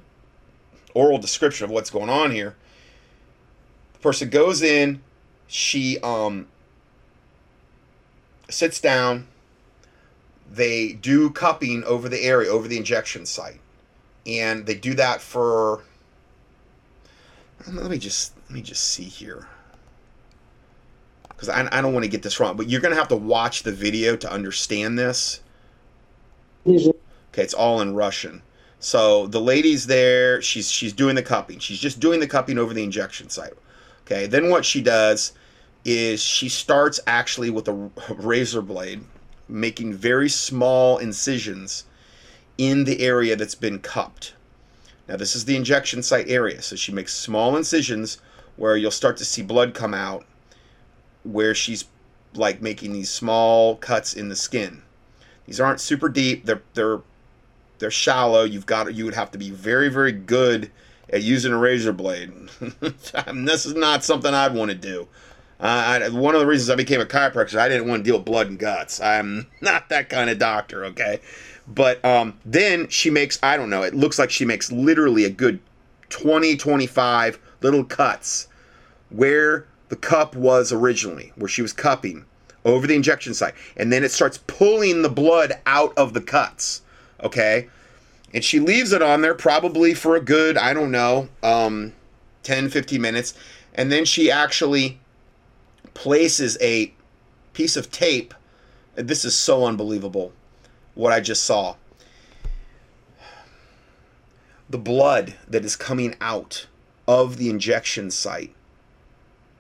oral 0.97 1.19
description 1.19 1.65
of 1.65 1.71
what's 1.71 1.91
going 1.91 2.11
on 2.11 2.31
here. 2.31 2.57
The 3.95 3.99
person 4.01 4.31
goes 4.31 4.63
in, 4.63 5.03
she 5.47 5.99
um 6.01 6.49
sits 8.49 8.81
down, 8.81 9.27
they 10.51 10.93
do 10.93 11.31
cupping 11.31 11.85
over 11.85 12.09
the 12.09 12.23
area, 12.23 12.51
over 12.51 12.69
the 12.69 12.77
injection 12.77 13.27
site. 13.27 13.61
And 14.27 14.67
they 14.67 14.75
do 14.75 14.95
that 14.95 15.21
for 15.21 15.83
let 17.73 17.91
me 17.91 17.99
just 17.99 18.33
let 18.45 18.51
me 18.53 18.63
just 18.63 18.85
see 18.85 19.05
here 19.05 19.47
because 21.29 21.49
I, 21.49 21.69
I 21.73 21.81
don't 21.81 21.93
want 21.93 22.05
to 22.05 22.11
get 22.11 22.23
this 22.23 22.39
wrong 22.39 22.57
but 22.57 22.69
you're 22.69 22.81
going 22.81 22.93
to 22.93 22.99
have 22.99 23.09
to 23.09 23.17
watch 23.17 23.63
the 23.63 23.73
video 23.73 24.17
to 24.17 24.31
understand 24.31 24.99
this 24.99 25.41
okay 26.67 27.43
it's 27.43 27.55
all 27.55 27.81
in 27.81 27.95
russian 27.95 28.43
so 28.79 29.27
the 29.27 29.41
lady's 29.41 29.87
there. 29.87 30.41
She's 30.43 30.71
she's 30.71 30.93
doing 30.93 31.15
the 31.15 31.23
cupping. 31.23 31.59
She's 31.59 31.79
just 31.79 32.01
doing 32.01 32.21
the 32.21 32.27
cupping 32.27 32.59
over 32.59 32.75
the 32.75 32.85
injection 32.85 33.29
site. 33.29 33.55
Okay? 34.03 34.27
Then 34.27 34.51
what 34.51 34.65
she 34.65 34.81
does 34.81 35.33
is 35.85 36.23
she 36.23 36.49
starts 36.49 37.01
actually 37.07 37.51
with 37.51 37.69
a 37.69 37.73
razor 38.11 38.63
blade 38.63 39.05
making 39.49 39.95
very 39.95 40.29
small 40.29 40.99
incisions 40.99 41.85
in 42.59 42.85
the 42.85 43.01
area 43.01 43.37
that's 43.37 43.55
been 43.55 43.79
cupped. 43.79 44.35
Now, 45.09 45.17
this 45.17 45.37
is 45.37 45.45
the 45.45 45.55
injection 45.55 46.03
site 46.03 46.29
area, 46.29 46.63
so 46.63 46.75
she 46.75 46.91
makes 46.91 47.15
small 47.15 47.57
incisions 47.57 48.19
where 48.57 48.77
you'll 48.77 48.91
start 48.91 49.17
to 49.19 49.25
see 49.25 49.43
blood 49.43 49.73
come 49.73 49.95
out 49.95 50.25
where 51.23 51.55
she's 51.55 51.85
like 52.35 52.61
making 52.61 52.93
these 52.93 53.11
small 53.11 53.77
cuts 53.77 54.15
in 54.15 54.29
the 54.29 54.37
skin. 54.37 54.83
These 55.47 55.61
aren't 55.61 55.81
super 55.81 56.09
deep. 56.09 56.45
They're 56.45 56.63
they're 56.75 57.01
they're 57.79 57.91
shallow. 57.91 58.45
You've 58.45 58.67
got 58.67 58.95
you 58.95 59.05
would 59.05 59.15
have 59.15 59.31
to 59.33 59.39
be 59.39 59.51
very 59.51 59.89
very 59.89 60.13
good 60.13 60.71
at 61.11 61.23
using 61.23 61.53
a 61.53 61.59
razor 61.59 61.93
blade. 61.93 62.33
this 62.81 63.67
is 63.67 63.75
not 63.75 64.05
something 64.05 64.33
I'd 64.33 64.55
want 64.55 64.71
to 64.71 64.77
do. 64.77 65.09
Uh, 65.59 66.01
I, 66.03 66.09
one 66.11 66.35
of 66.35 66.41
the 66.41 66.47
reasons 66.47 66.69
I 66.69 66.75
became 66.75 67.01
a 67.01 67.07
chiropractor, 67.07 67.59
I 67.59 67.69
didn't 67.69 67.89
want 67.89 68.01
to 68.01 68.05
deal 68.05 68.19
with 68.19 68.27
blood 68.27 68.49
and 68.49 68.59
guts. 68.59 69.01
I'm 69.01 69.47
not 69.61 69.89
that 69.89 70.09
kind 70.09 70.29
of 70.29 70.39
doctor, 70.39 70.85
okay? 70.87 71.21
But 71.67 72.05
um, 72.05 72.39
then 72.45 72.89
she 72.89 73.11
makes, 73.11 73.39
I 73.43 73.57
don't 73.57 73.71
know, 73.71 73.83
it 73.83 73.95
looks 73.95 74.19
like 74.19 74.31
she 74.31 74.45
makes 74.45 74.71
literally 74.71 75.25
a 75.25 75.31
good 75.31 75.61
20, 76.11 76.57
25 76.57 77.39
little 77.63 77.85
cuts 77.85 78.49
where 79.11 79.67
the 79.89 79.97
cup 79.97 80.37
was 80.37 80.73
originally, 80.73 81.33
where 81.37 81.49
she 81.49 81.63
was 81.63 81.73
cupping 81.73 82.25
over 82.65 82.87
the 82.87 82.95
injection 82.95 83.35
site. 83.35 83.55
And 83.77 83.93
then 83.93 84.05
it 84.05 84.11
starts 84.11 84.39
pulling 84.47 85.03
the 85.03 85.09
blood 85.09 85.55
out 85.65 85.97
of 85.97 86.13
the 86.13 86.21
cuts, 86.21 86.83
okay? 87.23 87.69
And 88.35 88.45
she 88.45 88.61
leaves 88.61 88.93
it 88.93 89.03
on 89.03 89.23
there 89.23 89.35
probably 89.35 89.95
for 89.95 90.17
a 90.17 90.21
good, 90.21 90.57
I 90.57 90.75
don't 90.75 90.91
know, 90.91 91.29
um, 91.43 91.93
10, 92.43 92.69
15 92.69 93.01
minutes. 93.01 93.35
And 93.75 93.91
then 93.91 94.05
she 94.05 94.31
actually 94.31 94.99
places 95.95 96.59
a 96.61 96.93
piece 97.53 97.77
of 97.77 97.91
tape. 97.91 98.35
This 98.95 99.25
is 99.25 99.35
so 99.35 99.65
unbelievable 99.65 100.33
what 100.95 101.13
I 101.13 101.21
just 101.21 101.45
saw. 101.45 101.77
The 104.69 104.79
blood 104.79 105.35
that 105.47 105.65
is 105.65 105.77
coming 105.77 106.17
out 106.21 106.67
of 107.07 107.37
the 107.37 107.49
injection 107.49 108.11
site. 108.11 108.53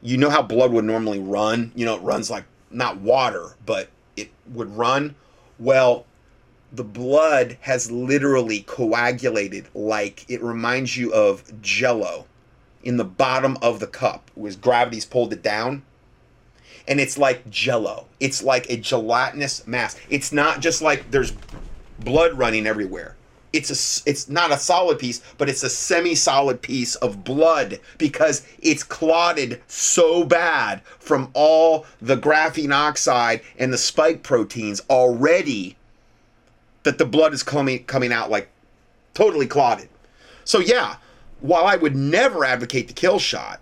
You 0.02 0.16
know 0.16 0.30
how 0.30 0.42
blood 0.42 0.72
would 0.72 0.84
normally 0.84 1.18
run? 1.18 1.72
You 1.74 1.86
know, 1.86 1.94
it 1.94 2.02
runs 2.02 2.30
like 2.30 2.44
not 2.70 3.00
water, 3.00 3.56
but 3.64 3.88
it 4.16 4.30
would 4.52 4.76
run. 4.76 5.14
Well, 5.58 6.06
the 6.76 6.84
blood 6.84 7.56
has 7.62 7.90
literally 7.90 8.60
coagulated 8.60 9.68
like 9.74 10.24
it 10.28 10.42
reminds 10.42 10.96
you 10.96 11.12
of 11.12 11.60
jello 11.62 12.26
in 12.82 12.96
the 12.96 13.04
bottom 13.04 13.56
of 13.62 13.80
the 13.80 13.86
cup. 13.86 14.30
Was 14.36 14.56
gravity's 14.56 15.04
pulled 15.04 15.32
it 15.32 15.42
down 15.42 15.82
and 16.88 17.00
it's 17.00 17.18
like 17.18 17.48
jello. 17.50 18.06
It's 18.20 18.42
like 18.42 18.68
a 18.70 18.76
gelatinous 18.76 19.66
mass. 19.66 19.96
It's 20.08 20.32
not 20.32 20.60
just 20.60 20.82
like 20.82 21.10
there's 21.10 21.32
blood 21.98 22.36
running 22.38 22.66
everywhere. 22.66 23.16
It's 23.52 23.70
a 23.70 24.08
it's 24.08 24.28
not 24.28 24.52
a 24.52 24.58
solid 24.58 24.98
piece, 24.98 25.22
but 25.38 25.48
it's 25.48 25.62
a 25.62 25.70
semi-solid 25.70 26.60
piece 26.60 26.94
of 26.96 27.24
blood 27.24 27.80
because 27.96 28.46
it's 28.58 28.82
clotted 28.82 29.62
so 29.66 30.24
bad 30.24 30.82
from 30.98 31.30
all 31.32 31.86
the 32.02 32.16
graphene 32.16 32.74
oxide 32.74 33.40
and 33.58 33.72
the 33.72 33.78
spike 33.78 34.22
proteins 34.22 34.82
already 34.90 35.75
that 36.86 36.98
the 36.98 37.04
blood 37.04 37.34
is 37.34 37.42
coming 37.42 37.84
coming 37.84 38.12
out 38.12 38.30
like 38.30 38.48
totally 39.12 39.46
clotted. 39.46 39.88
So 40.44 40.60
yeah, 40.60 40.96
while 41.40 41.66
I 41.66 41.76
would 41.76 41.94
never 41.94 42.44
advocate 42.44 42.88
the 42.88 42.94
kill 42.94 43.18
shot, 43.18 43.60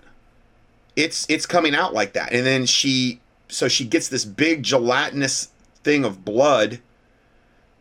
it's 0.94 1.26
it's 1.28 1.46
coming 1.46 1.74
out 1.74 1.92
like 1.92 2.12
that. 2.12 2.32
And 2.32 2.46
then 2.46 2.66
she 2.66 3.20
so 3.48 3.66
she 3.66 3.84
gets 3.84 4.08
this 4.08 4.24
big 4.24 4.62
gelatinous 4.62 5.48
thing 5.82 6.04
of 6.04 6.24
blood 6.24 6.80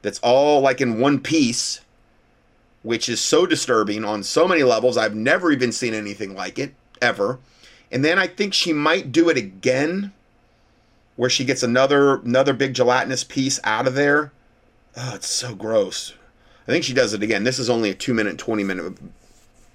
that's 0.01 0.19
all 0.19 0.61
like 0.61 0.81
in 0.81 0.99
one 0.99 1.19
piece 1.19 1.81
which 2.81 3.07
is 3.07 3.21
so 3.21 3.45
disturbing 3.45 4.03
on 4.03 4.23
so 4.23 4.45
many 4.45 4.61
levels. 4.61 4.97
I've 4.97 5.15
never 5.15 5.51
even 5.51 5.71
seen 5.71 5.93
anything 5.93 6.35
like 6.35 6.59
it 6.59 6.73
ever. 7.01 7.39
And 7.91 8.03
then 8.03 8.17
i 8.17 8.27
think 8.27 8.53
she 8.53 8.73
might 8.73 9.11
do 9.11 9.29
it 9.29 9.37
again 9.37 10.13
where 11.15 11.29
she 11.29 11.45
gets 11.45 11.63
another 11.63 12.15
another 12.21 12.53
big 12.53 12.73
gelatinous 12.73 13.23
piece 13.23 13.59
out 13.63 13.87
of 13.87 13.93
there 13.93 14.31
oh 14.97 15.15
it's 15.15 15.27
so 15.27 15.55
gross. 15.55 16.13
I 16.67 16.71
think 16.71 16.83
she 16.83 16.93
does 16.93 17.13
it 17.13 17.23
again. 17.23 17.43
This 17.43 17.59
is 17.59 17.69
only 17.69 17.89
a 17.89 17.93
2 17.93 18.13
minute 18.13 18.37
20 18.37 18.63
minute 18.63 18.97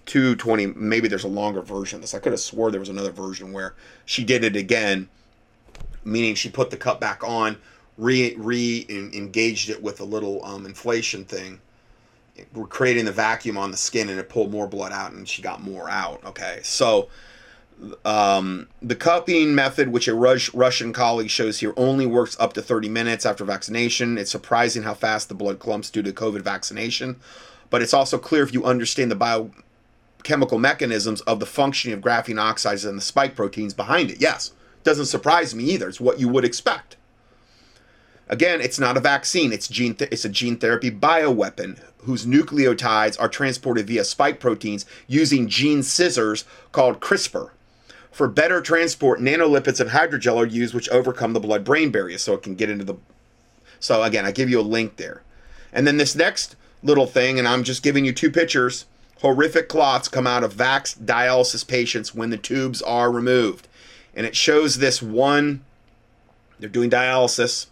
220 0.07 0.67
maybe 0.69 1.07
there's 1.07 1.25
a 1.25 1.29
longer 1.29 1.61
version 1.61 1.97
of 1.97 2.03
this. 2.03 2.15
I 2.15 2.19
could 2.19 2.33
have 2.33 2.41
swore 2.41 2.71
there 2.71 2.81
was 2.81 2.89
another 2.89 3.13
version 3.13 3.53
where 3.53 3.75
she 4.07 4.25
did 4.25 4.45
it 4.45 4.57
again 4.57 5.09
meaning 6.05 6.35
she 6.35 6.49
put 6.49 6.71
the 6.71 6.77
cup 6.77 7.01
back 7.01 7.23
on 7.23 7.57
re 7.99 8.35
re 8.37 8.87
engaged 8.89 9.69
it 9.69 9.83
with 9.83 10.01
a 10.01 10.05
little 10.05 10.45
um, 10.45 10.65
inflation 10.65 11.25
thing 11.25 11.61
we're 12.55 12.67
creating 12.67 13.05
the 13.05 13.13
vacuum 13.13 13.59
on 13.59 13.71
the 13.71 13.77
skin 13.77 14.09
and 14.09 14.19
it 14.19 14.29
pulled 14.29 14.51
more 14.51 14.69
blood 14.69 14.93
out 14.93 15.13
and 15.13 15.29
she 15.29 15.43
got 15.43 15.61
more 15.61 15.91
out 15.91 16.25
okay? 16.25 16.61
So 16.63 17.09
um, 18.05 18.69
the 18.83 18.97
cupping 18.97 19.55
method, 19.55 19.89
which 19.89 20.09
a 20.09 20.15
Rus- 20.15 20.53
Russian 20.55 20.93
colleague 20.93 21.31
shows 21.31 21.61
here, 21.61 21.73
only 21.77 22.07
works 22.07 22.37
up 22.41 22.53
to 22.55 22.63
30 22.63 22.89
minutes 22.89 23.25
after 23.25 23.45
vaccination. 23.45 24.19
It's 24.19 24.31
surprising 24.31 24.83
how 24.83 24.95
fast 24.95 25.29
the 25.29 25.35
blood 25.35 25.59
clumps 25.59 25.91
due 25.91 26.03
to 26.03 26.13
COVID 26.13 26.43
vaccination, 26.43 27.17
but 27.71 27.83
it's 27.83 27.95
also 27.95 28.19
clear 28.19 28.43
if 28.43 28.53
you 28.53 28.65
understand 28.65 29.11
the 29.11 29.17
bio 29.17 29.51
chemical 30.25 30.59
mechanisms 30.59 31.21
of 31.23 31.41
the 31.41 31.47
functioning 31.47 31.97
of 31.97 32.03
graphene 32.03 32.41
oxides 32.41 32.85
and 32.85 32.99
the 32.99 33.03
spike 33.03 33.37
proteins 33.37 33.75
behind 33.75 34.11
it. 34.11 34.21
Yes, 34.21 34.53
doesn't 34.83 35.07
surprise 35.07 35.55
me 35.55 35.65
either. 35.65 35.89
It's 35.89 36.01
what 36.01 36.19
you 36.19 36.29
would 36.29 36.45
expect. 36.45 36.97
Again, 38.29 38.61
it's 38.61 38.79
not 38.79 38.97
a 38.97 39.01
vaccine. 39.01 39.53
It's 39.53 39.69
gene. 39.69 39.95
Th- 39.95 40.11
it's 40.13 40.25
a 40.25 40.29
gene 40.29 40.57
therapy 40.57 40.91
bioweapon 40.91 41.79
whose 42.03 42.27
nucleotides 42.27 43.19
are 43.19 43.29
transported 43.29 43.87
via 43.87 44.05
spike 44.05 44.39
proteins 44.39 44.85
using 45.07 45.49
gene 45.49 45.83
scissors 45.83 46.45
called 46.73 47.01
CRISPR. 47.01 47.51
For 48.11 48.29
better 48.29 48.61
transport, 48.61 49.21
nanolipids 49.21 49.81
and 49.81 49.91
hydrogel 49.91 50.37
are 50.37 50.47
used, 50.47 50.75
which 50.75 50.89
overcome 50.89 51.33
the 51.33 51.41
blood-brain 51.41 51.91
barrier, 51.91 52.19
so 52.19 52.35
it 52.35 52.43
can 52.43 52.55
get 52.55 52.71
into 52.71 52.85
the. 52.85 52.97
So 53.81 54.03
again, 54.03 54.25
I 54.25 54.33
give 54.33 54.51
you 54.51 54.61
a 54.61 54.63
link 54.63 54.97
there, 54.97 55.23
and 55.73 55.87
then 55.87 55.99
this 55.99 56.15
next 56.15 56.57
little 56.83 57.07
thing, 57.07 57.39
and 57.39 57.47
I'm 57.47 57.65
just 57.65 57.83
giving 57.83 58.05
you 58.05 58.13
two 58.13 58.31
pictures 58.31 58.87
horrific 59.21 59.69
clots 59.69 60.09
come 60.09 60.27
out 60.27 60.45
of 60.45 60.55
vax 60.55 60.97
dialysis 60.97 61.67
patients 61.67 62.15
when 62.15 62.31
the 62.31 62.37
tubes 62.37 62.81
are 62.83 63.11
removed. 63.11 63.67
And 64.15 64.25
it 64.25 64.37
shows 64.37 64.79
this 64.79 65.03
one, 65.03 65.65
they're 66.59 66.69
doing 66.69 66.91
dialysis, 66.91 67.67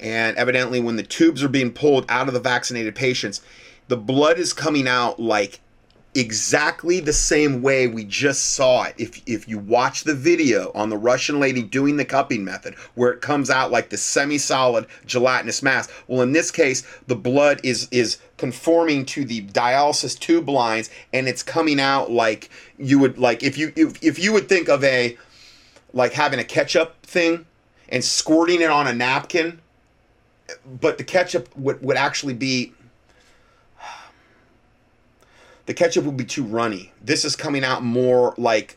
and 0.00 0.36
evidently, 0.36 0.80
when 0.80 0.96
the 0.96 1.02
tubes 1.02 1.44
are 1.44 1.48
being 1.48 1.72
pulled 1.72 2.06
out 2.08 2.26
of 2.26 2.34
the 2.34 2.40
vaccinated 2.40 2.94
patients, 2.94 3.42
the 3.88 3.98
blood 3.98 4.38
is 4.38 4.52
coming 4.52 4.88
out 4.88 5.20
like 5.20 5.60
exactly 6.14 6.98
the 6.98 7.12
same 7.12 7.62
way 7.62 7.86
we 7.86 8.04
just 8.04 8.54
saw 8.54 8.84
it. 8.84 8.94
If 8.98 9.20
if 9.26 9.48
you 9.48 9.58
watch 9.58 10.04
the 10.04 10.14
video 10.14 10.72
on 10.74 10.88
the 10.88 10.96
Russian 10.96 11.38
lady 11.38 11.62
doing 11.62 11.96
the 11.96 12.04
cupping 12.04 12.44
method, 12.44 12.74
where 12.94 13.12
it 13.12 13.20
comes 13.20 13.50
out 13.50 13.70
like 13.70 13.90
the 13.90 13.96
semi-solid 13.96 14.86
gelatinous 15.06 15.62
mass. 15.62 15.88
Well, 16.08 16.22
in 16.22 16.32
this 16.32 16.50
case, 16.50 16.82
the 17.06 17.16
blood 17.16 17.60
is 17.62 17.88
is 17.90 18.18
conforming 18.36 19.06
to 19.06 19.24
the 19.24 19.42
dialysis 19.42 20.18
tube 20.18 20.48
lines, 20.48 20.90
and 21.12 21.28
it's 21.28 21.42
coming 21.42 21.80
out 21.80 22.10
like 22.10 22.50
you 22.78 22.98
would 22.98 23.18
like 23.18 23.42
if 23.42 23.56
you 23.56 23.72
if, 23.76 24.02
if 24.02 24.18
you 24.18 24.32
would 24.32 24.48
think 24.48 24.68
of 24.68 24.82
a 24.82 25.16
like 25.92 26.12
having 26.12 26.38
a 26.38 26.44
ketchup 26.44 27.02
thing 27.02 27.46
and 27.88 28.04
squirting 28.04 28.60
it 28.60 28.70
on 28.70 28.86
a 28.86 28.92
napkin, 28.92 29.60
but 30.80 30.98
the 30.98 31.04
ketchup 31.04 31.48
would, 31.56 31.82
would 31.82 31.96
actually 31.96 32.34
be 32.34 32.72
the 35.70 35.74
ketchup 35.74 36.04
would 36.04 36.16
be 36.16 36.24
too 36.24 36.42
runny. 36.42 36.90
This 37.00 37.24
is 37.24 37.36
coming 37.36 37.62
out 37.62 37.84
more 37.84 38.34
like 38.36 38.76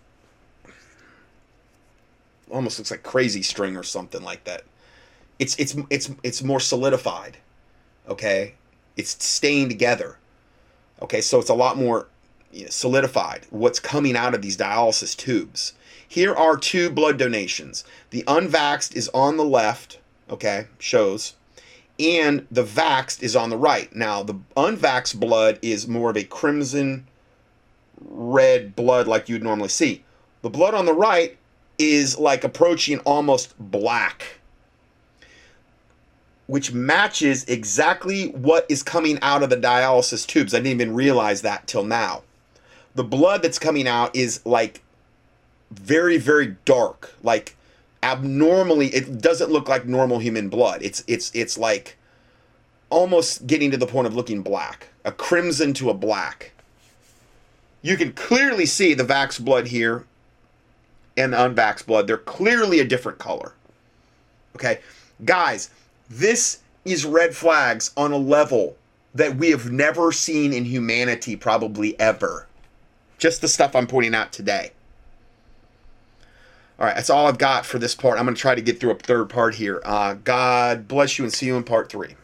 almost 2.51 2.77
looks 2.77 2.91
like 2.91 3.01
crazy 3.01 3.41
string 3.41 3.75
or 3.75 3.81
something 3.81 4.21
like 4.21 4.43
that. 4.43 4.63
It's 5.39 5.55
it's 5.55 5.75
it's 5.89 6.11
it's 6.21 6.43
more 6.43 6.59
solidified. 6.59 7.37
Okay? 8.07 8.53
It's 8.95 9.25
staying 9.25 9.69
together. 9.69 10.19
Okay, 11.01 11.19
so 11.19 11.39
it's 11.39 11.49
a 11.49 11.55
lot 11.55 11.77
more 11.77 12.09
you 12.51 12.65
know, 12.65 12.69
solidified 12.69 13.47
what's 13.49 13.79
coming 13.79 14.15
out 14.15 14.35
of 14.35 14.43
these 14.43 14.55
dialysis 14.55 15.17
tubes. 15.17 15.73
Here 16.07 16.35
are 16.35 16.57
two 16.57 16.91
blood 16.91 17.17
donations. 17.17 17.83
The 18.11 18.21
unvaxxed 18.27 18.95
is 18.95 19.09
on 19.15 19.37
the 19.37 19.45
left, 19.45 19.97
okay, 20.29 20.67
shows, 20.77 21.33
and 21.99 22.47
the 22.49 22.63
vaxxed 22.63 23.21
is 23.21 23.35
on 23.35 23.49
the 23.49 23.57
right. 23.57 23.93
Now, 23.95 24.23
the 24.23 24.35
unvaxxed 24.57 25.19
blood 25.19 25.59
is 25.61 25.87
more 25.87 26.09
of 26.09 26.17
a 26.17 26.23
crimson 26.23 27.07
red 28.01 28.75
blood 28.75 29.07
like 29.07 29.29
you'd 29.29 29.43
normally 29.43 29.69
see. 29.69 30.03
The 30.41 30.49
blood 30.49 30.73
on 30.73 30.85
the 30.85 30.93
right 30.93 31.37
is 31.77 32.17
like 32.17 32.43
approaching 32.43 32.99
almost 32.99 33.53
black, 33.59 34.39
which 36.47 36.73
matches 36.73 37.45
exactly 37.45 38.27
what 38.29 38.65
is 38.69 38.83
coming 38.83 39.19
out 39.21 39.43
of 39.43 39.49
the 39.49 39.57
dialysis 39.57 40.25
tubes. 40.27 40.53
I 40.53 40.57
didn't 40.57 40.81
even 40.81 40.93
realize 40.93 41.41
that 41.43 41.67
till 41.67 41.83
now. 41.83 42.23
The 42.95 43.03
blood 43.03 43.41
that's 43.41 43.57
coming 43.57 43.87
out 43.87 44.15
is 44.15 44.45
like 44.45 44.81
very, 45.71 46.17
very 46.17 46.55
dark, 46.65 47.13
like 47.23 47.55
abnormally. 48.03 48.87
It 48.87 49.21
doesn't 49.21 49.49
look 49.49 49.67
like 49.67 49.87
normal 49.87 50.19
human 50.19 50.49
blood. 50.49 50.83
It's 50.83 51.03
it's 51.07 51.31
it's 51.33 51.57
like 51.57 51.97
almost 52.89 53.47
getting 53.47 53.71
to 53.71 53.77
the 53.77 53.87
point 53.87 54.05
of 54.05 54.15
looking 54.15 54.43
black, 54.43 54.89
a 55.03 55.11
crimson 55.11 55.73
to 55.75 55.89
a 55.89 55.93
black. 55.95 56.51
You 57.81 57.97
can 57.97 58.13
clearly 58.13 58.65
see 58.65 58.93
the 58.93 59.03
vax 59.03 59.43
blood 59.43 59.67
here 59.67 60.05
and 61.17 61.33
unvaxxed 61.33 61.85
blood. 61.85 62.07
They're 62.07 62.17
clearly 62.17 62.79
a 62.79 62.85
different 62.85 63.17
color. 63.17 63.53
Okay, 64.55 64.79
guys, 65.25 65.69
this 66.09 66.59
is 66.85 67.05
red 67.05 67.35
flags 67.35 67.91
on 67.97 68.11
a 68.11 68.17
level 68.17 68.75
that 69.15 69.35
we 69.35 69.49
have 69.51 69.71
never 69.71 70.11
seen 70.11 70.53
in 70.53 70.65
humanity, 70.65 71.35
probably 71.35 71.99
ever. 71.99 72.47
Just 73.17 73.41
the 73.41 73.47
stuff 73.47 73.75
I'm 73.75 73.87
pointing 73.87 74.15
out 74.15 74.31
today. 74.31 74.71
All 76.79 76.87
right, 76.87 76.95
that's 76.95 77.09
all 77.09 77.27
I've 77.27 77.37
got 77.37 77.65
for 77.65 77.77
this 77.77 77.93
part. 77.95 78.17
I'm 78.17 78.25
going 78.25 78.35
to 78.35 78.41
try 78.41 78.55
to 78.55 78.61
get 78.61 78.79
through 78.79 78.91
a 78.91 78.95
third 78.95 79.29
part 79.29 79.55
here. 79.55 79.81
Uh, 79.85 80.15
God 80.15 80.87
bless 80.87 81.17
you 81.17 81.25
and 81.25 81.33
see 81.33 81.45
you 81.45 81.55
in 81.55 81.63
part 81.63 81.89
three. 81.89 82.15